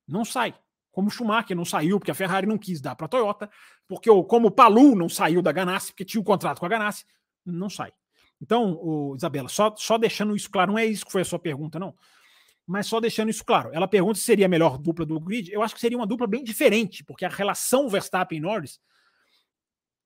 Não 0.07 0.25
sai 0.25 0.55
como 0.99 1.09
Schumacher 1.09 1.55
não 1.55 1.63
saiu 1.63 1.97
porque 1.97 2.11
a 2.11 2.13
Ferrari 2.13 2.45
não 2.45 2.57
quis 2.57 2.81
dar 2.81 2.93
para 2.93 3.05
a 3.05 3.07
Toyota, 3.07 3.49
porque 3.87 4.09
o, 4.09 4.21
como 4.21 4.49
o 4.49 4.51
Palu 4.51 4.97
não 4.97 5.07
saiu 5.07 5.41
da 5.41 5.49
Ganassi 5.49 5.93
porque 5.93 6.03
tinha 6.03 6.19
o 6.19 6.21
um 6.21 6.25
contrato 6.25 6.59
com 6.59 6.65
a 6.65 6.69
Ganassi, 6.69 7.05
não 7.45 7.69
sai. 7.69 7.93
Então, 8.41 8.73
o, 8.73 9.15
Isabela, 9.15 9.47
só, 9.47 9.73
só 9.77 9.97
deixando 9.97 10.35
isso 10.35 10.51
claro, 10.51 10.73
não 10.73 10.77
é 10.77 10.85
isso 10.85 11.05
que 11.05 11.11
foi 11.13 11.21
a 11.21 11.25
sua 11.25 11.39
pergunta, 11.39 11.79
não. 11.79 11.95
Mas 12.67 12.85
só 12.87 12.99
deixando 12.99 13.29
isso 13.29 13.45
claro. 13.45 13.69
Ela 13.71 13.87
pergunta 13.87 14.19
se 14.19 14.25
seria 14.25 14.45
a 14.45 14.49
melhor 14.49 14.77
dupla 14.77 15.05
do 15.05 15.17
grid. 15.21 15.49
Eu 15.53 15.63
acho 15.63 15.73
que 15.73 15.79
seria 15.79 15.97
uma 15.97 16.05
dupla 16.05 16.27
bem 16.27 16.43
diferente, 16.43 17.01
porque 17.01 17.23
a 17.23 17.29
relação 17.29 17.87
Verstappen 17.87 18.39
e 18.39 18.41
Norris 18.41 18.81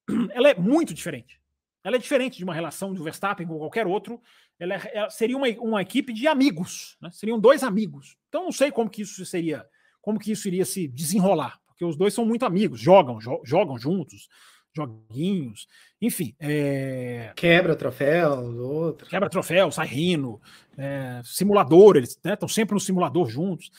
ela 0.30 0.50
é 0.50 0.54
muito 0.54 0.94
diferente. 0.94 1.42
Ela 1.84 1.96
é 1.96 2.00
diferente 2.00 2.38
de 2.38 2.44
uma 2.44 2.54
relação 2.54 2.94
do 2.94 3.04
Verstappen 3.04 3.48
com 3.48 3.58
qualquer 3.58 3.88
outro. 3.88 4.22
Ela, 4.60 4.76
é, 4.76 4.92
ela 4.94 5.10
seria 5.10 5.36
uma, 5.36 5.48
uma 5.60 5.82
equipe 5.82 6.14
de 6.14 6.28
amigos, 6.28 6.98
né? 7.02 7.10
seriam 7.10 7.40
dois 7.40 7.64
amigos. 7.64 8.16
Então 8.30 8.44
não 8.44 8.52
sei 8.52 8.72
como 8.72 8.92
que 8.92 9.02
isso 9.02 9.26
seria 9.26 9.68
como 10.04 10.20
que 10.20 10.34
isso 10.34 10.50
iria 10.50 10.66
se 10.66 10.86
desenrolar, 10.86 11.58
porque 11.66 11.86
os 11.86 11.96
dois 11.96 12.14
são 12.14 12.26
muito 12.26 12.46
amigos, 12.46 12.80
jogam, 12.82 13.22
jo 13.22 13.42
jogam 13.46 13.78
juntos, 13.78 14.28
joguinhos, 14.76 15.66
enfim. 16.02 16.36
É... 16.38 17.32
Quebra 17.38 17.74
troféu, 17.74 18.34
outro. 18.62 19.08
Quebra 19.08 19.30
troféu, 19.30 19.72
sai 19.72 19.88
rindo, 19.88 20.42
é... 20.78 21.22
simulador, 21.24 21.96
eles 21.96 22.10
estão 22.10 22.48
né, 22.48 22.54
sempre 22.54 22.74
no 22.74 22.82
simulador 22.82 23.30
juntos. 23.30 23.72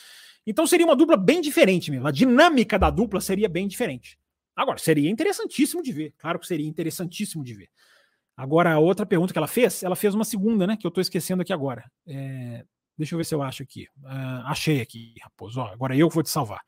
Então 0.47 0.67
seria 0.67 0.87
uma 0.87 0.97
dupla 0.97 1.19
bem 1.19 1.43
diferente 1.43 1.91
mesmo. 1.91 2.07
A 2.07 2.11
dinâmica 2.11 2.79
da 2.79 2.89
dupla 2.89 3.21
seria 3.21 3.49
bem 3.49 3.69
diferente. 3.69 4.19
Agora, 4.57 4.79
seria 4.79 5.11
interessantíssimo 5.11 5.83
de 5.83 5.93
ver. 5.93 6.15
Claro 6.17 6.39
que 6.39 6.47
seria 6.47 6.67
interessantíssimo 6.67 7.45
de 7.45 7.53
ver. 7.53 7.69
Agora, 8.35 8.73
a 8.73 8.79
outra 8.79 9.05
pergunta 9.05 9.33
que 9.33 9.39
ela 9.39 9.47
fez, 9.47 9.83
ela 9.83 9.95
fez 9.95 10.15
uma 10.15 10.25
segunda, 10.25 10.67
né? 10.67 10.77
Que 10.77 10.87
eu 10.87 10.89
estou 10.89 11.03
esquecendo 11.03 11.43
aqui 11.43 11.53
agora. 11.53 11.85
É, 12.07 12.65
Deixa 12.97 13.15
eu 13.15 13.19
ver 13.19 13.25
se 13.25 13.35
eu 13.35 13.43
acho 13.43 13.63
aqui. 13.63 13.89
Uh, 14.03 14.47
achei 14.47 14.81
aqui, 14.81 15.15
Raposo. 15.23 15.61
Ó, 15.61 15.67
agora 15.67 15.97
eu 15.97 16.09
vou 16.09 16.23
te 16.23 16.31
salvar. 16.31 16.61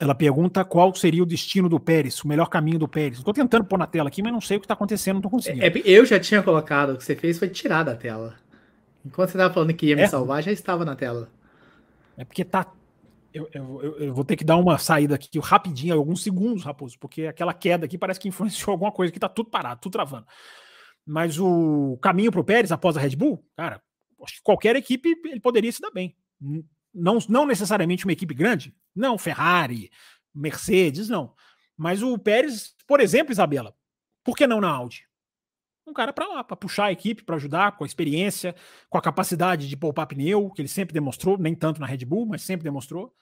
Ela 0.00 0.14
pergunta 0.14 0.64
qual 0.64 0.92
seria 0.94 1.22
o 1.22 1.26
destino 1.26 1.68
do 1.68 1.78
Pérez, 1.78 2.24
o 2.24 2.28
melhor 2.28 2.48
caminho 2.48 2.78
do 2.78 2.88
Pérez. 2.88 3.18
Estou 3.18 3.32
tentando 3.32 3.64
pôr 3.64 3.78
na 3.78 3.86
tela 3.86 4.08
aqui, 4.08 4.22
mas 4.22 4.32
não 4.32 4.40
sei 4.40 4.56
o 4.56 4.60
que 4.60 4.64
está 4.64 4.74
acontecendo, 4.74 5.14
não 5.14 5.20
estou 5.20 5.30
conseguindo. 5.30 5.64
É, 5.64 5.68
é, 5.68 5.82
eu 5.84 6.04
já 6.04 6.18
tinha 6.18 6.42
colocado, 6.42 6.94
o 6.94 6.96
que 6.96 7.04
você 7.04 7.14
fez 7.14 7.38
foi 7.38 7.48
tirar 7.48 7.84
da 7.84 7.94
tela. 7.94 8.36
Enquanto 9.04 9.30
você 9.30 9.36
estava 9.36 9.52
falando 9.52 9.74
que 9.74 9.86
ia 9.86 9.96
me 9.96 10.02
é? 10.02 10.08
salvar, 10.08 10.42
já 10.42 10.50
estava 10.50 10.84
na 10.84 10.96
tela. 10.96 11.30
É 12.16 12.24
porque 12.24 12.44
tá. 12.44 12.72
Eu, 13.32 13.48
eu, 13.52 13.96
eu, 13.98 14.14
vou 14.14 14.24
ter 14.24 14.36
que 14.36 14.44
dar 14.44 14.56
uma 14.56 14.76
saída 14.76 15.14
aqui 15.14 15.38
rapidinho, 15.38 15.94
alguns 15.94 16.22
segundos, 16.22 16.64
Raposo, 16.64 16.98
porque 16.98 17.26
aquela 17.26 17.54
queda 17.54 17.86
aqui 17.86 17.96
parece 17.96 18.20
que 18.20 18.28
influenciou 18.28 18.72
alguma 18.74 18.92
coisa 18.92 19.10
que 19.10 19.18
está 19.18 19.28
tudo 19.28 19.50
parado, 19.50 19.80
tudo 19.80 19.92
travando. 19.92 20.26
Mas 21.06 21.38
o 21.38 21.98
caminho 22.02 22.30
para 22.30 22.40
o 22.40 22.44
Pérez 22.44 22.72
após 22.72 22.96
a 22.96 23.00
Red 23.00 23.16
Bull, 23.16 23.44
cara, 23.56 23.80
acho 24.22 24.36
que 24.36 24.42
qualquer 24.42 24.76
equipe 24.76 25.20
ele 25.24 25.40
poderia 25.40 25.72
se 25.72 25.80
dar 25.80 25.90
bem. 25.90 26.16
Não, 26.94 27.18
não 27.28 27.46
necessariamente 27.46 28.04
uma 28.04 28.12
equipe 28.12 28.34
grande, 28.34 28.74
não, 28.94 29.16
Ferrari, 29.16 29.90
Mercedes, 30.34 31.08
não. 31.08 31.34
Mas 31.76 32.02
o 32.02 32.18
Pérez, 32.18 32.74
por 32.86 33.00
exemplo, 33.00 33.32
Isabela, 33.32 33.74
por 34.22 34.36
que 34.36 34.46
não 34.46 34.60
na 34.60 34.70
Audi? 34.70 35.06
Um 35.86 35.92
cara 35.92 36.12
para 36.12 36.28
lá, 36.28 36.44
para 36.44 36.56
puxar 36.56 36.86
a 36.86 36.92
equipe, 36.92 37.24
para 37.24 37.36
ajudar 37.36 37.76
com 37.76 37.84
a 37.84 37.86
experiência, 37.86 38.54
com 38.88 38.96
a 38.96 39.02
capacidade 39.02 39.68
de 39.68 39.76
poupar 39.76 40.06
pneu, 40.06 40.50
que 40.50 40.62
ele 40.62 40.68
sempre 40.68 40.94
demonstrou, 40.94 41.36
nem 41.36 41.54
tanto 41.54 41.80
na 41.80 41.86
Red 41.86 42.04
Bull, 42.04 42.26
mas 42.26 42.42
sempre 42.42 42.62
demonstrou. 42.62 43.12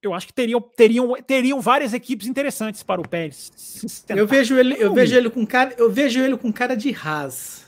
Eu 0.00 0.14
acho 0.14 0.26
que 0.26 0.32
teriam, 0.32 0.60
teriam, 0.60 1.14
teriam 1.22 1.60
várias 1.60 1.92
equipes 1.92 2.26
interessantes 2.26 2.82
para 2.82 3.00
o 3.00 3.08
Pérez. 3.08 4.04
Eu 4.08 4.26
vejo 4.26 4.56
ele, 4.56 4.74
eu 4.78 4.94
vejo 4.94 5.14
ele 5.14 5.28
com 5.28 5.46
cara, 5.46 5.74
eu 5.76 5.90
vejo 5.90 6.20
ele 6.20 6.36
com 6.36 6.52
cara 6.52 6.76
de 6.76 6.94
Haas. 6.94 7.65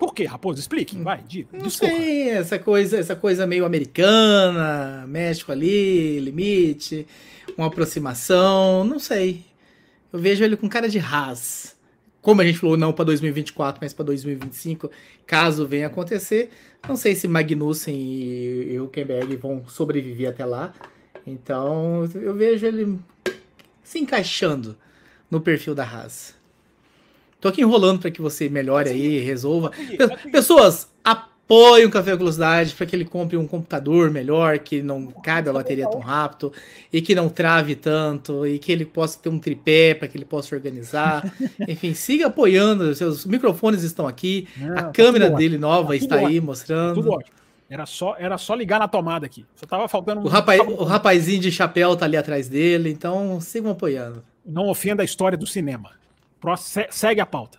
Por 0.00 0.14
quê, 0.14 0.24
Raposo? 0.24 0.58
Explique, 0.58 0.96
vai, 0.96 1.22
diga. 1.28 1.50
Não 1.52 1.68
sei, 1.68 2.30
essa 2.30 2.58
coisa, 2.58 2.96
essa 2.96 3.14
coisa 3.14 3.46
meio 3.46 3.66
americana, 3.66 5.04
México 5.06 5.52
ali, 5.52 6.18
limite, 6.18 7.06
uma 7.54 7.66
aproximação, 7.66 8.82
não 8.82 8.98
sei. 8.98 9.44
Eu 10.10 10.18
vejo 10.18 10.42
ele 10.42 10.56
com 10.56 10.70
cara 10.70 10.88
de 10.88 10.98
Haas. 10.98 11.76
Como 12.22 12.40
a 12.40 12.46
gente 12.46 12.56
falou, 12.56 12.78
não 12.78 12.94
para 12.94 13.04
2024, 13.04 13.78
mas 13.82 13.92
para 13.92 14.06
2025, 14.06 14.90
caso 15.26 15.66
venha 15.66 15.88
acontecer. 15.88 16.48
Não 16.88 16.96
sei 16.96 17.14
se 17.14 17.28
Magnussen 17.28 17.94
e 17.94 18.80
Huckenberg 18.80 19.36
vão 19.36 19.68
sobreviver 19.68 20.30
até 20.30 20.46
lá. 20.46 20.72
Então, 21.26 22.08
eu 22.14 22.34
vejo 22.34 22.66
ele 22.66 22.98
se 23.82 23.98
encaixando 23.98 24.78
no 25.30 25.42
perfil 25.42 25.74
da 25.74 25.84
Haas. 25.84 26.39
Tô 27.40 27.48
aqui 27.48 27.62
enrolando 27.62 28.00
para 28.00 28.10
que 28.10 28.20
você 28.20 28.48
melhore 28.48 28.90
aí, 28.90 29.18
resolva. 29.20 29.72
Pessoas, 30.30 30.88
apoiem 31.02 31.86
o 31.86 31.90
Café 31.90 32.14
Velocidade 32.14 32.74
para 32.74 32.86
que 32.86 32.94
ele 32.94 33.04
compre 33.04 33.36
um 33.36 33.46
computador 33.46 34.10
melhor, 34.10 34.58
que 34.58 34.82
não 34.82 35.06
cabe 35.06 35.48
a 35.48 35.52
bateria 35.52 35.88
tão 35.88 36.00
rápido 36.00 36.52
e 36.92 37.00
que 37.00 37.14
não 37.14 37.28
trave 37.28 37.74
tanto 37.74 38.46
e 38.46 38.58
que 38.58 38.70
ele 38.70 38.84
possa 38.84 39.18
ter 39.18 39.30
um 39.30 39.38
tripé 39.38 39.94
para 39.94 40.06
que 40.06 40.16
ele 40.16 40.24
possa 40.24 40.54
organizar. 40.54 41.32
Enfim, 41.66 41.94
siga 41.94 42.26
apoiando. 42.26 42.94
Seus 42.94 43.24
microfones 43.24 43.82
estão 43.82 44.06
aqui, 44.06 44.46
não, 44.56 44.72
a 44.72 44.82
tá 44.82 44.90
câmera 44.92 45.30
dele 45.30 45.56
nova 45.56 45.88
tá 45.88 45.96
está 45.96 46.16
aí 46.16 46.40
mostrando. 46.40 46.96
Tudo 46.96 47.12
ótimo. 47.12 47.40
Era 47.70 47.86
só, 47.86 48.16
era 48.18 48.36
só 48.36 48.54
ligar 48.54 48.80
na 48.80 48.88
tomada 48.88 49.24
aqui. 49.24 49.46
Só 49.54 49.64
tava 49.64 49.88
faltando. 49.88 50.20
Um... 50.20 50.24
O, 50.24 50.28
rapaz, 50.28 50.60
o 50.60 50.84
rapazinho 50.84 51.40
de 51.40 51.52
chapéu 51.52 51.96
tá 51.96 52.04
ali 52.04 52.16
atrás 52.16 52.48
dele, 52.48 52.90
então 52.90 53.40
sigam 53.40 53.70
apoiando. 53.70 54.24
Não 54.44 54.68
ofenda 54.68 55.02
a 55.02 55.04
história 55.04 55.38
do 55.38 55.46
cinema. 55.46 55.99
Segue 56.90 57.20
a 57.20 57.26
pauta. 57.26 57.58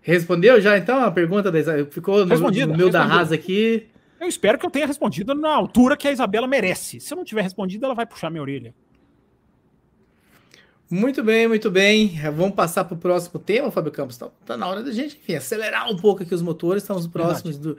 Respondeu 0.00 0.60
já 0.60 0.78
então 0.78 1.04
a 1.04 1.10
pergunta 1.10 1.52
da 1.52 1.58
Isabela? 1.58 1.90
Ficou 1.90 2.24
no, 2.24 2.36
no 2.36 2.76
meu 2.76 2.88
da 2.88 3.04
rasa 3.04 3.34
aqui. 3.34 3.88
Eu 4.20 4.26
espero 4.26 4.58
que 4.58 4.64
eu 4.64 4.70
tenha 4.70 4.86
respondido 4.86 5.34
na 5.34 5.50
altura 5.50 5.96
que 5.96 6.08
a 6.08 6.12
Isabela 6.12 6.46
merece. 6.46 6.98
Se 7.00 7.12
eu 7.12 7.16
não 7.16 7.24
tiver 7.24 7.42
respondido, 7.42 7.84
ela 7.84 7.94
vai 7.94 8.06
puxar 8.06 8.30
minha 8.30 8.42
orelha. 8.42 8.74
Muito 10.90 11.22
bem, 11.22 11.46
muito 11.46 11.70
bem. 11.70 12.18
Vamos 12.34 12.54
passar 12.54 12.84
para 12.84 12.94
o 12.94 12.98
próximo 12.98 13.38
tema, 13.38 13.70
Fábio 13.70 13.92
Campos. 13.92 14.14
Está 14.14 14.30
tá 14.46 14.56
na 14.56 14.66
hora 14.66 14.82
da 14.82 14.90
gente, 14.90 15.16
enfim, 15.16 15.34
acelerar 15.34 15.92
um 15.92 15.96
pouco 15.96 16.22
aqui 16.22 16.34
os 16.34 16.40
motores. 16.40 16.82
Estamos 16.82 17.06
próximos 17.06 17.58
do, 17.58 17.76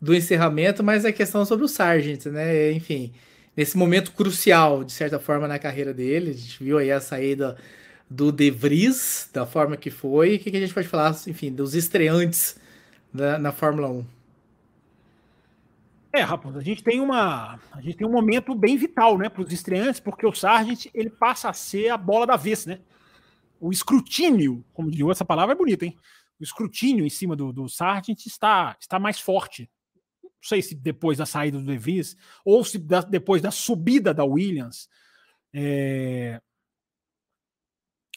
do 0.00 0.14
encerramento, 0.14 0.82
mas 0.82 1.04
é 1.04 1.12
questão 1.12 1.44
sobre 1.44 1.66
o 1.66 1.68
Sargent, 1.68 2.24
né? 2.26 2.72
Enfim, 2.72 3.12
nesse 3.54 3.76
momento 3.76 4.12
crucial, 4.12 4.82
de 4.82 4.92
certa 4.92 5.18
forma, 5.18 5.46
na 5.46 5.58
carreira 5.58 5.92
dele. 5.92 6.30
A 6.30 6.34
gente 6.34 6.64
viu 6.64 6.78
aí 6.78 6.90
a 6.90 6.98
saída 6.98 7.58
do 8.08 8.30
De 8.30 8.50
Vries, 8.50 9.28
da 9.32 9.46
forma 9.46 9.76
que 9.76 9.90
foi. 9.90 10.36
O 10.36 10.38
que, 10.38 10.50
que 10.50 10.56
a 10.56 10.60
gente 10.60 10.74
pode 10.74 10.88
falar, 10.88 11.14
enfim, 11.26 11.52
dos 11.52 11.74
estreantes 11.74 12.58
na, 13.12 13.38
na 13.38 13.52
Fórmula 13.52 13.88
1? 13.88 14.06
É, 16.12 16.22
Raposo, 16.22 16.58
a 16.58 16.62
gente 16.62 16.82
tem 16.82 16.98
uma, 16.98 17.60
a 17.70 17.80
gente 17.82 17.98
tem 17.98 18.06
um 18.06 18.10
momento 18.10 18.54
bem 18.54 18.74
vital, 18.76 19.18
né, 19.18 19.28
para 19.28 19.42
os 19.42 19.52
estreantes, 19.52 20.00
porque 20.00 20.26
o 20.26 20.32
Sargent 20.32 20.86
ele 20.94 21.10
passa 21.10 21.50
a 21.50 21.52
ser 21.52 21.90
a 21.90 21.96
bola 21.98 22.26
da 22.26 22.36
vez, 22.36 22.64
né? 22.64 22.80
O 23.60 23.70
escrutínio, 23.70 24.64
como 24.72 24.90
digo, 24.90 25.10
essa 25.10 25.26
palavra 25.26 25.54
é 25.54 25.58
bonita, 25.58 25.84
hein? 25.84 25.94
O 26.40 26.42
escrutínio 26.42 27.04
em 27.04 27.10
cima 27.10 27.36
do, 27.36 27.52
do 27.52 27.68
Sargent 27.68 28.24
está, 28.24 28.76
está 28.80 28.98
mais 28.98 29.20
forte. 29.20 29.70
Não 30.22 30.30
sei 30.42 30.62
se 30.62 30.74
depois 30.74 31.18
da 31.18 31.26
saída 31.26 31.58
do 31.58 31.66
De 31.66 31.76
Vries 31.76 32.16
ou 32.44 32.64
se 32.64 32.78
da, 32.78 33.00
depois 33.02 33.42
da 33.42 33.50
subida 33.50 34.14
da 34.14 34.24
Williams. 34.24 34.88
É, 35.52 36.40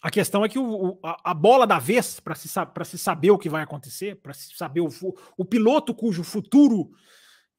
a 0.01 0.09
questão 0.09 0.45
é 0.45 0.49
que 0.49 0.57
o, 0.57 0.91
o, 0.91 0.99
a, 1.03 1.33
bola 1.33 1.67
da 1.67 1.77
vez, 1.77 2.19
para 2.19 2.35
se, 2.35 2.47
se 2.47 2.97
saber 2.97 3.31
o 3.31 3.37
que 3.37 3.49
vai 3.49 3.63
acontecer, 3.63 4.15
para 4.15 4.33
se 4.33 4.55
saber 4.55 4.81
o, 4.81 4.89
o 5.37 5.45
piloto 5.45 5.93
cujo 5.93 6.23
futuro 6.23 6.91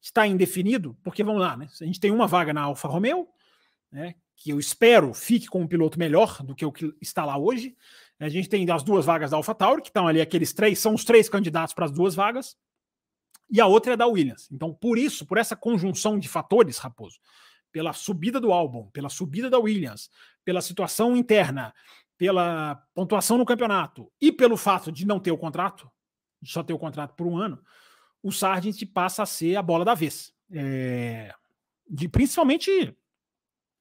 está 0.01 0.25
indefinido, 0.25 0.97
porque 1.03 1.23
vamos 1.23 1.41
lá, 1.41 1.55
né? 1.55 1.67
A 1.79 1.85
gente 1.85 1.99
tem 1.99 2.09
uma 2.09 2.25
vaga 2.25 2.51
na 2.51 2.61
Alfa 2.61 2.87
Romeo, 2.87 3.27
né? 3.91 4.15
Que 4.35 4.49
eu 4.49 4.59
espero 4.59 5.13
fique 5.13 5.45
com 5.47 5.61
um 5.61 5.67
piloto 5.67 5.99
melhor 5.99 6.41
do 6.41 6.55
que 6.55 6.65
o 6.65 6.71
que 6.71 6.91
está 6.99 7.23
lá 7.23 7.37
hoje. 7.37 7.75
A 8.19 8.29
gente 8.29 8.49
tem 8.49 8.69
as 8.71 8.83
duas 8.83 9.05
vagas 9.05 9.31
da 9.31 9.37
Alfa 9.37 9.53
Tauri, 9.53 9.81
que 9.81 9.89
estão 9.89 10.07
ali, 10.07 10.21
aqueles 10.21 10.53
três, 10.53 10.79
são 10.79 10.95
os 10.95 11.03
três 11.03 11.29
candidatos 11.29 11.73
para 11.73 11.85
as 11.85 11.91
duas 11.91 12.15
vagas, 12.15 12.55
e 13.49 13.59
a 13.59 13.67
outra 13.67 13.93
é 13.93 13.97
da 13.97 14.07
Williams. 14.07 14.47
Então, 14.51 14.73
por 14.73 14.97
isso, 14.97 15.25
por 15.25 15.37
essa 15.37 15.55
conjunção 15.55 16.17
de 16.17 16.29
fatores, 16.29 16.77
Raposo, 16.77 17.19
pela 17.71 17.93
subida 17.93 18.39
do 18.39 18.51
álbum, 18.51 18.89
pela 18.91 19.09
subida 19.09 19.49
da 19.49 19.59
Williams, 19.59 20.09
pela 20.43 20.61
situação 20.61 21.15
interna, 21.15 21.73
pela 22.21 22.75
pontuação 22.93 23.35
no 23.35 23.45
campeonato 23.47 24.07
e 24.21 24.31
pelo 24.31 24.55
fato 24.55 24.91
de 24.91 25.07
não 25.07 25.19
ter 25.19 25.31
o 25.31 25.37
contrato, 25.39 25.89
de 26.39 26.51
só 26.51 26.61
ter 26.61 26.71
o 26.71 26.77
contrato 26.77 27.15
por 27.15 27.25
um 27.25 27.35
ano, 27.35 27.59
o 28.21 28.31
Sargent 28.31 28.79
passa 28.93 29.23
a 29.23 29.25
ser 29.25 29.55
a 29.55 29.61
bola 29.63 29.83
da 29.83 29.95
vez. 29.95 30.31
É, 30.51 31.33
de, 31.89 32.07
principalmente 32.07 32.95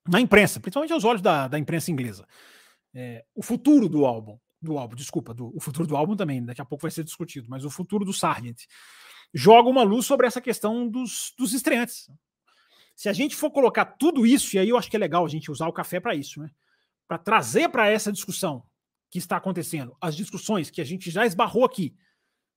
na 0.08 0.22
imprensa, 0.22 0.58
principalmente 0.58 0.94
aos 0.94 1.04
olhos 1.04 1.20
da, 1.20 1.48
da 1.48 1.58
imprensa 1.58 1.90
inglesa. 1.90 2.26
É, 2.94 3.26
o 3.34 3.42
futuro 3.42 3.90
do 3.90 4.06
álbum, 4.06 4.38
do 4.58 4.78
álbum, 4.78 4.96
desculpa, 4.96 5.34
do, 5.34 5.54
o 5.54 5.60
futuro 5.60 5.86
do 5.86 5.94
álbum 5.94 6.16
também, 6.16 6.42
daqui 6.42 6.62
a 6.62 6.64
pouco 6.64 6.80
vai 6.80 6.90
ser 6.90 7.04
discutido, 7.04 7.46
mas 7.46 7.66
o 7.66 7.70
futuro 7.70 8.06
do 8.06 8.12
Sargent 8.14 8.62
joga 9.34 9.68
uma 9.68 9.82
luz 9.82 10.06
sobre 10.06 10.26
essa 10.26 10.40
questão 10.40 10.88
dos, 10.88 11.34
dos 11.36 11.52
estreantes. 11.52 12.10
Se 12.96 13.06
a 13.06 13.12
gente 13.12 13.36
for 13.36 13.50
colocar 13.50 13.84
tudo 13.84 14.26
isso, 14.26 14.56
e 14.56 14.58
aí 14.58 14.70
eu 14.70 14.78
acho 14.78 14.88
que 14.88 14.96
é 14.96 14.98
legal 14.98 15.26
a 15.26 15.28
gente 15.28 15.50
usar 15.50 15.68
o 15.68 15.74
café 15.74 16.00
para 16.00 16.14
isso, 16.14 16.40
né? 16.40 16.50
Para 17.10 17.18
trazer 17.18 17.68
para 17.70 17.90
essa 17.90 18.12
discussão 18.12 18.62
que 19.10 19.18
está 19.18 19.36
acontecendo, 19.36 19.96
as 20.00 20.14
discussões 20.14 20.70
que 20.70 20.80
a 20.80 20.84
gente 20.84 21.10
já 21.10 21.26
esbarrou 21.26 21.64
aqui, 21.64 21.92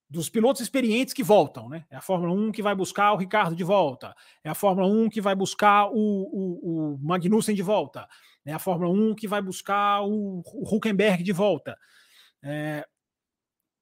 dos 0.08 0.30
pilotos 0.30 0.62
experientes 0.62 1.12
que 1.12 1.24
voltam, 1.24 1.68
né? 1.68 1.88
É 1.90 1.96
a 1.96 2.02
Fórmula 2.02 2.32
1 2.34 2.52
que 2.52 2.62
vai 2.62 2.76
buscar 2.76 3.14
o 3.14 3.18
Ricardo 3.18 3.56
de 3.56 3.64
volta, 3.64 4.14
é 4.44 4.52
a 4.52 4.54
Fórmula 4.54 4.88
1 4.88 5.10
que 5.10 5.20
vai 5.20 5.34
buscar 5.34 5.88
o, 5.88 5.96
o, 5.96 6.94
o 6.94 6.98
Magnussen 7.00 7.56
de 7.56 7.64
volta, 7.64 8.08
é 8.46 8.54
a 8.54 8.60
Fórmula 8.60 8.92
1 8.92 9.16
que 9.16 9.28
vai 9.28 9.42
buscar 9.42 10.04
o, 10.04 10.44
o 10.46 10.76
Huckenberg 10.76 11.24
de 11.24 11.32
volta. 11.32 11.76
É... 12.44 12.86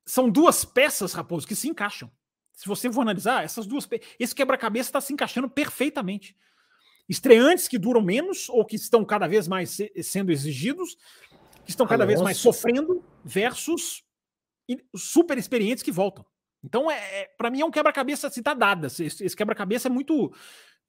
São 0.05 0.29
duas 0.29 0.63
peças, 0.63 1.11
Raposo, 1.11 1.45
que 1.45 1.55
se 1.55 1.67
encaixam. 1.67 2.09
Se 2.53 2.65
você 2.65 2.89
for 2.89 3.01
analisar, 3.01 3.43
essas 3.43 3.67
duas 3.67 3.85
esse 4.17 4.33
quebra-cabeça 4.33 4.87
está 4.87 5.01
se 5.01 5.11
encaixando 5.11 5.49
perfeitamente 5.49 6.33
estreantes 7.11 7.67
que 7.67 7.77
duram 7.77 8.01
menos 8.01 8.47
ou 8.47 8.63
que 8.63 8.77
estão 8.77 9.03
cada 9.03 9.27
vez 9.27 9.45
mais 9.45 9.77
sendo 10.01 10.31
exigidos, 10.31 10.95
que 11.65 11.71
estão 11.71 11.85
cada 11.85 12.05
vez 12.05 12.21
mais 12.21 12.37
sofrendo, 12.37 13.03
versus 13.21 14.01
super 14.95 15.37
experientes 15.37 15.83
que 15.83 15.91
voltam. 15.91 16.25
Então, 16.63 16.89
é, 16.89 16.95
é 16.95 17.25
para 17.37 17.49
mim, 17.49 17.59
é 17.59 17.65
um 17.65 17.71
quebra-cabeça 17.71 18.29
se 18.29 18.41
tá 18.41 18.53
dada. 18.53 18.87
Esse, 18.87 19.03
esse 19.25 19.35
quebra-cabeça 19.35 19.89
é 19.89 19.91
muito 19.91 20.33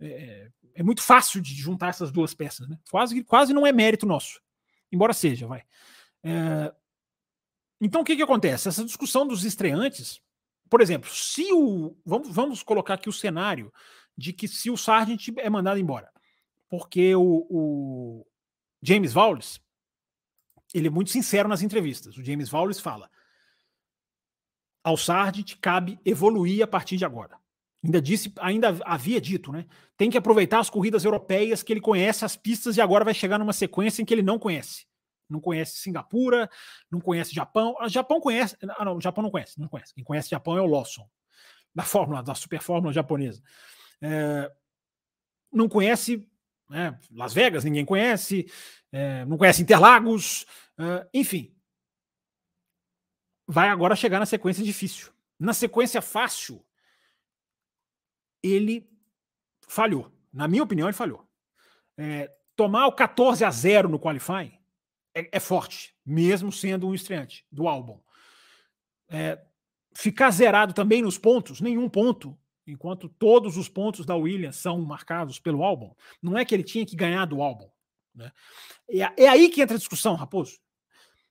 é, 0.01 0.49
é, 0.77 0.83
muito 0.85 1.03
fácil 1.03 1.41
de 1.41 1.55
juntar 1.55 1.89
essas 1.89 2.13
duas 2.13 2.33
peças, 2.33 2.69
né? 2.69 2.79
Quase, 2.89 3.25
quase 3.25 3.53
não 3.53 3.67
é 3.67 3.73
mérito 3.73 4.07
nosso, 4.07 4.41
embora 4.93 5.13
seja, 5.13 5.49
vai. 5.49 5.65
É, 6.23 6.73
então, 7.81 8.03
o 8.03 8.05
que 8.05 8.15
que 8.15 8.23
acontece? 8.23 8.69
Essa 8.69 8.85
discussão 8.85 9.27
dos 9.27 9.45
estreantes, 9.45 10.21
por 10.71 10.81
exemplo, 10.81 11.11
se 11.11 11.53
o 11.53 11.97
vamos, 12.07 12.29
vamos 12.29 12.63
colocar 12.63 12.95
aqui 12.95 13.09
o 13.09 13.13
cenário 13.13 13.73
de 14.17 14.33
que 14.33 14.47
se 14.47 14.71
o 14.71 14.77
Sargent 14.77 15.29
é 15.37 15.49
mandado 15.49 15.81
embora, 15.81 16.11
porque 16.69 17.15
o, 17.15 17.47
o 17.51 18.27
James 18.83 19.15
Wallace, 19.15 19.61
ele 20.75 20.89
é 20.89 20.91
muito 20.91 21.11
sincero 21.11 21.49
nas 21.49 21.63
entrevistas. 21.63 22.17
O 22.17 22.25
James 22.25 22.53
Wallace 22.53 22.81
fala: 22.81 23.11
ao 24.83 24.97
Sargent 24.97 25.57
cabe 25.61 25.99
evoluir 26.05 26.63
a 26.63 26.67
partir 26.67 26.97
de 26.97 27.05
agora. 27.05 27.41
Ainda 27.85 28.01
disse, 28.01 28.33
ainda 28.39 28.79
havia 28.85 29.21
dito, 29.21 29.51
né? 29.51 29.67
Tem 29.97 30.09
que 30.09 30.17
aproveitar 30.17 30.61
as 30.61 30.71
corridas 30.71 31.05
europeias 31.05 31.63
que 31.63 31.73
ele 31.73 31.81
conhece 31.81 32.25
as 32.25 32.37
pistas 32.37 32.77
e 32.77 32.81
agora 32.81 33.05
vai 33.05 33.13
chegar 33.13 33.39
numa 33.39 33.53
sequência 33.53 34.01
em 34.01 34.05
que 34.05 34.15
ele 34.15 34.23
não 34.23 34.39
conhece. 34.39 34.87
Não 35.29 35.41
conhece 35.41 35.79
Singapura, 35.79 36.49
não 36.91 37.01
conhece 37.01 37.35
Japão. 37.35 37.75
O 37.81 37.89
Japão 37.89 38.21
conhece. 38.21 38.57
Ah, 38.77 38.85
não, 38.85 38.97
o 38.97 39.01
Japão 39.01 39.23
não 39.23 39.31
conhece, 39.31 39.59
não 39.59 39.69
conhece. 39.69 39.95
Quem 39.95 40.05
conhece 40.05 40.31
Japão 40.31 40.57
é 40.57 40.61
o 40.61 40.67
Lawson, 40.67 41.09
da 41.75 41.83
fórmula, 41.83 42.23
da 42.23 42.35
super 42.35 42.61
fórmula 42.61 42.93
japonesa. 42.93 43.43
É, 44.03 44.53
não 45.53 45.69
conhece 45.69 46.29
né, 46.73 46.99
Las 47.11 47.35
Vegas, 47.35 47.65
ninguém 47.65 47.85
conhece, 47.85 48.51
é, 48.91 49.25
não 49.27 49.37
conhece 49.37 49.63
Interlagos, 49.63 50.47
é, 50.79 51.07
enfim. 51.13 51.55
vai 53.47 53.69
agora 53.69 53.95
chegar 53.95 54.19
na 54.19 54.27
sequência 54.27 54.65
difícil. 54.65 55.13
Na 55.39 55.53
sequência 55.53 56.01
fácil, 56.01 56.65
ele 58.43 58.91
falhou. 59.69 60.11
Na 60.33 60.49
minha 60.49 60.63
opinião, 60.63 60.89
ele 60.89 60.97
falhou. 60.97 61.29
É, 61.99 62.35
tomar 62.57 62.87
o 62.87 62.93
14 62.93 63.45
a 63.45 63.51
0 63.51 63.89
no 63.89 64.01
qualifying 64.01 64.59
é, 65.15 65.29
é 65.31 65.41
forte, 65.41 65.95
mesmo 66.07 66.51
sendo 66.51 66.89
um 66.89 66.95
estreante 66.95 67.47
do 67.53 67.69
álbum. 67.69 68.01
É, 69.11 69.45
ficar 69.95 70.31
zerado 70.31 70.73
também 70.73 71.03
nos 71.03 71.19
pontos, 71.19 71.61
nenhum 71.61 71.87
ponto, 71.87 72.39
enquanto 72.67 73.09
todos 73.09 73.57
os 73.57 73.69
pontos 73.69 74.07
da 74.07 74.17
Williams 74.17 74.57
são 74.57 74.81
marcados 74.81 75.39
pelo 75.39 75.63
álbum. 75.63 75.95
Não 76.21 76.37
é 76.39 76.45
que 76.45 76.55
ele 76.55 76.63
tinha 76.63 76.87
que 76.87 76.97
ganhar 76.97 77.25
do 77.27 77.43
álbum. 77.43 77.69
Né? 78.15 78.31
É, 78.89 79.25
é 79.25 79.29
aí 79.29 79.49
que 79.49 79.61
entra 79.61 79.77
a 79.77 79.79
discussão, 79.79 80.15
Raposo. 80.15 80.59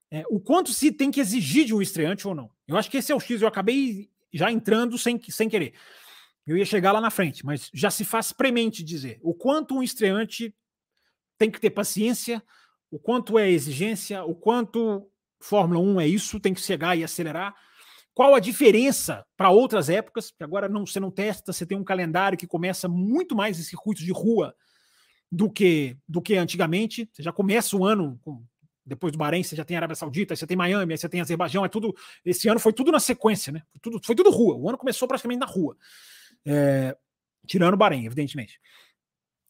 É, 0.09 0.23
o 0.29 0.39
quanto 0.39 0.73
se 0.73 0.91
tem 0.91 1.09
que 1.09 1.21
exigir 1.21 1.65
de 1.65 1.73
um 1.73 1.81
estreante 1.81 2.27
ou 2.27 2.35
não. 2.35 2.51
Eu 2.67 2.75
acho 2.75 2.91
que 2.91 2.97
esse 2.97 3.11
é 3.11 3.15
o 3.15 3.19
X. 3.19 3.41
Eu 3.41 3.47
acabei 3.47 4.09
já 4.33 4.51
entrando 4.51 4.97
sem, 4.97 5.19
sem 5.29 5.47
querer. 5.47 5.73
Eu 6.45 6.57
ia 6.57 6.65
chegar 6.65 6.91
lá 6.91 6.99
na 6.99 7.09
frente, 7.09 7.45
mas 7.45 7.69
já 7.73 7.89
se 7.89 8.03
faz 8.03 8.31
premente 8.31 8.83
dizer 8.83 9.19
o 9.21 9.33
quanto 9.33 9.75
um 9.75 9.83
estreante 9.83 10.53
tem 11.37 11.49
que 11.49 11.59
ter 11.59 11.69
paciência, 11.69 12.43
o 12.89 12.99
quanto 12.99 13.39
é 13.39 13.49
exigência, 13.49 14.23
o 14.23 14.35
quanto 14.35 15.07
Fórmula 15.39 15.79
1 15.79 16.01
é 16.01 16.07
isso, 16.07 16.39
tem 16.39 16.53
que 16.53 16.61
chegar 16.61 16.97
e 16.97 17.03
acelerar. 17.03 17.55
Qual 18.21 18.35
a 18.35 18.39
diferença 18.39 19.25
para 19.35 19.49
outras 19.49 19.89
épocas? 19.89 20.29
Porque 20.29 20.43
agora 20.43 20.69
não, 20.69 20.85
você 20.85 20.99
não 20.99 21.09
testa, 21.09 21.51
você 21.51 21.65
tem 21.65 21.75
um 21.75 21.83
calendário 21.83 22.37
que 22.37 22.45
começa 22.45 22.87
muito 22.87 23.35
mais 23.35 23.59
em 23.59 23.63
circuitos 23.63 24.03
de 24.03 24.11
rua 24.11 24.55
do 25.31 25.49
que 25.49 25.97
do 26.07 26.21
que 26.21 26.35
antigamente. 26.35 27.09
Você 27.11 27.23
já 27.23 27.31
começa 27.31 27.75
o 27.75 27.83
ano 27.83 28.19
com, 28.21 28.45
depois 28.85 29.11
do 29.11 29.17
Bahrein, 29.17 29.41
você 29.41 29.55
já 29.55 29.65
tem 29.65 29.75
Arábia 29.75 29.95
Saudita, 29.95 30.35
você 30.35 30.45
tem 30.45 30.55
Miami, 30.55 30.95
você 30.95 31.09
tem 31.09 31.19
Azerbaijão, 31.19 31.65
é 31.65 31.67
tudo. 31.67 31.95
Esse 32.23 32.47
ano 32.47 32.59
foi 32.59 32.71
tudo 32.71 32.91
na 32.91 32.99
sequência, 32.99 33.51
né? 33.51 33.63
Foi 33.71 33.79
tudo, 33.81 34.05
foi 34.05 34.15
tudo 34.15 34.29
rua. 34.29 34.55
O 34.55 34.69
ano 34.69 34.77
começou 34.77 35.07
praticamente 35.07 35.39
na 35.39 35.47
rua. 35.47 35.75
É, 36.45 36.95
tirando 37.47 37.73
o 37.73 37.77
Bahrein, 37.77 38.05
evidentemente. 38.05 38.61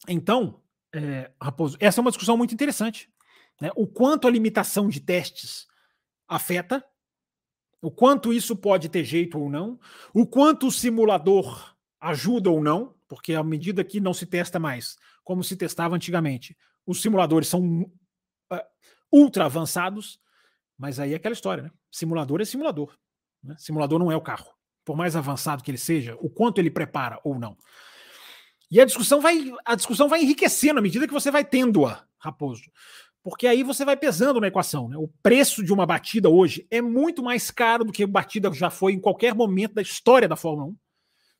Então, 0.07 0.61
é, 0.95 1.29
Raposo, 1.41 1.75
essa 1.77 1.99
é 1.99 2.01
uma 2.01 2.11
discussão 2.11 2.37
muito 2.37 2.53
interessante. 2.53 3.11
Né? 3.59 3.69
O 3.75 3.85
quanto 3.85 4.29
a 4.29 4.31
limitação 4.31 4.87
de 4.87 5.01
testes 5.01 5.67
afeta, 6.25 6.81
o 7.81 7.89
quanto 7.89 8.31
isso 8.31 8.55
pode 8.55 8.87
ter 8.89 9.03
jeito 9.03 9.39
ou 9.39 9.49
não, 9.49 9.79
o 10.13 10.25
quanto 10.25 10.67
o 10.67 10.71
simulador 10.71 11.75
ajuda 11.99 12.49
ou 12.49 12.61
não, 12.61 12.95
porque 13.07 13.33
à 13.33 13.43
medida 13.43 13.83
que 13.83 13.99
não 13.99 14.13
se 14.13 14.25
testa 14.25 14.59
mais 14.59 14.97
como 15.23 15.43
se 15.43 15.55
testava 15.55 15.95
antigamente, 15.95 16.57
os 16.85 17.01
simuladores 17.01 17.47
são 17.47 17.81
uh, 17.81 17.89
ultra 19.11 19.45
avançados, 19.45 20.19
mas 20.77 20.99
aí 20.99 21.13
é 21.13 21.15
aquela 21.15 21.33
história, 21.33 21.63
né? 21.63 21.71
Simulador 21.91 22.41
é 22.41 22.45
simulador. 22.45 22.97
Né? 23.43 23.55
Simulador 23.57 23.99
não 23.99 24.11
é 24.11 24.15
o 24.15 24.21
carro. 24.21 24.51
Por 24.83 24.95
mais 24.95 25.15
avançado 25.15 25.63
que 25.63 25.69
ele 25.69 25.77
seja, 25.77 26.17
o 26.19 26.29
quanto 26.29 26.59
ele 26.59 26.71
prepara 26.71 27.19
ou 27.23 27.37
não. 27.37 27.55
E 28.69 28.79
a 28.79 28.85
discussão 28.85 29.21
vai, 29.21 29.53
a 29.65 29.75
discussão 29.75 30.07
vai 30.07 30.21
enriquecendo 30.21 30.79
à 30.79 30.81
medida 30.81 31.07
que 31.07 31.13
você 31.13 31.29
vai 31.29 31.43
tendo-a, 31.43 32.03
Raposo. 32.17 32.71
Porque 33.23 33.45
aí 33.45 33.61
você 33.61 33.85
vai 33.85 33.95
pesando 33.95 34.41
na 34.41 34.47
equação. 34.47 34.89
Né? 34.89 34.97
O 34.97 35.07
preço 35.21 35.63
de 35.63 35.71
uma 35.71 35.85
batida 35.85 36.29
hoje 36.29 36.65
é 36.71 36.81
muito 36.81 37.21
mais 37.21 37.51
caro 37.51 37.85
do 37.85 37.91
que 37.91 38.03
a 38.03 38.07
batida 38.07 38.51
já 38.51 38.69
foi 38.69 38.93
em 38.93 38.99
qualquer 38.99 39.35
momento 39.35 39.75
da 39.75 39.81
história 39.81 40.27
da 40.27 40.35
Fórmula 40.35 40.69
1. 40.69 40.77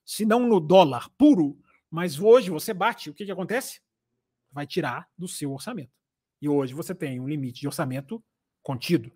Se 0.06 0.26
não 0.26 0.48
no 0.48 0.60
dólar 0.60 1.10
puro, 1.18 1.58
mas 1.90 2.20
hoje 2.20 2.50
você 2.50 2.74
bate, 2.74 3.10
o 3.10 3.14
que, 3.14 3.26
que 3.26 3.32
acontece? 3.32 3.82
Vai 4.52 4.68
tirar 4.68 5.08
do 5.18 5.28
seu 5.28 5.52
orçamento. 5.52 5.92
E 6.42 6.48
hoje 6.48 6.74
você 6.74 6.94
tem 6.94 7.20
um 7.20 7.28
limite 7.28 7.62
de 7.62 7.68
orçamento 7.68 8.24
contido. 8.62 9.12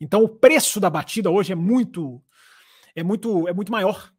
Então 0.00 0.22
o 0.22 0.28
preço 0.28 0.80
da 0.80 0.90
batida 0.90 1.30
hoje 1.30 1.52
é 1.52 1.56
muito 1.56 2.22
é 2.94 3.02
muito 3.02 3.46
é 3.48 3.52
muito 3.52 3.70
maior. 3.70 4.12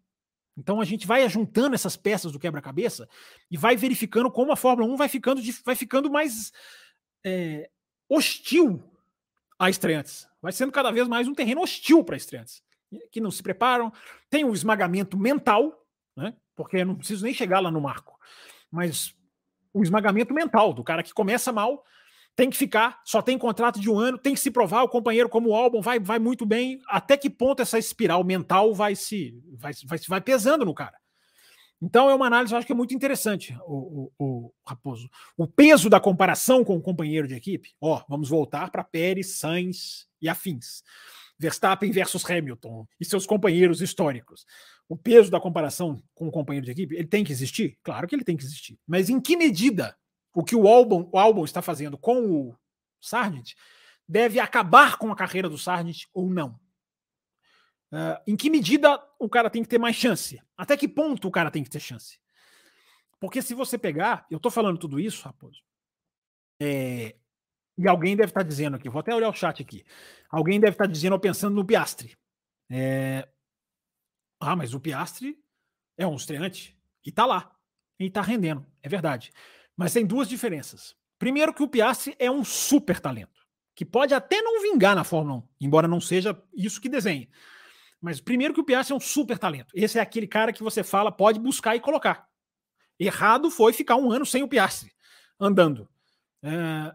Então 0.57 0.81
a 0.81 0.85
gente 0.85 1.07
vai 1.07 1.27
juntando 1.29 1.75
essas 1.75 1.97
peças 1.97 2.31
do 2.31 2.39
quebra-cabeça 2.39 3.07
e 3.49 3.57
vai 3.57 3.75
verificando 3.75 4.31
como 4.31 4.51
a 4.51 4.55
Fórmula 4.55 4.91
1 4.93 4.95
vai 4.95 5.09
ficando 5.09 5.41
vai 5.65 5.75
ficando 5.75 6.09
mais 6.09 6.51
é, 7.23 7.69
hostil 8.11 8.83
a 9.57 9.69
estreantes. 9.69 10.27
Vai 10.41 10.51
sendo 10.51 10.71
cada 10.71 10.91
vez 10.91 11.07
mais 11.07 11.27
um 11.27 11.33
terreno 11.33 11.61
hostil 11.61 12.03
para 12.03 12.17
estreantes 12.17 12.61
que 13.11 13.21
não 13.21 13.31
se 13.31 13.41
preparam. 13.41 13.91
Tem 14.29 14.43
o 14.43 14.53
esmagamento 14.53 15.17
mental, 15.17 15.85
né? 16.15 16.35
Porque 16.55 16.77
eu 16.77 16.85
não 16.85 16.95
preciso 16.95 17.23
nem 17.23 17.33
chegar 17.33 17.61
lá 17.61 17.71
no 17.71 17.79
marco, 17.79 18.19
mas 18.69 19.15
o 19.73 19.81
esmagamento 19.81 20.33
mental 20.33 20.73
do 20.73 20.83
cara 20.83 21.01
que 21.01 21.13
começa 21.13 21.53
mal 21.53 21.83
tem 22.35 22.49
que 22.49 22.57
ficar, 22.57 23.01
só 23.05 23.21
tem 23.21 23.37
contrato 23.37 23.79
de 23.79 23.89
um 23.89 23.99
ano, 23.99 24.17
tem 24.17 24.33
que 24.33 24.39
se 24.39 24.51
provar, 24.51 24.83
o 24.83 24.89
companheiro 24.89 25.29
como 25.29 25.49
o 25.49 25.55
álbum 25.55 25.81
vai, 25.81 25.99
vai 25.99 26.17
muito 26.17 26.45
bem, 26.45 26.81
até 26.87 27.17
que 27.17 27.29
ponto 27.29 27.61
essa 27.61 27.77
espiral 27.77 28.23
mental 28.23 28.73
vai 28.73 28.95
se 28.95 29.37
vai, 29.57 29.73
vai, 29.85 29.99
vai 30.07 30.21
pesando 30.21 30.65
no 30.65 30.73
cara. 30.73 31.00
Então 31.81 32.09
é 32.09 32.13
uma 32.13 32.27
análise, 32.27 32.53
eu 32.53 32.57
acho 32.57 32.67
que 32.67 32.73
é 32.73 32.75
muito 32.75 32.93
interessante, 32.93 33.57
o, 33.65 34.11
o, 34.19 34.25
o, 34.25 34.53
Raposo. 34.63 35.09
O 35.35 35.47
peso 35.47 35.89
da 35.89 35.99
comparação 35.99 36.63
com 36.63 36.75
o 36.77 36.81
companheiro 36.81 37.27
de 37.27 37.33
equipe, 37.33 37.73
ó, 37.81 38.03
vamos 38.07 38.29
voltar 38.29 38.69
para 38.69 38.83
Pérez, 38.83 39.39
Sainz 39.39 40.07
e 40.21 40.29
afins. 40.29 40.83
Verstappen 41.39 41.91
versus 41.91 42.23
Hamilton 42.29 42.87
e 42.99 43.03
seus 43.03 43.25
companheiros 43.25 43.81
históricos. 43.81 44.45
O 44.87 44.95
peso 44.95 45.31
da 45.31 45.39
comparação 45.39 45.99
com 46.13 46.27
o 46.27 46.31
companheiro 46.31 46.65
de 46.65 46.71
equipe, 46.71 46.95
ele 46.95 47.07
tem 47.07 47.23
que 47.23 47.31
existir? 47.31 47.79
Claro 47.81 48.07
que 48.07 48.13
ele 48.13 48.23
tem 48.23 48.37
que 48.37 48.43
existir. 48.43 48.77
Mas 48.85 49.09
em 49.09 49.19
que 49.19 49.35
medida 49.35 49.97
o 50.35 50.43
que 50.43 50.55
o 50.55 50.67
álbum, 50.67 51.09
o 51.11 51.17
álbum 51.17 51.43
está 51.43 51.61
fazendo 51.61 51.97
com 51.97 52.29
o 52.29 52.55
Sargent 53.01 53.53
deve 54.07 54.39
acabar 54.39 54.97
com 54.97 55.11
a 55.11 55.15
carreira 55.15 55.49
do 55.49 55.57
Sargent 55.57 56.03
ou 56.13 56.29
não. 56.29 56.59
Uh, 57.91 58.15
em 58.25 58.37
que 58.37 58.49
medida 58.49 59.03
o 59.19 59.27
cara 59.27 59.49
tem 59.49 59.61
que 59.61 59.69
ter 59.69 59.77
mais 59.77 59.95
chance? 59.95 60.41
Até 60.55 60.77
que 60.77 60.87
ponto 60.87 61.27
o 61.27 61.31
cara 61.31 61.51
tem 61.51 61.63
que 61.63 61.69
ter 61.69 61.79
chance? 61.79 62.19
Porque 63.19 63.41
se 63.41 63.53
você 63.53 63.77
pegar, 63.77 64.25
eu 64.31 64.37
estou 64.37 64.51
falando 64.51 64.79
tudo 64.79 64.99
isso, 64.99 65.23
Raposo, 65.23 65.61
é, 66.59 67.15
e 67.77 67.87
alguém 67.87 68.15
deve 68.15 68.29
estar 68.29 68.41
tá 68.41 68.47
dizendo 68.47 68.75
aqui, 68.75 68.89
vou 68.89 68.99
até 68.99 69.13
olhar 69.13 69.29
o 69.29 69.33
chat 69.33 69.61
aqui, 69.61 69.83
alguém 70.29 70.59
deve 70.59 70.73
estar 70.73 70.85
tá 70.85 70.91
dizendo 70.91 71.13
ou 71.13 71.19
pensando 71.19 71.55
no 71.55 71.65
Piastre. 71.65 72.17
É, 72.69 73.27
ah, 74.39 74.55
mas 74.55 74.73
o 74.73 74.79
Piastre 74.79 75.37
é 75.97 76.07
um 76.07 76.15
estreante 76.15 76.77
e 77.05 77.09
está 77.09 77.25
lá, 77.25 77.53
e 77.99 78.05
está 78.05 78.21
rendendo, 78.21 78.65
é 78.81 78.89
verdade. 78.89 79.31
Mas 79.75 79.93
tem 79.93 80.05
duas 80.05 80.27
diferenças. 80.27 80.95
Primeiro 81.19 81.53
que 81.53 81.61
o 81.61 81.67
Piastri 81.67 82.15
é 82.17 82.31
um 82.31 82.43
super 82.43 82.99
talento, 82.99 83.45
que 83.75 83.85
pode 83.85 84.13
até 84.13 84.41
não 84.41 84.61
vingar 84.61 84.95
na 84.95 85.03
Fórmula 85.03 85.39
1, 85.39 85.43
embora 85.61 85.87
não 85.87 86.01
seja 86.01 86.41
isso 86.53 86.81
que 86.81 86.89
desenhe. 86.89 87.29
Mas 88.01 88.19
primeiro 88.19 88.53
que 88.53 88.59
o 88.59 88.63
Piastri 88.63 88.93
é 88.93 88.97
um 88.97 88.99
super 88.99 89.37
talento. 89.37 89.71
Esse 89.75 89.99
é 89.99 90.01
aquele 90.01 90.27
cara 90.27 90.51
que 90.51 90.63
você 90.63 90.83
fala, 90.83 91.11
pode 91.11 91.39
buscar 91.39 91.75
e 91.75 91.79
colocar. 91.79 92.27
Errado 92.99 93.51
foi 93.51 93.71
ficar 93.73 93.95
um 93.95 94.11
ano 94.11 94.25
sem 94.25 94.41
o 94.41 94.47
Piastri, 94.47 94.91
andando. 95.39 95.87
É... 96.43 96.93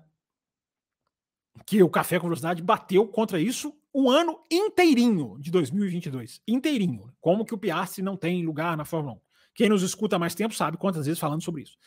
Que 1.64 1.82
o 1.82 1.88
Café 1.88 2.18
com 2.18 2.26
Velocidade 2.26 2.62
bateu 2.62 3.06
contra 3.06 3.40
isso 3.40 3.72
um 3.94 4.10
ano 4.10 4.38
inteirinho 4.50 5.38
de 5.40 5.50
2022. 5.50 6.42
Inteirinho. 6.46 7.14
Como 7.20 7.46
que 7.46 7.54
o 7.54 7.58
Piastri 7.58 8.02
não 8.02 8.16
tem 8.16 8.44
lugar 8.44 8.76
na 8.76 8.84
Fórmula 8.84 9.14
1. 9.14 9.20
Quem 9.54 9.68
nos 9.70 9.82
escuta 9.82 10.16
há 10.16 10.18
mais 10.18 10.34
tempo 10.34 10.54
sabe 10.54 10.76
quantas 10.76 11.06
vezes 11.06 11.18
falando 11.18 11.42
sobre 11.42 11.62
isso. 11.62 11.78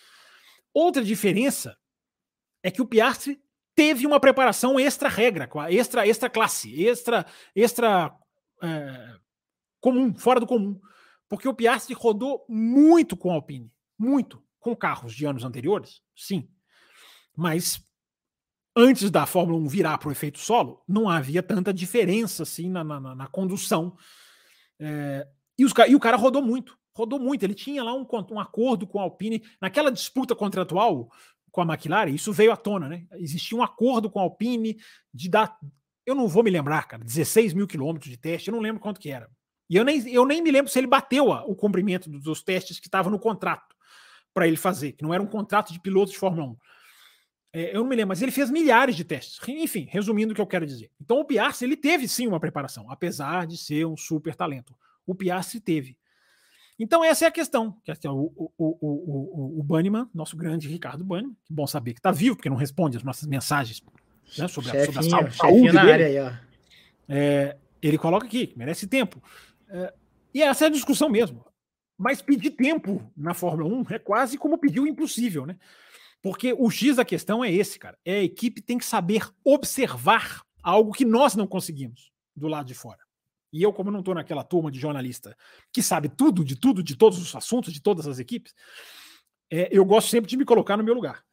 Outra 0.73 1.03
diferença 1.03 1.77
é 2.63 2.71
que 2.71 2.81
o 2.81 2.85
Piastri 2.85 3.39
teve 3.75 4.07
uma 4.07 4.19
preparação 4.19 4.79
extra 4.79 5.07
regra, 5.07 5.47
extra 5.69 6.07
extra 6.07 6.29
classe, 6.29 6.83
extra 6.83 7.25
extra 7.55 8.11
é, 8.61 9.15
comum, 9.79 10.13
fora 10.13 10.39
do 10.39 10.47
comum, 10.47 10.79
porque 11.27 11.47
o 11.47 11.53
Piastri 11.53 11.93
rodou 11.93 12.45
muito 12.47 13.15
com 13.15 13.31
a 13.31 13.35
Alpine, 13.35 13.71
muito 13.97 14.43
com 14.59 14.75
carros 14.75 15.13
de 15.13 15.25
anos 15.25 15.43
anteriores, 15.43 16.01
sim, 16.15 16.49
mas 17.35 17.81
antes 18.75 19.09
da 19.09 19.25
Fórmula 19.25 19.59
1 19.59 19.67
virar 19.67 19.97
para 19.97 20.09
o 20.09 20.11
efeito 20.11 20.39
solo, 20.39 20.83
não 20.87 21.09
havia 21.09 21.41
tanta 21.41 21.73
diferença 21.73 22.43
assim 22.43 22.69
na, 22.69 22.83
na, 22.83 23.15
na 23.15 23.27
condução. 23.27 23.95
É, 24.79 25.27
e, 25.57 25.65
os, 25.65 25.73
e 25.87 25.95
o 25.95 25.99
cara 25.99 26.17
rodou 26.17 26.41
muito 26.41 26.79
rodou 26.99 27.19
muito. 27.19 27.43
Ele 27.43 27.53
tinha 27.53 27.83
lá 27.83 27.93
um, 27.93 28.05
um 28.31 28.39
acordo 28.39 28.85
com 28.85 28.99
a 28.99 29.03
Alpine. 29.03 29.43
Naquela 29.61 29.91
disputa 29.91 30.35
contratual 30.35 31.09
com 31.51 31.61
a 31.61 31.65
McLaren, 31.65 32.11
isso 32.11 32.31
veio 32.33 32.51
à 32.51 32.57
tona, 32.57 32.87
né? 32.87 33.07
Existia 33.13 33.57
um 33.57 33.63
acordo 33.63 34.09
com 34.09 34.19
a 34.19 34.23
Alpine 34.23 34.77
de 35.13 35.29
dar. 35.29 35.57
Eu 36.09 36.15
não 36.15 36.27
vou 36.27 36.41
me 36.41 36.49
lembrar, 36.49 36.87
cara, 36.87 37.03
16 37.03 37.53
mil 37.53 37.67
quilômetros 37.67 38.09
de 38.09 38.17
teste, 38.17 38.49
eu 38.49 38.51
não 38.51 38.61
lembro 38.61 38.81
quanto 38.81 38.99
que 38.99 39.11
era. 39.11 39.29
E 39.69 39.75
eu 39.75 39.85
nem, 39.85 40.09
eu 40.09 40.25
nem 40.25 40.41
me 40.41 40.49
lembro 40.49 40.71
se 40.71 40.79
ele 40.79 40.87
bateu 40.87 41.29
o 41.29 41.55
cumprimento 41.55 42.09
dos 42.09 42.41
testes 42.41 42.79
que 42.79 42.87
estavam 42.87 43.11
no 43.11 43.19
contrato 43.19 43.75
para 44.33 44.47
ele 44.47 44.57
fazer, 44.57 44.93
que 44.93 45.03
não 45.03 45.13
era 45.13 45.21
um 45.21 45.27
contrato 45.27 45.71
de 45.71 45.79
piloto 45.79 46.11
de 46.11 46.17
Fórmula 46.17 46.47
1. 46.47 46.57
É, 47.53 47.75
eu 47.75 47.81
não 47.81 47.87
me 47.87 47.95
lembro, 47.95 48.09
mas 48.09 48.23
ele 48.23 48.31
fez 48.31 48.49
milhares 48.49 48.95
de 48.95 49.03
testes. 49.03 49.39
Enfim, 49.47 49.87
resumindo 49.87 50.31
o 50.31 50.35
que 50.35 50.41
eu 50.41 50.47
quero 50.47 50.65
dizer. 50.65 50.89
Então 50.99 51.19
o 51.19 51.25
Piastri 51.25 51.67
ele 51.67 51.77
teve 51.77 52.07
sim 52.07 52.25
uma 52.25 52.39
preparação, 52.39 52.89
apesar 52.89 53.45
de 53.45 53.55
ser 53.55 53.85
um 53.85 53.95
super 53.95 54.33
talento. 54.33 54.75
O 55.05 55.13
Piastri 55.13 55.59
teve. 55.59 55.95
Então, 56.79 57.03
essa 57.03 57.25
é 57.25 57.27
a 57.27 57.31
questão. 57.31 57.77
Que 57.83 57.91
é 57.91 58.09
o, 58.09 58.31
o, 58.35 58.51
o, 58.57 58.77
o, 58.81 59.59
o 59.59 59.63
Banniman, 59.63 60.09
nosso 60.11 60.35
grande 60.35 60.67
Ricardo 60.67 61.03
Banniman, 61.03 61.35
que 61.45 61.53
bom 61.53 61.67
saber 61.67 61.93
que 61.93 61.99
está 61.99 62.09
vivo, 62.09 62.35
porque 62.35 62.49
não 62.49 62.57
responde 62.57 62.97
as 62.97 63.03
nossas 63.03 63.27
mensagens 63.27 63.83
né, 64.37 64.47
sobre, 64.47 64.77
a, 64.77 64.85
sobre 64.85 64.99
a 64.99 65.31
saúde 65.31 65.71
na 65.71 65.81
dele. 65.81 65.91
área 65.91 66.05
aí. 66.07 66.39
É, 67.07 67.57
Ele 67.81 67.97
coloca 67.97 68.25
aqui, 68.25 68.53
merece 68.55 68.87
tempo. 68.87 69.21
É, 69.69 69.93
e 70.33 70.43
essa 70.43 70.65
é 70.65 70.67
a 70.67 70.71
discussão 70.71 71.09
mesmo. 71.09 71.45
Mas 71.97 72.21
pedir 72.21 72.51
tempo 72.51 73.11
na 73.15 73.33
Fórmula 73.33 73.69
1 73.69 73.85
é 73.93 73.99
quase 73.99 74.37
como 74.37 74.57
pedir 74.57 74.79
o 74.79 74.87
impossível, 74.87 75.45
né? 75.45 75.57
Porque 76.21 76.53
o 76.57 76.69
X 76.69 76.97
da 76.97 77.05
questão 77.05 77.43
é 77.43 77.51
esse, 77.51 77.79
cara. 77.79 77.97
É 78.05 78.15
a 78.15 78.23
equipe 78.23 78.61
tem 78.61 78.77
que 78.77 78.85
saber 78.85 79.27
observar 79.43 80.41
algo 80.61 80.93
que 80.93 81.05
nós 81.05 81.35
não 81.35 81.47
conseguimos 81.47 82.11
do 82.35 82.47
lado 82.47 82.67
de 82.67 82.73
fora. 82.73 82.99
E 83.51 83.63
eu, 83.63 83.73
como 83.73 83.89
não 83.89 83.99
estou 83.99 84.13
naquela 84.13 84.43
turma 84.43 84.71
de 84.71 84.79
jornalista 84.79 85.35
que 85.73 85.81
sabe 85.81 86.07
tudo, 86.07 86.43
de 86.45 86.55
tudo, 86.55 86.83
de 86.83 86.95
todos 86.95 87.19
os 87.19 87.35
assuntos, 87.35 87.73
de 87.73 87.81
todas 87.81 88.07
as 88.07 88.19
equipes, 88.19 88.53
é, 89.51 89.67
eu 89.71 89.83
gosto 89.83 90.09
sempre 90.09 90.29
de 90.29 90.37
me 90.37 90.45
colocar 90.45 90.77
no 90.77 90.83
meu 90.83 90.93
lugar. 90.93 91.23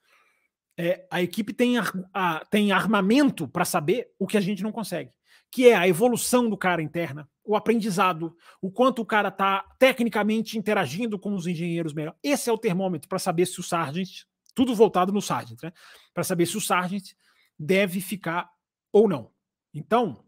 É, 0.79 1.07
a 1.11 1.23
equipe 1.23 1.53
tem, 1.53 1.79
ar, 1.79 1.91
a, 2.13 2.45
tem 2.51 2.71
armamento 2.71 3.49
para 3.49 3.65
saber 3.65 4.11
o 4.19 4.27
que 4.27 4.37
a 4.37 4.41
gente 4.41 4.63
não 4.63 4.71
consegue, 4.71 5.11
que 5.51 5.69
é 5.69 5.75
a 5.75 5.89
evolução 5.89 6.51
do 6.51 6.57
cara 6.57 6.83
interna, 6.83 7.29
o 7.43 7.57
aprendizado, 7.57 8.37
o 8.61 8.71
quanto 8.71 9.01
o 9.01 9.07
cara 9.07 9.29
está 9.29 9.65
tecnicamente 9.79 10.59
interagindo 10.59 11.19
com 11.19 11.35
os 11.35 11.47
engenheiros 11.47 11.95
melhor. 11.95 12.15
Esse 12.23 12.51
é 12.51 12.53
o 12.53 12.59
termômetro 12.59 13.09
para 13.09 13.19
saber 13.19 13.47
se 13.47 13.59
o 13.59 13.63
Sargent, 13.63 14.25
tudo 14.55 14.75
voltado 14.75 15.13
no 15.13 15.23
Sargent, 15.23 15.63
né? 15.63 15.73
Para 16.13 16.25
saber 16.25 16.47
se 16.47 16.57
o 16.57 16.61
Sargent 16.61 17.13
deve 17.59 18.01
ficar 18.01 18.51
ou 18.93 19.09
não. 19.09 19.31
Então, 19.73 20.25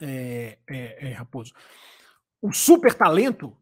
é, 0.00 0.58
é, 0.68 1.08
é, 1.08 1.12
Raposo, 1.12 1.52
o 2.40 2.52
super 2.52 2.94
talento 2.94 3.56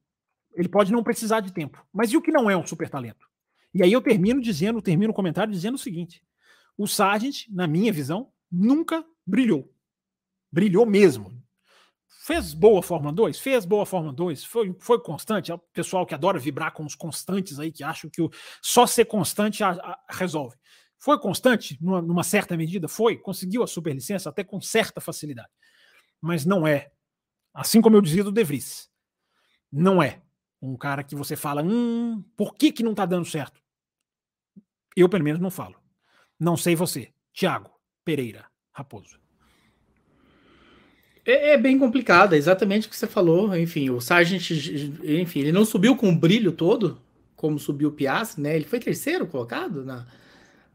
ele 0.54 0.68
pode 0.68 0.92
não 0.92 1.02
precisar 1.02 1.40
de 1.40 1.52
tempo. 1.52 1.84
Mas 1.92 2.12
e 2.12 2.16
o 2.16 2.22
que 2.22 2.30
não 2.30 2.48
é 2.48 2.56
um 2.56 2.66
super 2.66 2.88
talento? 2.88 3.28
E 3.74 3.82
aí 3.82 3.92
eu 3.92 4.00
termino 4.00 4.40
dizendo, 4.40 4.80
termino 4.80 5.10
o 5.10 5.14
comentário 5.14 5.52
dizendo 5.52 5.74
o 5.74 5.78
seguinte: 5.78 6.22
o 6.78 6.86
Sargent, 6.86 7.48
na 7.50 7.66
minha 7.66 7.92
visão, 7.92 8.32
nunca 8.50 9.04
brilhou. 9.26 9.70
Brilhou 10.50 10.86
mesmo. 10.86 11.42
Fez 12.24 12.54
boa 12.54 12.80
Fórmula 12.82 13.12
2? 13.12 13.38
Fez 13.38 13.64
boa 13.66 13.84
Fórmula 13.84 14.14
2. 14.14 14.44
Foi, 14.44 14.74
foi 14.80 15.02
constante. 15.02 15.50
É 15.50 15.54
o 15.54 15.58
pessoal 15.58 16.06
que 16.06 16.14
adora 16.14 16.38
vibrar 16.38 16.72
com 16.72 16.84
os 16.84 16.94
constantes 16.94 17.58
aí, 17.58 17.70
que 17.70 17.84
acham 17.84 18.08
que 18.08 18.22
o, 18.22 18.30
só 18.62 18.86
ser 18.86 19.04
constante 19.04 19.62
a, 19.62 19.72
a, 19.72 19.98
resolve. 20.08 20.56
Foi 20.98 21.18
constante 21.18 21.76
numa, 21.82 22.00
numa, 22.00 22.22
certa 22.22 22.56
medida? 22.56 22.88
Foi. 22.88 23.18
Conseguiu 23.18 23.62
a 23.62 23.66
superlicença 23.66 24.30
até 24.30 24.42
com 24.42 24.58
certa 24.60 25.00
facilidade. 25.02 25.50
Mas 26.18 26.46
não 26.46 26.66
é. 26.66 26.90
Assim 27.52 27.82
como 27.82 27.96
eu 27.96 28.00
dizia 28.00 28.24
do 28.24 28.32
De 28.32 28.42
Vries. 28.42 28.88
Não 29.70 30.02
é 30.02 30.22
um 30.62 30.76
cara 30.76 31.04
que 31.04 31.14
você 31.14 31.36
fala, 31.36 31.62
hum, 31.62 32.24
por 32.36 32.54
que, 32.54 32.72
que 32.72 32.82
não 32.82 32.92
está 32.92 33.04
dando 33.04 33.26
certo? 33.26 33.60
Eu, 34.96 35.08
pelo 35.08 35.24
menos, 35.24 35.40
não 35.40 35.50
falo. 35.50 35.76
Não 36.38 36.56
sei 36.56 36.74
você. 36.74 37.10
Tiago 37.32 37.70
Pereira 38.04 38.44
Raposo. 38.72 39.18
É, 41.26 41.52
é, 41.52 41.58
bem 41.58 41.78
complicado, 41.78 42.34
é 42.34 42.36
exatamente 42.36 42.86
o 42.86 42.90
que 42.90 42.96
você 42.96 43.06
falou. 43.06 43.56
Enfim, 43.56 43.88
o 43.90 44.00
Sargent, 44.00 44.50
enfim, 45.02 45.40
ele 45.40 45.52
não 45.52 45.64
subiu 45.64 45.96
com 45.96 46.10
o 46.10 46.16
brilho 46.16 46.52
todo, 46.52 47.00
como 47.34 47.58
subiu 47.58 47.88
o 47.88 47.92
Piastri, 47.92 48.42
né? 48.42 48.54
Ele 48.54 48.66
foi 48.66 48.78
terceiro 48.78 49.26
colocado 49.26 49.84
na, 49.84 50.06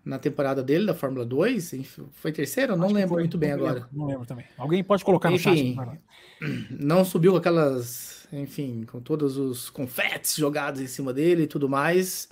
na 0.03 0.17
temporada 0.17 0.63
dele 0.63 0.87
da 0.87 0.95
Fórmula 0.95 1.23
2. 1.23 1.73
Enfim, 1.73 2.07
foi 2.13 2.31
terceiro? 2.31 2.75
Não 2.75 2.87
lembro 2.87 3.09
foi, 3.09 3.21
muito 3.21 3.37
bem 3.37 3.51
não 3.51 3.57
agora. 3.57 3.73
Lembro, 3.75 3.89
não 3.93 4.07
lembro 4.07 4.25
também. 4.25 4.45
Alguém 4.57 4.83
pode 4.83 5.05
colocar 5.05 5.31
enfim, 5.31 5.75
no 5.75 5.85
chat. 5.85 5.99
Não 6.71 7.03
subiu 7.03 7.33
com 7.33 7.37
aquelas, 7.37 8.25
enfim, 8.31 8.85
com 8.89 9.01
todos 9.01 9.35
os 9.35 9.69
confetes 9.69 10.37
jogados 10.37 10.79
em 10.79 10.87
cima 10.87 11.13
dele 11.13 11.43
e 11.43 11.47
tudo 11.47 11.67
mais. 11.67 12.29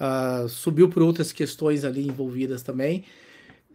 Uh, 0.00 0.48
subiu 0.48 0.88
por 0.88 1.02
outras 1.02 1.30
questões 1.30 1.84
ali 1.84 2.06
envolvidas 2.06 2.62
também. 2.62 3.04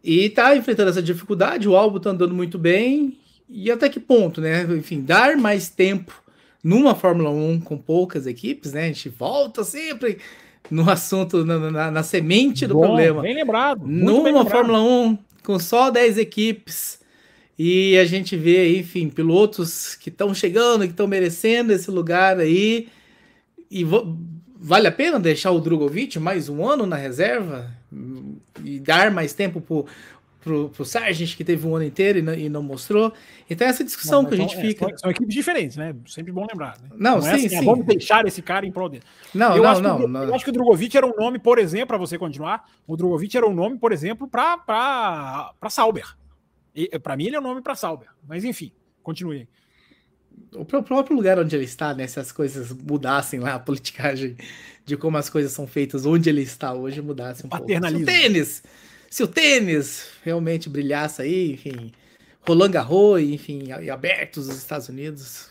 E 0.04 0.30
tá 0.30 0.56
enfrentando 0.56 0.90
essa 0.90 1.02
dificuldade, 1.02 1.68
o 1.70 1.76
álbum 1.76 2.00
tá 2.00 2.10
andando 2.10 2.34
muito 2.34 2.58
bem, 2.58 3.18
e 3.48 3.72
até 3.72 3.90
que 3.90 4.00
ponto, 4.00 4.42
né? 4.42 4.64
Enfim, 4.64 5.02
dar 5.02 5.38
mais 5.38 5.70
tempo 5.70 6.14
numa 6.64 6.96
Fórmula 6.96 7.30
1 7.30 7.62
com 7.62 7.78
poucas 7.78 8.26
equipes, 8.26 8.74
né? 8.74 8.86
A 8.86 8.88
gente 8.88 9.10
volta 9.10 9.64
sempre 9.64 10.18
no 10.70 10.90
assunto, 10.90 11.46
na, 11.46 11.60
na, 11.72 11.92
na 11.92 12.04
semente 12.04 12.66
do 12.66 12.74
Bom, 12.74 12.82
problema. 12.82 13.22
Bem 13.22 13.36
lembrado. 13.36 13.86
Numa 13.86 14.24
bem 14.24 14.34
lembrado. 14.34 14.50
Fórmula 14.50 14.82
1 14.82 15.18
com 15.44 15.60
só 15.60 15.92
10 15.92 16.18
equipes 16.18 17.00
e 17.58 17.98
a 17.98 18.06
gente 18.06 18.36
vê, 18.36 18.78
enfim, 18.78 19.10
pilotos 19.10 19.96
que 19.96 20.10
estão 20.10 20.34
chegando, 20.34 20.82
que 20.82 20.92
estão 20.92 21.08
merecendo 21.08 21.72
esse 21.72 21.90
lugar 21.90 22.40
aí. 22.40 22.90
E 23.70 23.86
vale 24.66 24.88
a 24.88 24.92
pena 24.92 25.20
deixar 25.20 25.52
o 25.52 25.60
Drogovic 25.60 26.18
mais 26.18 26.50
um 26.50 26.68
ano 26.68 26.88
na 26.88 26.96
reserva 26.96 27.72
e 28.64 28.80
dar 28.80 29.12
mais 29.12 29.32
tempo 29.32 29.62
pro, 29.62 29.86
pro, 30.42 30.70
pro 30.70 30.84
Sargent, 30.84 31.38
que 31.38 31.44
teve 31.44 31.68
um 31.68 31.76
ano 31.76 31.86
inteiro 31.86 32.18
e 32.18 32.22
não, 32.24 32.34
e 32.34 32.50
não 32.50 32.64
mostrou. 32.64 33.14
Então, 33.48 33.68
essa 33.68 33.84
discussão 33.84 34.24
não, 34.24 34.30
que 34.30 34.34
a 34.34 34.38
gente 34.40 34.58
é, 34.58 34.62
fica. 34.62 34.90
São, 34.90 34.98
são, 34.98 35.12
equipes 35.12 35.36
diferentes, 35.36 35.78
né? 35.78 35.96
Sempre 36.08 36.32
bom 36.32 36.48
lembrar. 36.50 36.80
Né? 36.82 36.90
Não, 36.96 37.20
não 37.20 37.28
é 37.28 37.38
sim, 37.38 37.46
assim, 37.46 37.50
sim. 37.50 37.56
É, 37.58 37.62
vamos 37.62 37.86
deixar 37.86 38.26
esse 38.26 38.42
cara 38.42 38.66
em 38.66 38.72
prol 38.72 38.90
dele. 38.90 39.04
Não, 39.36 39.56
eu 39.56 39.62
não, 39.62 39.70
acho 39.70 39.82
não, 39.82 40.00
que, 40.00 40.08
não. 40.08 40.24
Eu 40.24 40.34
acho 40.34 40.44
que 40.44 40.50
o 40.50 40.54
Drogovic 40.54 40.98
era 40.98 41.06
um 41.06 41.16
nome, 41.16 41.38
por 41.38 41.60
exemplo, 41.60 41.88
para 41.88 41.98
você 41.98 42.18
continuar. 42.18 42.68
O 42.88 42.98
Drogovic 42.98 43.38
era 43.38 43.48
um 43.48 43.54
nome, 43.54 43.78
por 43.78 43.92
exemplo, 43.92 44.28
para 44.28 45.54
Sauber. 45.70 46.18
Para 47.04 47.16
mim, 47.16 47.28
ele 47.28 47.36
é 47.36 47.40
um 47.40 47.44
nome 47.44 47.62
para 47.62 47.76
Sauber. 47.76 48.08
Mas, 48.28 48.44
enfim, 48.44 48.72
continue 49.04 49.48
o 50.58 50.66
próprio 50.66 51.16
lugar 51.16 51.40
onde 51.40 51.56
ele 51.56 51.66
está, 51.66 51.94
né? 51.94 52.08
Se 52.08 52.20
as 52.20 52.32
coisas 52.32 52.72
mudassem 52.72 53.40
lá, 53.40 53.56
a 53.56 53.60
politicagem 53.60 54.36
de 54.86 54.96
como 54.96 55.18
as 55.18 55.30
coisas 55.30 55.52
são 55.52 55.66
feitas, 55.66 56.06
onde 56.06 56.30
ele 56.30 56.42
está 56.42 56.74
hoje 56.74 57.02
mudasse 57.02 57.46
um 57.46 57.50
pouco. 57.50 57.68
Se 57.68 57.96
o 57.96 58.06
tênis, 58.06 58.64
se 59.10 59.24
o 59.24 59.28
tênis 59.28 60.08
realmente 60.24 60.70
brilhasse 60.70 61.22
aí, 61.22 61.54
enfim, 61.54 61.92
Roland 62.48 62.72
Garros, 62.72 63.22
enfim, 63.22 63.70
e 63.82 63.90
abertos 63.90 64.48
os 64.48 64.56
Estados 64.56 64.88
Unidos, 64.88 65.48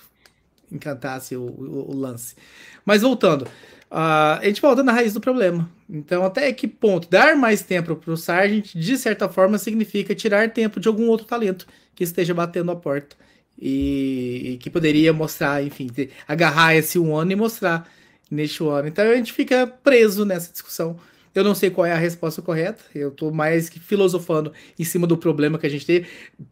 encantasse 0.71 1.37
o, 1.37 1.43
o, 1.43 1.91
o 1.91 1.97
lance. 1.97 2.37
Mas 2.85 3.03
voltando, 3.03 3.43
uh, 3.91 4.39
a 4.39 4.43
gente 4.45 4.61
volta 4.61 4.83
na 4.83 4.93
raiz 4.93 5.13
do 5.13 5.21
problema. 5.21 5.69
Então, 5.91 6.25
até 6.25 6.53
que 6.53 6.69
ponto 6.69 7.09
dar 7.11 7.37
mais 7.37 7.63
tempo 7.63 7.97
para 7.97 8.13
o 8.13 8.17
Sargent, 8.17 8.75
de 8.75 8.97
certa 8.97 9.29
forma, 9.29 9.59
significa 9.59 10.15
tirar 10.15 10.51
tempo 10.51 10.79
de 10.79 10.89
algum 10.89 11.09
outro 11.09 11.27
talento 11.27 11.67
que 11.95 12.05
esteja 12.05 12.33
batendo 12.33 12.71
a 12.71 12.77
porta 12.77 13.17
e, 13.59 14.53
e 14.53 14.57
que 14.59 14.71
poderia 14.71 15.13
mostrar, 15.13 15.63
enfim, 15.65 15.89
agarrar 16.27 16.75
esse 16.75 16.99
um 16.99 17.17
ano 17.17 17.33
e 17.33 17.37
mostrar 17.37 17.89
neste 18.31 18.63
ano. 18.65 18.89
Então 18.89 19.05
a 19.05 19.15
gente 19.15 19.33
fica 19.33 19.67
preso 19.67 20.25
nessa 20.25 20.51
discussão. 20.51 20.99
Eu 21.35 21.43
não 21.43 21.55
sei 21.55 21.69
qual 21.69 21.85
é 21.85 21.93
a 21.93 21.97
resposta 21.97 22.41
correta, 22.41 22.85
eu 22.95 23.09
estou 23.09 23.33
mais 23.33 23.69
que 23.69 23.81
filosofando 23.81 24.53
em 24.79 24.85
cima 24.85 25.05
do 25.05 25.17
problema 25.17 25.59
que 25.59 25.67
a 25.67 25.71
gente 25.71 25.85
tem. 25.85 26.07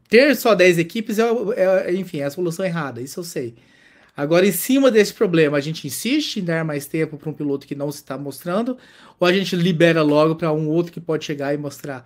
Ter 0.09 0.35
só 0.35 0.55
10 0.55 0.79
equipes 0.79 1.21
é, 1.21 1.25
é, 1.57 1.95
enfim, 1.95 2.19
é 2.19 2.25
a 2.25 2.31
solução 2.31 2.65
errada, 2.65 3.01
isso 3.01 3.21
eu 3.21 3.25
sei. 3.25 3.55
Agora, 4.17 4.47
em 4.47 4.53
cima 4.53 4.91
desse 4.91 5.15
problema, 5.15 5.57
a 5.57 5.61
gente 5.61 5.87
insiste 5.87 6.39
em 6.39 6.45
dar 6.45 6.65
mais 6.65 6.87
tempo 6.87 7.17
para 7.17 7.31
um 7.31 7.33
piloto 7.33 7.67
que 7.67 7.75
não 7.75 7.91
se 7.91 7.99
está 7.99 8.19
mostrando, 8.19 8.77
ou 9.19 9.27
a 9.27 9.33
gente 9.33 9.57
libera 9.57 10.03
logo 10.03 10.35
para 10.35 10.53
um 10.53 10.69
outro 10.69 10.93
que 10.93 11.01
pode 11.01 11.25
chegar 11.25 11.55
e 11.55 11.57
mostrar? 11.57 12.05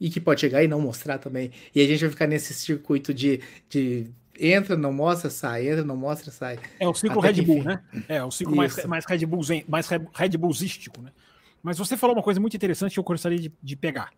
E 0.00 0.08
que 0.08 0.20
pode 0.20 0.40
chegar 0.40 0.62
e 0.64 0.68
não 0.68 0.80
mostrar 0.80 1.18
também. 1.18 1.50
E 1.74 1.80
a 1.80 1.86
gente 1.86 2.00
vai 2.00 2.10
ficar 2.10 2.26
nesse 2.26 2.54
circuito 2.54 3.12
de, 3.12 3.40
de 3.68 4.10
entra, 4.38 4.76
não 4.76 4.92
mostra, 4.92 5.28
sai, 5.28 5.68
entra, 5.68 5.84
não 5.84 5.96
mostra, 5.96 6.30
sai. 6.30 6.58
É 6.78 6.88
o 6.88 6.94
ciclo 6.94 7.18
Até 7.18 7.32
Red 7.32 7.42
Bull, 7.42 7.62
né? 7.62 7.82
É 8.08 8.24
o 8.24 8.30
ciclo 8.30 8.56
mais, 8.56 8.84
mais, 8.86 9.04
Red 9.04 9.26
Bull, 9.26 9.42
mais 9.68 9.86
Red 9.88 10.36
Bullzístico, 10.38 11.02
né? 11.02 11.10
Mas 11.62 11.76
você 11.76 11.96
falou 11.96 12.16
uma 12.16 12.22
coisa 12.22 12.40
muito 12.40 12.56
interessante 12.56 12.94
que 12.94 12.98
eu 12.98 13.04
gostaria 13.04 13.38
de, 13.38 13.52
de 13.62 13.76
pegar 13.76 14.10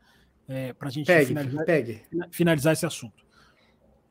é, 0.49 0.73
para 0.73 0.89
a 0.89 0.91
gente 0.91 1.07
pegue, 1.07 1.27
finalizar, 1.27 1.65
pegue. 1.65 2.03
finalizar 2.31 2.73
esse 2.73 2.87
assunto. 2.87 3.25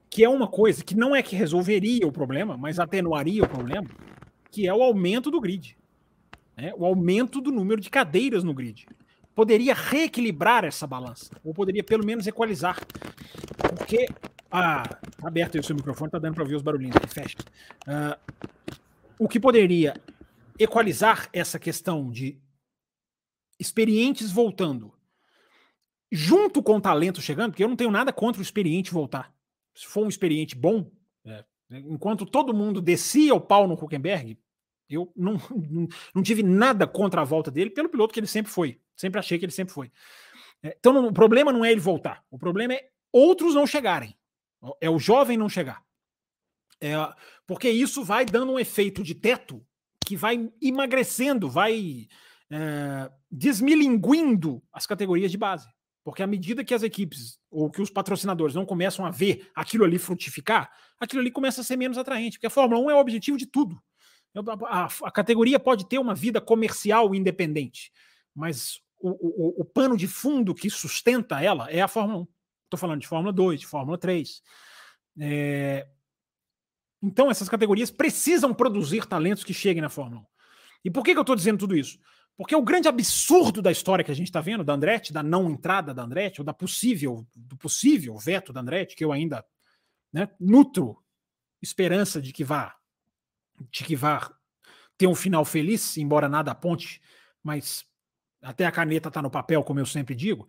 Que 0.09 0.23
é 0.23 0.29
uma 0.29 0.47
coisa 0.47 0.83
que 0.83 0.95
não 0.95 1.15
é 1.15 1.21
que 1.21 1.35
resolveria 1.35 2.05
o 2.05 2.11
problema, 2.11 2.57
mas 2.57 2.79
atenuaria 2.79 3.43
o 3.43 3.47
problema, 3.47 3.87
que 4.49 4.67
é 4.67 4.73
o 4.73 4.83
aumento 4.83 5.31
do 5.31 5.39
grid. 5.39 5.77
Né? 6.57 6.73
O 6.75 6.85
aumento 6.85 7.39
do 7.39 7.51
número 7.51 7.79
de 7.79 7.89
cadeiras 7.89 8.43
no 8.43 8.53
grid. 8.53 8.85
Poderia 9.33 9.73
reequilibrar 9.73 10.65
essa 10.65 10.85
balança, 10.85 11.29
ou 11.43 11.53
poderia 11.53 11.83
pelo 11.83 12.05
menos 12.05 12.27
equalizar. 12.27 12.79
Porque 13.57 14.07
ah, 14.51 14.83
tá 14.83 15.27
aberto 15.27 15.55
aí 15.55 15.61
o 15.61 15.63
seu 15.63 15.75
microfone, 15.75 16.11
tá 16.11 16.19
dando 16.19 16.35
para 16.35 16.43
ouvir 16.43 16.55
os 16.55 16.61
barulhinhos. 16.61 16.95
Fecha. 17.07 17.37
Uh, 17.87 18.35
o 19.17 19.27
que 19.27 19.39
poderia 19.39 19.93
equalizar 20.59 21.29
essa 21.31 21.57
questão 21.57 22.11
de 22.11 22.37
experientes 23.59 24.31
voltando, 24.31 24.93
junto 26.11 26.61
com 26.61 26.77
o 26.77 26.81
talento 26.81 27.21
chegando, 27.21 27.51
porque 27.51 27.63
eu 27.63 27.69
não 27.69 27.75
tenho 27.75 27.91
nada 27.91 28.11
contra 28.11 28.39
o 28.39 28.43
experiente 28.43 28.91
voltar. 28.91 29.33
Se 29.73 29.87
for 29.87 30.03
um 30.03 30.09
experiente 30.09 30.55
bom, 30.55 30.91
é, 31.25 31.45
enquanto 31.69 32.25
todo 32.25 32.53
mundo 32.53 32.81
descia 32.81 33.33
o 33.33 33.39
pau 33.39 33.67
no 33.67 33.75
Huckenberg, 33.75 34.37
eu 34.95 35.11
não, 35.15 35.33
não, 35.49 35.87
não, 36.15 36.23
tive 36.23 36.43
nada 36.43 36.85
contra 36.87 37.21
a 37.21 37.25
volta 37.25 37.49
dele 37.49 37.69
pelo 37.69 37.89
piloto 37.89 38.13
que 38.13 38.19
ele 38.19 38.27
sempre 38.27 38.51
foi. 38.51 38.79
Sempre 38.95 39.19
achei 39.19 39.37
que 39.39 39.45
ele 39.45 39.51
sempre 39.51 39.73
foi. 39.73 39.91
É, 40.63 40.75
então 40.79 41.05
o 41.05 41.13
problema 41.13 41.51
não 41.51 41.65
é 41.65 41.71
ele 41.71 41.81
voltar. 41.81 42.23
O 42.29 42.37
problema 42.37 42.73
é 42.73 42.89
outros 43.11 43.55
não 43.55 43.65
chegarem. 43.65 44.15
É 44.79 44.89
o 44.89 44.99
jovem 44.99 45.37
não 45.37 45.49
chegar. 45.49 45.83
É, 46.79 46.93
porque 47.45 47.69
isso 47.69 48.03
vai 48.03 48.25
dando 48.25 48.51
um 48.51 48.59
efeito 48.59 49.03
de 49.03 49.13
teto 49.13 49.65
que 50.05 50.15
vai 50.15 50.51
emagrecendo, 50.61 51.49
vai 51.49 52.07
é, 52.49 53.11
desmilinguindo 53.29 54.61
as 54.73 54.85
categorias 54.85 55.31
de 55.31 55.37
base. 55.37 55.67
Porque 56.03 56.23
à 56.23 56.27
medida 56.27 56.63
que 56.63 56.73
as 56.73 56.81
equipes 56.81 57.39
ou 57.49 57.69
que 57.69 57.81
os 57.81 57.89
patrocinadores 57.89 58.55
não 58.55 58.65
começam 58.65 59.05
a 59.05 59.11
ver 59.11 59.49
aquilo 59.53 59.85
ali 59.85 59.99
frutificar, 59.99 60.71
aquilo 60.99 61.21
ali 61.21 61.29
começa 61.29 61.61
a 61.61 61.63
ser 61.63 61.75
menos 61.75 61.97
atraente, 61.97 62.37
porque 62.37 62.47
a 62.47 62.51
Fórmula 62.51 62.81
1 62.81 62.89
é 62.89 62.95
o 62.95 62.99
objetivo 62.99 63.37
de 63.37 63.45
tudo. 63.45 63.79
A, 64.33 64.85
a, 65.03 65.11
categoria 65.11 65.59
pode 65.59 65.85
ter 65.87 65.99
uma 65.99 66.15
vida 66.15 66.39
comercial 66.39 67.13
independente, 67.13 67.91
mas 68.33 68.79
o, 68.97 69.09
o, 69.09 69.61
o, 69.61 69.65
pano 69.65 69.97
de 69.97 70.07
fundo 70.07 70.55
que 70.55 70.69
sustenta 70.69 71.41
ela 71.41 71.69
é 71.69 71.81
a 71.81 71.87
Fórmula 71.87 72.19
1. 72.19 72.27
Estou 72.63 72.79
falando 72.79 73.01
de 73.01 73.07
Fórmula 73.07 73.33
2, 73.33 73.59
de 73.59 73.67
Fórmula 73.67 73.97
3. 73.97 74.41
É... 75.19 75.87
Então, 77.01 77.29
essas 77.29 77.49
categorias 77.49 77.91
precisam 77.91 78.53
produzir 78.53 79.05
talentos 79.05 79.43
que 79.43 79.53
cheguem 79.53 79.81
na 79.81 79.89
Fórmula 79.89 80.21
1. 80.21 80.25
E 80.85 80.91
por 80.91 81.03
que, 81.03 81.11
que 81.11 81.17
eu 81.17 81.23
estou 81.23 81.35
dizendo 81.35 81.59
tudo 81.59 81.75
isso? 81.75 81.99
Porque 82.37 82.55
o 82.55 82.61
grande 82.61 82.87
absurdo 82.87 83.61
da 83.61 83.71
história 83.71 84.03
que 84.03 84.11
a 84.11 84.15
gente 84.15 84.27
está 84.27 84.39
vendo, 84.39 84.63
da 84.63 84.73
Andretti, 84.73 85.11
da 85.11 85.21
não 85.21 85.49
entrada 85.49 85.93
da 85.93 86.03
Andretti, 86.03 86.39
ou 86.39 86.45
da 86.45 86.53
possível, 86.53 87.27
do 87.35 87.57
possível 87.57 88.17
veto 88.17 88.53
da 88.53 88.61
Andretti, 88.61 88.95
que 88.95 89.03
eu 89.03 89.11
ainda 89.11 89.45
né, 90.13 90.29
nutro 90.39 90.97
esperança 91.61 92.21
de 92.21 92.31
que 92.31 92.43
vá 92.43 92.75
de 93.69 93.97
ter 94.97 95.07
um 95.07 95.15
final 95.15 95.43
feliz, 95.43 95.97
embora 95.97 96.29
nada 96.29 96.51
aponte, 96.51 97.01
mas 97.43 97.85
até 98.41 98.65
a 98.65 98.71
caneta 98.71 99.07
está 99.07 99.21
no 99.21 99.31
papel, 99.31 99.63
como 99.63 99.79
eu 99.79 99.85
sempre 99.85 100.15
digo. 100.15 100.47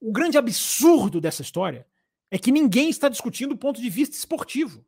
O 0.00 0.12
grande 0.12 0.36
absurdo 0.36 1.20
dessa 1.20 1.42
história 1.42 1.86
é 2.30 2.38
que 2.38 2.50
ninguém 2.50 2.88
está 2.88 3.08
discutindo 3.08 3.52
o 3.52 3.58
ponto 3.58 3.80
de 3.80 3.90
vista 3.90 4.16
esportivo. 4.16 4.84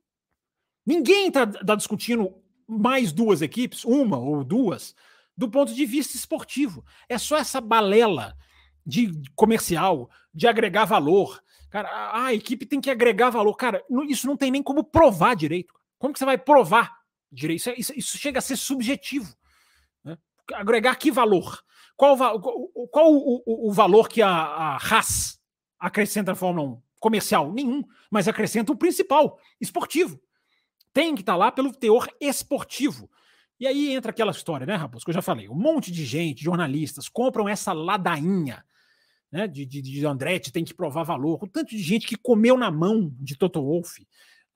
Ninguém 0.86 1.28
está 1.28 1.46
tá 1.46 1.74
discutindo 1.74 2.34
mais 2.66 3.12
duas 3.12 3.42
equipes, 3.42 3.84
uma 3.84 4.18
ou 4.18 4.42
duas, 4.42 4.94
do 5.36 5.50
ponto 5.50 5.74
de 5.74 5.86
vista 5.86 6.16
esportivo. 6.16 6.84
É 7.08 7.18
só 7.18 7.36
essa 7.36 7.60
balela 7.60 8.36
de 8.86 9.12
comercial, 9.34 10.10
de 10.32 10.46
agregar 10.46 10.84
valor. 10.84 11.42
Cara, 11.70 11.88
a, 11.88 12.26
a 12.26 12.34
equipe 12.34 12.66
tem 12.66 12.80
que 12.80 12.90
agregar 12.90 13.30
valor. 13.30 13.54
Cara, 13.56 13.82
isso 14.08 14.26
não 14.26 14.36
tem 14.36 14.50
nem 14.50 14.62
como 14.62 14.84
provar 14.84 15.34
direito. 15.34 15.74
Como 15.98 16.12
que 16.12 16.18
você 16.18 16.24
vai 16.24 16.38
provar 16.38 17.03
direito? 17.34 17.60
Isso, 17.60 17.70
é, 17.70 17.74
isso, 17.76 17.92
isso 17.96 18.18
chega 18.18 18.38
a 18.38 18.42
ser 18.42 18.56
subjetivo. 18.56 19.34
Né? 20.04 20.16
Agregar 20.54 20.96
que 20.96 21.10
valor? 21.10 21.62
Qual, 21.96 22.16
qual, 22.90 23.12
o, 23.12 23.42
o, 23.46 23.68
o, 23.68 23.72
valor 23.72 24.08
que 24.08 24.20
a, 24.20 24.30
a 24.30 24.76
Haas 24.76 25.40
acrescenta 25.78 26.32
na 26.32 26.36
Fórmula 26.36 26.68
1? 26.68 26.82
Comercial? 26.98 27.52
Nenhum. 27.52 27.84
Mas 28.10 28.26
acrescenta 28.26 28.72
o 28.72 28.76
principal, 28.76 29.38
esportivo. 29.60 30.20
Tem 30.92 31.14
que 31.14 31.22
estar 31.22 31.32
tá 31.32 31.36
lá 31.36 31.52
pelo 31.52 31.72
teor 31.72 32.08
esportivo. 32.20 33.10
E 33.58 33.66
aí 33.66 33.94
entra 33.94 34.10
aquela 34.10 34.32
história, 34.32 34.66
né, 34.66 34.74
Raposo, 34.74 35.04
que 35.04 35.10
eu 35.10 35.14
já 35.14 35.22
falei. 35.22 35.48
Um 35.48 35.54
monte 35.54 35.92
de 35.92 36.04
gente, 36.04 36.42
jornalistas, 36.42 37.08
compram 37.08 37.48
essa 37.48 37.72
ladainha 37.72 38.64
né, 39.34 39.48
de, 39.48 39.66
de, 39.66 39.82
de 39.82 40.06
Andretti, 40.06 40.52
tem 40.52 40.64
que 40.64 40.74
provar 40.74 41.02
valor. 41.02 41.42
O 41.42 41.48
tanto 41.48 41.70
de 41.70 41.82
gente 41.82 42.06
que 42.06 42.16
comeu 42.16 42.56
na 42.56 42.70
mão 42.70 43.12
de 43.18 43.36
Toto 43.36 43.60
Wolff. 43.60 44.06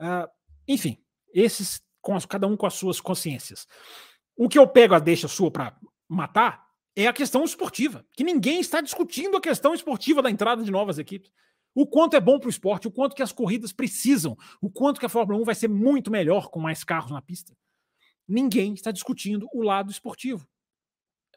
Uh, 0.00 0.28
enfim, 0.66 0.98
esses, 1.34 1.80
com 2.00 2.14
as, 2.14 2.24
cada 2.24 2.46
um 2.46 2.56
com 2.56 2.66
as 2.66 2.74
suas 2.74 3.00
consciências. 3.00 3.66
O 4.36 4.48
que 4.48 4.58
eu 4.58 4.66
pego 4.66 4.94
a 4.94 4.98
deixa 4.98 5.28
sua 5.28 5.50
para 5.50 5.76
matar 6.08 6.66
é 6.96 7.06
a 7.06 7.12
questão 7.12 7.44
esportiva, 7.44 8.04
que 8.16 8.24
ninguém 8.24 8.60
está 8.60 8.80
discutindo 8.80 9.36
a 9.36 9.40
questão 9.40 9.74
esportiva 9.74 10.22
da 10.22 10.30
entrada 10.30 10.62
de 10.62 10.70
novas 10.70 10.98
equipes. 10.98 11.30
O 11.74 11.86
quanto 11.86 12.16
é 12.16 12.20
bom 12.20 12.38
para 12.38 12.48
o 12.48 12.50
esporte, 12.50 12.88
o 12.88 12.90
quanto 12.90 13.14
que 13.14 13.22
as 13.22 13.30
corridas 13.30 13.72
precisam, 13.72 14.36
o 14.60 14.70
quanto 14.70 14.98
que 14.98 15.06
a 15.06 15.08
Fórmula 15.08 15.40
1 15.40 15.44
vai 15.44 15.54
ser 15.54 15.68
muito 15.68 16.10
melhor 16.10 16.48
com 16.48 16.58
mais 16.58 16.82
carros 16.82 17.12
na 17.12 17.22
pista 17.22 17.54
ninguém 18.28 18.74
está 18.74 18.92
discutindo 18.92 19.48
o 19.52 19.62
lado 19.62 19.90
esportivo. 19.90 20.46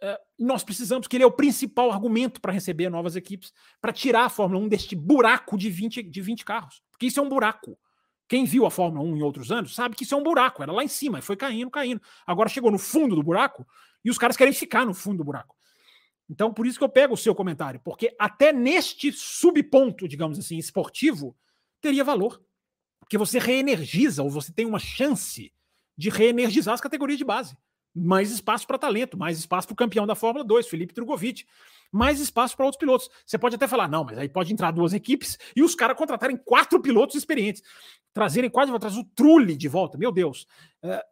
É, 0.02 0.20
nós 0.38 0.64
precisamos, 0.64 1.08
que 1.08 1.16
ele 1.16 1.24
é 1.24 1.28
o 1.28 1.32
principal 1.32 1.92
argumento 1.92 2.42
para 2.42 2.52
receber 2.52 2.90
novas 2.90 3.16
equipes, 3.16 3.54
para 3.80 3.94
tirar 3.94 4.26
a 4.26 4.30
Fórmula 4.30 4.66
1 4.66 4.68
deste 4.68 4.96
buraco 4.96 5.58
de 5.58 5.70
20, 5.70 6.04
de 6.04 6.22
20 6.22 6.44
carros. 6.44 6.82
Porque 6.92 7.06
isso 7.06 7.20
é 7.20 7.24
um 7.24 7.30
buraco. 7.30 7.80
Quem 8.32 8.46
viu 8.46 8.66
a 8.66 8.72
Fórmula 8.72 9.04
1 9.04 9.18
em 9.18 9.22
outros 9.24 9.52
anos 9.52 9.76
sabe 9.76 9.94
que 9.94 10.06
isso 10.06 10.16
é 10.16 10.18
um 10.18 10.24
buraco. 10.24 10.64
Era 10.64 10.72
lá 10.72 10.82
em 10.82 10.88
cima 10.88 11.20
e 11.20 11.22
foi 11.22 11.36
caindo, 11.36 11.70
caindo. 11.70 12.02
Agora 12.26 12.48
chegou 12.48 12.72
no 12.72 12.80
fundo 12.80 13.14
do 13.14 13.22
buraco 13.22 13.68
e 14.06 14.10
os 14.10 14.18
caras 14.18 14.38
querem 14.38 14.54
ficar 14.54 14.86
no 14.86 14.94
fundo 14.94 15.18
do 15.18 15.26
buraco. 15.26 15.54
Então, 16.30 16.54
por 16.54 16.66
isso 16.66 16.78
que 16.78 16.84
eu 16.86 16.88
pego 16.88 17.14
o 17.14 17.18
seu 17.18 17.36
comentário, 17.36 17.82
porque 17.84 18.16
até 18.18 18.54
neste 18.54 19.12
subponto, 19.12 20.08
digamos 20.08 20.40
assim, 20.40 20.58
esportivo, 20.58 21.36
teria 21.82 22.06
valor. 22.06 22.42
Porque 23.02 23.18
você 23.18 23.38
reenergiza 23.38 24.24
ou 24.24 24.30
você 24.30 24.54
tem 24.54 24.66
uma 24.66 24.80
chance 24.80 25.54
de 25.98 26.10
reenergizar 26.10 26.74
as 26.74 26.80
categorias 26.80 27.18
de 27.18 27.26
base. 27.26 27.58
Mais 27.94 28.32
espaço 28.32 28.66
para 28.66 28.78
talento, 28.78 29.18
mais 29.18 29.38
espaço 29.38 29.68
para 29.68 29.74
o 29.74 29.78
campeão 29.78 30.08
da 30.08 30.16
Fórmula 30.16 30.46
2, 30.46 30.68
Felipe 30.68 30.94
Drogovic. 30.94 31.46
Mais 31.92 32.20
espaço 32.20 32.56
para 32.56 32.66
outros 32.66 32.80
pilotos. 32.80 33.10
Você 33.26 33.38
pode 33.38 33.56
até 33.56 33.68
falar, 33.68 33.90
não, 33.90 34.06
mas 34.06 34.18
aí 34.18 34.30
pode 34.30 34.54
entrar 34.54 34.72
duas 34.72 34.94
equipes 34.94 35.38
e 35.56 35.62
os 35.62 35.76
caras 35.76 35.98
contratarem 35.98 36.38
quatro 36.38 36.82
pilotos 36.82 37.16
experientes. 37.16 37.62
Trazerem 38.14 38.50
quase, 38.50 38.72
vou 38.72 38.80
trazer 38.80 39.00
o 39.00 39.04
Trulli 39.04 39.58
de 39.58 39.68
volta. 39.68 39.98
Meu 39.98 40.12
Deus. 40.12 40.48
É, 40.82 41.04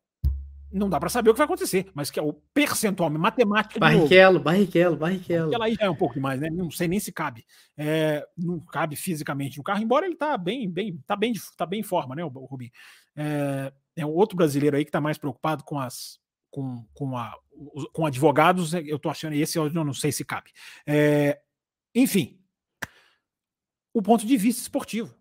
não 0.72 0.90
dá 0.90 1.00
para 1.00 1.10
saber 1.10 1.32
o 1.32 1.34
que 1.34 1.40
vai 1.40 1.46
acontecer, 1.46 1.90
mas 1.94 2.12
que 2.12 2.20
é 2.20 2.24
o 2.24 2.34
percentual 2.54 3.10
matemático. 3.10 3.80
Barrichello, 3.80 4.40
Barrichello, 4.40 4.96
Barrichello. 4.96 5.48
Aquela 5.48 5.66
aí 5.66 5.74
já 5.74 5.86
é 5.86 5.90
um 5.90 5.96
pouco 5.96 6.14
demais, 6.14 6.40
né? 6.40 6.50
Não 6.50 6.70
sei 6.70 6.88
nem 6.88 7.00
se 7.00 7.12
cabe. 7.12 7.44
É, 7.76 8.26
não 8.38 8.60
cabe 8.60 8.96
fisicamente 8.96 9.58
no 9.58 9.64
carro, 9.64 9.82
embora 9.82 10.06
ele 10.06 10.16
tá 10.16 10.38
bem, 10.38 10.70
bem, 10.70 10.98
tá 11.08 11.16
bem, 11.16 11.34
tá 11.58 11.66
bem 11.66 11.80
em 11.80 11.84
forma, 11.84 12.16
né, 12.16 12.24
o 12.24 12.28
Rubinho? 12.28 12.72
É, 13.16 13.74
é 13.96 14.06
outro 14.06 14.38
brasileiro 14.38 14.78
aí 14.78 14.86
que 14.86 14.90
está 14.90 15.02
mais 15.02 15.18
preocupado 15.18 15.64
com 15.64 15.80
as 15.80 16.20
com, 16.50 16.86
com, 16.94 17.18
a, 17.18 17.36
com 17.94 18.06
advogados, 18.06 18.74
eu 18.74 18.96
estou 18.96 19.12
achando 19.12 19.34
esse 19.34 19.58
eu 19.58 19.70
não 19.70 19.94
sei 19.94 20.12
se 20.12 20.26
cabe. 20.26 20.52
É, 20.86 21.40
enfim, 21.94 22.40
o 23.94 24.02
ponto 24.02 24.26
de 24.26 24.38
vista 24.38 24.62
esportivo. 24.62 25.14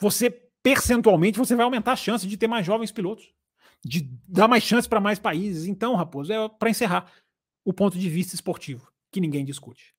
Você 0.00 0.30
percentualmente 0.62 1.38
você 1.38 1.54
vai 1.54 1.64
aumentar 1.64 1.92
a 1.92 1.96
chance 1.96 2.26
de 2.26 2.36
ter 2.36 2.46
mais 2.46 2.64
jovens 2.64 2.92
pilotos, 2.92 3.32
de 3.84 4.08
dar 4.26 4.48
mais 4.48 4.62
chance 4.62 4.88
para 4.88 5.00
mais 5.00 5.18
países. 5.18 5.66
Então, 5.66 5.94
Raposo, 5.94 6.32
é 6.32 6.48
para 6.48 6.70
encerrar 6.70 7.12
o 7.64 7.72
ponto 7.72 7.98
de 7.98 8.08
vista 8.08 8.34
esportivo 8.34 8.90
que 9.10 9.20
ninguém 9.20 9.44
discute. 9.44 9.94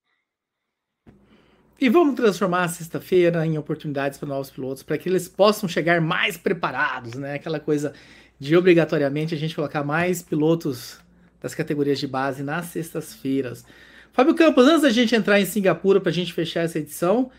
E 1.80 1.90
vamos 1.90 2.16
transformar 2.16 2.64
a 2.64 2.70
sexta-feira 2.70 3.46
em 3.46 3.58
oportunidades 3.58 4.18
para 4.18 4.30
novos 4.30 4.50
pilotos, 4.50 4.84
para 4.84 4.98
que 4.98 5.10
eles 5.10 5.28
possam 5.28 5.68
chegar 5.68 6.00
mais 6.00 6.38
preparados, 6.38 7.16
né? 7.16 7.34
Aquela 7.34 7.60
coisa 7.60 7.94
de 8.40 8.56
obrigatoriamente 8.58 9.34
a 9.34 9.38
gente 9.38 9.56
colocar 9.56 9.84
mais 9.84 10.22
pilotos 10.22 11.00
das 11.42 11.54
categorias 11.54 12.00
de 12.00 12.08
base 12.08 12.42
nas 12.44 12.66
sextas-feiras. 12.68 13.66
Fábio 14.14 14.36
Campos, 14.36 14.66
antes 14.66 14.84
da 14.84 14.90
gente 14.90 15.16
entrar 15.16 15.40
em 15.40 15.46
Singapura 15.46 16.00
para 16.00 16.10
a 16.10 16.14
gente 16.14 16.34
fechar 16.34 16.62
essa 16.62 16.80
edição, 16.80 17.32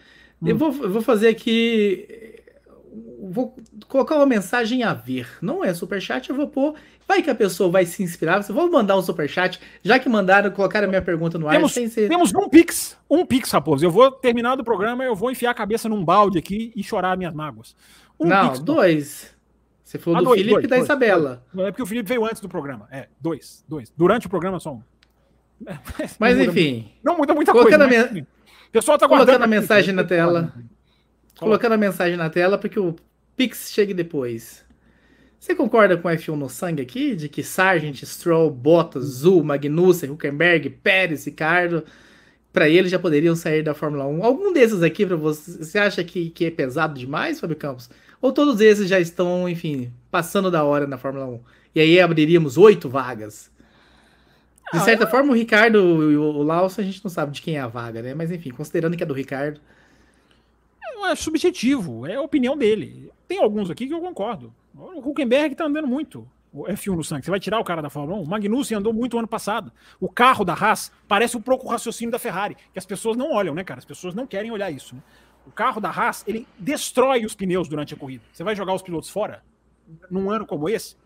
hum. 0.43 0.49
eu, 0.49 0.57
vou, 0.57 0.75
eu 0.83 0.91
vou 0.91 1.03
fazer 1.03 1.29
aqui. 1.29 2.07
Vou 3.27 3.57
colocar 3.89 4.17
uma 4.17 4.27
mensagem 4.27 4.83
a 4.83 4.93
ver. 4.93 5.27
Não 5.41 5.65
é 5.65 5.73
superchat, 5.73 6.29
eu 6.29 6.37
vou 6.37 6.49
pôr. 6.49 6.75
Vai 7.07 7.23
que 7.23 7.31
a 7.31 7.35
pessoa 7.35 7.71
vai 7.71 7.85
se 7.87 8.03
inspirar. 8.03 8.43
Você 8.43 8.53
vou 8.53 8.71
mandar 8.71 8.97
um 8.97 9.03
superchat, 9.03 9.61
já 9.83 9.99
que 9.99 10.09
mandaram, 10.09 10.51
colocaram 10.51 10.87
a 10.87 10.89
minha 10.89 11.03
pergunta 11.03 11.39
no 11.39 11.49
ar. 11.49 11.55
Temos, 11.55 11.73
ser... 11.73 12.09
temos 12.09 12.33
um 12.35 12.49
Pix. 12.49 12.97
Um 13.09 13.25
Pix, 13.25 13.51
Raposo. 13.51 13.85
Eu 13.85 13.91
vou 13.91 14.11
terminar 14.11 14.57
do 14.57 14.65
programa, 14.65 15.05
eu 15.05 15.15
vou 15.15 15.31
enfiar 15.31 15.51
a 15.51 15.55
cabeça 15.55 15.89
num 15.89 16.05
balde 16.05 16.39
aqui 16.39 16.73
e 16.75 16.83
chorar 16.83 17.17
minhas 17.17 17.35
mágoas. 17.35 17.75
Um 18.19 18.27
Não, 18.27 18.49
pix, 18.49 18.61
dois. 18.61 19.34
Você 19.85 19.99
falou 19.99 20.17
ah, 20.17 20.21
do 20.21 20.25
dois, 20.27 20.41
Felipe 20.41 20.55
dois, 20.55 20.65
e 20.65 20.69
da 20.69 20.77
dois, 20.77 20.87
Isabela. 20.89 21.45
É 21.59 21.71
porque 21.71 21.83
o 21.83 21.87
Felipe 21.87 22.09
veio 22.09 22.25
antes 22.25 22.41
do 22.41 22.49
programa. 22.49 22.89
É, 22.91 23.07
dois, 23.21 23.63
dois. 23.69 23.93
Durante 23.95 24.27
o 24.27 24.31
programa 24.31 24.59
só 24.59 24.73
um. 24.73 24.83
Mas 26.19 26.37
não 26.37 26.45
enfim. 26.45 26.77
Muda, 26.79 26.95
não 27.05 27.17
muda 27.19 27.35
muita 27.35 27.53
coisa. 27.53 27.85
A 27.85 27.87
me... 27.87 28.23
O 28.23 28.27
pessoal 28.73 28.99
tá 28.99 29.07
colocando 29.07 29.43
a 29.43 29.47
mensagem 29.47 29.91
aqui, 29.91 29.93
na 29.93 30.05
tela. 30.05 30.55
Colocando 31.39 31.73
a 31.73 31.77
mensagem 31.77 32.17
na 32.17 32.31
tela 32.31 32.57
para 32.57 32.69
que 32.69 32.81
o 32.81 32.97
Pix 33.37 33.71
chegue 33.71 33.93
depois. 33.93 34.65
Você 35.39 35.55
concorda 35.55 35.99
com 35.99 36.09
o 36.09 36.11
F1 36.11 36.35
no 36.35 36.49
sangue 36.49 36.81
aqui? 36.81 37.15
De 37.15 37.29
que 37.29 37.43
Sargent, 37.43 38.03
Stroll, 38.05 38.51
Bottas, 38.51 39.05
Zul, 39.05 39.45
Magnussen, 39.45 40.11
Huckenberg, 40.11 40.71
Pérez, 40.71 41.27
Ricardo, 41.27 41.85
para 42.51 42.67
eles 42.67 42.91
já 42.91 42.99
poderiam 42.99 43.37
sair 43.37 43.63
da 43.63 43.75
Fórmula 43.75 44.07
1? 44.07 44.25
Algum 44.25 44.53
desses 44.55 44.83
aqui 44.83 45.05
para 45.05 45.17
você, 45.17 45.63
você 45.63 45.79
acha 45.79 46.03
que, 46.03 46.31
que 46.31 46.47
é 46.47 46.51
pesado 46.51 46.99
demais, 46.99 47.39
Fábio 47.39 47.57
Campos? 47.57 47.91
Ou 48.25 48.33
todos 48.33 48.59
esses 48.63 48.89
já 48.89 48.99
estão, 48.99 49.47
enfim, 49.47 49.93
passando 50.11 50.51
da 50.51 50.65
hora 50.65 50.87
na 50.87 50.97
Fórmula 50.97 51.27
1? 51.27 51.41
E 51.75 51.81
aí 51.83 52.01
abriríamos 52.01 52.57
oito 52.57 52.89
vagas. 52.89 53.51
De 54.73 54.79
ah, 54.79 54.81
certa 54.81 55.07
forma, 55.07 55.31
o 55.31 55.37
Ricardo 55.37 56.11
e 56.11 56.17
o 56.17 56.43
Lawson 56.43 56.81
a 56.81 56.85
gente 56.85 57.05
não 57.05 57.11
sabe 57.11 57.33
de 57.33 57.43
quem 57.43 57.59
é 57.59 57.61
a 57.61 57.67
vaga, 57.67 58.01
né? 58.01 58.15
Mas 58.15 58.31
enfim, 58.31 58.49
considerando 58.49 58.97
que 58.97 59.03
é 59.03 59.07
do 59.07 59.13
Ricardo. 59.13 59.61
É 61.05 61.15
subjetivo, 61.15 62.07
é 62.07 62.15
a 62.15 62.23
opinião 62.23 62.57
dele. 62.57 63.13
Tem 63.29 63.43
alguns 63.43 63.69
aqui 63.69 63.87
que 63.87 63.93
eu 63.93 64.01
concordo. 64.01 64.55
O 64.75 65.07
Huckenberg 65.07 65.55
tá 65.55 65.67
andando 65.67 65.87
muito. 65.87 66.27
O 66.51 66.65
F1 66.65 66.97
no 66.97 67.05
sangue. 67.05 67.27
Você 67.27 67.31
vai 67.31 67.41
tirar 67.41 67.61
o 67.61 67.65
cara 67.65 67.83
da 67.83 67.91
Fórmula 67.91 68.19
1? 68.21 68.23
O 68.23 68.27
Magnussen 68.27 68.79
andou 68.79 68.95
muito 68.95 69.19
ano 69.19 69.29
passado. 69.29 69.71
O 70.01 70.09
carro 70.09 70.47
da 70.47 70.55
Haas 70.55 70.91
parece 71.07 71.37
um 71.37 71.43
pouco 71.43 71.67
o 71.67 71.71
raciocínio 71.71 72.11
da 72.11 72.19
Ferrari, 72.19 72.57
que 72.73 72.79
as 72.79 72.87
pessoas 72.87 73.19
não 73.19 73.33
olham, 73.33 73.55
né, 73.55 73.63
cara? 73.63 73.81
As 73.81 73.85
pessoas 73.85 74.15
não 74.15 74.27
querem 74.27 74.51
olhar 74.51 74.71
isso, 74.71 74.95
né? 74.95 75.03
O 75.47 75.51
carro 75.51 75.81
da 75.81 75.91
Haas, 75.91 76.25
ele 76.27 76.47
destrói 76.59 77.25
os 77.25 77.35
pneus 77.35 77.69
durante 77.69 77.95
a 77.95 77.97
corrida. 77.97 78.25
Você 78.33 78.43
vai 78.43 78.57
jogar 78.57 78.75
os 78.75 78.83
pilotos 78.83 79.11
fora 79.11 79.43
num 80.11 80.31
ano 80.31 80.47
como 80.47 80.69
esse? 80.69 80.97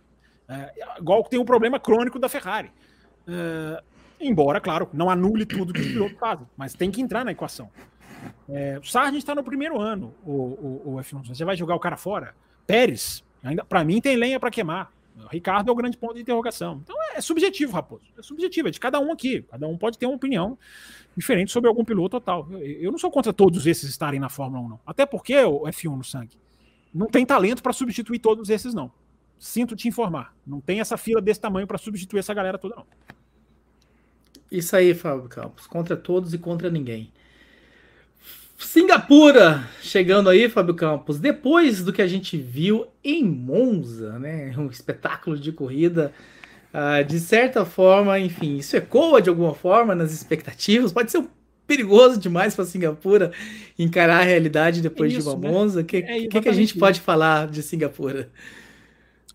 É, 0.49 0.73
igual 0.99 1.23
tem 1.25 1.39
um 1.39 1.45
problema 1.45 1.79
crônico 1.79 2.19
da 2.19 2.29
Ferrari. 2.29 2.71
É, 3.27 3.83
embora, 4.21 4.61
claro, 4.61 4.89
não 4.93 5.11
anule 5.11 5.45
tudo 5.45 5.73
que 5.73 5.81
os 5.81 5.87
pilotos 5.89 6.19
fazem, 6.19 6.47
mas 6.57 6.75
tem 6.75 6.91
que 6.91 7.03
entrar 7.03 7.25
na 7.25 7.33
equação. 7.33 7.71
É, 8.49 8.79
o 8.79 8.85
Sargent 8.85 9.19
está 9.19 9.35
no 9.35 9.45
primeiro 9.45 9.81
ano, 9.81 10.15
o, 10.25 10.33
o, 10.33 10.83
o 10.87 10.97
F1. 10.97 11.29
Você 11.29 11.45
vai 11.45 11.57
jogar 11.57 11.75
o 11.75 11.81
cara 11.81 11.97
fora? 11.97 12.35
Pérez, 12.67 13.23
ainda 13.43 13.65
para 13.65 13.85
mim 13.85 14.01
tem 14.01 14.17
lenha 14.17 14.41
para 14.41 14.51
queimar. 14.51 14.91
O 15.25 15.29
Ricardo 15.29 15.69
é 15.69 15.73
o 15.73 15.75
grande 15.75 15.97
ponto 15.97 16.15
de 16.15 16.21
interrogação. 16.21 16.81
Então 16.83 16.97
é, 17.15 17.21
subjetivo, 17.21 17.73
Raposo. 17.73 18.05
É 18.17 18.23
subjetivo, 18.23 18.69
é 18.69 18.71
de 18.71 18.81
cada 18.81 19.01
um 19.01 19.13
aqui. 19.13 19.43
Cada 19.43 19.67
um 19.67 19.77
pode 19.77 19.99
ter 19.99 20.07
uma 20.07 20.17
opinião 20.17 20.59
diferente 21.17 21.51
sobre 21.51 21.69
algum 21.69 21.85
piloto 21.85 22.17
ou 22.17 22.21
tal. 22.21 22.49
Eu, 22.53 22.61
eu 22.61 22.91
não 22.93 22.99
sou 22.99 23.11
contra 23.11 23.33
todos 23.33 23.67
esses 23.67 23.91
estarem 23.91 24.21
na 24.21 24.29
Fórmula 24.29 24.63
1, 24.65 24.69
não. 24.69 24.81
Até 24.87 25.05
porque 25.05 25.37
o 25.37 25.63
F1 25.63 25.97
no 25.97 26.05
sangue. 26.05 26.39
Não 26.95 27.07
tem 27.07 27.27
talento 27.27 27.63
para 27.63 27.73
substituir 27.73 28.19
todos 28.19 28.49
esses, 28.49 28.73
não. 28.73 28.91
Sinto 29.39 29.77
te 29.77 29.89
informar. 29.89 30.35
Não 30.47 30.61
tem 30.61 30.81
essa 30.81 30.97
fila 30.97 31.21
desse 31.21 31.41
tamanho 31.41 31.67
para 31.67 31.79
substituir 31.79 32.21
essa 32.21 32.35
galera 32.35 32.59
toda, 32.59 32.77
não. 32.77 32.87
Isso 34.51 34.75
aí, 34.75 34.95
Fábio 34.95 35.29
Campos. 35.29 35.67
Contra 35.67 35.97
todos 35.97 36.33
e 36.33 36.39
contra 36.39 36.71
ninguém. 36.71 37.13
Singapura 38.59 39.69
chegando 39.81 40.29
aí, 40.29 40.49
Fábio 40.49 40.75
Campos. 40.75 41.21
Depois 41.21 41.83
do 41.83 41.93
que 41.93 42.03
a 42.03 42.07
gente 42.07 42.37
viu 42.37 42.87
em 43.05 43.25
Monza, 43.25 44.19
né? 44.19 44.53
Um 44.59 44.67
espetáculo 44.67 45.39
de 45.39 45.53
corrida. 45.53 46.13
Uh, 46.75 47.03
de 47.05 47.19
certa 47.19 47.65
forma, 47.65 48.19
enfim, 48.19 48.59
isso 48.59 48.77
ecoa 48.77 49.23
de 49.23 49.31
alguma 49.31 49.55
forma 49.55 49.95
nas 49.95 50.13
expectativas. 50.13 50.93
Pode 50.93 51.11
ser 51.11 51.25
perigoso 51.67 52.19
demais 52.19 52.55
para 52.55 52.65
Singapura 52.65 53.33
encarar 53.79 54.21
a 54.21 54.25
realidade 54.25 54.81
depois 54.81 55.13
é 55.13 55.19
isso, 55.19 55.31
de 55.31 55.37
uma 55.37 55.49
né? 55.49 55.51
Monza. 55.51 55.81
O 55.81 55.85
que, 55.85 55.99
é 55.99 56.27
que, 56.27 56.41
que, 56.41 56.49
a 56.49 56.53
gente 56.53 56.77
pode 56.77 57.01
falar 57.01 57.47
de 57.47 57.63
Singapura? 57.63 58.29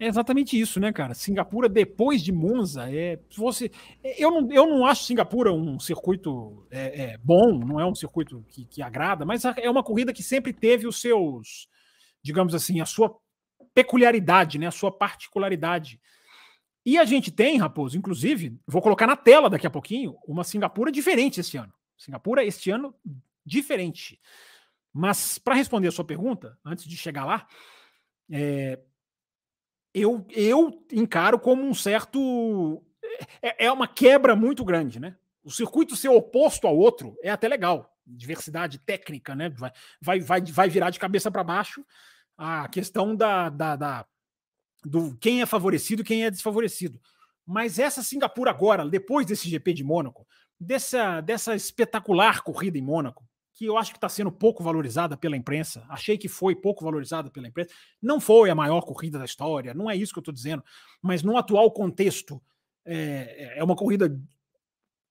É 0.04 0.08
exatamente 0.08 0.60
isso, 0.60 0.82
né, 0.82 0.92
cara? 0.92 1.14
Singapura, 1.14 1.70
depois 1.70 2.22
de 2.22 2.34
Monza, 2.34 2.94
é. 2.94 3.18
Você, 3.38 3.72
eu, 4.04 4.30
não, 4.32 4.52
eu 4.52 4.68
não 4.68 4.86
acho 4.86 5.06
Singapura 5.06 5.54
um 5.54 5.80
circuito 5.80 6.68
é, 6.70 7.04
é, 7.04 7.18
bom, 7.24 7.58
não 7.66 7.80
é 7.80 7.86
um 7.86 7.96
circuito 7.96 8.44
que, 8.50 8.66
que 8.66 8.82
agrada, 8.82 9.24
mas 9.24 9.46
é 9.46 9.70
uma 9.70 9.82
corrida 9.82 10.12
que 10.12 10.22
sempre 10.22 10.52
teve 10.52 10.86
os 10.86 11.00
seus, 11.00 11.70
digamos 12.22 12.54
assim, 12.54 12.82
a 12.82 12.86
sua 12.86 13.16
peculiaridade, 13.74 14.60
né, 14.60 14.68
a 14.68 14.72
sua 14.72 14.92
particularidade. 14.92 16.02
E 16.86 16.98
a 16.98 17.06
gente 17.06 17.32
tem, 17.32 17.58
Raposo, 17.58 17.98
inclusive, 17.98 18.60
vou 18.68 18.82
colocar 18.82 19.08
na 19.08 19.16
tela 19.16 19.50
daqui 19.50 19.66
a 19.66 19.72
pouquinho, 19.72 20.18
uma 20.28 20.44
Singapura 20.44 20.92
diferente 20.92 21.40
esse 21.40 21.56
ano. 21.56 21.72
Singapura, 21.98 22.44
este 22.44 22.70
ano, 22.70 22.94
diferente. 23.46 24.20
Mas, 24.92 25.40
para 25.40 25.56
responder 25.56 25.88
a 25.88 25.92
sua 25.92 26.04
pergunta, 26.04 26.58
antes 26.66 26.84
de 26.84 26.98
chegar 26.98 27.24
lá, 27.24 27.48
é, 28.30 28.78
eu, 29.94 30.26
eu 30.32 30.84
encaro 30.92 31.40
como 31.40 31.64
um 31.64 31.74
certo. 31.74 32.84
É, 33.42 33.66
é 33.66 33.72
uma 33.72 33.88
quebra 33.88 34.36
muito 34.36 34.66
grande, 34.66 35.00
né? 35.00 35.16
O 35.44 35.52
circuito 35.52 35.96
ser 35.96 36.10
oposto 36.10 36.68
ao 36.68 36.78
outro 36.78 37.16
é 37.22 37.30
até 37.30 37.48
legal. 37.48 37.96
Diversidade 38.06 38.80
técnica, 38.80 39.36
né? 39.36 39.50
Vai, 39.50 39.72
vai, 40.02 40.20
vai, 40.20 40.42
vai 40.42 40.70
virar 40.70 40.90
de 40.90 41.00
cabeça 41.00 41.30
para 41.30 41.44
baixo 41.44 41.86
a 42.38 42.68
questão 42.68 43.16
da, 43.16 43.50
da, 43.50 43.76
da, 43.76 44.06
do 44.84 45.16
quem 45.18 45.42
é 45.42 45.46
favorecido 45.46 46.02
e 46.02 46.06
quem 46.06 46.26
é 46.26 46.32
desfavorecido. 46.32 47.00
Mas 47.46 47.78
essa 47.78 48.02
Singapura 48.02 48.50
agora, 48.50 48.88
depois 48.88 49.26
desse 49.26 49.50
GP 49.50 49.74
de 49.74 49.84
Mônaco, 49.84 50.26
dessa, 50.60 51.22
dessa 51.22 51.56
espetacular 51.56 52.42
corrida 52.42 52.78
em 52.78 52.82
Mônaco, 52.82 53.28
que 53.54 53.66
eu 53.66 53.78
acho 53.78 53.92
que 53.92 53.98
está 53.98 54.10
sendo 54.10 54.32
pouco 54.32 54.64
valorizada 54.64 55.16
pela 55.16 55.38
imprensa. 55.38 55.86
Achei 55.88 56.18
que 56.18 56.28
foi 56.28 56.56
pouco 56.56 56.84
valorizada 56.84 57.30
pela 57.30 57.48
imprensa. 57.48 57.72
Não 58.02 58.20
foi 58.20 58.50
a 58.50 58.56
maior 58.56 58.82
corrida 58.82 59.20
da 59.20 59.26
história, 59.26 59.74
não 59.74 59.90
é 59.90 59.96
isso 59.96 60.12
que 60.12 60.20
eu 60.20 60.22
estou 60.22 60.34
dizendo. 60.34 60.64
Mas 61.02 61.22
no 61.22 61.38
atual 61.38 61.72
contexto, 61.72 62.42
é, 62.86 63.60
é 63.60 63.64
uma 63.64 63.76
corrida 63.76 64.20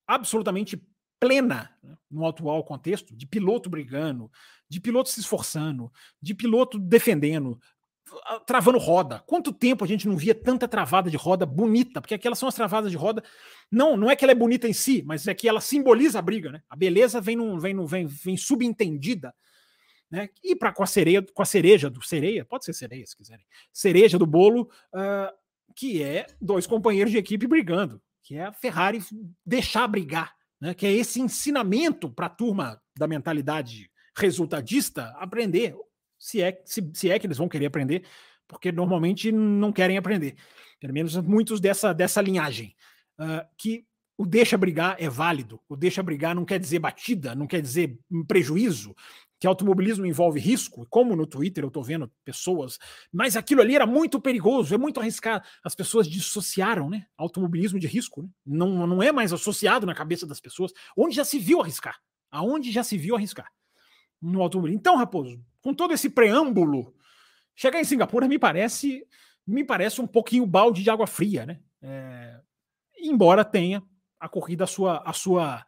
absolutamente 0.07 0.83
plena 1.21 1.71
né, 1.81 1.97
no 2.11 2.27
atual 2.27 2.65
contexto, 2.65 3.17
de 3.17 3.27
piloto 3.27 3.71
brigando, 3.71 4.29
de 4.69 4.81
piloto 4.81 5.09
se 5.09 5.21
esforçando, 5.21 5.93
de 6.21 6.35
piloto 6.35 6.81
defendendo, 6.81 7.61
travando 8.47 8.79
roda. 8.79 9.23
Quanto 9.27 9.53
tempo 9.53 9.85
a 9.85 9.89
gente 9.89 10.09
não 10.09 10.17
via 10.17 10.35
tanta 10.35 10.67
travada 10.69 11.11
de 11.11 11.17
roda 11.17 11.47
bonita? 11.47 12.01
Porque 12.01 12.15
aquelas 12.15 12.39
são 12.39 12.49
as 12.49 12.55
travadas 12.55 12.91
de 12.91 12.97
roda. 12.97 13.23
Não, 13.71 13.97
não 13.97 14.11
é 14.11 14.17
que 14.17 14.25
ela 14.25 14.33
é 14.33 14.35
bonita 14.35 14.69
em 14.69 14.73
si, 14.73 15.03
mas 15.07 15.27
é 15.27 15.35
que 15.35 15.49
ela 15.49 15.61
simboliza 15.61 16.19
a 16.19 16.23
briga, 16.23 16.51
né? 16.51 16.63
A 16.69 16.77
beleza 16.77 17.21
vem 17.21 17.37
no, 17.37 17.59
vem 17.59 17.75
no, 17.75 17.87
vem, 17.87 18.07
vem 18.07 18.37
subentendida, 18.37 19.35
né? 20.11 20.29
E 20.43 20.55
para 20.55 20.73
com 20.73 20.83
a 20.83 20.87
sereia, 20.87 21.25
com 21.35 21.43
a 21.43 21.47
cereja 21.47 21.89
do 21.89 22.03
sereia, 22.03 22.45
pode 22.45 22.65
ser 22.65 22.75
sereia 22.75 23.07
se 23.07 23.17
quiserem, 23.17 23.45
cereja 23.73 24.19
do 24.19 24.27
bolo, 24.27 24.71
uh, 24.95 25.33
que 25.75 26.03
é 26.03 26.27
dois 26.41 26.67
companheiros 26.67 27.11
de 27.11 27.19
equipe 27.19 27.47
brigando, 27.47 28.01
que 28.23 28.37
é 28.37 28.45
a 28.45 28.53
Ferrari 28.53 29.01
deixar 29.45 29.87
brigar, 29.89 30.35
né? 30.61 30.75
Que 30.75 30.87
é 30.87 30.93
esse 30.93 31.21
ensinamento 31.21 32.11
para 32.11 32.27
a 32.27 32.31
turma 32.31 32.81
da 32.97 33.07
mentalidade 33.07 33.91
resultadista 34.17 35.15
aprender 35.19 35.75
se 36.23 36.41
é, 36.41 36.63
se, 36.65 36.89
se 36.95 37.11
é 37.11 37.19
que 37.19 37.27
eles 37.27 37.37
vão 37.37 37.49
querer 37.49 37.67
aprender, 37.67 38.05
porque 38.47 38.71
normalmente 38.71 39.33
não 39.33 39.73
querem 39.73 39.99
aprender. 39.99 40.37
Pelo 40.79 40.93
menos 40.93 41.17
muitos 41.17 41.61
dessa, 41.61 41.93
dessa 41.93 42.21
linhagem. 42.21 42.77
Uh, 43.19 43.45
que 43.59 43.85
o 44.17 44.25
deixa 44.25 44.57
brigar 44.57 44.95
é 45.01 45.09
válido. 45.09 45.61
O 45.69 45.77
deixa 45.77 46.01
brigar 46.01 46.33
não 46.33 46.45
quer 46.45 46.61
dizer 46.61 46.79
batida, 46.79 47.35
não 47.35 47.47
quer 47.47 47.61
dizer 47.61 47.99
prejuízo, 48.29 48.95
que 49.41 49.49
automobilismo 49.49 50.07
envolve 50.07 50.39
risco, 50.39 50.87
como 50.89 51.17
no 51.17 51.27
Twitter 51.27 51.65
eu 51.65 51.69
estou 51.69 51.83
vendo 51.83 52.09
pessoas, 52.25 52.79
mas 53.13 53.37
aquilo 53.37 53.61
ali 53.61 53.75
era 53.75 53.87
muito 53.87 54.21
perigoso, 54.21 54.73
é 54.73 54.79
muito 54.79 55.01
arriscado. 55.01 55.45
As 55.65 55.75
pessoas 55.75 56.07
dissociaram, 56.07 56.89
né? 56.89 57.05
Automobilismo 57.17 57.81
de 57.81 57.89
risco, 57.89 58.23
né? 58.23 58.29
não, 58.47 58.87
não 58.87 59.03
é 59.03 59.11
mais 59.11 59.33
associado 59.33 59.87
na 59.87 59.95
cabeça 59.95 60.25
das 60.25 60.39
pessoas, 60.39 60.73
onde 60.97 61.17
já 61.17 61.25
se 61.25 61.41
viu 61.41 61.61
arriscar. 61.61 61.99
Aonde 62.31 62.71
já 62.71 62.85
se 62.85 62.97
viu 62.97 63.17
arriscar 63.17 63.51
no 64.21 64.41
automobilismo. 64.41 64.79
Então, 64.79 64.97
Raposo, 64.97 65.43
com 65.63 65.73
todo 65.73 65.95
esse 65.95 66.11
preâmbulo, 66.11 66.95
chegar 67.55 67.81
em 67.81 67.85
Singapura 67.85 68.29
me 68.29 68.39
parece 68.39 69.07
me 69.47 69.65
parece 69.65 70.01
um 70.01 70.07
pouquinho 70.07 70.47
balde 70.47 70.83
de 70.83 70.91
água 70.91 71.07
fria, 71.07 71.45
né? 71.47 71.61
É, 71.81 72.41
embora 72.99 73.45
tenha 73.45 73.83
a 74.21 74.29
corrida 74.29 74.65
a 74.65 74.67
sua 74.67 75.03
a 75.05 75.13
sua 75.13 75.65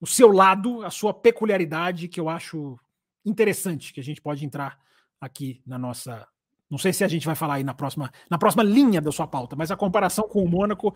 o 0.00 0.06
seu 0.06 0.32
lado, 0.32 0.82
a 0.84 0.90
sua 0.90 1.12
peculiaridade 1.12 2.08
que 2.08 2.18
eu 2.18 2.28
acho 2.28 2.78
interessante 3.24 3.92
que 3.92 4.00
a 4.00 4.04
gente 4.04 4.20
pode 4.20 4.44
entrar 4.44 4.78
aqui 5.20 5.62
na 5.66 5.78
nossa 5.78 6.26
não 6.70 6.78
sei 6.78 6.92
se 6.92 7.02
a 7.02 7.08
gente 7.08 7.26
vai 7.26 7.34
falar 7.34 7.54
aí 7.54 7.64
na 7.64 7.74
próxima, 7.74 8.12
na 8.30 8.38
próxima 8.38 8.62
linha 8.62 9.00
da 9.00 9.10
sua 9.10 9.26
pauta, 9.26 9.56
mas 9.56 9.72
a 9.72 9.76
comparação 9.76 10.28
com 10.28 10.44
o 10.44 10.48
Mônaco, 10.48 10.94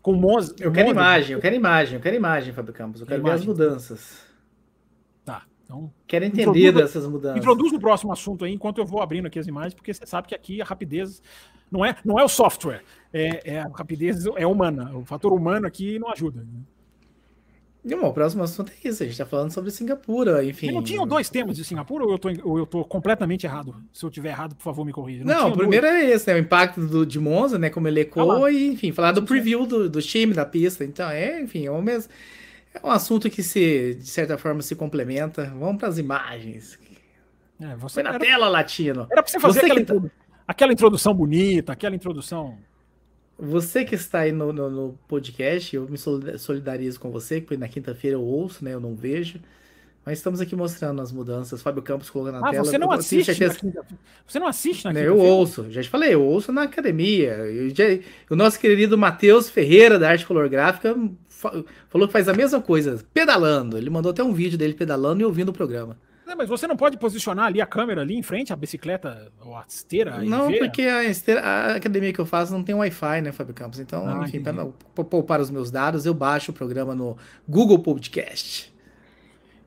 com 0.00 0.12
o 0.12 0.16
Monza. 0.16 0.54
Eu 0.60 0.70
quero 0.70 0.88
imagem, 0.88 1.32
eu 1.32 1.40
quero 1.40 1.56
imagem, 1.56 1.94
eu 1.96 2.00
quero 2.00 2.14
imagem, 2.14 2.54
Fábio 2.54 2.72
Campos. 2.72 3.00
Eu 3.00 3.08
quero 3.08 3.24
ver 3.24 3.32
as 3.32 3.44
mudanças. 3.44 4.24
Então, 5.66 5.92
Quero 6.06 6.24
entender 6.24 6.70
dessas 6.72 7.06
mudanças. 7.08 7.38
Introduz 7.38 7.72
no 7.72 7.80
próximo 7.80 8.12
assunto 8.12 8.44
aí, 8.44 8.54
enquanto 8.54 8.78
eu 8.78 8.86
vou 8.86 9.02
abrindo 9.02 9.26
aqui 9.26 9.38
as 9.38 9.48
imagens, 9.48 9.74
porque 9.74 9.92
você 9.92 10.06
sabe 10.06 10.28
que 10.28 10.34
aqui 10.34 10.62
a 10.62 10.64
rapidez 10.64 11.20
não 11.70 11.84
é, 11.84 11.96
não 12.04 12.18
é 12.18 12.24
o 12.24 12.28
software, 12.28 12.82
é, 13.12 13.54
é 13.54 13.58
a 13.60 13.68
rapidez 13.68 14.24
é 14.36 14.46
humana. 14.46 14.96
O 14.96 15.04
fator 15.04 15.32
humano 15.32 15.66
aqui 15.66 15.98
não 15.98 16.08
ajuda. 16.12 16.40
Né? 16.40 16.60
Não, 17.84 18.08
o 18.08 18.12
próximo 18.12 18.44
assunto 18.44 18.70
é 18.72 18.88
isso. 18.88 19.02
A 19.02 19.06
gente 19.06 19.12
está 19.14 19.26
falando 19.26 19.52
sobre 19.52 19.72
Singapura, 19.72 20.44
enfim. 20.44 20.70
não 20.70 20.82
tinham 20.82 21.06
dois 21.06 21.28
temas 21.28 21.56
de 21.56 21.64
Singapura 21.64 22.04
ou 22.04 22.12
eu 22.12 22.18
tô, 22.18 22.28
ou 22.44 22.58
eu 22.58 22.66
tô 22.66 22.84
completamente 22.84 23.44
errado? 23.44 23.74
Se 23.92 24.04
eu 24.04 24.10
tiver 24.10 24.30
errado, 24.30 24.54
por 24.54 24.62
favor, 24.62 24.84
me 24.84 24.92
corrija. 24.92 25.24
Não, 25.24 25.42
não 25.42 25.52
o 25.52 25.56
primeiro 25.56 25.86
dois. 25.86 26.02
é 26.02 26.10
esse, 26.10 26.28
né? 26.28 26.34
O 26.34 26.38
impacto 26.38 26.80
do, 26.80 27.04
de 27.04 27.18
Monza, 27.18 27.58
né? 27.58 27.70
Como 27.70 27.86
ele 27.86 28.00
ecoou, 28.00 28.44
ah, 28.44 28.52
e, 28.52 28.68
enfim, 28.68 28.92
falar 28.92 29.12
do 29.12 29.22
preview 29.22 29.66
do, 29.66 29.88
do 29.88 30.02
time 30.02 30.32
da 30.32 30.44
pista. 30.44 30.84
Então, 30.84 31.08
é, 31.10 31.40
enfim, 31.40 31.66
é 31.66 31.70
o 31.70 31.80
mesmo. 31.80 32.12
É 32.82 32.86
um 32.86 32.90
assunto 32.90 33.30
que 33.30 33.42
se, 33.42 33.94
de 33.94 34.06
certa 34.06 34.36
forma, 34.36 34.60
se 34.60 34.76
complementa. 34.76 35.46
Vamos 35.58 35.78
para 35.78 35.88
as 35.88 35.98
imagens. 35.98 36.78
É, 37.60 37.74
você 37.76 37.94
Foi 37.94 38.02
na 38.02 38.10
era, 38.10 38.18
tela, 38.18 38.48
Latino. 38.48 39.06
Era 39.10 39.22
para 39.22 39.30
você 39.30 39.40
fazer 39.40 39.60
você 39.60 39.66
aquela, 39.66 39.84
tá... 39.84 40.10
aquela, 40.46 40.72
introdução 40.72 41.14
bonita, 41.14 41.72
aquela 41.72 41.96
introdução. 41.96 42.58
Você 43.38 43.84
que 43.84 43.94
está 43.94 44.20
aí 44.20 44.32
no, 44.32 44.52
no, 44.52 44.70
no, 44.70 44.98
podcast, 45.08 45.74
eu 45.74 45.88
me 45.88 45.98
solidarizo 46.38 47.00
com 47.00 47.10
você, 47.10 47.40
porque 47.40 47.56
na 47.56 47.68
quinta-feira 47.68 48.16
eu 48.16 48.22
ouço, 48.22 48.64
né? 48.64 48.74
Eu 48.74 48.80
não 48.80 48.94
vejo. 48.94 49.40
Mas 50.04 50.18
estamos 50.18 50.40
aqui 50.40 50.54
mostrando 50.54 51.02
as 51.02 51.10
mudanças. 51.10 51.60
Fábio 51.60 51.82
Campos 51.82 52.08
colocando 52.08 52.40
na 52.40 52.48
ah, 52.48 52.50
tela. 52.52 52.64
Você 52.64 52.78
não 52.78 52.92
assiste 52.92 53.34
certeza... 53.34 53.58
Você 54.24 54.38
não 54.38 54.46
assiste 54.46 54.84
na 54.84 54.92
Eu 54.92 55.18
ouço, 55.18 55.68
já 55.70 55.82
te 55.82 55.88
falei, 55.88 56.14
eu 56.14 56.22
ouço 56.22 56.52
na 56.52 56.62
academia. 56.62 57.36
Já... 57.74 57.84
O 58.30 58.36
nosso 58.36 58.60
querido 58.60 58.96
Matheus 58.96 59.50
Ferreira, 59.50 59.98
da 59.98 60.10
Arte 60.10 60.24
Color 60.24 60.48
Gráfica, 60.48 60.96
falou 61.88 62.06
que 62.06 62.12
faz 62.12 62.28
a 62.28 62.34
mesma 62.34 62.60
coisa, 62.60 63.04
pedalando. 63.12 63.76
Ele 63.76 63.90
mandou 63.90 64.10
até 64.10 64.22
um 64.22 64.32
vídeo 64.32 64.58
dele 64.58 64.74
pedalando 64.74 65.22
e 65.22 65.24
ouvindo 65.24 65.50
o 65.50 65.52
programa. 65.52 65.96
É, 66.26 66.34
mas 66.34 66.48
você 66.48 66.66
não 66.66 66.76
pode 66.76 66.98
posicionar 66.98 67.46
ali 67.46 67.60
a 67.60 67.66
câmera 67.66 68.00
ali 68.00 68.16
em 68.16 68.22
frente 68.22 68.52
à 68.52 68.56
bicicleta 68.56 69.30
ou 69.40 69.56
à 69.56 69.64
esteira? 69.68 70.18
Não, 70.24 70.52
porque 70.52 70.82
a, 70.82 71.04
esteira, 71.04 71.40
a, 71.40 71.76
academia 71.76 72.12
que 72.12 72.18
eu 72.18 72.26
faço 72.26 72.52
não 72.52 72.64
tem 72.64 72.74
Wi-Fi, 72.74 73.20
né, 73.22 73.30
Fábio 73.30 73.54
Campos? 73.54 73.78
Então, 73.78 74.08
ah, 74.08 74.24
enfim, 74.24 74.42
para 74.42 75.04
poupar 75.04 75.40
os 75.40 75.50
meus 75.50 75.70
dados, 75.70 76.04
eu 76.04 76.12
baixo 76.12 76.50
o 76.50 76.54
programa 76.54 76.96
no 76.96 77.16
Google 77.48 77.78
Podcast. 77.78 78.74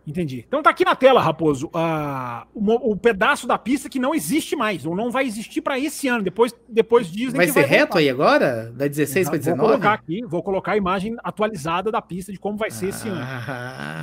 Entendi. 0.09 0.43
Então 0.47 0.63
tá 0.63 0.71
aqui 0.71 0.83
na 0.83 0.95
tela, 0.95 1.21
Raposo, 1.21 1.67
uh, 1.67 2.47
o, 2.51 2.93
o, 2.93 2.97
pedaço 2.97 3.45
da 3.45 3.59
pista 3.59 3.87
que 3.87 3.99
não 3.99 4.15
existe 4.15 4.55
mais, 4.55 4.83
ou 4.83 4.95
não 4.95 5.11
vai 5.11 5.27
existir 5.27 5.61
para 5.61 5.77
esse 5.77 6.07
ano. 6.07 6.23
Depois, 6.23 6.51
depois 6.67 7.11
dizem 7.11 7.35
vai 7.35 7.45
que 7.45 7.51
ser 7.51 7.61
vai 7.61 7.69
reto 7.69 7.93
voltar. 7.93 7.99
aí 7.99 8.09
agora? 8.09 8.71
Da 8.75 8.87
16 8.87 9.29
para 9.29 9.37
19? 9.37 9.59
Vou 9.59 9.69
colocar 9.69 9.93
aqui, 9.93 10.25
vou 10.25 10.43
colocar 10.43 10.71
a 10.71 10.77
imagem 10.77 11.15
atualizada 11.23 11.91
da 11.91 12.01
pista 12.01 12.31
de 12.31 12.39
como 12.39 12.57
vai 12.57 12.71
ser 12.71 12.87
ah, 12.87 12.89
esse 12.89 13.07
ano. 13.07 13.21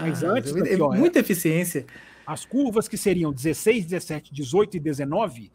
Mas 0.02 0.22
antes, 0.22 0.52
daqui, 0.52 0.80
ó, 0.80 0.92
muita 0.92 1.18
é, 1.18 1.22
eficiência. 1.22 1.84
As 2.24 2.44
curvas 2.44 2.86
que 2.86 2.96
seriam 2.96 3.32
16, 3.32 3.86
17, 3.86 4.32
18 4.32 4.76
e 4.76 4.80
19 4.80 5.50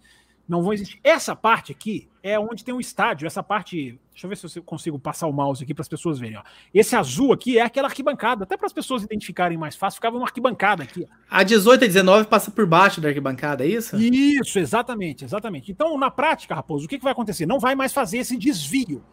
não 0.47 0.61
vão 0.61 0.73
existir. 0.73 0.99
Essa 1.01 1.33
parte 1.33 1.71
aqui 1.71 2.09
é 2.23 2.39
onde 2.39 2.63
tem 2.63 2.73
um 2.73 2.79
estádio. 2.79 3.25
Essa 3.25 3.41
parte. 3.41 3.99
Deixa 4.11 4.25
eu 4.25 4.29
ver 4.29 4.35
se 4.35 4.59
eu 4.59 4.63
consigo 4.63 4.99
passar 4.99 5.27
o 5.27 5.33
mouse 5.33 5.63
aqui 5.63 5.73
para 5.73 5.81
as 5.81 5.87
pessoas 5.87 6.19
verem. 6.19 6.37
Ó. 6.37 6.43
Esse 6.73 6.95
azul 6.95 7.33
aqui 7.33 7.57
é 7.57 7.61
aquela 7.61 7.87
arquibancada. 7.87 8.43
Até 8.43 8.55
para 8.55 8.67
as 8.67 8.73
pessoas 8.73 9.03
identificarem 9.03 9.57
mais 9.57 9.75
fácil, 9.75 9.97
ficava 9.97 10.17
uma 10.17 10.25
arquibancada 10.25 10.83
aqui. 10.83 11.07
A 11.29 11.43
18 11.43 11.85
e 11.85 11.87
19 11.87 12.27
passa 12.27 12.51
por 12.51 12.65
baixo 12.65 13.01
da 13.01 13.07
arquibancada, 13.07 13.65
é 13.65 13.67
isso? 13.67 13.97
Isso, 13.97 14.59
exatamente, 14.59 15.25
exatamente. 15.25 15.71
Então, 15.71 15.97
na 15.97 16.11
prática, 16.11 16.53
Raposo, 16.53 16.85
o 16.85 16.89
que, 16.89 16.97
que 16.97 17.03
vai 17.03 17.13
acontecer? 17.13 17.45
Não 17.45 17.59
vai 17.59 17.73
mais 17.73 17.93
fazer 17.93 18.19
esse 18.19 18.37
desvio 18.37 19.03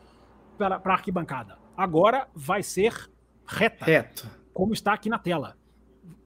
para 0.59 0.81
a 0.85 0.93
arquibancada. 0.93 1.57
Agora 1.77 2.27
vai 2.35 2.63
ser 2.63 3.09
reta. 3.47 3.85
Reto. 3.85 4.29
Como 4.53 4.73
está 4.73 4.93
aqui 4.93 5.09
na 5.09 5.19
tela. 5.19 5.57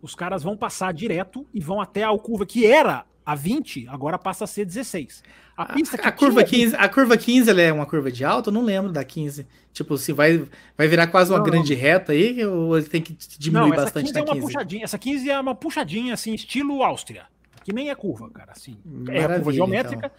Os 0.00 0.14
caras 0.14 0.42
vão 0.42 0.56
passar 0.56 0.92
direto 0.92 1.46
e 1.54 1.60
vão 1.60 1.80
até 1.80 2.02
a 2.02 2.18
curva 2.18 2.44
que 2.44 2.66
era 2.66 3.04
a 3.24 3.34
20, 3.34 3.88
agora 3.88 4.18
passa 4.18 4.44
a 4.44 4.46
ser 4.46 4.64
16. 4.64 5.22
A, 5.56 5.66
pista 5.66 6.00
a, 6.02 6.08
a 6.08 6.12
curva 6.12 6.42
15, 6.42 6.76
a 6.76 6.88
curva 6.88 7.16
15 7.16 7.50
ela 7.50 7.60
é 7.60 7.72
uma 7.72 7.86
curva 7.86 8.10
de 8.10 8.24
alta? 8.24 8.50
Eu 8.50 8.54
não 8.54 8.62
lembro 8.62 8.90
da 8.90 9.04
15. 9.04 9.46
Tipo, 9.72 9.96
se 9.96 10.12
vai, 10.12 10.44
vai 10.76 10.88
virar 10.88 11.06
quase 11.06 11.30
uma 11.30 11.38
não, 11.38 11.44
grande 11.44 11.74
não. 11.74 11.80
reta 11.80 12.12
aí, 12.12 12.44
ou 12.44 12.76
ele 12.76 12.86
tem 12.86 13.00
que 13.00 13.16
diminuir 13.38 13.70
não, 13.70 13.76
bastante 13.76 14.12
15 14.12 14.14
na 14.14 14.20
15? 14.20 14.30
É 14.30 14.34
uma 14.34 14.42
puxadinha, 14.42 14.84
essa 14.84 14.98
15 14.98 15.30
é 15.30 15.40
uma 15.40 15.54
puxadinha, 15.54 16.14
assim, 16.14 16.34
estilo 16.34 16.82
Áustria. 16.82 17.26
Que 17.64 17.72
nem 17.72 17.90
é 17.90 17.94
curva, 17.94 18.28
cara. 18.30 18.52
Assim, 18.52 18.76
Maravilha, 18.84 19.24
é 19.24 19.36
curva 19.36 19.52
geométrica. 19.52 20.12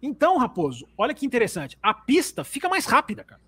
Então. 0.00 0.10
então, 0.10 0.38
Raposo, 0.38 0.86
olha 0.96 1.12
que 1.12 1.26
interessante. 1.26 1.76
A 1.82 1.92
pista 1.92 2.44
fica 2.44 2.68
mais 2.68 2.86
rápida, 2.86 3.24
cara. 3.24 3.40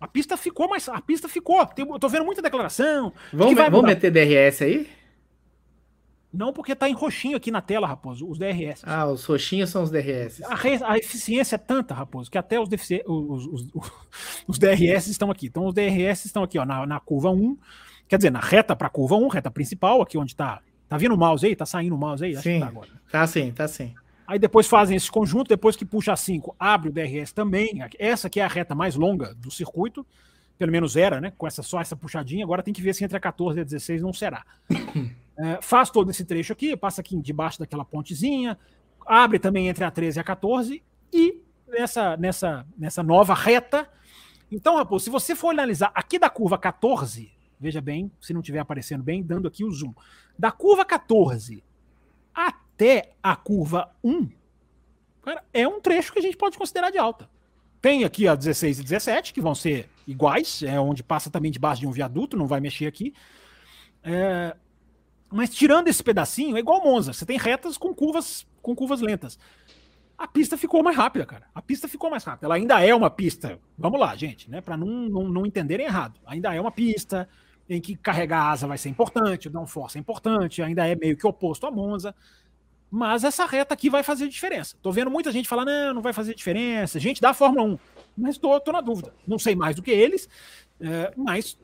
A 0.00 0.06
pista 0.06 0.36
ficou 0.36 0.68
mais. 0.68 0.88
A 0.88 1.00
pista 1.00 1.28
ficou. 1.28 1.66
eu 1.76 1.98
tô 1.98 2.08
vendo 2.08 2.24
muita 2.24 2.42
declaração. 2.42 3.12
Vamos, 3.32 3.54
vamos 3.54 3.82
meter 3.82 4.10
DRS 4.10 4.62
aí? 4.62 4.88
Não 6.36 6.52
porque 6.52 6.76
tá 6.76 6.86
em 6.86 6.92
roxinho 6.92 7.36
aqui 7.36 7.50
na 7.50 7.62
tela, 7.62 7.86
Raposo, 7.86 8.28
os 8.28 8.38
DRS. 8.38 8.82
Ah, 8.84 9.06
os 9.06 9.24
roxinhos 9.24 9.70
são 9.70 9.82
os 9.82 9.90
DRS. 9.90 10.42
A, 10.42 10.54
re, 10.54 10.78
a 10.84 10.98
eficiência 10.98 11.54
é 11.54 11.58
tanta, 11.58 11.94
Raposo, 11.94 12.30
que 12.30 12.36
até 12.36 12.60
os, 12.60 12.68
os, 13.06 13.46
os, 13.46 13.72
os, 14.46 14.58
DRS 14.58 15.06
estão 15.06 15.30
aqui. 15.30 15.46
Então 15.46 15.64
os 15.64 15.72
DRS 15.72 16.26
estão 16.26 16.42
aqui, 16.42 16.58
ó, 16.58 16.66
na, 16.66 16.86
na 16.86 17.00
curva 17.00 17.30
1, 17.30 17.56
quer 18.06 18.18
dizer, 18.18 18.30
na 18.30 18.40
reta 18.40 18.76
para 18.76 18.90
curva 18.90 19.16
1, 19.16 19.28
reta 19.28 19.50
principal, 19.50 20.02
aqui 20.02 20.18
onde 20.18 20.36
tá. 20.36 20.60
Tá 20.86 20.98
vindo 20.98 21.14
o 21.14 21.18
mouse 21.18 21.46
aí? 21.46 21.56
Tá 21.56 21.64
saindo 21.64 21.94
o 21.94 21.98
mouse 21.98 22.22
aí? 22.22 22.32
Acho 22.32 22.42
sim, 22.42 22.60
tá 22.60 22.66
agora. 22.66 22.90
Tá 23.10 23.26
sim, 23.26 23.50
tá 23.50 23.66
sim. 23.66 23.94
Aí 24.26 24.38
depois 24.38 24.66
fazem 24.66 24.94
esse 24.94 25.10
conjunto, 25.10 25.48
depois 25.48 25.74
que 25.74 25.86
puxa 25.86 26.12
a 26.12 26.16
5, 26.16 26.54
abre 26.58 26.90
o 26.90 26.92
DRS 26.92 27.32
também. 27.32 27.80
Essa 27.98 28.26
aqui 28.26 28.40
é 28.40 28.44
a 28.44 28.48
reta 28.48 28.74
mais 28.74 28.94
longa 28.94 29.34
do 29.34 29.50
circuito, 29.50 30.06
pelo 30.58 30.70
menos 30.70 30.96
era, 30.96 31.18
né? 31.18 31.32
Com 31.38 31.46
essa 31.46 31.62
só 31.62 31.80
essa 31.80 31.96
puxadinha. 31.96 32.44
Agora 32.44 32.62
tem 32.62 32.74
que 32.74 32.82
ver 32.82 32.94
se 32.94 33.04
entre 33.04 33.16
a 33.16 33.20
14 33.20 33.58
e 33.58 33.60
a 33.62 33.64
16 33.64 34.02
não 34.02 34.12
será. 34.12 34.44
É, 35.38 35.58
faz 35.60 35.90
todo 35.90 36.10
esse 36.10 36.24
trecho 36.24 36.52
aqui, 36.52 36.76
passa 36.76 37.00
aqui 37.00 37.16
debaixo 37.20 37.58
daquela 37.58 37.84
pontezinha, 37.84 38.58
abre 39.04 39.38
também 39.38 39.68
entre 39.68 39.84
a 39.84 39.90
13 39.90 40.18
e 40.18 40.20
a 40.20 40.24
14 40.24 40.82
e 41.12 41.40
nessa, 41.68 42.16
nessa, 42.16 42.66
nessa 42.76 43.02
nova 43.02 43.34
reta. 43.34 43.88
Então, 44.50 44.76
Raposo, 44.76 45.04
se 45.04 45.10
você 45.10 45.34
for 45.34 45.50
analisar 45.50 45.90
aqui 45.94 46.18
da 46.18 46.30
curva 46.30 46.56
14, 46.56 47.30
veja 47.58 47.80
bem, 47.80 48.10
se 48.20 48.32
não 48.32 48.40
estiver 48.40 48.60
aparecendo 48.60 49.02
bem, 49.02 49.22
dando 49.22 49.48
aqui 49.48 49.64
o 49.64 49.70
zoom. 49.70 49.92
Da 50.38 50.50
curva 50.50 50.84
14 50.84 51.62
até 52.34 53.12
a 53.22 53.34
curva 53.34 53.90
1, 54.04 54.28
cara, 55.22 55.44
é 55.52 55.66
um 55.66 55.80
trecho 55.80 56.12
que 56.12 56.18
a 56.18 56.22
gente 56.22 56.36
pode 56.36 56.56
considerar 56.56 56.90
de 56.90 56.98
alta. 56.98 57.28
Tem 57.80 58.04
aqui 58.04 58.26
a 58.26 58.34
16 58.34 58.80
e 58.80 58.82
17, 58.82 59.32
que 59.32 59.40
vão 59.40 59.54
ser 59.54 59.88
iguais, 60.06 60.62
é 60.62 60.78
onde 60.80 61.02
passa 61.02 61.30
também 61.30 61.50
debaixo 61.50 61.80
de 61.80 61.86
um 61.86 61.92
viaduto, 61.92 62.36
não 62.36 62.46
vai 62.46 62.60
mexer 62.60 62.86
aqui. 62.86 63.14
É, 64.02 64.56
mas 65.30 65.50
tirando 65.50 65.88
esse 65.88 66.02
pedacinho, 66.02 66.56
é 66.56 66.60
igual 66.60 66.82
Monza. 66.82 67.12
Você 67.12 67.26
tem 67.26 67.38
retas 67.38 67.76
com 67.76 67.94
curvas 67.94 68.46
com 68.62 68.74
curvas 68.74 69.00
lentas. 69.00 69.38
A 70.18 70.26
pista 70.26 70.56
ficou 70.56 70.82
mais 70.82 70.96
rápida, 70.96 71.26
cara. 71.26 71.46
A 71.54 71.60
pista 71.60 71.86
ficou 71.86 72.10
mais 72.10 72.24
rápida. 72.24 72.46
Ela 72.46 72.54
ainda 72.54 72.84
é 72.84 72.94
uma 72.94 73.10
pista. 73.10 73.60
Vamos 73.76 74.00
lá, 74.00 74.16
gente, 74.16 74.50
né? 74.50 74.60
Para 74.60 74.76
não, 74.76 74.86
não, 74.86 75.28
não 75.28 75.46
entenderem 75.46 75.86
errado. 75.86 76.18
Ainda 76.26 76.54
é 76.54 76.60
uma 76.60 76.72
pista 76.72 77.28
em 77.68 77.80
que 77.80 77.96
carregar 77.96 78.40
a 78.40 78.50
asa 78.50 78.66
vai 78.66 78.78
ser 78.78 78.88
importante, 78.88 79.50
dar 79.50 79.60
um 79.60 79.66
força 79.66 79.98
é 79.98 80.00
importante, 80.00 80.62
ainda 80.62 80.86
é 80.86 80.94
meio 80.94 81.16
que 81.16 81.26
oposto 81.26 81.66
a 81.66 81.70
Monza. 81.70 82.14
Mas 82.90 83.24
essa 83.24 83.44
reta 83.44 83.74
aqui 83.74 83.90
vai 83.90 84.02
fazer 84.02 84.28
diferença. 84.28 84.76
Tô 84.80 84.90
vendo 84.90 85.10
muita 85.10 85.30
gente 85.32 85.48
falar, 85.48 85.64
não, 85.64 85.94
não 85.94 86.02
vai 86.02 86.12
fazer 86.12 86.34
diferença. 86.34 86.98
Gente 86.98 87.20
da 87.20 87.34
Fórmula 87.34 87.64
1. 87.64 87.78
Mas 88.16 88.38
tô, 88.38 88.58
tô 88.60 88.72
na 88.72 88.80
dúvida. 88.80 89.12
Não 89.26 89.38
sei 89.38 89.54
mais 89.54 89.76
do 89.76 89.82
que 89.82 89.90
eles, 89.90 90.28
é, 90.80 91.12
mas 91.16 91.58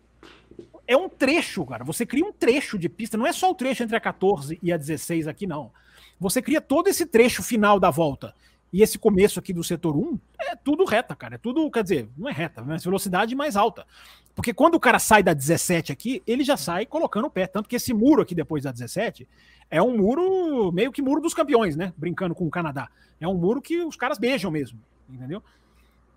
é 0.93 0.97
um 0.97 1.09
trecho, 1.09 1.64
cara. 1.64 1.85
Você 1.85 2.05
cria 2.05 2.24
um 2.24 2.32
trecho 2.32 2.78
de 2.78 2.89
pista, 2.89 3.16
não 3.16 3.27
é 3.27 3.32
só 3.32 3.51
o 3.51 3.55
trecho 3.55 3.82
entre 3.82 3.97
a 3.97 4.01
14 4.01 4.59
e 4.62 4.73
a 4.73 4.77
16 4.77 5.27
aqui, 5.28 5.47
não. 5.47 5.70
Você 6.19 6.40
cria 6.40 6.60
todo 6.60 6.89
esse 6.89 7.06
trecho 7.06 7.43
final 7.43 7.81
da 7.81 7.90
volta. 7.90 8.35
E 8.73 8.81
esse 8.81 8.98
começo 8.98 9.39
aqui 9.39 9.52
do 9.52 9.62
setor 9.62 9.97
1 9.97 10.19
é 10.40 10.56
tudo 10.56 10.85
reta, 10.85 11.14
cara. 11.14 11.35
É 11.35 11.39
tudo, 11.39 11.70
quer 11.70 11.82
dizer, 11.82 12.09
não 12.16 12.28
é 12.28 12.32
reta, 12.32 12.62
mas 12.62 12.82
velocidade 12.82 13.35
mais 13.35 13.55
alta. 13.55 13.86
Porque 14.35 14.55
quando 14.55 14.77
o 14.77 14.81
cara 14.81 14.98
sai 14.98 15.23
da 15.23 15.35
17 15.35 15.93
aqui, 15.93 16.23
ele 16.27 16.43
já 16.43 16.56
sai 16.56 16.86
colocando 16.86 17.27
o 17.27 17.31
pé. 17.31 17.47
Tanto 17.47 17.69
que 17.69 17.77
esse 17.77 17.93
muro 17.93 18.23
aqui 18.23 18.35
depois 18.35 18.62
da 18.62 18.73
17 18.73 19.28
é 19.70 19.82
um 19.82 19.98
muro, 19.98 20.73
meio 20.73 20.90
que 20.90 21.02
muro 21.02 21.20
dos 21.20 21.35
campeões, 21.35 21.77
né? 21.77 21.93
Brincando 21.98 22.35
com 22.35 22.47
o 22.47 22.51
Canadá. 22.51 22.89
É 23.20 23.28
um 23.28 23.35
muro 23.35 23.60
que 23.60 23.82
os 23.82 23.94
caras 23.94 24.19
beijam 24.19 24.51
mesmo, 24.51 24.81
entendeu? 25.09 25.43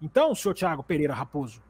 Então, 0.02 0.34
senhor 0.34 0.54
Thiago 0.54 0.84
Pereira 0.84 1.14
Raposo, 1.14 1.62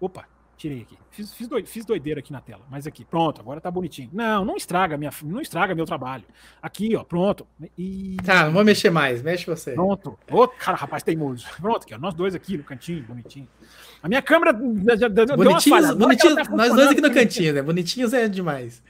opa, 0.00 0.28
Tirei 0.58 0.82
aqui. 0.82 0.98
Fiz, 1.12 1.32
fiz, 1.32 1.46
doideira, 1.46 1.72
fiz 1.72 1.84
doideira 1.84 2.18
aqui 2.18 2.32
na 2.32 2.40
tela. 2.40 2.62
Mas 2.68 2.84
aqui, 2.84 3.04
pronto, 3.04 3.40
agora 3.40 3.60
tá 3.60 3.70
bonitinho. 3.70 4.10
Não, 4.12 4.44
não 4.44 4.56
estraga 4.56 4.96
minha, 4.96 5.12
não 5.22 5.40
estraga 5.40 5.72
meu 5.72 5.86
trabalho. 5.86 6.24
Aqui, 6.60 6.96
ó, 6.96 7.04
pronto. 7.04 7.46
E... 7.78 8.16
Tá, 8.24 8.46
não 8.46 8.52
vou 8.52 8.64
mexer 8.64 8.90
mais, 8.90 9.22
mexe 9.22 9.46
você. 9.46 9.74
Pronto. 9.74 10.18
Ô, 10.28 10.48
cara, 10.48 10.76
rapaz 10.76 11.04
teimoso. 11.04 11.46
Pronto, 11.60 11.84
aqui, 11.84 11.94
ó, 11.94 11.98
nós 11.98 12.12
dois 12.12 12.34
aqui 12.34 12.56
no 12.56 12.64
cantinho, 12.64 13.04
bonitinho. 13.04 13.48
A 14.02 14.08
minha 14.08 14.20
câmera 14.20 14.52
bonitinhos, 14.52 15.94
bonitinhos, 15.94 16.48
tá 16.48 16.56
nós 16.56 16.74
dois 16.74 16.88
aqui 16.88 17.00
no 17.00 17.14
cantinho, 17.14 17.54
né? 17.54 17.62
Bonitinhos 17.62 18.12
é 18.12 18.26
demais. 18.26 18.82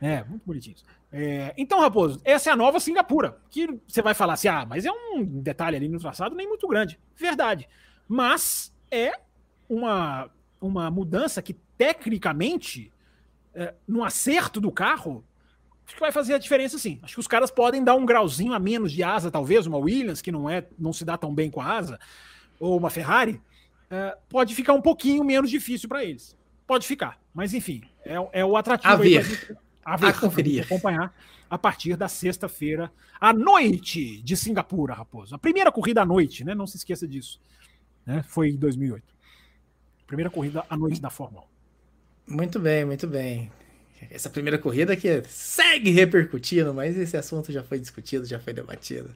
É, 0.00 0.24
muito 0.24 0.46
bonitinhos. 0.46 0.82
É, 1.12 1.52
então, 1.58 1.78
Raposo, 1.80 2.22
essa 2.24 2.48
é 2.48 2.52
a 2.54 2.56
nova 2.56 2.80
Singapura. 2.80 3.36
Que 3.50 3.68
você 3.86 4.00
vai 4.00 4.14
falar 4.14 4.32
assim, 4.32 4.48
ah, 4.48 4.64
mas 4.66 4.86
é 4.86 4.90
um 4.90 5.22
detalhe 5.22 5.76
ali 5.76 5.90
no 5.90 6.00
traçado 6.00 6.34
nem 6.34 6.48
muito 6.48 6.66
grande. 6.66 6.98
Verdade. 7.14 7.68
Mas 8.08 8.74
é 8.90 9.12
uma 9.68 10.30
uma 10.62 10.90
mudança 10.90 11.42
que, 11.42 11.54
tecnicamente, 11.76 12.92
é, 13.54 13.74
no 13.86 14.04
acerto 14.04 14.60
do 14.60 14.70
carro, 14.70 15.24
acho 15.84 15.94
que 15.94 16.00
vai 16.00 16.12
fazer 16.12 16.34
a 16.34 16.38
diferença 16.38 16.78
sim. 16.78 16.98
Acho 17.02 17.14
que 17.14 17.20
os 17.20 17.26
caras 17.26 17.50
podem 17.50 17.82
dar 17.82 17.94
um 17.94 18.06
grauzinho 18.06 18.52
a 18.52 18.58
menos 18.58 18.92
de 18.92 19.02
asa, 19.02 19.30
talvez, 19.30 19.66
uma 19.66 19.78
Williams, 19.78 20.22
que 20.22 20.32
não 20.32 20.48
é 20.48 20.66
não 20.78 20.92
se 20.92 21.04
dá 21.04 21.18
tão 21.18 21.34
bem 21.34 21.50
com 21.50 21.60
a 21.60 21.66
asa, 21.66 21.98
ou 22.58 22.78
uma 22.78 22.90
Ferrari, 22.90 23.40
é, 23.90 24.16
pode 24.28 24.54
ficar 24.54 24.72
um 24.72 24.80
pouquinho 24.80 25.24
menos 25.24 25.50
difícil 25.50 25.88
para 25.88 26.04
eles. 26.04 26.36
Pode 26.66 26.86
ficar, 26.86 27.20
mas 27.34 27.52
enfim, 27.52 27.82
é, 28.04 28.14
é 28.32 28.44
o 28.44 28.56
atrativo. 28.56 28.92
A 28.92 28.96
ver, 28.96 29.58
a, 29.84 29.96
ver, 29.96 30.06
a 30.06 30.12
conferir. 30.12 30.64
acompanhar 30.64 31.12
a 31.50 31.58
partir 31.58 31.96
da 31.96 32.08
sexta-feira, 32.08 32.90
à 33.20 33.30
noite 33.30 34.22
de 34.22 34.34
Singapura, 34.38 34.94
Raposo. 34.94 35.34
A 35.34 35.38
primeira 35.38 35.70
corrida 35.70 36.00
à 36.00 36.06
noite, 36.06 36.44
né? 36.44 36.54
Não 36.54 36.66
se 36.66 36.78
esqueça 36.78 37.06
disso. 37.06 37.38
Né? 38.06 38.22
Foi 38.22 38.48
em 38.48 38.56
2008. 38.56 39.04
Primeira 40.12 40.28
corrida 40.28 40.62
à 40.68 40.76
noite 40.76 41.00
da 41.00 41.08
Fórmula 41.08 41.42
1. 42.28 42.34
Muito 42.36 42.60
bem, 42.60 42.84
muito 42.84 43.06
bem. 43.06 43.50
Essa 44.10 44.28
primeira 44.28 44.58
corrida 44.58 44.94
que 44.94 45.22
segue 45.26 45.90
repercutindo, 45.90 46.74
mas 46.74 46.98
esse 46.98 47.16
assunto 47.16 47.50
já 47.50 47.62
foi 47.62 47.78
discutido, 47.78 48.26
já 48.26 48.38
foi 48.38 48.52
debatido 48.52 49.08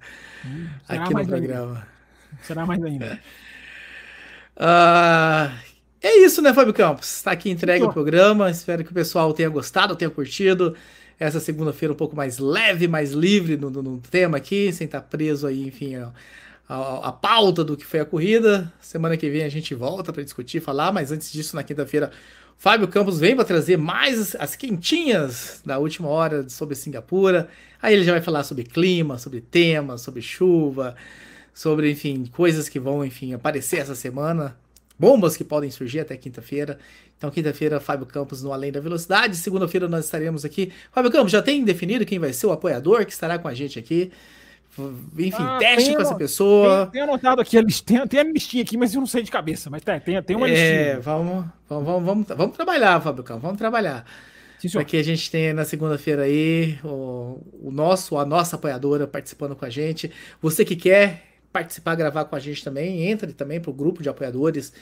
hum, 0.43 0.67
aqui 0.89 1.13
no 1.13 1.27
programa. 1.27 1.75
Ainda. 1.75 1.89
Será 2.41 2.65
mais 2.65 2.83
ainda. 2.83 3.21
uh, 4.57 5.53
é 6.01 6.17
isso, 6.25 6.41
né, 6.41 6.55
Fábio 6.55 6.73
Campos? 6.73 7.17
Está 7.17 7.33
aqui 7.33 7.51
entregue 7.51 7.85
o 7.85 7.93
programa. 7.93 8.51
Espero 8.51 8.83
que 8.83 8.91
o 8.91 8.95
pessoal 8.95 9.35
tenha 9.35 9.51
gostado, 9.51 9.97
tenha 9.97 10.11
curtido. 10.11 10.75
Essa 11.21 11.41
segunda-feira 11.41 11.93
um 11.93 11.97
pouco 11.97 12.17
mais 12.17 12.39
leve, 12.39 12.89
mais 12.89 13.13
livre 13.13 13.59
no, 13.59 13.69
no, 13.69 13.83
no 13.83 14.01
tema 14.01 14.39
aqui, 14.39 14.73
sem 14.73 14.87
estar 14.87 15.03
preso 15.03 15.47
aí, 15.47 15.69
enfim, 15.69 15.95
a, 16.69 17.09
a, 17.09 17.13
pauta 17.13 17.63
do 17.63 17.77
que 17.77 17.85
foi 17.85 18.01
a 18.01 18.05
corrida. 18.05 18.73
Semana 18.81 19.17
que 19.17 19.29
vem 19.31 19.45
a 19.45 19.49
gente 19.49 19.75
volta 19.75 20.13
para 20.13 20.23
discutir, 20.23 20.61
falar, 20.61 20.93
mas 20.93 21.13
antes 21.13 21.33
disso, 21.33 21.55
na 21.55 21.63
quinta-feira, 21.63 22.11
Fábio 22.59 22.89
Campos 22.89 23.21
vem 23.21 23.37
para 23.37 23.45
trazer 23.45 23.77
mais 23.77 24.35
as 24.37 24.57
quentinhas 24.57 25.61
da 25.65 25.79
última 25.79 26.09
hora 26.09 26.49
sobre 26.49 26.75
Singapura. 26.75 27.49
Aí 27.81 27.95
ele 27.95 28.05
já 28.05 28.13
vai 28.13 28.23
falar 28.23 28.43
sobre 28.45 28.65
clima, 28.65 29.19
sobre 29.19 29.41
temas, 29.41 30.01
sobre 30.01 30.23
chuva, 30.23 30.97
sobre, 31.55 31.91
enfim, 31.91 32.27
coisas 32.27 32.69
que 32.69 32.81
vão, 32.81 33.05
enfim, 33.05 33.35
aparecer 33.35 33.79
essa 33.79 33.95
semana. 33.95 34.57
bombas 34.99 35.37
que 35.37 35.45
podem 35.45 35.71
surgir 35.71 36.01
até 36.01 36.17
quinta-feira. 36.17 36.79
Então, 37.19 37.31
quinta-feira, 37.31 37.79
Fábio 37.79 38.07
Campos 38.07 38.43
no 38.43 38.53
Além 38.53 38.73
da 38.73 38.81
Velocidade. 38.81 39.37
Segunda-feira 39.37 39.87
nós 39.89 40.07
estaremos 40.07 40.45
aqui. 40.45 40.73
Fábio 40.91 41.11
Campos, 41.11 41.31
já 41.31 41.43
tem 41.43 41.63
definido 41.65 42.07
quem 42.07 42.19
vai 42.19 42.33
ser 42.33 42.47
o 42.47 42.53
apoiador 42.53 43.05
que 43.05 43.13
estará 43.13 43.39
com 43.39 43.47
a 43.47 43.55
gente 43.55 43.79
aqui? 43.79 44.11
Enfim, 45.19 45.37
ah, 45.39 45.59
teste 45.59 45.95
com 45.95 46.03
essa 46.03 46.15
pessoa. 46.15 46.87
Tem, 46.93 47.03
anotado 47.03 47.41
aqui, 47.41 47.57
tem, 47.83 48.07
tem 48.07 48.21
a 48.21 48.25
listinha 48.25 48.63
aqui, 48.63 48.77
mas 48.77 48.95
eu 48.95 49.01
não 49.01 49.07
sei 49.07 49.23
de 49.23 49.31
cabeça. 49.31 49.71
Mas 49.71 49.83
tem, 49.83 49.99
tem, 50.01 50.23
tem 50.23 50.37
uma 50.37 50.47
listinha. 50.47 50.69
É, 50.69 50.97
vamos, 50.99 51.47
vamos, 51.69 51.85
vamos, 51.85 52.05
vamos, 52.05 52.27
vamos 52.29 52.57
trabalhar, 52.57 53.01
Fábio 53.01 53.25
Campos, 53.25 53.43
vamos 53.43 53.59
trabalhar. 53.59 54.05
Sim, 54.59 54.79
Aqui 54.79 54.97
a 54.97 55.03
gente 55.03 55.31
tem 55.31 55.53
na 55.53 55.65
segunda-feira 55.65 56.23
aí 56.23 56.79
o, 56.83 57.41
o 57.63 57.71
nosso, 57.71 58.17
a 58.19 58.25
nossa 58.25 58.57
apoiadora 58.57 59.07
participando 59.07 59.55
com 59.55 59.65
a 59.65 59.71
gente. 59.71 60.11
Você 60.41 60.65
que 60.65 60.75
quer 60.77 61.23
participar, 61.53 61.95
gravar 61.95 62.25
com 62.25 62.37
a 62.37 62.39
gente 62.39 62.63
também, 62.65 63.09
entre 63.09 63.33
também 63.33 63.61
para 63.61 63.71
o 63.71 63.75
grupo 63.75 64.03
de 64.03 64.09
apoiadores 64.09 64.73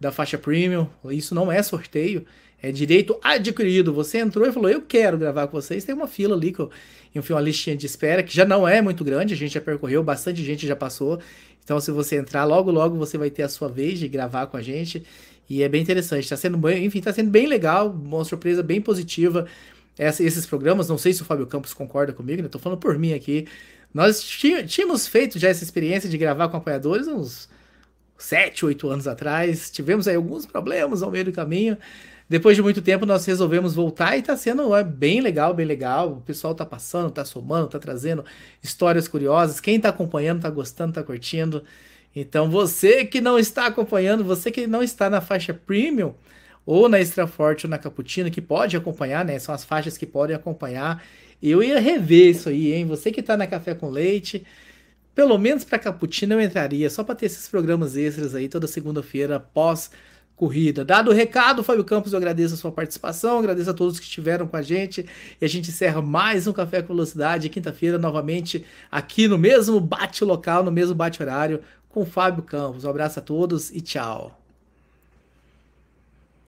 da 0.00 0.10
faixa 0.10 0.38
premium. 0.38 0.88
Isso 1.10 1.34
não 1.34 1.50
é 1.50 1.62
sorteio, 1.62 2.24
é 2.68 2.72
direito 2.72 3.18
adquirido. 3.22 3.92
Você 3.92 4.18
entrou 4.18 4.46
e 4.48 4.52
falou: 4.52 4.70
Eu 4.70 4.80
quero 4.80 5.18
gravar 5.18 5.46
com 5.46 5.60
vocês. 5.60 5.84
Tem 5.84 5.94
uma 5.94 6.08
fila 6.08 6.34
ali 6.34 6.52
que 6.52 6.60
eu 6.60 6.70
enfim, 7.14 7.32
uma 7.32 7.40
listinha 7.40 7.76
de 7.76 7.86
espera 7.86 8.22
que 8.22 8.34
já 8.34 8.44
não 8.44 8.66
é 8.66 8.82
muito 8.82 9.04
grande, 9.04 9.34
a 9.34 9.36
gente 9.36 9.54
já 9.54 9.60
percorreu, 9.60 10.02
bastante 10.02 10.42
gente 10.42 10.66
já 10.66 10.74
passou. 10.74 11.20
Então, 11.62 11.78
se 11.78 11.90
você 11.92 12.16
entrar, 12.16 12.44
logo, 12.44 12.70
logo 12.70 12.96
você 12.96 13.16
vai 13.16 13.30
ter 13.30 13.44
a 13.44 13.48
sua 13.48 13.68
vez 13.68 13.98
de 13.98 14.08
gravar 14.08 14.46
com 14.48 14.56
a 14.56 14.62
gente. 14.62 15.04
E 15.48 15.62
é 15.62 15.68
bem 15.68 15.82
interessante, 15.82 16.24
está 16.24 16.36
sendo 16.36 16.56
bem, 16.56 16.84
enfim, 16.84 16.98
está 16.98 17.12
sendo 17.12 17.30
bem 17.30 17.46
legal, 17.46 17.90
uma 17.90 18.24
surpresa 18.24 18.62
bem 18.62 18.80
positiva. 18.80 19.46
Essa, 19.96 20.24
esses 20.24 20.44
programas, 20.44 20.88
não 20.88 20.98
sei 20.98 21.12
se 21.12 21.22
o 21.22 21.24
Fábio 21.24 21.46
Campos 21.46 21.72
concorda 21.72 22.12
comigo, 22.12 22.42
né? 22.42 22.48
Falando 22.58 22.78
por 22.78 22.98
mim 22.98 23.12
aqui. 23.12 23.46
Nós 23.92 24.20
tínhamos 24.20 25.06
feito 25.06 25.38
já 25.38 25.48
essa 25.48 25.62
experiência 25.62 26.08
de 26.10 26.18
gravar 26.18 26.48
com 26.48 26.56
apoiadores 26.56 27.06
uns 27.06 27.48
7, 28.18 28.66
8 28.66 28.88
anos 28.88 29.06
atrás. 29.06 29.70
Tivemos 29.70 30.08
aí 30.08 30.16
alguns 30.16 30.46
problemas 30.46 31.00
ao 31.02 31.12
meio 31.12 31.26
do 31.26 31.32
caminho. 31.32 31.78
Depois 32.28 32.56
de 32.56 32.62
muito 32.62 32.80
tempo, 32.80 33.04
nós 33.04 33.24
resolvemos 33.26 33.74
voltar 33.74 34.16
e 34.16 34.20
está 34.20 34.36
sendo 34.36 34.74
é, 34.74 34.82
bem 34.82 35.20
legal, 35.20 35.52
bem 35.52 35.66
legal. 35.66 36.12
O 36.12 36.20
pessoal 36.22 36.52
está 36.52 36.64
passando, 36.64 37.08
está 37.08 37.24
somando, 37.24 37.66
está 37.66 37.78
trazendo 37.78 38.24
histórias 38.62 39.06
curiosas. 39.06 39.60
Quem 39.60 39.76
está 39.76 39.90
acompanhando, 39.90 40.38
está 40.38 40.50
gostando, 40.50 40.90
está 40.90 41.02
curtindo. 41.02 41.62
Então, 42.16 42.50
você 42.50 43.04
que 43.04 43.20
não 43.20 43.38
está 43.38 43.66
acompanhando, 43.66 44.24
você 44.24 44.50
que 44.50 44.66
não 44.66 44.82
está 44.82 45.10
na 45.10 45.20
faixa 45.20 45.52
premium, 45.52 46.14
ou 46.66 46.88
na 46.88 46.98
Extra 47.00 47.26
Forte 47.26 47.66
ou 47.66 47.70
na 47.70 47.78
Cappuccino, 47.78 48.30
que 48.30 48.40
pode 48.40 48.76
acompanhar, 48.76 49.24
né? 49.24 49.38
São 49.38 49.54
as 49.54 49.64
faixas 49.64 49.98
que 49.98 50.06
podem 50.06 50.34
acompanhar. 50.34 51.04
Eu 51.42 51.62
ia 51.62 51.78
rever 51.78 52.30
isso 52.30 52.48
aí, 52.48 52.72
hein? 52.72 52.86
Você 52.86 53.10
que 53.12 53.20
está 53.20 53.36
na 53.36 53.46
Café 53.46 53.74
com 53.74 53.90
Leite, 53.90 54.46
pelo 55.14 55.38
menos 55.38 55.64
para 55.64 55.78
Cappuccino 55.78 56.34
eu 56.34 56.40
entraria, 56.40 56.88
só 56.90 57.04
para 57.04 57.14
ter 57.14 57.26
esses 57.26 57.48
programas 57.48 57.96
extras 57.96 58.34
aí 58.34 58.48
toda 58.48 58.66
segunda-feira 58.66 59.38
pós 59.38 59.90
corrida. 60.36 60.84
Dado 60.84 61.10
o 61.10 61.14
recado, 61.14 61.62
Fábio 61.62 61.84
Campos, 61.84 62.12
eu 62.12 62.16
agradeço 62.18 62.54
a 62.54 62.56
sua 62.56 62.72
participação, 62.72 63.38
agradeço 63.38 63.70
a 63.70 63.74
todos 63.74 63.98
que 63.98 64.06
estiveram 64.06 64.46
com 64.46 64.56
a 64.56 64.62
gente 64.62 65.06
e 65.40 65.44
a 65.44 65.48
gente 65.48 65.70
encerra 65.70 66.02
mais 66.02 66.46
um 66.46 66.52
Café 66.52 66.82
com 66.82 66.88
Velocidade, 66.94 67.48
quinta-feira, 67.48 67.98
novamente 67.98 68.64
aqui 68.90 69.28
no 69.28 69.38
mesmo 69.38 69.80
bate 69.80 70.24
local, 70.24 70.64
no 70.64 70.72
mesmo 70.72 70.94
bate 70.94 71.22
horário, 71.22 71.60
com 71.88 72.04
Fábio 72.04 72.42
Campos. 72.42 72.84
Um 72.84 72.90
abraço 72.90 73.18
a 73.18 73.22
todos 73.22 73.70
e 73.70 73.80
tchau. 73.80 74.43